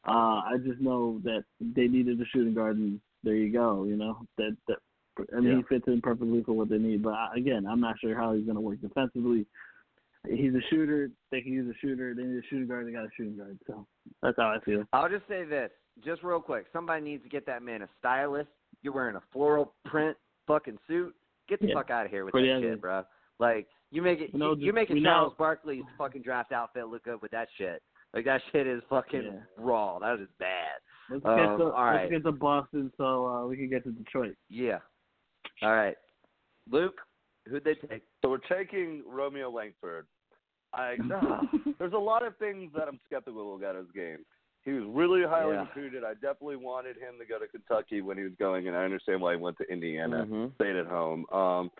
Uh, 0.08 0.42
I 0.46 0.54
just 0.66 0.80
know 0.80 1.20
that 1.24 1.44
they 1.60 1.88
needed 1.88 2.22
a 2.22 2.26
shooting 2.26 2.54
guard, 2.54 2.78
and 2.78 3.00
there 3.24 3.36
you 3.36 3.52
go. 3.52 3.84
You 3.84 3.98
know 3.98 4.20
that 4.38 4.56
that, 4.68 4.78
and 5.32 5.44
Yeah. 5.44 5.58
he 5.58 5.64
fits 5.64 5.88
in 5.88 6.02
perfectly 6.02 6.44
for 6.44 6.54
what 6.54 6.70
they 6.70 6.78
need. 6.78 7.04
But 7.04 7.14
I, 7.14 7.36
again, 7.36 7.66
I'm 7.68 7.82
not 7.82 8.00
sure 8.00 8.16
how 8.16 8.34
he's 8.34 8.46
going 8.46 8.56
to 8.56 8.62
work 8.62 8.80
defensively. 8.82 9.46
He's 10.28 10.54
a 10.56 10.62
shooter. 10.70 11.10
They 11.32 11.42
can 11.42 11.54
use 11.54 11.70
a 11.74 11.78
shooter. 11.80 12.14
They 12.14 12.24
need 12.24 12.38
a 12.38 12.48
shooting 12.50 12.68
guard. 12.68 12.88
They 12.88 12.92
got 12.92 13.06
a 13.06 13.10
shooting 13.16 13.38
guard. 13.38 13.58
So 13.68 13.86
that's 14.22 14.36
how 14.38 14.48
I 14.50 14.60
feel. 14.64 14.84
I'll 14.94 15.10
just 15.10 15.28
say 15.28 15.44
this, 15.46 15.72
just 16.04 16.24
real 16.24 16.42
quick. 16.42 16.66
Somebody 16.74 17.04
needs 17.04 17.24
to 17.24 17.30
get 17.30 17.46
that 17.46 17.62
man 17.62 17.82
a 17.82 17.90
stylist. 18.00 18.50
You're 18.82 18.94
wearing 18.94 19.16
a 19.16 19.24
floral 19.32 19.74
print 19.86 20.18
fucking 20.48 20.78
suit. 20.88 21.14
Get 21.48 21.60
the 21.62 21.68
Yeah. 21.68 21.76
fuck 21.76 21.90
out 21.90 22.06
of 22.06 22.12
here 22.12 22.26
with 22.26 22.32
Pretty 22.34 22.50
that 22.50 22.62
shit, 22.62 22.82
bro. 22.82 23.04
Like 23.40 23.68
you 23.92 24.02
make 24.02 24.20
it, 24.20 24.32
You 24.34 24.40
know, 24.40 24.50
you, 24.50 24.56
just- 24.56 24.66
you're 24.66 24.74
making 24.74 25.02
know- 25.04 25.10
Charles 25.12 25.34
Barkley's 25.38 25.84
fucking 25.98 26.22
draft 26.24 26.52
outfit 26.52 26.88
look 26.88 27.04
good 27.04 27.22
with 27.22 27.32
that 27.32 27.48
shit. 27.58 27.82
Like 28.14 28.26
that 28.26 28.42
shit 28.52 28.66
is 28.68 28.82
fucking 28.90 29.24
Yeah. 29.24 29.40
raw. 29.58 30.00
That 30.00 30.20
is 30.20 30.30
bad. 30.40 30.80
Let's 31.10 31.26
Um, 31.26 31.36
get 31.38 31.58
to 31.58 31.64
all 31.72 31.86
right. 31.86 32.02
let's 32.02 32.12
get 32.12 32.24
to 32.24 32.32
Boston 32.34 32.92
so 32.98 33.26
uh, 33.28 33.46
we 33.48 33.56
can 33.56 33.70
get 33.70 33.84
to 33.84 33.92
Detroit. 33.92 34.36
Yeah. 34.50 34.80
All 35.62 35.72
right, 35.72 35.96
Luke, 36.70 37.00
who'd 37.48 37.64
they 37.64 37.76
take? 37.76 38.04
So 38.22 38.30
we're 38.30 38.38
taking 38.40 39.04
Romeo 39.08 39.50
Langford. 39.50 40.08
I 40.74 40.98
there's 41.80 41.94
a 41.94 41.98
lot 41.98 42.26
of 42.26 42.36
things 42.38 42.72
that 42.76 42.88
I'm 42.90 43.00
skeptical 43.06 43.56
about 43.56 43.76
his 43.76 43.90
game. 43.92 44.26
He 44.68 44.74
was 44.74 44.84
really 44.90 45.24
highly 45.24 45.54
Yeah. 45.54 45.62
recruited. 45.62 46.04
I 46.04 46.14
definitely 46.16 46.58
wanted 46.58 46.98
him 46.98 47.18
to 47.20 47.26
go 47.26 47.40
to 47.40 47.48
Kentucky 47.48 48.02
when 48.02 48.18
he 48.18 48.24
was 48.26 48.36
going, 48.36 48.68
and 48.68 48.76
I 48.76 48.84
understand 48.84 49.22
why 49.22 49.34
he 49.34 49.40
went 49.40 49.58
to 49.60 49.72
Indiana, 49.72 50.26
Mhm. 50.26 50.56
stayed 50.56 50.76
at 50.76 50.88
home. 50.88 51.26
Um, 51.32 51.72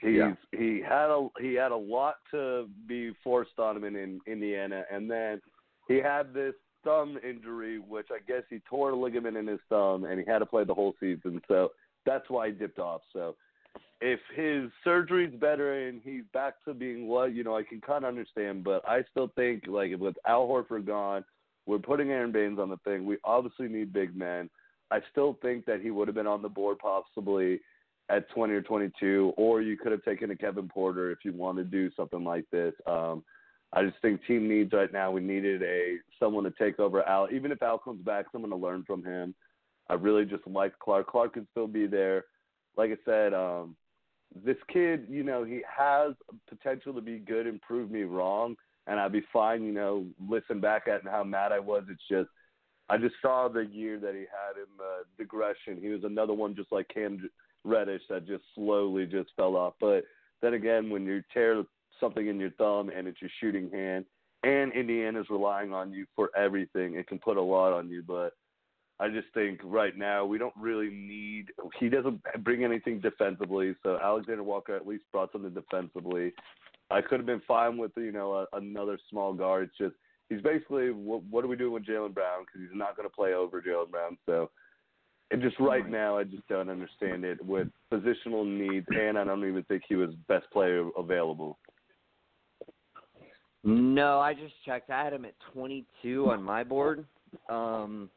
he's 0.00 0.16
Yeah. 0.16 0.34
he 0.50 0.80
had 0.80 1.10
a 1.10 1.30
he 1.38 1.54
had 1.54 1.70
a 1.70 1.76
lot 1.76 2.18
to 2.32 2.68
be 2.86 3.12
forced 3.22 3.60
on 3.60 3.76
him 3.76 3.84
in, 3.84 3.94
in 3.94 4.20
Indiana, 4.26 4.84
and 4.90 5.08
then 5.08 5.40
he 5.86 6.00
had 6.00 6.34
this 6.34 6.56
thumb 6.82 7.20
injury, 7.22 7.78
which 7.78 8.10
I 8.10 8.18
guess 8.18 8.42
he 8.50 8.58
tore 8.68 8.90
a 8.90 8.96
ligament 8.96 9.36
in 9.36 9.46
his 9.46 9.60
thumb, 9.68 10.04
and 10.04 10.18
he 10.18 10.26
had 10.26 10.40
to 10.40 10.46
play 10.46 10.64
the 10.64 10.74
whole 10.74 10.96
season. 10.98 11.40
So 11.46 11.72
that's 12.04 12.28
why 12.28 12.48
he 12.48 12.52
dipped 12.52 12.80
off. 12.80 13.02
So 13.12 13.36
if 14.00 14.20
his 14.34 14.72
surgery's 14.82 15.34
better 15.36 15.86
and 15.86 16.02
he's 16.02 16.24
back 16.32 16.62
to 16.64 16.74
being 16.74 17.06
what 17.06 17.32
you 17.32 17.44
know, 17.44 17.56
I 17.56 17.62
can 17.62 17.80
kind 17.80 18.04
of 18.04 18.08
understand. 18.08 18.64
But 18.64 18.86
I 18.88 19.04
still 19.04 19.28
think 19.28 19.68
like 19.68 19.96
with 20.00 20.18
Al 20.26 20.48
Horford 20.48 20.84
gone, 20.84 21.24
we're 21.66 21.78
putting 21.78 22.10
Aron 22.10 22.32
Baynes 22.32 22.58
on 22.58 22.68
the 22.68 22.76
thing. 22.78 23.06
We 23.06 23.18
obviously 23.24 23.68
need 23.68 23.92
big 23.92 24.16
men. 24.16 24.50
I 24.90 25.00
still 25.10 25.38
think 25.42 25.64
that 25.66 25.80
he 25.80 25.90
would 25.90 26.08
have 26.08 26.14
been 26.14 26.26
on 26.26 26.42
the 26.42 26.48
board 26.48 26.78
possibly 26.78 27.60
at 28.10 28.28
20 28.30 28.52
or 28.52 28.62
22, 28.62 29.32
or 29.36 29.62
you 29.62 29.76
could 29.76 29.92
have 29.92 30.04
taken 30.04 30.30
a 30.30 30.36
Kevin 30.36 30.68
Porter 30.68 31.10
if 31.10 31.18
you 31.24 31.32
want 31.32 31.56
to 31.58 31.64
do 31.64 31.90
something 31.96 32.22
like 32.22 32.44
this. 32.50 32.74
Um, 32.86 33.24
I 33.72 33.82
just 33.82 33.96
think 34.02 34.24
team 34.26 34.48
needs 34.48 34.72
right 34.72 34.92
now. 34.92 35.10
We 35.10 35.20
needed 35.20 35.62
a 35.62 35.96
someone 36.20 36.44
to 36.44 36.52
take 36.52 36.78
over 36.78 37.02
Al. 37.08 37.28
Even 37.32 37.50
if 37.50 37.62
Al 37.62 37.78
comes 37.78 38.04
back, 38.04 38.26
someone 38.30 38.50
to 38.50 38.56
learn 38.56 38.84
from 38.86 39.04
him. 39.04 39.34
I 39.88 39.94
really 39.94 40.24
just 40.24 40.46
like 40.46 40.78
Clarke. 40.78 41.08
Clarke 41.08 41.34
could 41.34 41.46
still 41.50 41.66
be 41.66 41.86
there. 41.86 42.24
Like 42.76 42.90
I 42.90 42.96
said, 43.04 43.34
um, 43.34 43.76
this 44.44 44.56
kid, 44.72 45.06
you 45.08 45.22
know, 45.22 45.44
he 45.44 45.60
has 45.68 46.12
potential 46.48 46.94
to 46.94 47.00
be 47.00 47.18
good 47.18 47.46
and 47.46 47.60
prove 47.60 47.90
me 47.90 48.02
wrong, 48.02 48.56
and 48.86 49.00
I'd 49.00 49.12
be 49.12 49.24
fine, 49.32 49.64
you 49.64 49.72
know, 49.72 50.06
listen 50.28 50.60
back 50.60 50.88
at 50.88 51.02
how 51.04 51.24
mad 51.24 51.52
I 51.52 51.58
was. 51.58 51.84
It's 51.88 52.02
just 52.10 52.28
I 52.88 52.98
just 52.98 53.14
saw 53.22 53.48
the 53.48 53.66
year 53.66 53.98
that 53.98 54.14
he 54.14 54.20
had 54.20 54.56
in 54.56 54.68
the 54.76 54.84
uh, 54.84 55.04
digression. 55.16 55.80
He 55.80 55.88
was 55.88 56.04
another 56.04 56.34
one 56.34 56.54
just 56.54 56.70
like 56.70 56.88
Cam 56.88 57.30
Reddish 57.64 58.02
that 58.10 58.26
just 58.26 58.44
slowly 58.54 59.06
just 59.06 59.30
fell 59.36 59.56
off. 59.56 59.74
But 59.80 60.04
then 60.42 60.54
again, 60.54 60.90
when 60.90 61.06
you 61.06 61.22
tear 61.32 61.64
something 61.98 62.26
in 62.26 62.38
your 62.38 62.50
thumb 62.50 62.90
and 62.94 63.08
it's 63.08 63.22
your 63.22 63.30
shooting 63.40 63.70
hand, 63.70 64.04
and 64.42 64.72
Indiana's 64.74 65.30
relying 65.30 65.72
on 65.72 65.90
you 65.90 66.04
for 66.14 66.30
everything, 66.36 66.96
it 66.96 67.06
can 67.08 67.18
put 67.18 67.38
a 67.38 67.42
lot 67.42 67.72
on 67.72 67.88
you. 67.88 68.02
But 68.06 68.34
I 69.00 69.08
just 69.08 69.28
think 69.32 69.60
right 69.64 69.96
now 69.96 70.26
we 70.26 70.36
don't 70.36 70.54
really 70.60 70.90
need. 70.90 71.46
He 71.80 71.88
doesn't 71.88 72.20
bring 72.40 72.64
anything 72.64 73.00
defensively, 73.00 73.74
so 73.82 73.98
Alexander 74.02 74.42
Walker 74.42 74.76
at 74.76 74.86
least 74.86 75.04
brought 75.10 75.32
something 75.32 75.54
defensively. 75.54 76.34
I 76.94 77.02
could 77.02 77.18
have 77.18 77.26
been 77.26 77.42
fine 77.46 77.76
with 77.76 77.92
you 77.96 78.12
know 78.12 78.32
a, 78.52 78.56
another 78.56 78.98
small 79.10 79.32
guard. 79.32 79.64
It's 79.68 79.78
just 79.78 79.94
he's 80.28 80.40
basically 80.40 80.90
what, 80.90 81.22
what 81.24 81.44
are 81.44 81.48
we 81.48 81.56
doing 81.56 81.72
with 81.72 81.86
Jaylen 81.86 82.14
Brown 82.14 82.44
because 82.44 82.60
he's 82.60 82.78
not 82.78 82.96
going 82.96 83.08
to 83.08 83.14
play 83.14 83.34
over 83.34 83.60
Jaylen 83.60 83.90
Brown. 83.90 84.16
So 84.26 84.50
and 85.30 85.42
just 85.42 85.58
right 85.58 85.88
now, 85.88 86.18
I 86.18 86.24
just 86.24 86.46
don't 86.48 86.68
understand 86.68 87.24
it 87.24 87.44
with 87.44 87.68
positional 87.92 88.46
needs, 88.46 88.86
and 88.90 89.18
I 89.18 89.24
don't 89.24 89.46
even 89.48 89.64
think 89.64 89.82
he 89.88 89.96
was 89.96 90.10
best 90.28 90.48
player 90.52 90.88
available. 90.96 91.58
No, 93.64 94.20
I 94.20 94.34
just 94.34 94.54
checked. 94.64 94.90
I 94.90 95.02
had 95.02 95.12
him 95.14 95.24
at 95.24 95.34
22 95.52 96.30
on 96.30 96.42
my 96.42 96.62
board. 96.62 97.06
Um, 97.48 98.10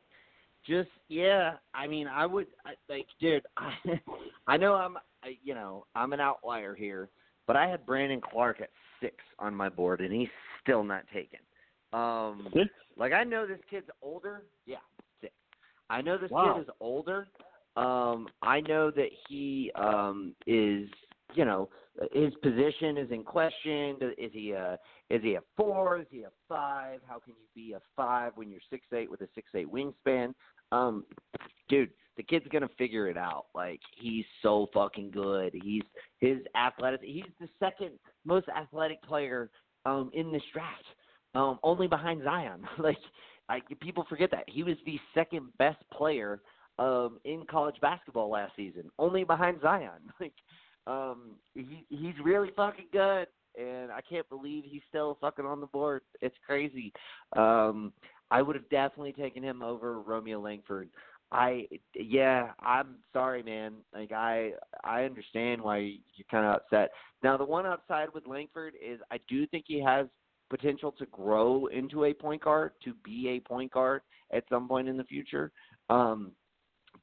just 0.67 0.89
yeah, 1.07 1.53
I 1.73 1.87
mean, 1.87 2.07
I 2.07 2.25
would 2.25 2.47
I, 2.65 2.73
like, 2.89 3.07
dude. 3.21 3.43
I, 3.55 3.73
I 4.47 4.57
know 4.57 4.73
I'm, 4.75 4.97
I, 5.23 5.37
you 5.43 5.55
know, 5.55 5.85
I'm 5.95 6.11
an 6.11 6.19
outlier 6.19 6.75
here, 6.75 7.09
but 7.47 7.55
I 7.55 7.67
had 7.67 7.85
Brandon 7.85 8.21
Clarke 8.21 8.61
at 8.61 8.69
six 9.01 9.15
on 9.39 9.55
my 9.55 9.69
board, 9.69 10.01
and 10.01 10.13
he's 10.13 10.29
still 10.61 10.83
not 10.83 11.03
taken. 11.13 11.39
Um, 11.93 12.49
six? 12.53 12.69
like 12.97 13.13
I 13.13 13.23
know 13.23 13.47
this 13.47 13.59
kid's 13.69 13.87
older. 14.01 14.43
Yeah, 14.65 14.77
six. 15.21 15.33
I 15.89 16.01
know 16.01 16.17
this 16.17 16.29
wow. 16.29 16.53
kid 16.53 16.63
is 16.63 16.67
older. 16.79 17.27
Um, 17.77 18.27
I 18.41 18.59
know 18.61 18.91
that 18.91 19.09
he 19.29 19.71
um 19.75 20.33
is, 20.45 20.89
you 21.33 21.45
know, 21.45 21.69
his 22.11 22.33
position 22.43 22.97
is 22.97 23.09
in 23.11 23.23
question. 23.23 23.97
Is 24.17 24.31
he 24.33 24.51
a 24.51 24.77
is 25.09 25.21
he 25.23 25.35
a 25.35 25.41
four? 25.55 25.99
Is 25.99 26.07
he 26.11 26.23
a 26.23 26.31
five? 26.49 26.99
How 27.07 27.19
can 27.19 27.33
you 27.33 27.47
be 27.55 27.73
a 27.73 27.81
five 27.95 28.33
when 28.35 28.49
you're 28.49 28.59
six 28.69 28.85
eight 28.93 29.09
with 29.09 29.21
a 29.21 29.27
six 29.33 29.49
eight 29.55 29.71
wingspan? 29.71 30.33
Um, 30.71 31.05
dude, 31.69 31.91
the 32.17 32.23
kid's 32.23 32.47
gonna 32.51 32.69
figure 32.77 33.07
it 33.07 33.17
out. 33.17 33.45
Like 33.55 33.79
he's 33.95 34.25
so 34.41 34.67
fucking 34.73 35.11
good. 35.11 35.53
He's 35.63 35.83
his 36.19 36.39
athletic. 36.55 37.01
He's 37.03 37.23
the 37.39 37.47
second 37.59 37.91
most 38.25 38.47
athletic 38.49 39.01
player 39.03 39.49
um 39.85 40.09
in 40.13 40.31
this 40.31 40.41
draft, 40.51 40.83
um 41.35 41.59
only 41.63 41.87
behind 41.87 42.23
Zion. 42.23 42.61
like, 42.79 42.97
I 43.49 43.59
people 43.81 44.05
forget 44.09 44.31
that 44.31 44.45
he 44.47 44.63
was 44.63 44.75
the 44.85 44.99
second 45.13 45.47
best 45.57 45.81
player 45.93 46.41
um 46.79 47.19
in 47.23 47.45
college 47.49 47.79
basketball 47.81 48.29
last 48.29 48.53
season, 48.55 48.89
only 48.99 49.23
behind 49.23 49.61
Zion. 49.61 50.01
Like, 50.19 50.33
um, 50.87 51.35
he 51.53 51.85
he's 51.89 52.15
really 52.23 52.49
fucking 52.55 52.87
good. 52.91 53.27
And 53.59 53.91
I 53.91 54.01
can't 54.07 54.29
believe 54.29 54.63
he's 54.65 54.83
still 54.87 55.17
fucking 55.19 55.45
on 55.45 55.59
the 55.59 55.67
board. 55.67 56.01
It's 56.21 56.35
crazy. 56.45 56.93
Um, 57.35 57.91
I 58.29 58.41
would 58.41 58.55
have 58.55 58.69
definitely 58.69 59.13
taken 59.13 59.43
him 59.43 59.63
over 59.63 59.99
Romeo 60.01 60.39
Langford. 60.39 60.89
I 61.31 61.67
yeah, 61.93 62.51
I'm 62.61 62.95
sorry, 63.11 63.43
man. 63.43 63.73
Like 63.93 64.11
I 64.11 64.51
I 64.83 65.03
understand 65.03 65.61
why 65.61 65.77
you're 65.79 66.25
kind 66.31 66.45
of 66.45 66.55
upset. 66.55 66.91
Now 67.23 67.35
the 67.37 67.45
one 67.45 67.65
upside 67.65 68.13
with 68.13 68.27
Langford 68.27 68.73
is 68.83 68.99
I 69.11 69.19
do 69.27 69.45
think 69.47 69.65
he 69.67 69.81
has 69.83 70.07
potential 70.49 70.93
to 70.93 71.05
grow 71.07 71.65
into 71.67 72.05
a 72.05 72.13
point 72.13 72.43
guard, 72.43 72.71
to 72.85 72.93
be 73.03 73.29
a 73.29 73.39
point 73.39 73.71
guard 73.71 74.01
at 74.31 74.43
some 74.49 74.67
point 74.67 74.87
in 74.87 74.95
the 74.95 75.03
future. 75.03 75.51
Um, 75.89 76.31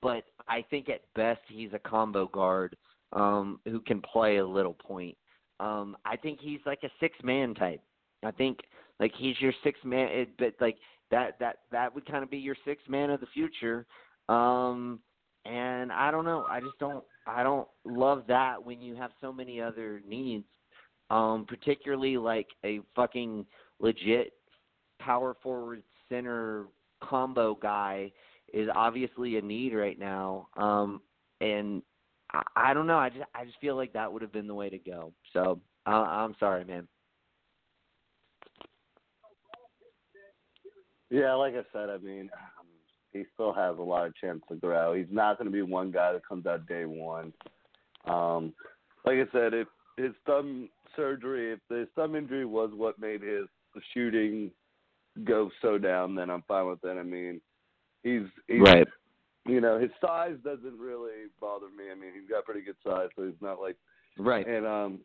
but 0.01 0.25
I 0.49 0.65
think 0.71 0.89
at 0.89 1.03
best 1.15 1.41
he's 1.49 1.73
a 1.73 1.79
combo 1.79 2.27
guard 2.27 2.77
um, 3.13 3.61
who 3.65 3.81
can 3.81 4.01
play 4.01 4.39
a 4.39 4.47
little 4.47 4.75
point. 4.75 5.17
Um, 5.61 5.97
I 6.05 6.17
think 6.17 6.41
he's 6.41 6.61
like 6.67 6.81
a 6.83 6.91
six 7.01 7.17
man 7.23 7.55
type. 7.55 7.81
I 8.25 8.31
think 8.31 8.59
like 9.01 9.13
he's 9.17 9.41
your 9.41 9.53
six 9.63 9.79
man, 9.85 10.27
but 10.39 10.55
like 10.61 10.77
that 11.11 11.39
that 11.41 11.59
that 11.71 11.95
would 11.95 12.07
kind 12.07 12.25
of 12.25 12.31
be 12.31 12.39
your 12.39 12.57
six 12.65 12.83
man 12.89 13.11
of 13.11 13.21
the 13.21 13.27
future. 13.27 13.87
Um, 14.29 15.01
and 15.45 15.93
I 15.93 16.11
don't 16.11 16.25
know. 16.25 16.47
I 16.49 16.61
just 16.61 16.79
don't. 16.79 17.05
I 17.27 17.43
don't 17.43 17.69
love 17.85 18.25
that 18.29 18.63
when 18.65 18.81
you 18.81 18.95
have 18.97 19.11
so 19.21 19.33
many 19.33 19.61
other 19.61 20.03
needs. 20.07 20.47
Um, 21.11 21.45
particularly 21.47 22.17
like 22.17 22.49
a 22.65 22.81
fucking 22.97 23.45
legit 23.79 24.33
power 24.99 25.37
forward 25.43 25.83
center 26.09 26.67
combo 27.03 27.55
guy 27.55 28.11
is 28.53 28.69
obviously 28.75 29.37
a 29.37 29.43
need 29.43 29.75
right 29.75 29.99
now. 29.99 30.49
Um, 30.57 31.03
and 31.41 31.83
I, 32.33 32.43
I 32.57 32.75
don't 32.75 32.87
know. 32.87 32.99
I 32.99 33.11
just 33.11 33.25
I 33.35 33.45
just 33.45 33.59
feel 33.61 33.77
like 33.77 33.93
that 33.93 34.11
would 34.11 34.23
have 34.23 34.33
been 34.33 34.47
the 34.47 34.55
way 34.55 34.71
to 34.71 34.79
go. 34.79 35.13
So 35.33 35.61
uh, 35.87 35.91
I'm 35.91 36.35
sorry, 36.41 36.65
man. 36.65 36.89
Yeah, 41.11 41.35
like 41.35 41.55
I 41.55 41.63
said, 41.73 41.91
I 41.91 41.99
mean, 41.99 42.31
he 43.15 43.25
still 43.33 43.53
has 43.55 43.79
a 43.79 43.83
lot 43.83 44.07
of 44.07 44.17
chance 44.17 44.43
to 44.51 44.57
grow. 44.57 44.93
He's 44.93 45.07
not 45.11 45.39
going 45.39 45.47
to 45.47 45.53
be 45.53 45.63
one 45.63 45.91
guy 45.91 46.13
that 46.13 46.27
comes 46.29 46.45
out 46.45 46.67
day 46.67 46.85
one. 46.85 47.33
Um, 48.07 48.53
like 49.07 49.17
I 49.17 49.33
said, 49.33 49.55
if 49.55 49.69
his 49.97 50.13
thumb 50.27 50.69
surgery, 50.97 51.53
if 51.53 51.61
the 51.71 51.89
thumb 51.95 52.17
injury 52.17 52.45
was 52.45 52.71
what 52.75 52.99
made 52.99 53.23
his 53.23 53.47
shooting 53.95 54.51
go 55.23 55.51
so 55.63 55.79
down, 55.79 56.15
then 56.15 56.29
I'm 56.29 56.43
fine 56.47 56.67
with 56.67 56.85
it. 56.85 56.99
I 56.99 57.03
mean, 57.03 57.41
he's, 58.03 58.23
he's 58.49 58.61
right. 58.61 58.87
You 59.47 59.61
know, 59.61 59.79
his 59.79 59.91
size 60.01 60.37
doesn't 60.43 60.79
really 60.79 61.29
bother 61.41 61.67
me. 61.67 61.85
I 61.93 61.95
mean, 61.95 62.13
he's 62.19 62.29
got 62.29 62.47
pretty 62.47 62.63
good 62.63 62.77
size, 62.85 63.09
so 63.15 63.25
he's 63.25 63.35
not 63.43 63.61
like 63.61 63.77
right. 64.19 64.47
And 64.47 64.67
um, 64.67 65.01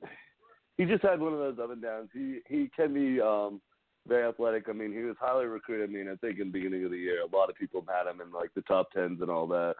he 0.78 0.86
just 0.86 1.04
had 1.04 1.20
one 1.20 1.34
of 1.34 1.40
those 1.40 1.60
up 1.62 1.72
and 1.72 1.82
downs. 1.82 2.10
He 2.14 2.40
he 2.48 2.72
can 2.74 2.94
be 2.94 3.20
um 3.20 3.60
very 4.08 4.28
athletic. 4.28 4.66
I 4.70 4.74
mean, 4.74 4.92
he 4.92 5.04
was 5.04 5.16
highly 5.20 5.46
recruited. 5.46 5.90
I 5.90 5.94
mean, 5.94 6.10
I 6.10 6.16
think 6.16 6.40
in 6.40 6.48
the 6.48 6.54
beginning 6.54 6.86
of 6.86 6.92
the 6.92 6.98
year, 6.98 7.22
a 7.22 7.36
lot 7.36 7.50
of 7.50 7.56
people 7.56 7.84
had 7.88 8.10
him 8.10 8.22
in 8.22 8.32
like 8.32 8.54
the 8.56 8.62
top 8.62 8.92
tens 8.92 9.22
and 9.22 9.30
all 9.30 9.48
that. 9.48 9.76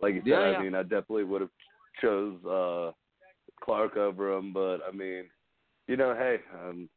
Like 0.00 0.14
you 0.14 0.20
said, 0.20 0.28
yeah. 0.28 0.58
I 0.58 0.62
mean, 0.62 0.74
I 0.74 0.82
definitely 0.82 1.24
would 1.24 1.40
have 1.40 1.50
chose 2.00 2.44
uh 2.44 2.92
Clarke 3.62 3.96
over 3.96 4.36
him, 4.36 4.52
but 4.52 4.78
I 4.86 4.92
mean, 4.92 5.24
you 5.86 5.96
know, 5.96 6.14
hey, 6.14 6.38
um, 6.62 6.88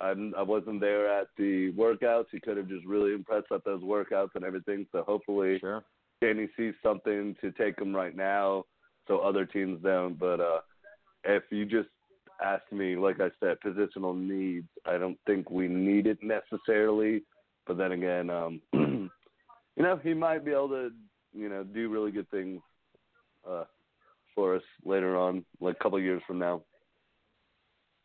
I'm, 0.00 0.32
I 0.36 0.42
wasn't 0.42 0.80
there 0.80 1.08
at 1.08 1.28
the 1.36 1.72
workouts. 1.72 2.26
He 2.32 2.40
could 2.40 2.56
have 2.56 2.68
just 2.68 2.86
really 2.86 3.12
impressed 3.12 3.52
at 3.52 3.64
those 3.64 3.82
workouts 3.82 4.30
and 4.34 4.44
everything. 4.44 4.86
So 4.92 5.02
hopefully, 5.02 5.58
sure. 5.58 5.84
Danny 6.20 6.48
sees 6.56 6.74
something 6.82 7.36
to 7.40 7.52
take 7.52 7.78
him 7.78 7.94
right 7.94 8.16
now, 8.16 8.64
so 9.06 9.18
other 9.18 9.44
teams 9.44 9.80
don't. 9.82 10.18
But 10.18 10.40
uh 10.40 10.60
if 11.24 11.42
you 11.50 11.64
just 11.66 11.88
ask 12.42 12.62
me, 12.72 12.96
like 12.96 13.20
I 13.20 13.30
said, 13.40 13.58
positional 13.64 14.16
needs, 14.16 14.68
I 14.86 14.98
don't 14.98 15.18
think 15.26 15.50
we 15.50 15.68
need 15.68 16.06
it 16.06 16.18
necessarily. 16.22 17.22
But 17.66 17.76
then 17.76 17.92
again, 17.92 18.30
um, 18.30 18.60
you 18.72 19.10
know, 19.82 20.00
he 20.02 20.14
might 20.14 20.44
be 20.44 20.52
able 20.52 20.68
to, 20.68 20.90
you 21.32 21.48
know, 21.48 21.64
do 21.64 21.88
really 21.88 22.10
good 22.10 22.30
things 22.30 22.60
uh, 23.48 23.64
for 24.34 24.56
us 24.56 24.62
later 24.84 25.16
on, 25.16 25.44
like 25.60 25.76
a 25.78 25.82
couple 25.82 26.00
years 26.00 26.22
from 26.26 26.38
now. 26.38 26.62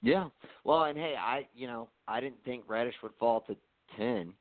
Yeah. 0.01 0.27
Well, 0.65 0.83
and 0.83 0.97
hey, 0.97 1.15
I, 1.17 1.47
you 1.55 1.67
know, 1.67 1.89
I 2.07 2.19
didn't 2.19 2.43
think 2.43 2.65
Reddish 2.67 2.95
would 3.01 3.13
fall 3.17 3.41
to 3.47 3.55
ten, 3.97 4.33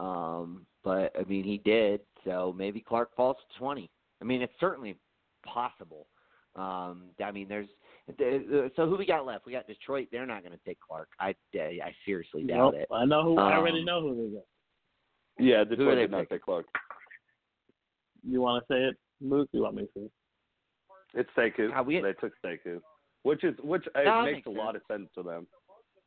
um, 0.00 0.66
but 0.84 1.12
I 1.18 1.24
mean 1.26 1.44
he 1.44 1.58
did. 1.64 2.00
So 2.24 2.54
maybe 2.56 2.84
Clarke 2.86 3.16
falls 3.16 3.36
to 3.36 3.58
twenty. 3.58 3.90
I 4.20 4.24
mean, 4.24 4.42
it's 4.42 4.52
certainly 4.60 4.98
possible. 5.46 6.06
Um, 6.58 7.02
I 7.24 7.30
mean, 7.30 7.48
there's 7.48 7.68
so 8.76 8.88
who 8.88 8.96
we 8.96 9.06
got 9.06 9.26
left? 9.26 9.46
We 9.46 9.52
got 9.52 9.66
Detroit. 9.66 10.08
They're 10.10 10.26
not 10.26 10.42
going 10.42 10.56
to 10.56 10.64
take 10.64 10.78
Clarke. 10.80 11.08
I, 11.20 11.34
I 11.54 11.94
seriously 12.06 12.42
doubt 12.42 12.72
nope, 12.72 12.82
it. 12.82 12.88
I 12.92 13.04
know 13.04 13.22
who. 13.22 13.38
Um, 13.38 13.46
I 13.46 13.56
already 13.56 13.84
know 13.84 14.00
who 14.00 14.16
they 14.16 14.34
got. 14.34 14.44
Yeah, 15.38 15.58
Who 15.64 15.76
Detroit 15.76 15.88
are 15.88 15.94
they 15.96 16.00
did 16.02 16.10
not 16.10 16.18
picking? 16.22 16.36
take 16.38 16.44
Clarke. 16.44 16.66
You 18.28 18.40
want 18.40 18.64
to 18.66 18.72
say 18.74 18.80
it, 18.84 18.96
Luke? 19.20 19.48
You 19.52 19.62
want 19.62 19.76
me 19.76 19.82
to 19.82 19.88
say 19.94 20.00
it? 20.06 20.10
It's 21.14 21.30
Sekou. 21.36 21.72
How 21.72 21.82
we- 21.82 22.00
They 22.00 22.12
took 22.14 22.32
Sekou, 22.44 22.80
which 23.22 23.44
is 23.44 23.54
which 23.62 23.84
No, 23.94 24.22
it 24.22 24.24
makes 24.24 24.36
makes 24.38 24.46
a 24.46 24.50
lot 24.50 24.74
of 24.74 24.82
sense 24.90 25.08
to 25.14 25.22
them. 25.22 25.46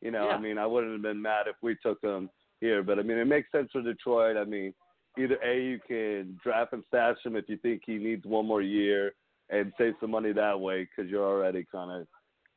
You 0.01 0.11
know, 0.11 0.25
Yeah. 0.27 0.35
I 0.35 0.39
mean, 0.39 0.57
I 0.57 0.65
wouldn't 0.65 0.93
have 0.93 1.01
been 1.01 1.21
mad 1.21 1.47
if 1.47 1.55
we 1.61 1.75
took 1.83 2.01
him 2.03 2.29
here, 2.59 2.83
but 2.83 2.99
I 2.99 3.03
mean, 3.03 3.17
it 3.17 3.25
makes 3.25 3.51
sense 3.51 3.69
for 3.71 3.81
Detroit. 3.81 4.37
I 4.37 4.43
mean, 4.43 4.73
either 5.17 5.37
a 5.43 5.59
you 5.61 5.79
can 5.87 6.37
draft 6.43 6.73
and 6.73 6.83
stash 6.87 7.17
him 7.23 7.35
if 7.35 7.47
you 7.47 7.57
think 7.57 7.83
he 7.85 7.97
needs 7.97 8.25
one 8.25 8.45
more 8.45 8.61
year 8.61 9.13
and 9.51 9.71
save 9.77 9.93
some 9.99 10.11
money 10.11 10.31
that 10.33 10.59
way 10.59 10.83
because 10.85 11.09
you're 11.11 11.25
already 11.25 11.65
kind 11.71 11.91
of 11.91 12.07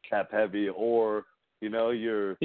cap 0.09 0.29
heavy, 0.33 0.69
or 0.69 1.25
you 1.61 1.69
know 1.69 1.91
you're 1.91 2.37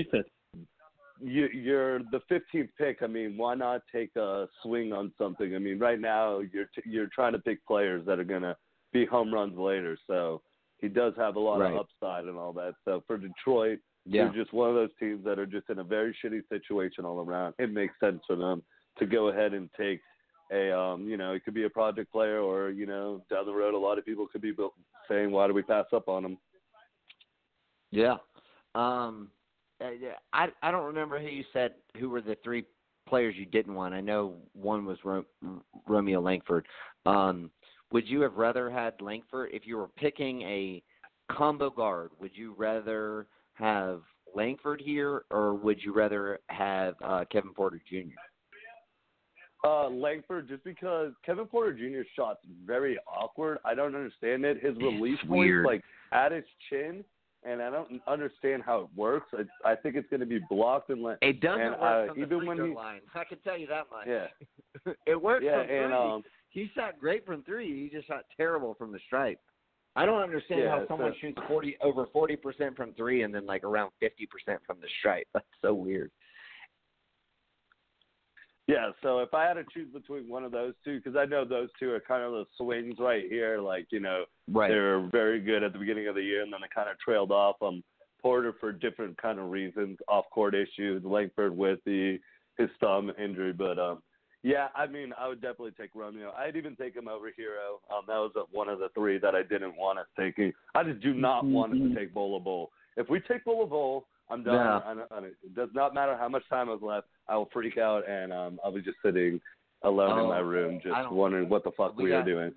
you, 1.21 1.47
you're 1.53 1.99
the 1.99 2.21
15th 2.31 2.69
pick. 2.77 2.99
I 3.01 3.07
mean, 3.07 3.35
why 3.37 3.53
not 3.55 3.81
take 3.93 4.15
a 4.15 4.47
swing 4.63 4.93
on 4.93 5.11
something? 5.17 5.53
I 5.55 5.59
mean, 5.59 5.77
right 5.77 5.99
now 5.99 6.39
you're 6.39 6.69
t- 6.75 6.89
you're 6.89 7.09
trying 7.13 7.33
to 7.33 7.39
pick 7.39 7.65
players 7.65 8.05
that 8.05 8.19
are 8.19 8.23
gonna 8.23 8.55
be 8.93 9.05
home 9.05 9.33
runs 9.33 9.57
later. 9.57 9.97
So 10.07 10.41
he 10.79 10.87
does 10.87 11.13
have 11.17 11.35
a 11.35 11.39
lot 11.39 11.59
Right. 11.59 11.73
of 11.73 11.79
upside 11.79 12.25
and 12.25 12.37
all 12.37 12.53
that. 12.53 12.73
So 12.85 13.01
for 13.05 13.17
Detroit, 13.17 13.79
Yeah. 14.05 14.25
they're 14.25 14.43
just 14.43 14.53
one 14.53 14.69
of 14.69 14.75
those 14.75 14.95
teams 14.97 15.23
that 15.25 15.37
are 15.37 15.45
just 15.45 15.69
in 15.69 15.79
a 15.79 15.83
very 15.83 16.13
shitty 16.23 16.47
situation 16.47 17.03
all 17.05 17.19
around. 17.19 17.53
It 17.59 17.69
makes 17.71 17.99
sense 17.99 18.23
for 18.25 18.37
them 18.37 18.63
to 18.97 19.05
go 19.05 19.27
ahead 19.27 19.53
and 19.53 19.69
take 19.73 19.99
a 20.51 20.77
um, 20.77 21.07
you 21.07 21.17
know, 21.17 21.33
it 21.33 21.43
could 21.43 21.53
be 21.53 21.65
a 21.65 21.69
project 21.69 22.11
player 22.11 22.39
or 22.39 22.69
you 22.71 22.85
know, 22.85 23.21
down 23.29 23.45
the 23.45 23.53
road, 23.53 23.73
a 23.73 23.77
lot 23.77 23.97
of 23.97 24.05
people 24.05 24.27
could 24.27 24.41
be 24.41 24.53
saying, 25.07 25.31
why 25.31 25.47
do 25.47 25.53
we 25.53 25.61
pass 25.61 25.85
up 25.93 26.07
on 26.07 26.25
him? 26.25 26.37
Yeah. 27.91 28.17
Um, 28.75 29.29
uh, 29.81 29.89
I 30.33 30.47
I 30.61 30.71
don't 30.71 30.85
remember 30.85 31.19
who 31.19 31.27
you 31.27 31.43
said 31.53 31.73
who 31.99 32.09
were 32.09 32.21
the 32.21 32.37
three 32.43 32.65
players 33.07 33.35
you 33.37 33.45
didn't 33.45 33.73
want. 33.73 33.93
I 33.93 34.01
know 34.01 34.35
one 34.53 34.85
was 34.85 34.97
Ro- 35.03 35.25
Romeo 35.87 36.21
Langford. 36.21 36.67
Um, 37.05 37.49
would 37.91 38.07
you 38.07 38.21
have 38.21 38.35
rather 38.35 38.69
had 38.69 39.01
Langford 39.01 39.49
if 39.51 39.65
you 39.65 39.77
were 39.77 39.87
picking 39.87 40.41
a 40.43 40.83
combo 41.31 41.69
guard? 41.69 42.11
Would 42.19 42.31
you 42.35 42.53
rather 42.57 43.25
have 43.53 44.01
Langford 44.35 44.79
here, 44.79 45.23
or 45.31 45.55
would 45.55 45.81
you 45.81 45.93
rather 45.93 46.39
have 46.49 46.95
uh, 47.03 47.25
Kevin 47.31 47.53
Porter 47.53 47.81
Jr.? 47.89 48.13
Uh, 49.63 49.89
Langford, 49.89 50.47
just 50.47 50.63
because 50.63 51.11
Kevin 51.25 51.45
Porter 51.45 51.73
Jr.'s 51.73 52.07
shot's 52.15 52.39
very 52.65 52.97
awkward. 53.07 53.57
I 53.65 53.75
don't 53.75 53.93
understand 53.93 54.45
it. 54.45 54.63
His 54.63 54.75
release 54.77 55.19
point 55.27 55.65
like 55.65 55.83
at 56.13 56.31
his 56.31 56.45
chin, 56.69 57.03
and 57.43 57.61
I 57.61 57.69
don't 57.69 58.01
understand 58.07 58.63
how 58.65 58.81
it 58.83 58.87
works. 58.95 59.27
I, 59.33 59.71
I 59.71 59.75
think 59.75 59.95
it's 59.95 60.09
going 60.09 60.21
to 60.21 60.25
be 60.25 60.39
blocked 60.49 60.89
and 60.91 61.03
let. 61.03 61.17
It 61.21 61.41
doesn't 61.41 61.59
And, 61.61 61.71
work 61.71 62.09
uh, 62.09 62.13
from 62.13 62.19
the 62.21 62.25
even 62.25 62.39
free 62.39 62.47
when 62.47 62.69
he- 62.69 62.73
line. 62.73 63.01
I 63.13 63.23
can 63.25 63.37
tell 63.39 63.57
you 63.57 63.67
that 63.67 63.87
much. 63.91 64.07
Yeah, 64.07 64.93
it 65.05 65.21
works 65.21 65.43
yeah, 65.45 65.61
from 65.65 65.75
and 65.75 65.93
um, 65.93 66.23
he 66.49 66.69
shot 66.73 66.97
great 66.97 67.25
from 67.25 67.43
three. 67.43 67.83
He 67.83 67.89
just 67.93 68.07
shot 68.07 68.23
terrible 68.37 68.75
from 68.75 68.93
the 68.93 68.99
stripe. 69.07 69.39
I 69.97 70.05
don't 70.05 70.21
understand 70.21 70.61
Yeah, 70.61 70.69
how 70.69 70.87
someone 70.87 71.11
so- 71.11 71.17
shoots 71.19 71.39
forty 71.49 71.75
over 71.81 72.05
forty 72.13 72.37
percent 72.37 72.77
from 72.77 72.93
three 72.93 73.23
and 73.23 73.35
then 73.35 73.45
like 73.45 73.65
around 73.65 73.91
fifty 73.99 74.25
percent 74.25 74.61
from 74.65 74.77
the 74.79 74.87
stripe. 74.99 75.27
That's 75.33 75.45
so 75.61 75.73
weird. 75.73 76.11
Yeah. 78.69 78.91
So 79.01 79.19
if 79.19 79.33
I 79.33 79.45
had 79.47 79.55
to 79.55 79.63
choose 79.73 79.91
between 79.91 80.29
one 80.29 80.43
of 80.43 80.51
those 80.51 80.73
two, 80.85 80.97
because 80.97 81.15
I 81.15 81.25
know 81.25 81.43
those 81.43 81.69
two 81.79 81.91
are 81.91 81.99
kind 81.99 82.23
of 82.23 82.33
the 82.33 82.45
swings 82.55 82.95
right 82.99 83.23
here. 83.27 83.59
Like 83.59 83.87
you 83.89 83.99
know, 83.99 84.25
Right. 84.47 84.69
they're 84.69 84.99
very 85.09 85.39
good 85.41 85.63
at 85.63 85.73
the 85.73 85.79
beginning 85.79 86.07
of 86.07 86.15
the 86.15 86.21
year, 86.21 86.43
and 86.43 86.53
then 86.53 86.59
they 86.61 86.67
kind 86.73 86.89
of 86.89 86.99
trailed 86.99 87.31
off. 87.31 87.55
Um, 87.61 87.83
Porter 88.21 88.53
for 88.59 88.73
different 88.73 89.17
kind 89.17 89.39
of 89.39 89.49
reasons, 89.49 89.97
off 90.09 90.25
court 90.29 90.53
issues. 90.53 91.03
Langford 91.03 91.55
with 91.57 91.79
the 91.85 92.19
his 92.57 92.69
thumb 92.81 93.11
injury, 93.17 93.53
but 93.53 93.79
um, 93.79 94.03
yeah, 94.43 94.67
I 94.75 94.85
mean, 94.85 95.13
I 95.17 95.27
would 95.27 95.41
definitely 95.41 95.71
take 95.79 95.91
Romeo. 95.95 96.31
I'd 96.37 96.55
even 96.55 96.75
take 96.75 96.95
him 96.95 97.07
over 97.07 97.27
Herro. 97.27 97.79
Um, 97.95 98.03
that 98.07 98.17
was 98.17 98.31
one 98.51 98.69
of 98.69 98.79
the 98.79 98.89
three 98.93 99.17
that 99.19 99.33
I 99.33 99.43
didn't 99.43 99.77
want 99.77 99.99
us 99.99 100.07
taking. 100.19 100.53
I 100.75 100.83
just 100.83 100.99
do 101.01 101.13
not 101.13 101.45
want 101.45 101.73
us 101.73 101.79
to 101.79 101.95
take 101.95 102.13
Bol 102.13 102.39
Bol. 102.39 102.69
If 102.97 103.09
we 103.09 103.19
take 103.21 103.45
Bol 103.45 103.65
Bol, 103.65 104.05
I'm 104.29 104.43
done. 104.43 104.55
Yeah. 104.55 104.81
I 104.85 104.93
don't- 104.93 105.11
I 105.11 105.27
it 105.27 105.55
does 105.55 105.69
not 105.73 105.93
matter 105.93 106.15
how 106.15 106.29
much 106.29 106.47
time 106.49 106.69
is 106.69 106.81
left. 106.81 107.07
I 107.27 107.35
will 107.35 107.49
freak 107.51 107.77
out, 107.77 108.07
and 108.07 108.31
um, 108.31 108.59
I'll 108.63 108.71
be 108.71 108.81
just 108.81 108.97
sitting 109.03 109.41
alone 109.83 110.19
in 110.19 110.25
Oh, 110.25 110.29
my 110.29 110.39
room, 110.39 110.79
just 110.83 111.11
wondering 111.11 111.49
what 111.49 111.63
the 111.63 111.71
fuck 111.71 111.97
we 111.97 112.05
we, 112.05 112.11
are 112.11 112.23
doing. 112.23 112.53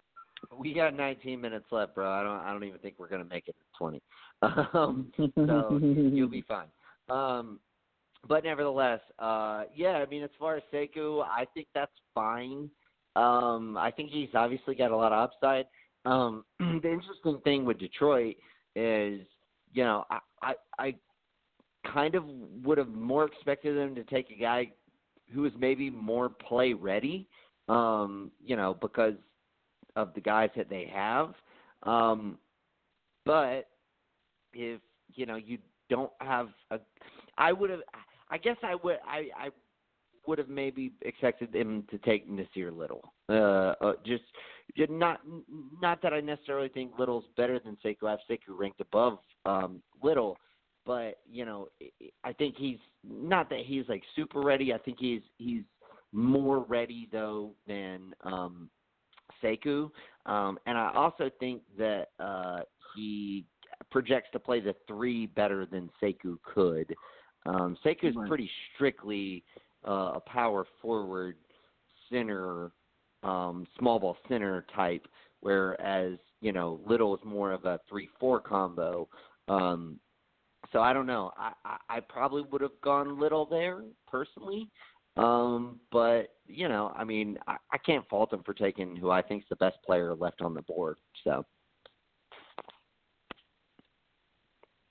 We 0.59 0.74
got 0.74 0.94
19 0.94 1.40
minutes 1.40 1.66
left, 1.70 1.94
bro. 1.94 2.11
I 2.11 2.23
don't. 2.23 2.40
I 2.40 2.53
don't 2.53 2.65
even 2.65 2.78
think 2.81 2.97
we're 2.99 3.09
gonna 3.09 3.24
make 3.24 3.49
it 3.49 3.57
at 3.59 3.78
20. 3.78 4.03
Um, 4.74 5.12
so 5.16 5.78
you'll 5.81 6.28
be 6.28 6.43
fine. 6.43 6.66
Um, 7.09 7.61
but 8.28 8.44
nevertheless, 8.44 9.01
uh, 9.19 9.65
yeah. 9.74 9.93
I 9.93 10.07
mean, 10.07 10.23
as 10.23 10.31
far 10.39 10.57
as 10.57 10.62
Sekou, 10.73 11.24
I 11.24 11.47
think 11.55 11.69
that's 11.74 11.93
fine. 12.15 12.69
Um, 13.15 13.77
I 13.77 13.90
think 13.90 14.11
he's 14.11 14.31
obviously 14.35 14.74
got 14.74 14.90
a 14.90 14.97
lot 14.97 15.12
of 15.12 15.31
upside. 15.31 15.66
Um, 16.05 16.44
the 16.59 16.90
interesting 16.90 17.39
thing 17.44 17.65
with 17.65 17.78
Detroit 17.78 18.36
is, 18.74 19.20
you 19.73 19.85
know, 19.85 20.05
I, 20.11 20.19
I, 20.43 20.55
I 20.78 20.94
kind 21.90 22.14
of 22.14 22.24
would 22.64 22.78
have 22.78 22.88
more 22.88 23.24
expected 23.24 23.76
them 23.76 23.94
to 23.94 24.04
take 24.04 24.30
a 24.30 24.40
guy 24.40 24.70
who 25.32 25.44
is 25.44 25.52
maybe 25.59 25.90
more 25.90 26.28
play 26.28 26.72
ready. 26.72 27.28
Um, 27.68 28.30
you 28.44 28.56
know, 28.56 28.76
because 28.80 29.14
of 29.96 30.12
the 30.14 30.20
guys 30.20 30.50
that 30.56 30.68
they 30.68 30.90
have. 30.92 31.34
Um, 31.84 32.38
but 33.24 33.68
if 34.52 34.80
you 35.14 35.26
know 35.26 35.36
you 35.36 35.59
don't 35.88 36.10
have 36.20 36.48
a, 36.70 36.80
I 37.38 37.52
would 37.52 37.70
have. 37.70 37.80
I 38.30 38.38
guess 38.38 38.56
I 38.62 38.74
would. 38.74 38.98
I 39.06 39.28
I 39.36 39.48
would 40.26 40.38
have 40.38 40.48
maybe 40.48 40.92
expected 41.02 41.54
him 41.54 41.84
to 41.90 41.98
take 41.98 42.28
Nassir 42.30 42.76
Little. 42.76 43.12
Uh, 43.28 43.74
uh 43.80 43.92
just, 44.04 44.22
not 44.88 45.20
not 45.80 46.00
that 46.02 46.12
I 46.12 46.20
necessarily 46.20 46.68
think 46.68 46.92
Little's 46.98 47.24
better 47.36 47.59
than 47.59 47.76
Sekou. 47.84 48.09
Have 48.09 48.20
Sekou 48.30 48.59
ranked 48.59 48.80
above 48.80 49.18
um, 49.44 49.82
Little, 50.02 50.36
but 50.84 51.18
you 51.30 51.44
know 51.44 51.68
I 52.24 52.32
think 52.32 52.56
he's 52.56 52.78
not 53.04 53.48
that 53.50 53.60
he's 53.64 53.84
like 53.88 54.02
super 54.16 54.40
ready. 54.40 54.72
I 54.72 54.78
think 54.78 54.98
he's 55.00 55.22
he's 55.38 55.62
more 56.12 56.60
ready 56.60 57.09
though 57.10 57.52
than 57.66 58.14
um, 58.22 58.68
Sekou. 59.42 59.90
Um, 60.26 60.59
and 60.66 60.76
I 60.78 60.92
also 60.94 61.30
think 61.40 61.62
that 61.78 62.09
uh, 62.20 62.60
he 62.94 63.44
projects 63.90 64.28
to 64.32 64.38
play 64.38 64.60
the 64.60 64.74
three 64.86 65.26
better 65.26 65.66
than 65.66 65.90
Sekou 66.02 66.36
could. 66.42 66.94
Um, 67.46 67.76
Sekou's 67.84 68.14
Right. 68.16 68.28
pretty 68.28 68.50
strictly 68.74 69.44
uh, 69.86 70.12
a 70.14 70.20
power 70.20 70.64
forward 70.80 71.36
center, 72.10 72.70
um, 73.22 73.66
small 73.78 73.98
ball 73.98 74.16
center 74.28 74.64
type, 74.74 75.06
whereas 75.40 76.18
you 76.40 76.52
know 76.52 76.80
Little 76.86 77.16
is 77.16 77.24
more 77.24 77.52
of 77.52 77.64
a 77.64 77.80
three-four 77.88 78.40
combo. 78.40 79.09
Um, 79.48 79.98
so 80.73 80.81
I 80.81 80.93
don't 80.93 81.07
know. 81.07 81.32
I, 81.36 81.53
I, 81.65 81.77
I 81.97 82.01
probably 82.01 82.43
would 82.51 82.62
have 82.62 82.81
gone 82.82 83.20
Little 83.20 83.47
there 83.47 83.82
personally. 84.09 84.69
Um, 85.16 85.78
but 85.90 86.28
you 86.47 86.69
know, 86.69 86.93
I 86.97 87.05
mean, 87.05 87.39
I, 87.47 87.57
I 87.73 87.78
can't 87.78 88.09
fault 88.09 88.32
him 88.32 88.43
for 88.44 88.55
taking 88.55 88.97
who 88.97 89.11
I 89.11 89.20
think's 89.23 89.47
the 89.51 89.57
best 89.57 89.77
player 89.85 90.15
left 90.15 90.40
on 90.40 90.55
the 90.55 90.62
board. 90.62 90.97
So, 91.23 91.44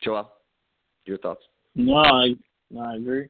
Joel, 0.04 0.32
your 1.06 1.18
thoughts? 1.18 1.44
No, 1.76 1.98
I 1.98 2.36
no, 2.70 2.82
I 2.82 2.96
agree. 2.96 3.30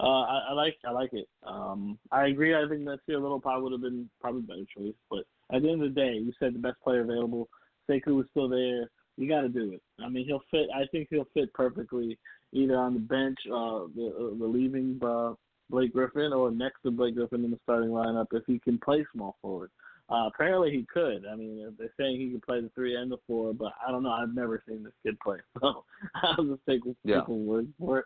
Uh, 0.00 0.22
I, 0.22 0.46
I 0.50 0.52
like 0.52 0.76
I 0.84 0.90
like 0.90 1.12
it. 1.12 1.28
Um, 1.44 1.98
I 2.10 2.26
agree. 2.26 2.54
I 2.54 2.68
think 2.68 2.84
that 2.86 2.98
a 3.08 3.12
Little 3.12 3.40
probably 3.40 3.62
would 3.62 3.72
have 3.72 3.82
been 3.82 4.10
probably 4.20 4.40
a 4.40 4.44
better 4.44 4.66
choice. 4.76 4.94
But 5.10 5.24
at 5.54 5.62
the 5.62 5.70
end 5.70 5.82
of 5.82 5.94
the 5.94 6.00
day, 6.00 6.14
you 6.14 6.32
said 6.40 6.54
the 6.54 6.58
best 6.58 6.80
player 6.82 7.02
available. 7.02 7.48
Sekou 7.88 8.16
was 8.16 8.26
still 8.30 8.48
there. 8.48 8.90
You 9.16 9.28
got 9.28 9.42
to 9.42 9.48
do 9.48 9.72
it. 9.72 9.82
I 10.02 10.08
mean, 10.08 10.26
he'll 10.26 10.42
fit. 10.50 10.68
I 10.74 10.86
think 10.90 11.08
he'll 11.10 11.28
fit 11.34 11.52
perfectly 11.54 12.18
either 12.52 12.76
on 12.76 12.94
the 12.94 13.00
bench, 13.00 13.38
uh, 13.46 13.86
the, 13.94 14.14
uh, 14.18 14.22
relieving 14.34 14.98
uh, 15.04 15.34
Blake 15.70 15.92
Griffin, 15.92 16.32
or 16.32 16.50
next 16.50 16.82
to 16.82 16.90
Blake 16.90 17.14
Griffin 17.14 17.44
in 17.44 17.50
the 17.50 17.58
starting 17.62 17.90
lineup 17.90 18.26
if 18.32 18.42
he 18.46 18.58
can 18.58 18.78
play 18.78 19.04
small 19.12 19.36
forward. 19.42 19.70
Uh, 20.10 20.26
apparently 20.26 20.70
he 20.70 20.86
could. 20.92 21.24
I 21.30 21.36
mean, 21.36 21.74
they're 21.78 21.92
saying 21.98 22.20
he 22.20 22.30
can 22.30 22.40
play 22.40 22.60
the 22.60 22.70
three 22.74 22.96
and 22.96 23.10
the 23.10 23.16
four, 23.26 23.54
but 23.54 23.72
I 23.86 23.90
don't 23.90 24.02
know. 24.02 24.10
I've 24.10 24.34
never 24.34 24.62
seen 24.68 24.82
this 24.82 24.92
kid 25.02 25.18
play, 25.20 25.38
so 25.60 25.84
I'll 26.16 26.44
just 26.44 26.60
take 26.68 26.80
Yeah. 27.04 27.20
people's 27.20 27.46
word 27.46 27.72
for 27.78 28.00
it. 28.00 28.04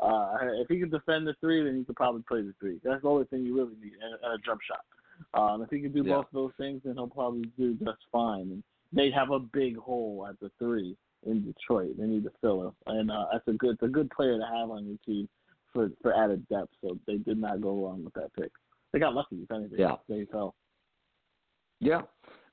Uh, 0.00 0.36
if 0.60 0.68
he 0.68 0.80
can 0.80 0.90
defend 0.90 1.26
the 1.26 1.34
three, 1.40 1.62
then 1.62 1.76
he 1.76 1.84
could 1.84 1.94
probably 1.96 2.22
play 2.26 2.42
the 2.42 2.54
three. 2.58 2.80
That's 2.82 3.02
the 3.02 3.08
only 3.08 3.26
thing 3.26 3.44
you 3.44 3.54
really 3.54 3.76
need, 3.80 3.92
and, 4.02 4.14
and 4.22 4.34
a 4.34 4.38
jump 4.44 4.60
shot. 4.62 4.84
Um, 5.34 5.62
if 5.62 5.70
he 5.70 5.80
can 5.80 5.92
do 5.92 6.02
Yeah. 6.02 6.16
both 6.16 6.26
of 6.26 6.32
those 6.32 6.52
things, 6.58 6.82
then 6.84 6.94
he'll 6.94 7.06
probably 7.06 7.44
do 7.56 7.74
just 7.74 7.98
fine. 8.10 8.50
And 8.50 8.62
they 8.94 9.10
have 9.10 9.30
a 9.30 9.38
big 9.38 9.76
hole 9.76 10.26
at 10.28 10.38
the 10.40 10.50
three 10.58 10.96
in 11.26 11.44
Detroit. 11.44 11.96
They 11.98 12.06
need 12.06 12.24
to 12.24 12.32
fill 12.40 12.68
it, 12.68 12.74
and 12.86 13.10
uh, 13.10 13.26
that's 13.32 13.48
a 13.48 13.52
good, 13.52 13.74
it's 13.74 13.82
a 13.82 13.88
good 13.88 14.10
player 14.10 14.38
to 14.38 14.44
have 14.44 14.70
on 14.70 14.86
your 14.86 14.98
team 15.04 15.28
for 15.72 15.90
for 16.02 16.14
added 16.14 16.46
depth. 16.48 16.72
So 16.82 16.98
they 17.06 17.16
did 17.16 17.38
not 17.38 17.60
go 17.60 17.84
wrong 17.84 18.04
with 18.04 18.14
that 18.14 18.32
pick. 18.34 18.52
They 18.92 18.98
got 18.98 19.14
lucky, 19.14 19.36
if 19.36 19.50
anything. 19.50 19.78
Yeah. 19.78 19.96
They 20.08 20.26
fell. 20.30 20.54
Yeah. 21.80 22.02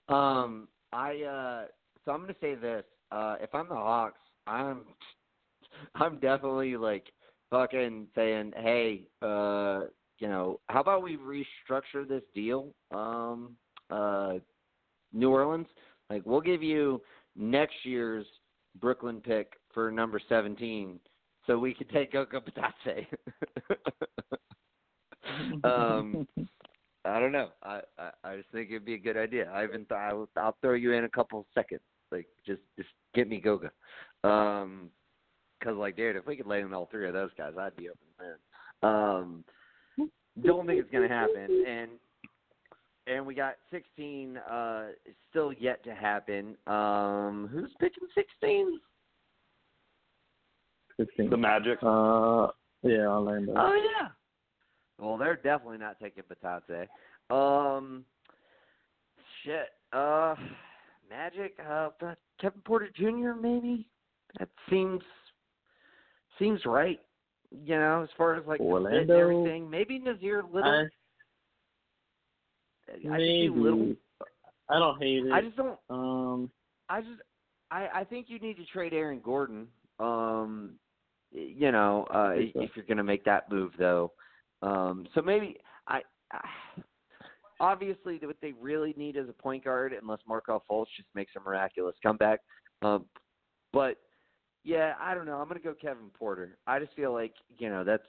Um, 0.10 0.68
I 0.92 1.22
uh, 1.22 1.66
so 2.04 2.12
I'm 2.12 2.22
gonna 2.22 2.36
say 2.42 2.56
this. 2.56 2.84
Uh, 3.12 3.36
if 3.42 3.54
I'm 3.54 3.68
the 3.70 3.76
Hawks, 3.76 4.20
I'm 4.48 4.82
I'm 5.96 6.16
definitely 6.20 6.78
like 6.78 7.12
fucking 7.50 8.08
saying, 8.16 8.54
hey, 8.58 9.08
uh, 9.22 9.82
you 10.20 10.28
know, 10.28 10.60
how 10.68 10.82
about 10.82 11.04
we 11.04 11.18
restructure 11.18 12.08
this 12.08 12.24
deal? 12.34 12.74
Um, 12.92 13.56
uh, 13.90 14.34
New 15.14 15.30
Orleans, 15.30 15.68
like 16.12 16.24
we'll 16.26 16.42
give 16.42 16.62
you 16.62 17.02
next 17.36 17.76
year's 17.84 18.26
Brooklyn 18.80 19.22
pick 19.22 19.54
for 19.74 19.92
number 19.92 20.20
17 20.28 21.00
so 21.48 21.58
we 21.58 21.74
could 21.74 21.90
take 21.90 22.14
Bitadze. 22.14 23.06
um, 25.64 26.28
I 27.04 27.20
don't 27.20 27.32
know. 27.32 27.50
I, 27.64 27.82
I 27.98 28.10
I 28.24 28.38
just 28.38 28.50
think 28.52 28.70
it'd 28.70 28.86
be 28.86 28.94
a 28.94 29.00
good 29.00 29.18
idea. 29.18 29.50
I 29.52 29.64
even 29.64 29.86
th- 29.86 29.92
I'll, 29.92 30.30
I'll 30.38 30.58
throw 30.62 30.74
you 30.74 30.94
in 30.94 31.06
a 31.06 31.10
couple 31.10 31.46
seconds. 31.54 31.82
Like 32.12 32.28
just 32.46 32.62
just 32.78 32.90
get 33.16 33.28
me 33.28 33.40
Goga. 33.40 33.72
Um, 34.24 34.90
because 35.60 35.78
like 35.78 35.96
dude, 35.96 36.16
if 36.16 36.26
we 36.28 36.36
could 36.36 36.48
lay 36.48 36.62
in 36.62 36.74
all 36.74 36.88
three 36.92 37.08
of 37.08 37.14
those 37.14 37.32
guys, 37.38 37.54
I'd 37.60 37.76
be 37.76 37.90
open 37.90 38.00
man. 38.20 38.36
Um, 38.84 39.44
don't 40.44 40.68
think 40.68 40.80
it's 40.80 40.92
gonna 40.92 41.08
happen, 41.08 41.64
and 41.68 41.92
and 43.12 43.26
we 43.26 43.36
got 43.36 43.56
16 43.72 44.38
uh 44.38 44.88
still 45.30 45.54
yet 45.54 45.84
to 45.84 45.94
happen. 45.94 46.56
Um, 46.68 47.50
who's 47.52 47.72
picking 47.80 48.08
16? 48.16 48.80
16. 50.98 51.30
The 51.30 51.38
Magic. 51.38 51.80
Uh, 51.82 52.48
yeah, 52.84 53.08
Orlando. 53.08 53.54
Oh 53.56 53.74
yeah. 53.74 54.10
Well, 55.00 55.18
they're 55.18 55.36
definitely 55.36 55.80
not 55.80 56.00
taking 56.00 56.24
Bitadze. 56.24 56.88
Um, 57.36 58.06
shit. 59.44 59.70
Uh, 59.92 60.36
Magic. 61.10 61.58
Uh, 61.68 61.90
Kevin 62.40 62.62
Porter 62.66 62.90
Jr. 62.96 63.34
Maybe. 63.40 63.88
That 64.40 64.50
seems 64.70 65.02
seems 66.40 66.62
right. 66.66 67.00
You 67.52 67.76
know, 67.76 68.04
as 68.04 68.10
far 68.18 68.36
as 68.36 68.46
like 68.48 68.60
the 68.60 68.64
fit 68.64 68.76
and 68.76 68.86
Orlando. 68.86 69.20
everything. 69.20 69.70
Maybe 69.70 70.00
Nassir 70.00 70.44
Little. 70.54 70.70
I, 70.70 70.84
I, 72.94 73.18
maybe. 73.18 73.50
Little. 73.50 73.96
I 74.70 74.80
don't 74.80 75.02
hate 75.02 75.26
it. 75.26 75.32
I 75.32 75.42
just 75.42 75.58
don't. 75.58 75.78
um, 75.90 76.50
I 76.90 77.02
just 77.02 77.22
I 77.72 77.88
I 77.96 78.04
think 78.04 78.28
you 78.30 78.38
need 78.40 78.58
to 78.58 78.66
trade 78.66 78.94
Aaron 78.94 79.22
Gordon. 79.24 79.68
Um 80.00 80.74
you 81.32 81.72
know, 81.72 82.06
uh 82.12 82.34
so. 82.54 82.62
if 82.62 82.72
you're 82.76 82.86
going 82.86 82.98
to 82.98 83.04
make 83.04 83.24
that 83.26 83.50
move 83.50 83.72
though. 83.80 84.12
Um 84.62 85.08
so 85.16 85.22
maybe 85.22 85.58
I, 85.88 86.02
I 86.32 86.42
obviously 87.60 88.20
what 88.22 88.36
they 88.42 88.54
really 88.60 88.94
need 88.98 89.16
is 89.16 89.30
a 89.30 89.34
point 89.34 89.64
guard 89.64 89.94
unless 90.00 90.20
Markelle 90.28 90.64
Fultz 90.70 90.88
just 90.98 91.08
makes 91.16 91.32
a 91.38 91.40
miraculous 91.40 91.96
comeback. 92.04 92.40
Um 92.82 93.06
but 93.74 93.98
yeah, 94.64 94.94
I 95.00 95.16
don't 95.16 95.26
know. 95.26 95.38
I'm 95.38 95.48
going 95.48 95.60
to 95.60 95.68
go 95.68 95.74
Kevin 95.74 96.12
Porter. 96.20 96.58
I 96.68 96.78
just 96.78 96.94
feel 96.94 97.14
like, 97.14 97.34
you 97.58 97.70
know, 97.70 97.84
that's 97.84 98.04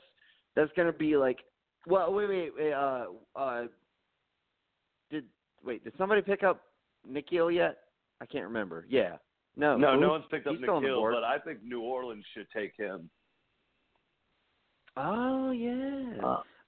that's 0.57 0.73
going 0.77 0.91
to 0.91 0.99
be 0.99 1.17
like 1.17 1.39
well, 1.87 2.13
wait, 2.13 2.29
wait, 2.29 2.53
wait 2.57 2.73
uh 2.73 3.05
uh 3.37 3.65
wait, 5.64 5.84
did 5.84 5.93
somebody 5.98 6.22
pick 6.22 6.43
up 6.43 6.62
Nickeil 7.10 7.55
yet? 7.55 7.78
I 8.20 8.26
can't 8.26 8.44
remember. 8.44 8.86
Yeah. 8.89 9.16
No. 9.56 9.76
no, 9.76 9.94
who? 9.94 10.01
no 10.01 10.09
one's 10.10 10.24
picked 10.30 10.47
up 10.47 10.55
He's 10.56 10.68
on 10.68 10.82
Nickeil, 10.82 11.12
but 11.12 11.24
I 11.24 11.39
think 11.39 11.62
New 11.62 11.80
Orleans 11.82 12.24
should 12.34 12.47
take 12.55 12.72
him. 12.76 13.10
Oh 14.97 15.51
yeah. 15.51 16.12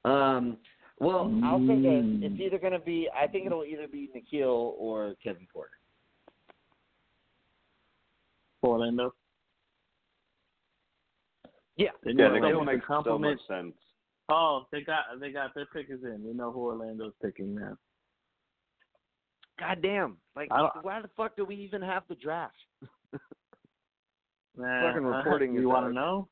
uh, 0.05 0.09
Um. 0.09 0.57
Well, 1.01 1.33
I'll 1.43 1.59
say 1.67 1.75
this: 1.77 2.05
Mm. 2.05 2.23
it's 2.23 2.41
either 2.41 2.59
going 2.59 2.73
to 2.73 2.79
be. 2.79 3.09
I 3.15 3.27
think 3.27 3.47
it'll 3.47 3.65
either 3.65 3.89
be 3.89 4.11
Nickeil 4.15 4.75
or 4.79 5.15
Kevin 5.23 5.47
Porter. 5.53 5.71
Orlando. 8.63 9.13
Yeah. 11.77 11.89
They 12.05 12.13
Yeah, 12.13 12.29
know 12.29 12.35
Nickeil 12.35 12.55
Orlando 12.55 12.65
makes 12.65 12.87
so 13.05 13.19
much 13.19 13.39
sense. 13.49 13.75
Oh, 14.29 14.67
they 14.73 14.83
got 14.83 15.05
they 15.21 15.33
got 15.33 15.55
their 15.55 15.67
pickers 15.67 16.03
in. 16.05 16.25
We 16.25 16.33
know 16.33 16.51
who 16.53 16.61
Orlando's 16.61 17.13
picking 17.23 17.55
now. 17.55 17.77
God 19.59 19.81
damn! 19.83 20.17
Like, 20.35 20.51
why 20.83 21.01
the 21.01 21.09
fuck 21.17 21.37
do 21.37 21.45
we 21.45 21.55
even 21.57 21.81
have 21.83 22.03
the 22.09 22.15
draft? 22.17 22.55
Nah, 24.57 24.89
Fucking 24.89 25.05
reporting 25.05 25.55
You 25.55 25.69
want 25.69 25.87
to 25.89 25.93
know? 25.93 26.29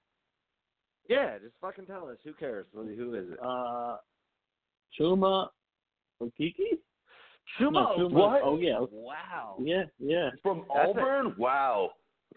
Yeah, 1.09 1.39
just 1.39 1.55
fucking 1.61 1.87
tell 1.87 2.09
us. 2.09 2.19
Who 2.25 2.33
cares? 2.33 2.67
Who 2.73 2.83
who 2.95 3.15
is 3.15 3.29
it? 3.33 3.39
Uh, 3.45 3.97
Chuma 4.99 5.49
Okeke? 6.23 6.79
Chuma. 7.61 7.73
no, 7.73 7.97
Chuma- 7.99 8.13
What? 8.13 8.41
oh, 8.45 8.59
yeah. 8.61 8.79
Wow. 8.93 9.57
Yeah, 9.61 9.83
yeah. 9.99 10.31
From 10.43 10.65
That's 10.73 10.87
a- 10.87 10.91
Auburn? 10.91 11.35
Wow. 11.37 11.91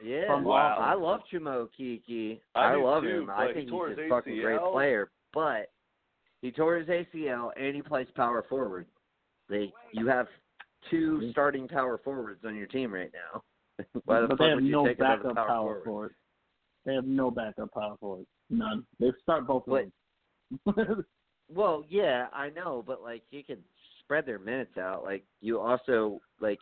Yeah. 0.04 0.26
From 0.28 0.44
Wow. 0.44 0.78
I 0.80 0.96
love 0.96 1.22
Chuma 1.32 1.68
Okeke. 1.80 2.40
I 2.56 2.72
I, 2.72 2.76
do 2.76 2.84
love 2.86 3.04
too, 3.04 3.22
him. 3.22 3.30
I 3.30 3.48
he 3.50 3.54
think 3.54 3.70
tore 3.70 3.90
he's 3.90 3.98
his 4.00 4.06
a 4.08 4.10
fucking 4.10 4.42
great 4.42 4.60
ACL. 4.60 4.72
player. 4.74 5.12
But 5.34 5.68
he 6.42 6.52
tore 6.52 6.78
his 6.78 6.88
ACL 6.88 7.52
and 7.56 7.76
he 7.76 7.84
plays 7.84 8.08
power 8.16 8.44
forward. 8.50 8.88
They 9.50 9.72
you 9.94 10.08
have 10.08 10.26
two 10.90 11.30
starting 11.32 11.68
power 11.68 12.00
forwards 12.04 12.42
on 12.46 12.56
your 12.56 12.68
team 12.68 12.94
right 12.94 13.12
now. 13.14 13.42
Why 14.06 14.22
the 14.22 14.28
but 14.28 14.38
fuck 14.38 14.40
they 14.40 14.50
have 14.50 14.56
would 14.58 14.66
you 14.66 14.72
no 14.72 14.88
take 14.88 15.00
backup 15.00 15.36
power, 15.36 15.48
power 15.48 15.48
forward? 15.48 15.84
forward. 15.84 16.16
They 16.86 16.94
have 16.94 17.06
no 17.06 17.32
backup 17.32 17.74
power 17.74 17.96
forward. 18.00 18.26
None. 18.50 18.86
They 19.00 19.12
start 19.22 19.48
both 19.48 19.68
ways. 19.68 19.90
Well, 21.54 21.84
yeah, 21.88 22.26
I 22.34 22.50
know, 22.50 22.84
but 22.86 23.04
like 23.04 23.22
you 23.30 23.44
can 23.44 23.58
spread 24.00 24.26
their 24.26 24.40
minutes 24.40 24.78
out. 24.78 25.04
Like 25.04 25.24
you 25.42 25.60
also 25.60 26.20
like 26.42 26.60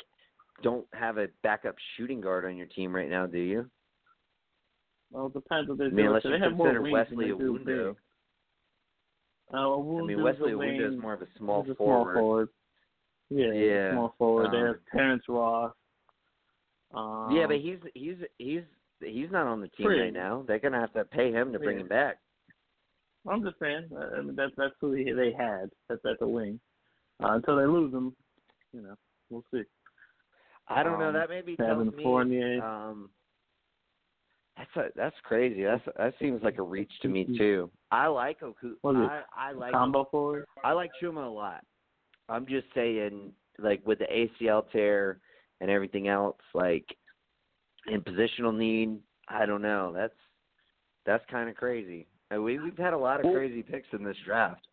don't 0.61 0.85
have 0.93 1.17
a 1.17 1.27
backup 1.41 1.75
shooting 1.95 2.19
guard 2.19 2.43
on 2.45 2.57
your 2.57 2.67
team 2.67 2.93
right 2.93 3.09
now, 3.09 3.25
do 3.25 3.37
you? 3.37 3.69
well, 5.11 5.27
it 5.27 5.33
depends 5.33 5.69
what 5.69 5.77
they're 5.77 5.87
I 5.87 5.89
mean, 5.91 5.95
doing. 5.97 6.07
unless 6.07 6.23
So 6.23 6.29
you 6.29 6.35
they 6.37 6.43
have 6.43 6.53
more 6.53 6.67
consider 6.67 6.81
wings 6.81 6.93
Wesley 6.93 7.29
than 7.29 7.37
they 7.37 7.43
do 7.45 7.59
Iwundu. 7.59 7.95
Uh, 9.53 10.01
I 10.01 10.05
mean, 10.05 10.23
Wesley 10.23 10.51
Iwundu 10.51 10.95
is 10.95 11.01
more 11.01 11.13
of 11.13 11.21
a 11.21 11.27
small 11.37 11.63
He's 11.63 11.71
a 11.71 11.75
forward. 11.75 12.13
Small 12.13 12.21
forward. 12.21 12.49
Yeah, 13.33 13.51
Yeah, 13.53 13.91
small 13.93 14.15
forward. 14.17 14.51
they 14.51 14.59
um, 14.59 14.67
have 14.67 14.75
Terrence 14.91 15.23
Ross. 15.27 15.73
Um, 16.93 17.31
yeah, 17.31 17.47
but 17.47 17.57
he's 17.57 17.79
he's 17.95 18.17
he's 18.37 18.61
he's 19.01 19.31
not 19.31 19.47
on 19.47 19.61
the 19.61 19.67
team 19.69 19.87
Free. 19.87 20.01
right 20.01 20.13
now. 20.13 20.43
They're 20.47 20.59
gonna 20.59 20.79
have 20.79 20.93
to 20.93 21.05
pay 21.05 21.31
him 21.31 21.51
to 21.53 21.59
bring 21.59 21.77
Yeah. 21.77 21.81
him 21.83 21.87
back. 21.87 22.19
I'm 23.27 23.43
just 23.43 23.57
saying. 23.59 23.89
uh, 23.95 24.17
I 24.17 24.21
mean, 24.21 24.35
that's 24.35 24.51
that's 24.57 24.73
who 24.81 24.91
he, 24.91 25.11
they 25.11 25.31
had. 25.31 25.71
That's 25.89 26.01
that's 26.03 26.21
a 26.21 26.27
wing. 26.27 26.59
Uh, 27.23 27.33
until 27.33 27.55
they 27.57 27.65
lose 27.65 27.93
him, 27.93 28.15
you 28.73 28.81
know, 28.81 28.95
we'll 29.29 29.43
see. 29.53 29.63
I 30.67 30.83
don't 30.83 30.99
know. 30.99 31.07
Um, 31.07 31.13
That 31.13 31.29
maybe 31.29 31.53
Evan 31.59 31.85
tells 31.85 31.93
me. 31.95 32.03
Fournier. 32.03 32.63
Um, 32.63 33.09
that's 34.57 34.75
a, 34.75 34.89
that's 34.95 35.15
crazy. 35.23 35.63
That's 35.63 35.83
that 35.97 36.13
seems 36.19 36.43
like 36.43 36.57
a 36.59 36.63
reach 36.63 36.91
to 37.01 37.07
me 37.07 37.25
Mhm. 37.25 37.37
too. 37.37 37.71
I 37.91 38.07
like 38.07 38.43
Oku. 38.43 38.75
What 38.81 38.95
is 38.95 39.01
it? 39.01 39.09
I 39.09 39.23
I 39.35 39.51
like 39.53 39.71
Combo 39.71 40.05
forward. 40.05 40.45
I 40.63 40.73
like 40.73 40.91
Chuma 41.01 41.25
a 41.25 41.29
lot. 41.29 41.65
I'm 42.33 42.47
just 42.47 42.67
saying, 42.73 43.31
like 43.59 43.85
with 43.85 43.99
the 43.99 44.05
ACL 44.41 44.63
tear 44.71 45.19
and 45.61 45.69
everything 45.69 46.07
else, 46.07 46.37
like 46.53 46.85
in 47.87 48.01
positional 48.01 48.55
need, 48.55 48.97
I 49.29 49.45
don't 49.45 49.61
know. 49.61 49.93
That's 49.95 50.13
that's 51.05 51.23
kind 51.29 51.49
of 51.49 51.55
crazy. 51.55 52.07
We 52.31 52.59
we've 52.59 52.77
had 52.77 52.93
a 52.93 52.97
lot 52.97 53.23
of 53.23 53.31
crazy 53.31 53.61
picks 53.61 53.87
in 53.93 54.03
this 54.03 54.17
draft. 54.25 54.65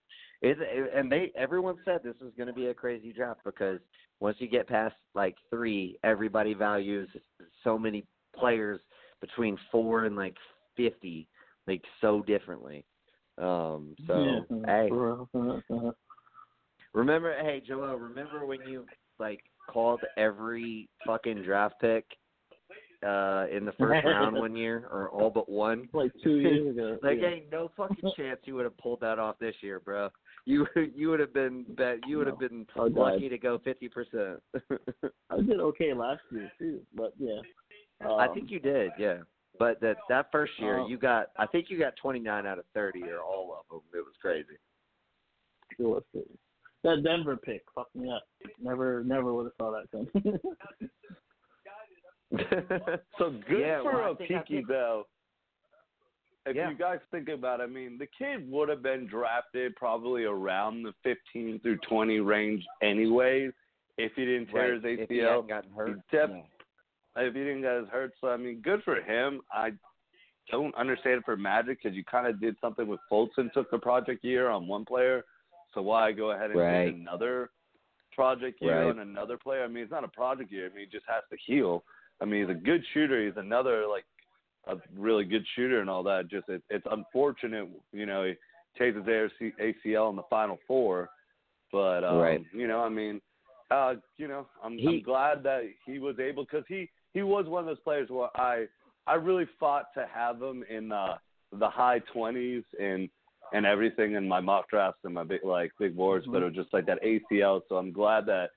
It's 0.42 0.58
and 0.94 1.12
they 1.12 1.30
everyone 1.36 1.76
said 1.84 2.00
this 2.02 2.16
was 2.22 2.32
going 2.36 2.46
to 2.46 2.54
be 2.54 2.68
a 2.68 2.74
crazy 2.74 3.12
draft 3.12 3.40
because 3.44 3.78
once 4.20 4.36
you 4.38 4.48
get 4.48 4.66
past 4.66 4.94
like 5.14 5.36
three, 5.50 5.98
everybody 6.02 6.54
values 6.54 7.08
so 7.62 7.78
many 7.78 8.04
players 8.34 8.80
between 9.20 9.58
four 9.70 10.06
and 10.06 10.16
like 10.16 10.36
fifty, 10.76 11.28
like 11.66 11.82
so 12.00 12.22
differently. 12.22 12.84
Um, 13.36 13.94
so 14.06 14.46
yeah. 14.50 14.56
hey, 14.66 14.88
Remember, 16.92 17.34
hey 17.40 17.62
Joel, 17.66 17.96
remember 17.96 18.44
when 18.46 18.60
you 18.66 18.84
like 19.18 19.40
called 19.68 20.00
every 20.16 20.88
fucking 21.06 21.42
draft 21.42 21.74
pick 21.80 22.04
uh 23.06 23.46
in 23.50 23.64
the 23.64 23.72
first 23.78 24.04
round 24.04 24.36
one 24.36 24.54
year, 24.56 24.86
or 24.90 25.08
all 25.08 25.30
but 25.30 25.48
one? 25.48 25.88
like 25.92 26.12
two 26.22 26.38
years 26.40 26.76
ago. 26.76 26.98
Like, 27.02 27.18
yeah. 27.20 27.28
ain't 27.28 27.50
no 27.52 27.70
fucking 27.76 28.10
chance 28.16 28.40
you 28.44 28.54
would 28.56 28.64
have 28.64 28.76
pulled 28.78 29.00
that 29.00 29.18
off 29.18 29.38
this 29.38 29.54
year, 29.62 29.80
bro. 29.80 30.10
You 30.44 30.66
you 30.94 31.08
would 31.10 31.20
have 31.20 31.32
been 31.32 31.64
bet 31.76 31.98
you 32.08 32.18
would 32.18 32.26
have 32.26 32.40
No. 32.40 32.48
been 32.48 32.66
lucky 32.76 33.28
to 33.28 33.38
go 33.38 33.58
fifty 33.62 33.88
percent. 33.88 34.40
I 35.30 35.36
did 35.36 35.60
okay 35.60 35.94
last 35.94 36.22
year 36.30 36.50
too, 36.58 36.80
but 36.94 37.14
yeah. 37.18 37.40
Um, 38.04 38.18
I 38.18 38.28
think 38.28 38.50
you 38.50 38.58
did, 38.60 38.92
yeah. 38.98 39.18
But 39.58 39.80
that 39.80 39.96
that 40.08 40.32
first 40.32 40.52
year, 40.58 40.80
Um, 40.80 40.90
you 40.90 40.96
got 40.98 41.28
I 41.38 41.46
think 41.46 41.66
you 41.70 41.78
got 41.78 41.94
twenty 41.96 42.18
nine 42.20 42.46
out 42.46 42.58
of 42.58 42.64
thirty, 42.74 43.02
or 43.04 43.20
all 43.20 43.54
of 43.60 43.66
them. 43.70 43.80
It 43.94 44.04
was 44.04 44.14
crazy. 44.20 44.58
it 45.78 45.82
was 45.82 46.02
good. 46.12 46.24
That 46.82 47.02
Denver 47.04 47.36
pick 47.36 47.62
fucked 47.74 47.94
me 47.94 48.10
up. 48.10 48.22
Never, 48.62 49.04
never 49.04 49.34
would 49.34 49.44
have 49.44 49.52
saw 49.58 49.70
that 49.72 49.90
coming. 49.90 50.38
So 53.18 53.30
good 53.48 53.60
Yeah, 53.60 53.82
for 53.82 53.92
well, 53.92 54.12
I 54.20 54.26
think- 54.26 54.30
Okeke 54.46 54.66
though. 54.68 55.06
If 56.46 56.56
Yeah. 56.56 56.70
you 56.70 56.76
guys 56.76 57.00
think 57.10 57.28
about 57.28 57.60
it, 57.60 57.64
I 57.64 57.66
mean, 57.66 57.98
the 57.98 58.06
kid 58.06 58.50
would 58.50 58.70
have 58.70 58.82
been 58.82 59.06
drafted 59.06 59.76
probably 59.76 60.24
around 60.24 60.82
the 60.84 60.94
15 61.02 61.60
through 61.60 61.76
20 61.78 62.20
range 62.20 62.64
anyways 62.80 63.52
if 63.98 64.12
he 64.14 64.24
didn't 64.24 64.46
tear 64.46 64.74
right. 64.76 64.84
his 64.84 65.00
If 65.00 65.08
he 65.10 65.16
ACL. 65.18 65.28
hadn't 65.28 65.48
gotten 65.48 65.70
hurt, 65.72 65.98
def- 66.10 66.30
yeah. 66.30 67.22
if 67.22 67.34
he 67.34 67.40
didn't 67.40 67.60
get 67.62 67.80
his 67.80 67.88
hurt. 67.88 68.12
So 68.22 68.28
I 68.28 68.36
mean, 68.38 68.60
good 68.62 68.82
for 68.84 69.02
him. 69.02 69.42
I 69.52 69.72
don't 70.50 70.74
understand 70.76 71.18
it 71.18 71.24
for 71.26 71.36
Magic 71.36 71.78
because 71.82 71.94
you 71.94 72.04
kind 72.04 72.26
of 72.26 72.40
did 72.40 72.56
something 72.60 72.86
with 72.88 73.00
Fulton, 73.08 73.50
took 73.52 73.70
the 73.70 73.78
project 73.78 74.24
year 74.24 74.48
on 74.48 74.66
one 74.66 74.84
player. 74.86 75.24
So 75.74 75.82
why 75.82 76.12
go 76.12 76.30
ahead 76.32 76.50
and 76.50 76.58
Right. 76.60 76.86
get 76.86 76.94
another 76.94 77.50
project 78.14 78.60
year 78.60 78.82
Right. 78.82 78.90
on 78.90 78.98
another 79.00 79.36
player? 79.38 79.64
I 79.64 79.68
mean, 79.68 79.82
it's 79.84 79.92
not 79.92 80.04
a 80.04 80.08
project 80.08 80.50
year. 80.50 80.66
I 80.66 80.68
mean, 80.70 80.86
he 80.86 80.90
just 80.90 81.06
has 81.06 81.22
to 81.30 81.36
heal. 81.46 81.84
I 82.20 82.24
mean, 82.24 82.42
he's 82.46 82.50
a 82.56 82.58
good 82.58 82.84
shooter. 82.92 83.24
He's 83.24 83.36
another 83.36 83.86
like 83.86 84.04
a 84.66 84.76
really 84.94 85.24
good 85.24 85.46
shooter 85.54 85.80
and 85.80 85.88
all 85.88 86.02
that. 86.02 86.28
Just 86.28 86.48
it, 86.48 86.62
it's 86.68 86.86
unfortunate, 86.90 87.68
you 87.92 88.04
know, 88.06 88.24
he 88.24 88.34
takes 88.78 88.96
his 88.96 89.04
ACL 89.06 90.10
in 90.10 90.16
the 90.16 90.22
final 90.28 90.58
four, 90.66 91.08
but 91.72 92.04
um, 92.04 92.18
right. 92.18 92.44
you 92.52 92.68
know, 92.68 92.80
I 92.80 92.88
mean, 92.88 93.20
uh, 93.70 93.94
you 94.18 94.28
know, 94.28 94.46
I'm, 94.62 94.76
He- 94.76 94.86
I'm 94.88 95.02
glad 95.02 95.42
that 95.44 95.62
he 95.86 95.98
was 95.98 96.18
able 96.18 96.44
because 96.44 96.64
he 96.68 96.90
he 97.14 97.22
was 97.22 97.46
one 97.46 97.60
of 97.60 97.66
those 97.66 97.80
players 97.80 98.10
where 98.10 98.28
I 98.36 98.66
I 99.06 99.14
really 99.14 99.46
fought 99.58 99.86
to 99.94 100.06
have 100.12 100.42
him 100.42 100.62
in 100.68 100.88
the 100.88 101.14
the 101.52 101.68
high 101.68 102.00
twenties 102.12 102.64
and 102.78 103.08
and 103.52 103.66
everything 103.66 104.14
in 104.14 104.26
my 104.28 104.40
mock 104.40 104.68
drafts 104.70 105.00
and 105.04 105.14
my 105.14 105.24
big 105.24 105.44
like 105.44 105.72
big 105.78 105.96
boards, 105.96 106.26
but 106.30 106.42
it 106.42 106.44
was 106.46 106.54
just 106.54 106.72
like 106.72 106.86
that 106.86 107.02
ACL. 107.02 107.60
So 107.68 107.76
I'm 107.76 107.92
glad 107.92 108.26
that 108.26 108.50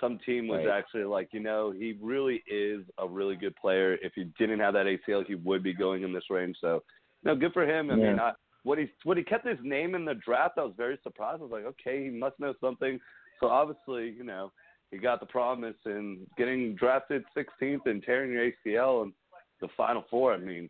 some 0.00 0.18
team 0.24 0.48
was 0.48 0.64
Right. 0.66 0.78
actually 0.78 1.04
like, 1.04 1.28
you 1.32 1.40
know, 1.40 1.70
he 1.70 1.96
really 2.00 2.42
is 2.50 2.82
a 2.98 3.06
really 3.06 3.36
good 3.36 3.54
player. 3.56 3.98
If 4.02 4.12
he 4.14 4.24
didn't 4.38 4.60
have 4.60 4.74
that 4.74 4.86
ACL, 4.86 5.26
he 5.26 5.34
would 5.36 5.62
be 5.62 5.74
going 5.74 6.02
in 6.02 6.12
this 6.12 6.24
range. 6.30 6.56
So, 6.60 6.82
no, 7.22 7.36
good 7.36 7.52
for 7.52 7.64
him. 7.64 7.90
I 7.90 7.96
mean, 7.96 8.16
Yeah. 8.16 8.22
I, 8.22 8.32
what 8.62 8.78
he 8.78 8.90
what 9.04 9.16
he 9.16 9.22
kept 9.22 9.46
his 9.46 9.58
name 9.62 9.94
in 9.94 10.04
the 10.04 10.14
draft, 10.14 10.58
I 10.58 10.62
was 10.64 10.74
very 10.76 10.98
surprised. 11.02 11.40
I 11.40 11.44
was 11.44 11.52
like, 11.52 11.64
okay, 11.64 12.04
he 12.04 12.10
must 12.10 12.38
know 12.40 12.54
something. 12.60 13.00
So 13.40 13.48
obviously, 13.48 14.10
you 14.10 14.24
know, 14.24 14.52
he 14.90 14.98
got 14.98 15.20
the 15.20 15.26
promise 15.26 15.76
and 15.86 16.26
getting 16.36 16.74
drafted 16.74 17.24
16th 17.36 17.86
and 17.86 18.02
tearing 18.02 18.32
your 18.32 18.50
ACL 18.50 19.04
and 19.04 19.12
the 19.60 19.68
Final 19.76 20.04
Four. 20.10 20.34
I 20.34 20.38
mean, 20.38 20.68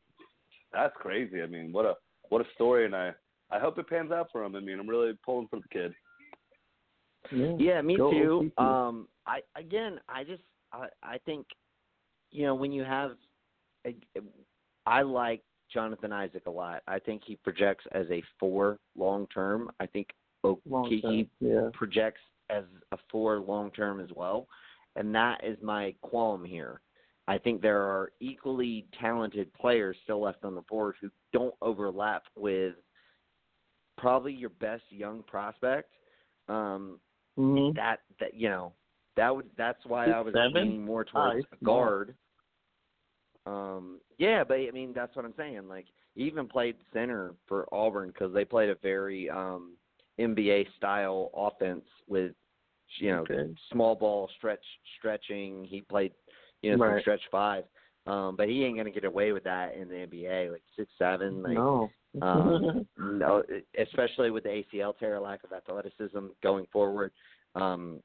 that's 0.72 0.94
crazy. 0.96 1.42
I 1.42 1.46
mean, 1.46 1.72
what 1.72 1.84
a 1.84 1.94
what 2.28 2.42
a 2.42 2.50
story, 2.54 2.84
and 2.84 2.94
I 2.94 3.12
I 3.50 3.58
hope 3.58 3.78
it 3.78 3.88
pans 3.88 4.12
out 4.12 4.28
for 4.32 4.44
him. 4.44 4.54
I 4.54 4.60
mean, 4.60 4.78
I'm 4.78 4.88
really 4.88 5.12
pulling 5.24 5.48
for 5.48 5.56
the 5.56 5.68
kid. 5.68 5.92
Yeah. 7.32 7.54
Yeah, 7.58 7.82
me 7.82 7.96
Go 7.96 8.10
too. 8.10 8.50
OCC. 8.58 8.64
Um, 8.64 9.08
I 9.26 9.40
again, 9.56 10.00
I 10.08 10.24
just, 10.24 10.42
I, 10.72 10.86
I 11.02 11.18
think, 11.26 11.46
you 12.30 12.44
know, 12.46 12.54
when 12.54 12.72
you 12.72 12.84
have, 12.84 13.12
I 14.86 15.02
like 15.02 15.42
Jonathan 15.72 16.12
Isaac 16.12 16.44
a 16.46 16.50
lot. 16.50 16.82
I 16.86 16.98
think 16.98 17.22
he 17.26 17.36
projects 17.36 17.84
as 17.92 18.06
a 18.10 18.22
four 18.38 18.78
long 18.96 19.26
term. 19.28 19.70
I 19.80 19.86
think 19.86 20.08
Long 20.42 20.58
Okeke. 20.90 21.28
Yeah. 21.40 21.68
projects 21.72 22.20
as 22.48 22.64
a 22.92 22.98
four 23.10 23.38
long 23.38 23.70
term 23.72 24.00
as 24.00 24.08
well, 24.14 24.46
and 24.96 25.14
that 25.14 25.44
is 25.44 25.58
my 25.62 25.94
qualm 26.02 26.44
here. 26.44 26.80
I 27.28 27.38
think 27.38 27.62
there 27.62 27.82
are 27.82 28.10
equally 28.20 28.86
talented 29.00 29.52
players 29.54 29.96
still 30.02 30.20
left 30.20 30.44
on 30.44 30.54
the 30.54 30.62
board 30.62 30.96
who 31.00 31.10
don't 31.32 31.54
overlap 31.62 32.24
with 32.36 32.74
probably 34.00 34.32
your 34.32 34.50
best 34.50 34.82
young 34.90 35.22
prospect. 35.24 35.90
Um, 36.48 36.98
Mm-hmm. 37.38 37.76
that 37.76 38.00
that 38.20 38.34
you 38.34 38.48
know 38.48 38.72
that 39.16 39.34
would 39.34 39.46
that's 39.56 39.84
why 39.86 40.06
Six, 40.06 40.16
I 40.16 40.20
was 40.20 40.34
seven? 40.34 40.54
leaning 40.54 40.84
more 40.84 41.04
Ah, 41.14 41.32
towards 41.32 41.44
a 41.52 41.64
guard. 41.64 42.14
Um, 43.46 44.00
yeah, 44.18 44.44
but 44.44 44.54
I 44.54 44.70
mean 44.72 44.92
that's 44.94 45.14
what 45.16 45.24
I'm 45.24 45.34
saying. 45.36 45.68
Like 45.68 45.86
he 46.14 46.24
even 46.24 46.46
played 46.48 46.76
center 46.92 47.34
for 47.46 47.66
Auburn 47.72 48.08
because 48.08 48.32
they 48.34 48.44
played 48.44 48.70
a 48.70 48.76
very 48.82 49.28
um 49.30 49.76
NBA 50.18 50.66
style 50.76 51.30
offense 51.34 51.84
with 52.08 52.32
you 52.98 53.10
know 53.10 53.22
Okay. 53.22 53.54
small 53.72 53.94
ball 53.94 54.28
stretch 54.36 54.64
stretching. 54.98 55.64
He 55.64 55.80
played 55.82 56.12
you 56.62 56.72
know 56.72 56.78
some 56.84 57.00
stretch 57.00 57.22
five. 57.30 57.64
Um, 58.06 58.34
but 58.36 58.48
he 58.48 58.64
ain't 58.64 58.76
gonna 58.76 58.90
get 58.90 59.04
away 59.04 59.32
with 59.32 59.44
that 59.44 59.74
in 59.74 59.88
the 59.88 59.94
NBA. 60.06 60.50
Like 60.52 60.62
six 60.76 60.90
seven, 60.98 61.42
like 61.42 61.54
no. 61.54 61.90
um, 62.22 62.86
no, 62.98 63.42
especially 63.78 64.30
with 64.30 64.44
the 64.44 64.62
ACL 64.74 64.96
tear, 64.98 65.20
lack 65.20 65.44
of 65.44 65.52
athleticism 65.52 66.26
going 66.42 66.66
forward. 66.72 67.12
Um, 67.54 68.00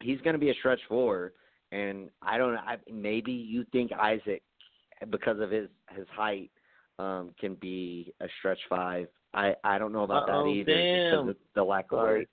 he's 0.00 0.20
going 0.20 0.34
to 0.34 0.38
be 0.38 0.50
a 0.50 0.54
stretch 0.54 0.80
four, 0.88 1.32
and 1.72 2.08
I 2.22 2.38
don't 2.38 2.54
know. 2.54 2.60
I, 2.60 2.76
maybe 2.90 3.32
you 3.32 3.64
think 3.72 3.92
Isaac, 3.92 4.42
because 5.10 5.40
of 5.40 5.50
his 5.50 5.68
his 5.90 6.06
height, 6.14 6.50
um, 6.98 7.34
can 7.40 7.54
be 7.54 8.14
a 8.20 8.26
stretch 8.38 8.60
five. 8.68 9.08
I 9.34 9.54
I 9.64 9.78
don't 9.78 9.92
know 9.92 10.04
about 10.04 10.28
Uh-oh, 10.28 10.44
that 10.44 10.50
either 10.50 10.74
damn. 10.74 11.10
because 11.10 11.28
of 11.30 11.36
the 11.54 11.64
lack 11.64 11.86
of 11.92 11.98
Sorry. 11.98 12.18
weight. 12.20 12.28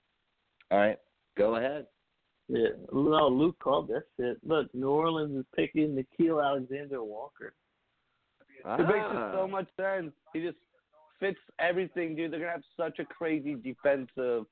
All 0.72 0.78
right, 0.78 0.98
go 1.38 1.56
ahead. 1.56 1.88
Yeah, 2.52 2.70
no, 2.92 3.28
Luke 3.28 3.58
called 3.60 3.90
that 3.90 4.04
shit. 4.18 4.38
Look, 4.44 4.74
New 4.74 4.90
Orleans 4.90 5.38
is 5.38 5.46
picking 5.56 5.96
Nickeil 5.96 6.44
Alexander 6.44 7.04
Walker. 7.04 7.54
It 8.66 8.80
makes 8.80 9.06
Ah. 9.14 9.32
so 9.34 9.48
much 9.48 9.68
sense. 9.78 10.12
He 10.34 10.42
just 10.42 10.58
fits 11.20 11.40
everything, 11.60 12.16
dude. 12.16 12.32
They're 12.32 12.40
gonna 12.40 12.52
have 12.52 12.64
such 12.76 12.98
a 13.00 13.06
crazy 13.06 13.54
defensive 13.56 14.46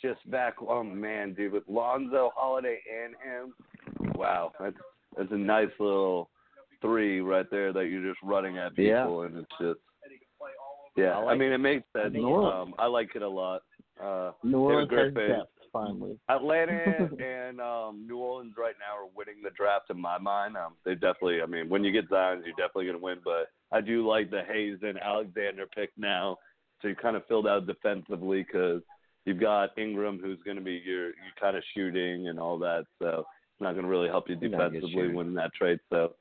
just 0.00 0.28
back. 0.30 0.54
Oh 0.62 0.82
man, 0.84 1.34
dude, 1.34 1.52
with 1.52 1.64
Lonzo, 1.68 2.30
Holiday, 2.36 2.80
and 2.88 3.14
him. 3.16 3.54
Wow, 4.14 4.52
that's 4.60 4.76
that's 5.16 5.32
a 5.32 5.36
nice 5.36 5.70
little 5.80 6.30
three 6.80 7.20
right 7.20 7.50
there 7.50 7.72
that 7.72 7.86
you're 7.86 8.02
just 8.08 8.22
running 8.22 8.58
at 8.58 8.74
people, 8.76 8.84
Yeah. 9.22 9.26
and 9.26 9.38
it's 9.38 9.58
just. 9.60 9.80
Yeah, 10.96 11.18
I 11.18 11.32
I, 11.32 11.34
mean 11.34 11.50
it 11.52 11.58
makes 11.58 11.84
sense. 11.92 12.14
Um, 12.16 12.72
I 12.78 12.86
like 12.86 13.16
it 13.16 13.22
a 13.22 13.28
lot. 13.28 13.62
Uh, 14.00 14.30
New 14.44 14.60
Orleans 14.60 14.90
has 14.92 15.12
depth, 15.12 15.50
finally. 15.74 16.16
Atlanta 16.30 17.10
and 17.18 17.60
um, 17.60 18.06
New 18.06 18.18
Orleans 18.18 18.54
right 18.56 18.76
now 18.78 18.96
are 18.96 19.10
winning 19.14 19.42
the 19.42 19.50
draft 19.50 19.90
in 19.90 20.00
my 20.00 20.16
mind. 20.18 20.56
Um, 20.56 20.74
they 20.84 20.94
definitely, 20.94 21.42
I 21.42 21.46
mean, 21.46 21.68
when 21.68 21.84
you 21.84 21.92
get 21.92 22.08
Zion, 22.08 22.42
you're 22.46 22.54
definitely 22.54 22.86
going 22.86 22.98
to 22.98 23.04
win. 23.04 23.18
But 23.22 23.48
I 23.72 23.80
do 23.80 24.08
like 24.08 24.30
the 24.30 24.42
Hayes 24.48 24.78
and 24.82 24.98
Alexander 24.98 25.66
pick 25.74 25.90
now 25.98 26.38
to 26.80 26.94
kind 26.94 27.16
of 27.16 27.26
fill 27.26 27.46
out 27.48 27.66
defensively 27.66 28.42
because 28.42 28.80
you've 29.24 29.40
got 29.40 29.76
Ingram 29.76 30.20
who's 30.22 30.38
going 30.44 30.56
to 30.56 30.62
be 30.62 30.80
your, 30.84 31.06
your 31.06 31.34
kind 31.40 31.56
of 31.56 31.64
shooting 31.74 32.28
and 32.28 32.38
all 32.38 32.58
that. 32.60 32.84
So 33.00 33.18
it's 33.18 33.60
not 33.60 33.72
going 33.72 33.84
to 33.84 33.90
really 33.90 34.08
help 34.08 34.28
you 34.28 34.36
Not 34.36 34.44
a 34.44 34.70
good 34.70 34.80
defensively 34.80 35.08
winning 35.08 35.34
that 35.34 35.52
trade. 35.54 35.80
So, 35.90 36.14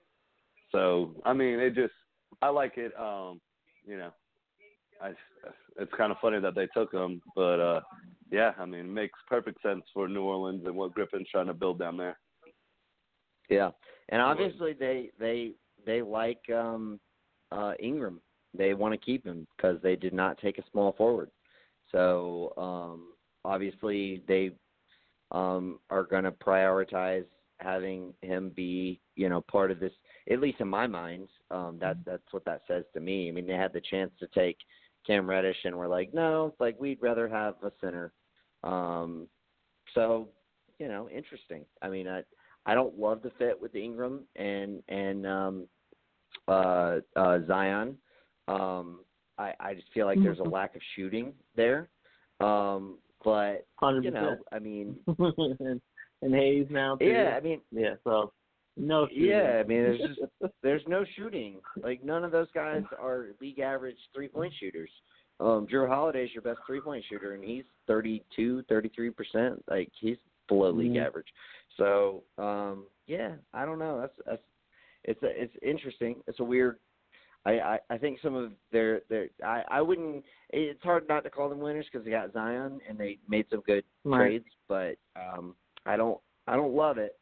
so 0.72 1.12
I 1.24 1.34
mean, 1.34 1.60
it 1.60 1.76
just, 1.76 1.94
I 2.42 2.50
like 2.50 2.78
it. 2.78 2.92
Um, 3.00 3.40
you 3.86 3.98
know, 3.98 4.12
I, 5.02 5.12
it's 5.78 5.92
kind 5.98 6.12
of 6.12 6.18
funny 6.22 6.40
that 6.40 6.56
they 6.56 6.68
took 6.68 6.94
him, 6.94 7.22
but 7.36 7.60
uh, 7.60 7.82
yeah, 8.34 8.54
I 8.58 8.66
mean, 8.66 8.80
it 8.80 8.92
makes 8.92 9.20
perfect 9.30 9.62
sense 9.62 9.84
for 9.94 10.08
New 10.08 10.24
Orleans 10.24 10.64
and 10.66 10.76
what 10.76 10.96
Griffin's 10.96 11.30
trying 11.30 11.46
to 11.46 11.54
build 11.54 11.78
down 11.78 11.98
there. 11.98 12.18
Yeah, 13.48 13.70
and 14.10 14.24
obviously 14.24 14.74
they 14.74 15.12
they 15.20 15.52
they 15.86 16.02
like 16.02 16.42
um 16.52 17.00
uh 17.52 17.74
Ingram. 17.80 18.20
They 18.58 18.74
want 18.74 18.92
to 18.94 18.98
keep 18.98 19.24
him 19.24 19.46
because 19.56 19.78
they 19.84 19.96
did 19.96 20.14
not 20.14 20.40
take 20.40 20.58
a 20.58 20.64
small 20.72 20.94
forward. 20.94 21.30
So 21.92 22.54
um 22.58 23.10
obviously 23.46 24.24
they 24.28 24.50
um 25.32 25.78
are 25.92 26.04
going 26.04 26.24
to 26.24 26.32
prioritize 26.32 27.26
having 27.60 28.16
him 28.24 28.52
be 28.56 29.00
you 29.16 29.30
know 29.30 29.42
part 29.42 29.70
of 29.70 29.80
this. 29.80 29.94
At 30.32 30.40
least 30.40 30.60
in 30.60 30.68
my 30.68 30.88
mind, 30.88 31.28
um 31.52 31.78
that 31.82 31.98
that's 32.04 32.32
what 32.32 32.46
that 32.46 32.62
says 32.68 32.86
to 32.96 33.00
me. 33.00 33.30
I 33.30 33.32
mean 33.32 33.46
they 33.46 33.54
had 33.54 33.74
the 33.74 33.82
chance 33.92 34.12
to 34.22 34.28
take 34.34 34.58
Cam 35.06 35.30
Reddish 35.30 35.58
and 35.66 35.78
we're 35.78 35.88
like 35.88 36.16
no, 36.16 36.48
it's 36.48 36.60
like 36.60 36.80
we'd 36.80 37.00
rather 37.00 37.30
have 37.30 37.56
a 37.62 37.72
center. 37.80 38.12
Um 38.64 39.28
so 39.94 40.30
you 40.80 40.88
know 40.88 41.10
interesting. 41.10 41.66
I 41.82 41.90
mean 41.90 42.08
I 42.08 42.24
I 42.66 42.76
don't 42.76 42.98
love 42.98 43.22
the 43.22 43.32
fit 43.38 43.60
with 43.62 43.76
Ingram 43.76 44.22
and 44.36 44.82
and 44.88 45.28
um, 45.28 45.68
uh, 46.48 46.98
uh, 47.16 47.40
Zion. 47.48 47.98
Um, 48.48 49.00
I 49.38 49.54
I 49.60 49.74
just 49.74 49.92
feel 49.94 50.06
like 50.06 50.22
there's 50.22 50.40
a 50.40 50.44
lack 50.44 50.76
of 50.76 50.82
shooting 50.96 51.34
there. 51.56 51.90
Um, 52.40 52.98
but 53.24 53.66
Hundred 53.76 54.06
you 54.06 54.12
know. 54.12 54.38
I 54.52 54.60
mean, 54.60 54.96
and, 55.08 55.82
and 56.22 56.34
Hayes 56.34 56.68
now 56.70 56.96
too. 56.96 57.06
yeah, 57.06 57.36
I 57.38 57.42
mean, 57.42 57.62
Yeah. 57.72 57.96
So 58.04 58.32
no. 58.78 59.08
shooting. 59.08 59.26
yeah, 59.26 59.62
I 59.64 59.68
mean, 59.68 59.84
there's 59.84 60.00
just 60.42 60.54
there's 60.62 60.84
no 60.88 61.04
shooting. 61.16 61.60
Like 61.82 62.04
none 62.04 62.24
of 62.24 62.32
those 62.32 62.48
guys 62.54 62.84
are 63.00 63.28
league 63.42 63.60
average 63.60 63.98
three 64.14 64.28
point 64.30 64.54
shooters. 64.60 64.92
Um, 65.44 65.68
Jrue 65.68 65.90
Holiday's 65.90 66.34
your 66.34 66.42
best 66.42 66.60
three 66.66 66.80
point 66.80 67.04
shooter, 67.10 67.34
and 67.34 67.44
he's 67.44 67.66
32, 67.88 68.64
33 68.70 69.10
percent. 69.10 69.64
Like 69.70 69.90
he's 70.00 70.18
below 70.48 70.72
league 70.72 70.94
Mhm. 70.94 71.06
average. 71.06 71.28
So 71.78 72.24
um, 72.38 72.88
yeah, 73.08 73.36
I 73.54 73.66
don't 73.66 73.80
know. 73.80 74.00
That's 74.00 74.18
that's 74.26 74.42
it's 75.04 75.22
a, 75.24 75.42
it's 75.44 75.56
interesting. 75.62 76.24
It's 76.28 76.40
a 76.40 76.44
weird. 76.44 76.80
I, 77.46 77.60
I 77.60 77.80
I 77.90 77.98
think 77.98 78.20
some 78.22 78.36
of 78.36 78.54
their 78.72 79.02
their 79.10 79.28
I 79.44 79.64
I 79.70 79.82
wouldn't. 79.82 80.24
It's 80.52 80.82
hard 80.82 81.08
not 81.10 81.24
to 81.26 81.30
call 81.30 81.50
them 81.50 81.60
winners 81.60 81.88
because 81.92 82.06
they 82.06 82.12
got 82.12 82.32
Zion 82.32 82.80
and 82.88 82.98
they 82.98 83.20
made 83.28 83.46
some 83.50 83.62
good 83.62 83.84
Right. 84.06 84.18
trades, 84.18 84.50
but 84.70 84.96
um, 85.18 85.56
I 85.86 85.98
don't 85.98 86.20
I 86.48 86.56
don't 86.56 86.74
love 86.74 86.98
it. 86.98 87.18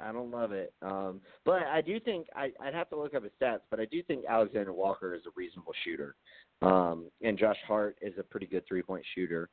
I 0.00 0.12
don't 0.12 0.30
love 0.30 0.52
it. 0.52 0.72
Um, 0.82 1.20
but 1.44 1.62
I 1.62 1.80
do 1.80 1.98
think 2.00 2.26
I, 2.34 2.50
I'd 2.60 2.74
have 2.74 2.88
to 2.90 2.96
look 2.96 3.14
up 3.14 3.24
his 3.24 3.32
stats, 3.40 3.60
but 3.70 3.80
I 3.80 3.86
do 3.86 4.02
think 4.02 4.24
Alexander 4.28 4.72
Walker 4.72 5.14
is 5.14 5.22
a 5.26 5.30
reasonable 5.36 5.72
shooter, 5.84 6.16
um, 6.62 7.10
and 7.22 7.38
Josh 7.38 7.56
Hart 7.66 7.96
is 8.00 8.14
a 8.18 8.22
pretty 8.22 8.46
good 8.46 8.64
three 8.66 8.82
point 8.82 9.04
shooter. 9.14 9.48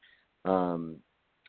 Um, 0.45 0.97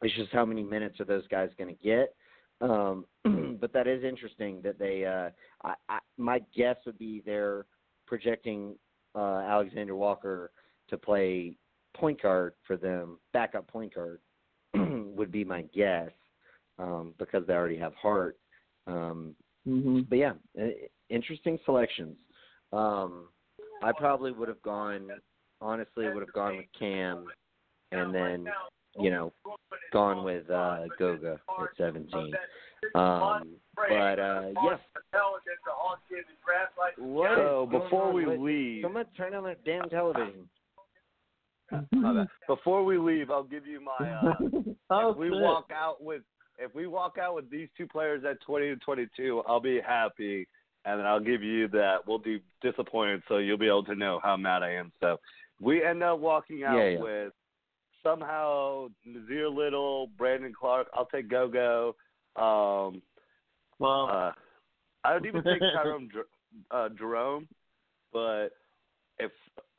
it's 0.03 0.15
just 0.17 0.33
how 0.33 0.45
many 0.45 0.63
minutes 0.63 1.01
are 1.01 1.05
those 1.05 1.27
guys 1.29 1.51
going 1.59 1.75
to 1.75 1.83
get? 1.83 2.15
Um, 2.61 3.05
but 3.61 3.73
that 3.73 3.87
is 3.87 4.05
interesting 4.05 4.61
that 4.63 4.79
they. 4.79 5.05
Uh, 5.05 5.31
I, 5.65 5.75
I, 5.89 5.99
my 6.17 6.41
guess 6.55 6.77
would 6.87 6.99
be 6.99 7.23
they're 7.25 7.67
projecting 8.07 8.77
uh, 9.15 9.43
Alexander 9.47 9.95
Walker 9.95 10.51
to 10.89 10.99
play 10.99 11.57
point 11.95 12.23
guard 12.23 12.55
for 12.67 12.77
them, 12.77 13.19
backup 13.33 13.69
point 13.69 13.95
guard 13.95 14.21
would 14.75 15.31
be 15.31 15.45
my 15.45 15.63
guess 15.75 16.11
um, 16.79 17.15
because 17.19 17.47
they 17.47 17.55
already 17.55 17.79
have 17.79 17.95
Hart. 17.95 18.39
Um, 18.87 19.35
Mm-hmm. 19.69 20.01
but 20.09 20.19
yeah, 20.19 20.33
uh, 20.61 20.67
interesting 21.09 21.57
selections. 21.65 22.17
Um, 22.73 23.29
I 23.81 23.93
probably 23.93 24.33
would 24.33 24.49
have 24.49 24.61
gone. 24.63 25.09
Honestly, 25.61 26.11
would 26.11 26.21
have 26.21 26.33
gone 26.33 26.57
with 26.57 26.67
Cam, 26.77 27.29
and 27.93 28.13
then 28.13 28.49
you 28.99 29.11
know, 29.13 29.33
gone 29.93 30.25
with 30.25 30.51
uh, 30.51 30.81
Goga 30.99 31.35
at 31.61 31.69
17. 31.79 32.35
Um, 32.97 33.55
but 33.89 34.19
uh, 34.19 34.49
yes. 34.65 34.81
What 36.99 37.37
So 37.37 37.63
is 37.65 37.71
going 37.71 37.83
before 37.85 38.09
on 38.09 38.15
we 38.15 38.27
with- 38.27 38.41
leave, 38.41 38.83
someone 38.83 39.05
turn 39.17 39.35
on 39.35 39.45
that 39.45 39.65
damn 39.65 39.89
television. 39.89 40.49
before 42.49 42.85
we 42.85 42.99
leave, 42.99 43.31
I'll 43.31 43.45
give 43.45 43.67
you 43.67 43.81
my. 43.81 44.11
Uh, 44.11 44.35
oh, 44.91 45.11
if 45.13 45.17
we 45.17 45.31
shit. 45.31 45.41
walk 45.41 45.71
out 45.73 46.03
with 46.03 46.23
if 46.65 46.75
we 46.75 46.87
walk 46.87 47.17
out 47.19 47.35
with 47.35 47.51
these 47.51 47.69
two 47.77 47.87
players 47.87 48.23
at 48.29 48.41
20 48.43 48.67
to 48.69 48.77
22, 48.77 49.43
I'll 49.47 49.61
be 49.61 49.81
happy, 49.81 50.47
and 50.85 50.99
then 50.99 51.07
I'll 51.07 51.21
give 51.21 51.43
you 51.43 51.69
that. 51.69 52.07
We'll 52.07 52.19
be 52.19 52.43
disappointed, 52.63 53.23
so 53.29 53.39
you'll 53.39 53.59
be 53.59 53.67
able 53.67 53.85
to 53.85 53.95
know 53.95 54.21
how 54.23 54.37
mad 54.37 54.63
I 54.63 54.73
am. 54.75 54.93
So 55.01 55.19
we 55.61 55.85
end 55.85 56.03
up 56.03 56.19
walking 56.19 56.65
out 56.65 56.77
Yeah, 56.77 56.89
yeah. 56.91 57.01
with 57.01 57.33
somehow 58.03 58.89
Nassir 59.07 59.55
Little, 59.55 60.09
Brandon 60.19 60.53
Clarke. 60.59 60.89
I'll 60.95 61.07
take 61.07 61.29
Goga. 61.29 61.93
Um, 62.37 63.03
Well, 63.79 64.09
uh, 64.11 64.33
I 65.05 65.15
would 65.15 65.27
even 65.27 65.43
take 65.43 65.61
Tyrone 65.75 66.09
Jer- 66.13 66.27
uh, 66.71 66.89
Jerome, 66.91 67.49
but 68.13 68.49
if 69.19 69.31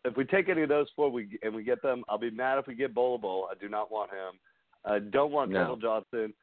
if 0.05 0.18
we 0.18 0.26
take 0.26 0.49
any 0.49 0.64
of 0.64 0.69
those 0.69 0.88
four 0.97 1.10
we 1.10 1.39
and 1.43 1.55
we 1.55 1.64
get 1.64 1.81
them, 1.81 2.03
I'll 2.10 2.18
be 2.18 2.30
mad 2.30 2.60
if 2.60 2.68
we 2.68 2.76
get 2.76 2.93
Bol 2.93 3.18
Bol. 3.18 3.47
I 3.49 3.55
do 3.55 3.69
not 3.69 3.89
want 3.91 4.11
him. 4.11 4.39
I 4.85 4.99
don't 4.99 5.31
want 5.31 5.51
No. 5.51 5.60
Keldon 5.77 5.81
Johnson. 5.81 6.34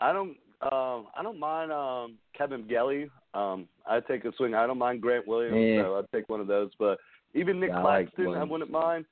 I 0.00 0.12
don't. 0.12 0.36
Um, 0.62 1.06
I 1.14 1.22
don't 1.22 1.38
mind 1.38 1.70
um, 1.70 2.16
Kevin 2.36 2.66
Gelly. 2.66 3.10
Um, 3.34 3.68
I 3.86 4.00
take 4.00 4.24
a 4.24 4.32
swing. 4.36 4.54
I 4.54 4.66
don't 4.66 4.78
mind 4.78 5.02
Grant 5.02 5.28
Williams. 5.28 5.56
Yeah. 5.58 5.82
So 5.82 5.96
I'd 5.98 6.10
take 6.16 6.28
one 6.28 6.40
of 6.40 6.46
those. 6.46 6.70
But 6.78 6.98
even 7.34 7.60
Nick 7.60 7.70
Yeah, 7.70 7.80
I 7.80 7.82
like 7.82 8.08
I 8.18 8.42
wouldn't 8.44 8.70
mind. 8.70 9.04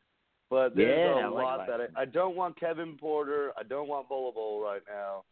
But 0.51 0.75
there's 0.75 0.99
Yeah, 0.99 1.25
I 1.25 1.27
a 1.27 1.31
like 1.31 1.45
lot 1.45 1.67
that 1.67 1.81
I, 1.81 2.03
I 2.03 2.05
don't 2.07 2.37
want 2.37 2.59
Kevin 2.59 2.97
Porter. 2.99 3.53
I 3.59 3.63
don't 3.63 3.89
want 3.89 4.09
Bol 4.09 4.33
Bol 4.33 4.63
right 4.63 4.83
now. 4.89 5.25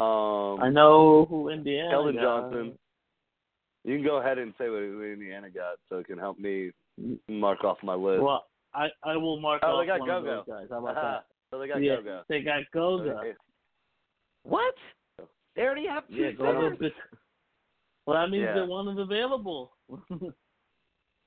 Um, 0.00 0.60
I 0.62 0.70
know 0.70 1.26
who 1.28 1.48
Indiana. 1.50 1.90
Keldon 1.94 2.14
got. 2.14 2.22
Johnson. 2.22 2.78
You 3.84 3.96
can 3.96 4.04
go 4.04 4.16
ahead 4.16 4.38
and 4.38 4.52
say 4.58 4.68
what 4.68 4.80
who 4.80 5.02
Indiana 5.02 5.50
got, 5.50 5.76
so 5.88 5.98
it 5.98 6.06
can 6.06 6.18
help 6.18 6.38
me 6.38 6.70
mark 7.28 7.64
off 7.64 7.78
my 7.82 7.94
list. 7.94 8.22
Well, 8.22 8.44
I 8.74 8.88
I 9.02 9.16
will 9.16 9.40
mark 9.40 9.62
Oh, 9.64 9.68
off 9.76 9.82
they 9.82 9.86
got 9.86 10.00
one 10.00 10.10
of 10.10 10.24
Goga. 10.24 10.42
those 10.46 10.60
guys. 10.60 10.66
How 10.70 10.78
about 10.78 10.96
Aha. 10.96 11.22
so 11.50 11.58
they 11.58 11.66
that? 11.66 11.74
got 11.74 11.82
yeah, 11.82 11.96
Goga. 11.96 12.24
they 12.28 12.40
got 12.42 12.62
Goga. 12.72 13.10
Okay. 13.18 13.32
What? 14.44 14.74
They 15.56 15.62
already 15.62 15.86
have 15.86 16.06
two 16.08 16.14
Yeah, 16.14 16.30
centers? 16.36 16.78
Goga's. 16.78 16.92
Well, 18.06 18.16
that 18.20 18.30
means 18.30 18.42
Yeah. 18.44 18.54
that 18.54 18.66
one 18.68 18.88
is 18.88 18.98
available. 18.98 19.72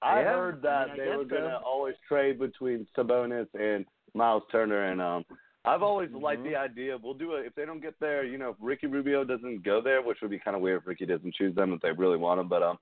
I 0.02 0.20
Yeah, 0.22 0.34
heard 0.34 0.62
that 0.64 0.90
I 0.90 0.94
mean, 0.94 1.02
I 1.02 1.06
they 1.06 1.16
were 1.18 1.24
gonna 1.26 1.60
so. 1.62 1.66
always 1.66 1.96
trade 2.08 2.38
between 2.40 2.86
Sabonis 2.98 3.48
and 3.54 3.86
Miles 4.14 4.44
Turner, 4.52 4.86
and 4.92 5.02
um, 5.02 5.26
I've 5.66 5.82
always 5.82 6.12
liked 6.12 6.42
Mhm. 6.42 6.50
the 6.50 6.56
idea. 6.58 6.98
We'll 6.98 7.14
do 7.14 7.36
it 7.36 7.46
if 7.46 7.56
they 7.56 7.66
don't 7.66 7.80
get 7.80 7.98
there. 8.00 8.24
You 8.26 8.38
know, 8.38 8.50
if 8.50 8.58
Ricky 8.60 8.88
Rubio 8.88 9.24
doesn't 9.24 9.64
go 9.64 9.80
there, 9.80 10.02
which 10.02 10.20
would 10.22 10.32
be 10.32 10.40
kind 10.40 10.56
of 10.58 10.62
weird 10.62 10.82
if 10.82 10.88
Ricky 10.88 11.06
doesn't 11.06 11.34
choose 11.36 11.56
them 11.56 11.72
if 11.72 11.80
they 11.82 11.92
really 11.92 12.18
want 12.18 12.40
him. 12.42 12.50
But 12.50 12.64
um, 12.64 12.78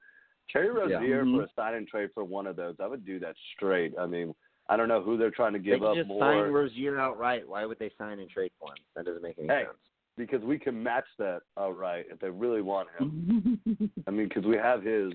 Terry 0.50 0.68
Yeah. 0.68 0.96
Rozier 0.98 1.24
Mhm. 1.26 1.36
for 1.38 1.44
a 1.44 1.50
sign 1.50 1.76
and 1.76 1.88
trade 1.88 2.12
for 2.14 2.24
one 2.24 2.48
of 2.48 2.56
those, 2.56 2.80
I 2.80 2.88
would 2.88 3.06
do 3.06 3.20
that 3.20 3.36
straight. 3.54 3.94
I 4.00 4.08
mean, 4.08 4.34
I 4.68 4.78
don't 4.78 4.88
know 4.88 5.02
who 5.02 5.16
they're 5.16 5.30
trying 5.32 5.54
to 5.54 5.60
They 5.60 5.66
give 5.66 5.80
can 5.82 5.90
up 5.90 5.96
just 5.96 6.08
more. 6.08 6.22
sign 6.22 6.52
Rozier 6.52 6.98
outright. 7.00 7.48
Why 7.48 7.66
would 7.66 7.78
they 7.78 7.90
sign 8.00 8.18
and 8.20 8.30
trade 8.32 8.52
for 8.60 8.70
him? 8.72 8.84
That 8.96 9.06
doesn't 9.06 9.22
make 9.22 9.38
any 9.38 9.48
Hey. 9.48 9.66
sense. 9.66 9.78
Because 10.18 10.42
we 10.42 10.60
can 10.60 10.82
match 10.82 11.06
that 11.18 11.42
outright 11.58 12.06
if 12.12 12.20
they 12.20 12.30
really 12.30 12.62
want 12.62 12.88
him. 13.00 13.60
I 14.08 14.12
mean, 14.12 14.28
because 14.28 14.46
we 14.46 14.58
have 14.58 14.84
his, 14.84 15.14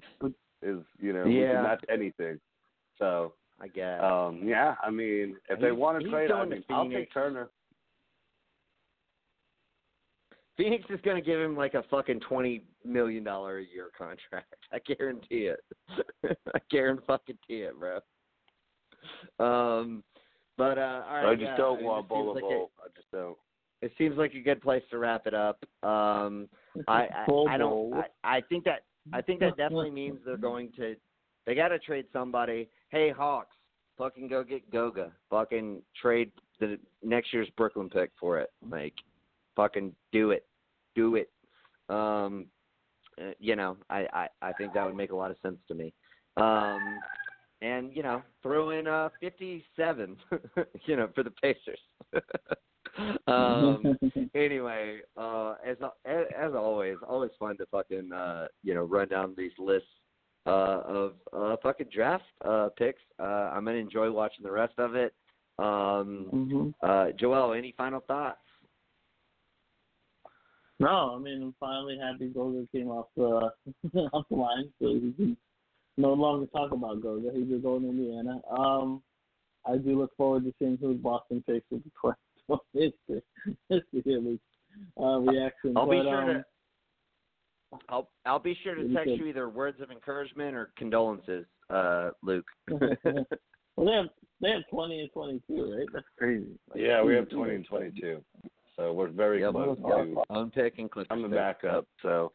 his, 0.62 0.78
you 0.98 1.12
know, 1.12 1.24
we 1.24 1.34
can 1.40 1.62
match 1.62 1.84
anything. 1.92 2.40
So, 2.98 3.34
I 3.60 3.68
guess. 3.68 4.02
um, 4.02 4.40
yeah, 4.44 4.74
I 4.82 4.90
mean, 4.90 5.36
if 5.48 5.60
they 5.60 5.72
want 5.72 6.02
to 6.02 6.10
trade, 6.10 6.30
I 6.30 6.44
mean, 6.44 6.64
I'll 6.70 6.88
take 6.88 7.12
Turner. 7.12 7.50
Phoenix 10.56 10.84
is 10.88 11.00
going 11.04 11.16
to 11.16 11.22
give 11.22 11.38
him 11.38 11.54
like 11.54 11.74
a 11.74 11.82
fucking 11.90 12.20
twenty 12.20 12.62
million 12.84 13.22
dollar 13.22 13.58
a 13.58 13.64
year 13.64 13.90
contract. 13.96 14.54
I 14.72 14.78
guarantee 14.78 15.50
it. 15.52 15.60
I 16.24 16.58
guarantee 16.70 17.04
fucking 17.06 17.36
it, 17.48 17.74
bro. 17.78 17.98
Um, 19.38 20.02
but 20.56 20.78
uh, 20.78 21.02
all 21.06 21.14
right. 21.16 21.26
I 21.26 21.34
just 21.34 21.44
yeah, 21.44 21.56
don't 21.56 21.74
I 21.74 21.80
mean, 21.80 21.86
want 21.86 22.08
Bola 22.08 22.32
like 22.32 22.42
a- 22.42 22.46
Bowl. 22.46 22.70
I 22.80 22.88
just 22.96 23.10
don't. 23.12 23.36
It 23.82 23.92
seems 23.98 24.16
like 24.16 24.34
a 24.34 24.40
good 24.40 24.62
place 24.62 24.82
to 24.90 24.98
wrap 24.98 25.26
it 25.26 25.34
up. 25.34 25.58
Um, 25.82 26.48
I 26.88 27.06
I, 27.28 27.44
I 27.50 27.58
don't. 27.58 27.94
I, 27.94 28.06
I 28.24 28.40
think 28.48 28.64
that 28.64 28.84
I 29.12 29.22
think 29.22 29.40
that 29.40 29.56
definitely 29.56 29.90
means 29.90 30.18
they're 30.24 30.36
going 30.36 30.70
to. 30.76 30.96
They 31.46 31.54
got 31.54 31.68
to 31.68 31.78
trade 31.78 32.06
somebody. 32.12 32.68
Hey 32.88 33.10
Hawks, 33.10 33.54
fucking 33.98 34.28
go 34.28 34.42
get 34.42 34.70
Goga. 34.70 35.12
Fucking 35.30 35.82
trade 36.00 36.30
the 36.58 36.78
next 37.02 37.32
year's 37.32 37.48
Brooklyn 37.56 37.88
pick 37.88 38.10
for 38.18 38.38
it. 38.38 38.50
Like, 38.68 38.94
fucking 39.54 39.94
do 40.12 40.30
it, 40.30 40.46
do 40.94 41.16
it. 41.16 41.30
Um, 41.88 42.46
uh, 43.20 43.32
you 43.38 43.56
know, 43.56 43.76
I, 43.90 44.06
I 44.12 44.28
I 44.42 44.52
think 44.54 44.72
that 44.74 44.84
would 44.84 44.96
make 44.96 45.12
a 45.12 45.16
lot 45.16 45.30
of 45.30 45.36
sense 45.42 45.58
to 45.68 45.74
me. 45.74 45.92
Um, 46.36 46.98
and 47.62 47.94
you 47.94 48.02
know, 48.02 48.22
throw 48.42 48.70
in 48.70 48.86
uh 48.86 49.10
57, 49.20 50.16
you 50.86 50.96
know, 50.96 51.08
for 51.14 51.22
the 51.22 51.30
Pacers. 51.30 51.78
um, 53.26 53.98
anyway, 54.34 55.00
uh, 55.16 55.54
as 55.64 55.76
as 56.04 56.52
always, 56.54 56.96
always 57.06 57.30
fun 57.38 57.56
to 57.58 57.66
fucking 57.66 58.12
uh, 58.12 58.46
you 58.62 58.74
know 58.74 58.84
run 58.84 59.08
down 59.08 59.34
these 59.36 59.52
lists 59.58 59.88
uh, 60.46 60.82
of 60.86 61.14
uh, 61.32 61.56
fucking 61.62 61.88
draft 61.92 62.24
uh, 62.44 62.68
picks. 62.76 63.02
Uh, 63.18 63.50
I'm 63.52 63.64
gonna 63.64 63.78
enjoy 63.78 64.10
watching 64.10 64.44
the 64.44 64.52
rest 64.52 64.74
of 64.78 64.94
it. 64.94 65.14
Um, 65.58 66.30
Mhm. 66.32 66.74
uh, 66.82 67.12
Joel, 67.12 67.54
any 67.54 67.72
final 67.72 68.00
thoughts? 68.00 68.38
No, 70.78 71.14
I 71.14 71.18
mean 71.18 71.42
I'm 71.42 71.54
finally 71.58 71.98
happy 71.98 72.28
Goga 72.28 72.66
came 72.70 72.88
off 72.88 73.06
the 73.16 73.50
off 74.12 74.26
the 74.28 74.36
line, 74.36 74.70
so 74.80 74.92
we 74.92 75.12
can 75.12 75.36
no 75.96 76.12
longer 76.12 76.46
talk 76.46 76.72
about 76.72 77.00
Goga. 77.00 77.32
He's 77.34 77.48
just 77.48 77.62
going 77.62 77.82
to 77.82 77.88
Indiana. 77.88 78.40
Um, 78.50 79.02
I 79.64 79.78
do 79.78 79.98
look 79.98 80.14
forward 80.16 80.44
to 80.44 80.52
seeing 80.58 80.76
who 80.76 80.94
Boston 80.94 81.42
takes 81.48 81.64
with 81.70 81.82
the 81.82 81.90
twenty 82.46 82.62
history, 82.72 83.22
history 83.68 84.14
at 84.14 84.24
least 84.24 84.42
uh, 85.00 85.18
reaction. 85.18 85.76
I'll 85.76 85.86
but, 85.86 85.92
be 85.92 86.02
sure 86.02 86.22
um, 86.22 86.26
to. 86.28 86.44
I'll 87.88 88.08
I'll 88.24 88.38
be 88.38 88.56
sure 88.62 88.74
to 88.74 88.82
text 88.94 89.06
good. 89.06 89.18
you 89.18 89.26
either 89.26 89.48
words 89.48 89.80
of 89.80 89.90
encouragement 89.90 90.54
or 90.54 90.70
condolences, 90.76 91.46
uh, 91.70 92.10
Luke. 92.22 92.46
well, 92.70 92.86
they 93.78 93.92
have 93.92 94.06
they 94.40 94.50
have 94.50 94.62
twenty 94.70 95.00
and 95.00 95.10
twenty 95.12 95.42
two, 95.48 95.76
right? 95.76 95.88
That's 95.92 96.06
crazy. 96.18 96.46
Like, 96.70 96.80
Yeah, 96.80 97.02
we 97.02 97.14
have 97.14 97.28
20 97.28 97.54
and 97.54 97.66
22. 97.66 98.22
So 98.76 98.92
we're 98.92 99.08
very 99.08 99.40
Yep. 99.40 99.52
close 99.52 99.78
to 99.78 100.22
Own 100.30 100.50
pick 100.50 100.78
and 100.78 100.90
click. 100.90 101.06
I'm 101.10 101.22
the 101.22 101.28
backup. 101.28 101.86
So 102.02 102.32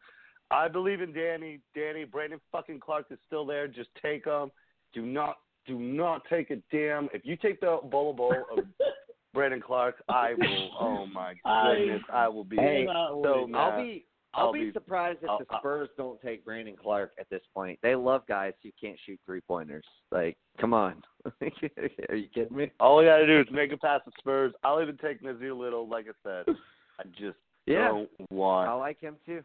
I 0.50 0.68
believe 0.68 1.00
in 1.00 1.12
Danny. 1.12 1.60
Danny, 1.74 2.04
Brandon 2.04 2.40
fucking 2.50 2.80
Clarke 2.80 3.06
is 3.10 3.18
still 3.26 3.46
there. 3.46 3.68
Just 3.68 3.90
take 4.02 4.24
him. 4.24 4.50
Do 4.92 5.06
not, 5.06 5.36
do 5.66 5.78
not 5.78 6.22
take 6.28 6.50
a 6.50 6.56
damn. 6.70 7.08
If 7.14 7.24
you 7.24 7.36
take 7.36 7.60
the 7.60 7.78
Bol 7.84 8.12
Bol 8.12 8.44
of 8.50 8.58
Brandon 9.34 9.60
Clarke, 9.60 10.02
I 10.08 10.34
will. 10.34 10.70
Oh 10.80 11.06
my 11.06 11.34
goodness, 11.44 12.02
I 12.12 12.28
will 12.28 12.44
be 12.44 12.56
Hey, 12.56 12.86
so 12.86 13.46
mad. 13.48 13.58
I'll 13.58 13.76
be 13.82 14.04
I'll, 14.34 14.46
I'll 14.46 14.52
be, 14.52 14.66
be- 14.66 14.72
surprised 14.72 15.18
if 15.22 15.28
I'll- 15.28 15.38
the 15.38 15.46
Spurs 15.58 15.88
don't 15.96 16.20
take 16.22 16.44
Brandon 16.44 16.74
Clarke 16.80 17.12
at 17.20 17.28
this 17.30 17.42
point. 17.54 17.78
They 17.82 17.94
love 17.94 18.22
guys 18.26 18.52
who 18.62 18.70
can't 18.80 18.98
shoot 19.04 19.20
three 19.26 19.40
pointers. 19.42 19.84
Like, 20.10 20.36
come 20.60 20.72
on. 20.72 21.02
Are 22.08 22.16
you 22.16 22.28
kidding 22.34 22.56
me? 22.56 22.70
All 22.80 22.98
I 23.00 23.04
gotta 23.04 23.26
do 23.26 23.40
is 23.40 23.46
make 23.52 23.72
a 23.72 23.76
pass 23.76 24.00
to 24.06 24.10
Spurs. 24.18 24.52
I'll 24.64 24.80
even 24.82 24.96
take 24.96 25.22
Nassir 25.22 25.56
Little. 25.56 25.88
Like 25.88 26.06
I 26.08 26.12
said, 26.46 26.54
I 26.98 27.04
just 27.18 27.36
Yeah. 27.66 27.88
don't 27.88 28.10
want. 28.30 28.68
I 28.68 28.72
like 28.74 29.00
him 29.00 29.16
too. 29.26 29.42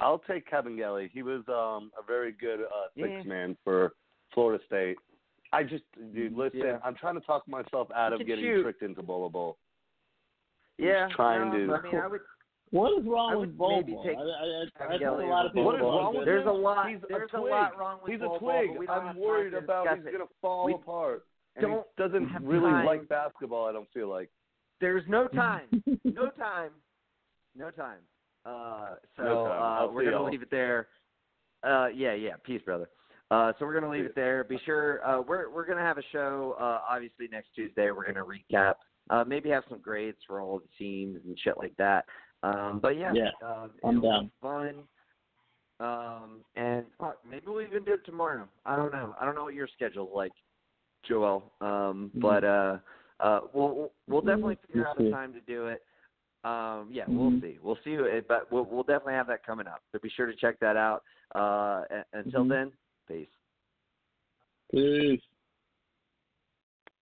I'll 0.00 0.18
take 0.28 0.48
Kevin 0.48 0.76
Gelly. 0.76 1.10
He 1.12 1.22
was 1.22 1.42
um 1.48 1.90
a 1.98 2.04
very 2.06 2.32
good 2.32 2.60
uh 2.60 2.86
six 2.96 3.08
Yeah. 3.08 3.22
man 3.24 3.56
for 3.64 3.92
Florida 4.34 4.62
State. 4.66 4.96
I 5.52 5.62
just 5.62 5.84
dude, 6.14 6.32
listen, 6.34 6.60
Yeah. 6.60 6.78
I'm 6.84 6.94
trying 6.94 7.14
to 7.14 7.20
talk 7.26 7.46
myself 7.46 7.88
out 7.94 8.12
of 8.12 8.18
can 8.20 8.26
getting 8.26 8.44
shoot. 8.44 8.62
tricked 8.62 8.82
into 8.82 9.02
Bol 9.02 9.28
Bol. 9.28 9.58
He's 10.78 10.86
Yeah. 10.86 11.08
trying 11.14 11.50
no, 11.50 11.66
to- 11.66 11.74
I 11.74 11.82
mean, 11.82 11.96
I 11.96 12.06
would. 12.06 12.20
What 12.70 12.98
is 12.98 13.04
wrong 13.06 13.36
would 13.36 13.48
with 13.50 13.58
Bobo? 13.58 13.76
maybe 13.76 13.92
take 14.02 14.16
I, 14.16 14.20
I, 14.20 14.24
I, 14.24 14.62
I 14.62 14.64
Kevin 14.78 14.98
think 14.98 15.02
a 15.02 15.12
lot 15.26 15.44
of 15.44 15.52
people 15.52 15.64
What 15.66 15.74
is 15.74 15.80
wrong 15.82 16.14
with 16.14 16.22
it. 16.22 16.24
There's 16.24 16.46
a 16.46 16.50
lot. 16.50 16.88
He's 16.88 16.98
there's 17.06 17.28
a, 17.34 17.36
twig. 17.36 17.50
lot 17.50 17.78
wrong 17.78 17.98
with 18.02 18.12
He's 18.12 18.20
Bol 18.20 18.36
a 18.36 18.38
twig. 18.38 18.86
but 18.86 18.92
I'm 18.92 19.16
worried 19.18 19.52
about 19.52 19.94
he's 19.94 20.04
gonna 20.06 20.24
fall 20.40 20.64
We 20.64 20.72
apart. 20.72 21.26
Don't 21.60 21.84
he 21.98 22.02
doesn't 22.02 22.30
really 22.42 22.70
time. 22.70 22.86
like 22.86 23.06
basketball. 23.10 23.66
I 23.68 23.72
don't 23.72 23.88
feel 23.92 24.08
like. 24.08 24.30
There's 24.80 25.04
no 25.06 25.28
time. 25.34 25.68
no 26.04 26.30
time. 26.30 26.70
No 27.54 27.70
time. 27.70 27.98
Uh, 28.46 28.94
so 29.18 29.22
No 29.22 29.44
time. 29.48 29.88
Uh, 29.90 29.92
we're 29.92 30.10
gonna 30.10 30.24
leave 30.24 30.40
it 30.40 30.50
there. 30.50 30.88
Uh, 31.62 31.88
yeah, 31.94 32.14
yeah. 32.14 32.36
Peace, 32.42 32.62
brother. 32.64 32.88
Uh, 33.32 33.50
so 33.58 33.64
we're 33.64 33.72
gonna 33.72 33.88
leave 33.90 34.04
it 34.04 34.14
there. 34.14 34.44
Be 34.44 34.58
sure 34.66 35.02
uh, 35.06 35.22
we're 35.22 35.48
we're 35.50 35.64
gonna 35.64 35.80
have 35.80 35.96
a 35.96 36.02
show. 36.12 36.54
Uh, 36.60 36.80
obviously 36.86 37.28
next 37.32 37.48
Tuesday 37.54 37.90
we're 37.90 38.04
gonna 38.04 38.22
recap. 38.26 38.74
Uh, 39.08 39.24
maybe 39.26 39.48
have 39.48 39.64
some 39.70 39.78
grades 39.80 40.18
for 40.26 40.42
all 40.42 40.58
the 40.58 40.68
teams 40.78 41.18
and 41.24 41.38
shit 41.38 41.56
like 41.56 41.74
that. 41.78 42.04
Um, 42.42 42.78
but 42.82 42.90
yeah, 42.98 43.14
Yeah, 43.14 43.30
uh, 43.42 43.68
I'm 43.84 44.02
be 44.02 44.06
down. 44.06 44.30
Fun. 44.42 44.82
Um, 45.80 46.40
and 46.56 46.84
fuck, 47.00 47.20
maybe 47.28 47.44
we'll 47.46 47.62
even 47.62 47.84
do 47.84 47.94
it 47.94 48.04
tomorrow. 48.04 48.46
I 48.66 48.76
don't 48.76 48.92
know. 48.92 49.14
I 49.18 49.24
don't 49.24 49.34
know 49.34 49.44
what 49.44 49.54
your 49.54 49.66
schedule's 49.66 50.10
like, 50.14 50.32
Joel. 51.02 51.54
Um, 51.62 52.10
Mhm. 52.14 52.20
but 52.20 52.44
uh, 52.44 52.78
uh, 53.20 53.40
we'll 53.54 53.92
we'll 54.08 54.20
definitely 54.20 54.56
Mhm. 54.56 54.60
figure 54.66 54.82
We'll 54.82 54.90
out 54.90 55.00
a 55.00 55.10
time 55.10 55.32
to 55.32 55.40
do 55.40 55.68
it. 55.68 55.82
Um, 56.44 56.88
yeah, 56.92 57.04
we'll 57.08 57.30
Mhm. 57.30 57.40
see. 57.40 57.58
We'll 57.62 57.78
see. 57.82 57.96
But 58.28 58.52
we'll 58.52 58.64
we'll 58.66 58.82
definitely 58.82 59.14
have 59.14 59.28
that 59.28 59.42
coming 59.46 59.66
up. 59.66 59.80
So 59.90 59.98
be 60.00 60.10
sure 60.10 60.26
to 60.26 60.34
check 60.36 60.58
that 60.60 60.76
out. 60.76 61.02
Uh, 61.34 61.84
until 62.12 62.44
Mhm. 62.44 62.48
then, 62.50 62.72
peace. 63.12 63.28
Peace. 64.72 65.31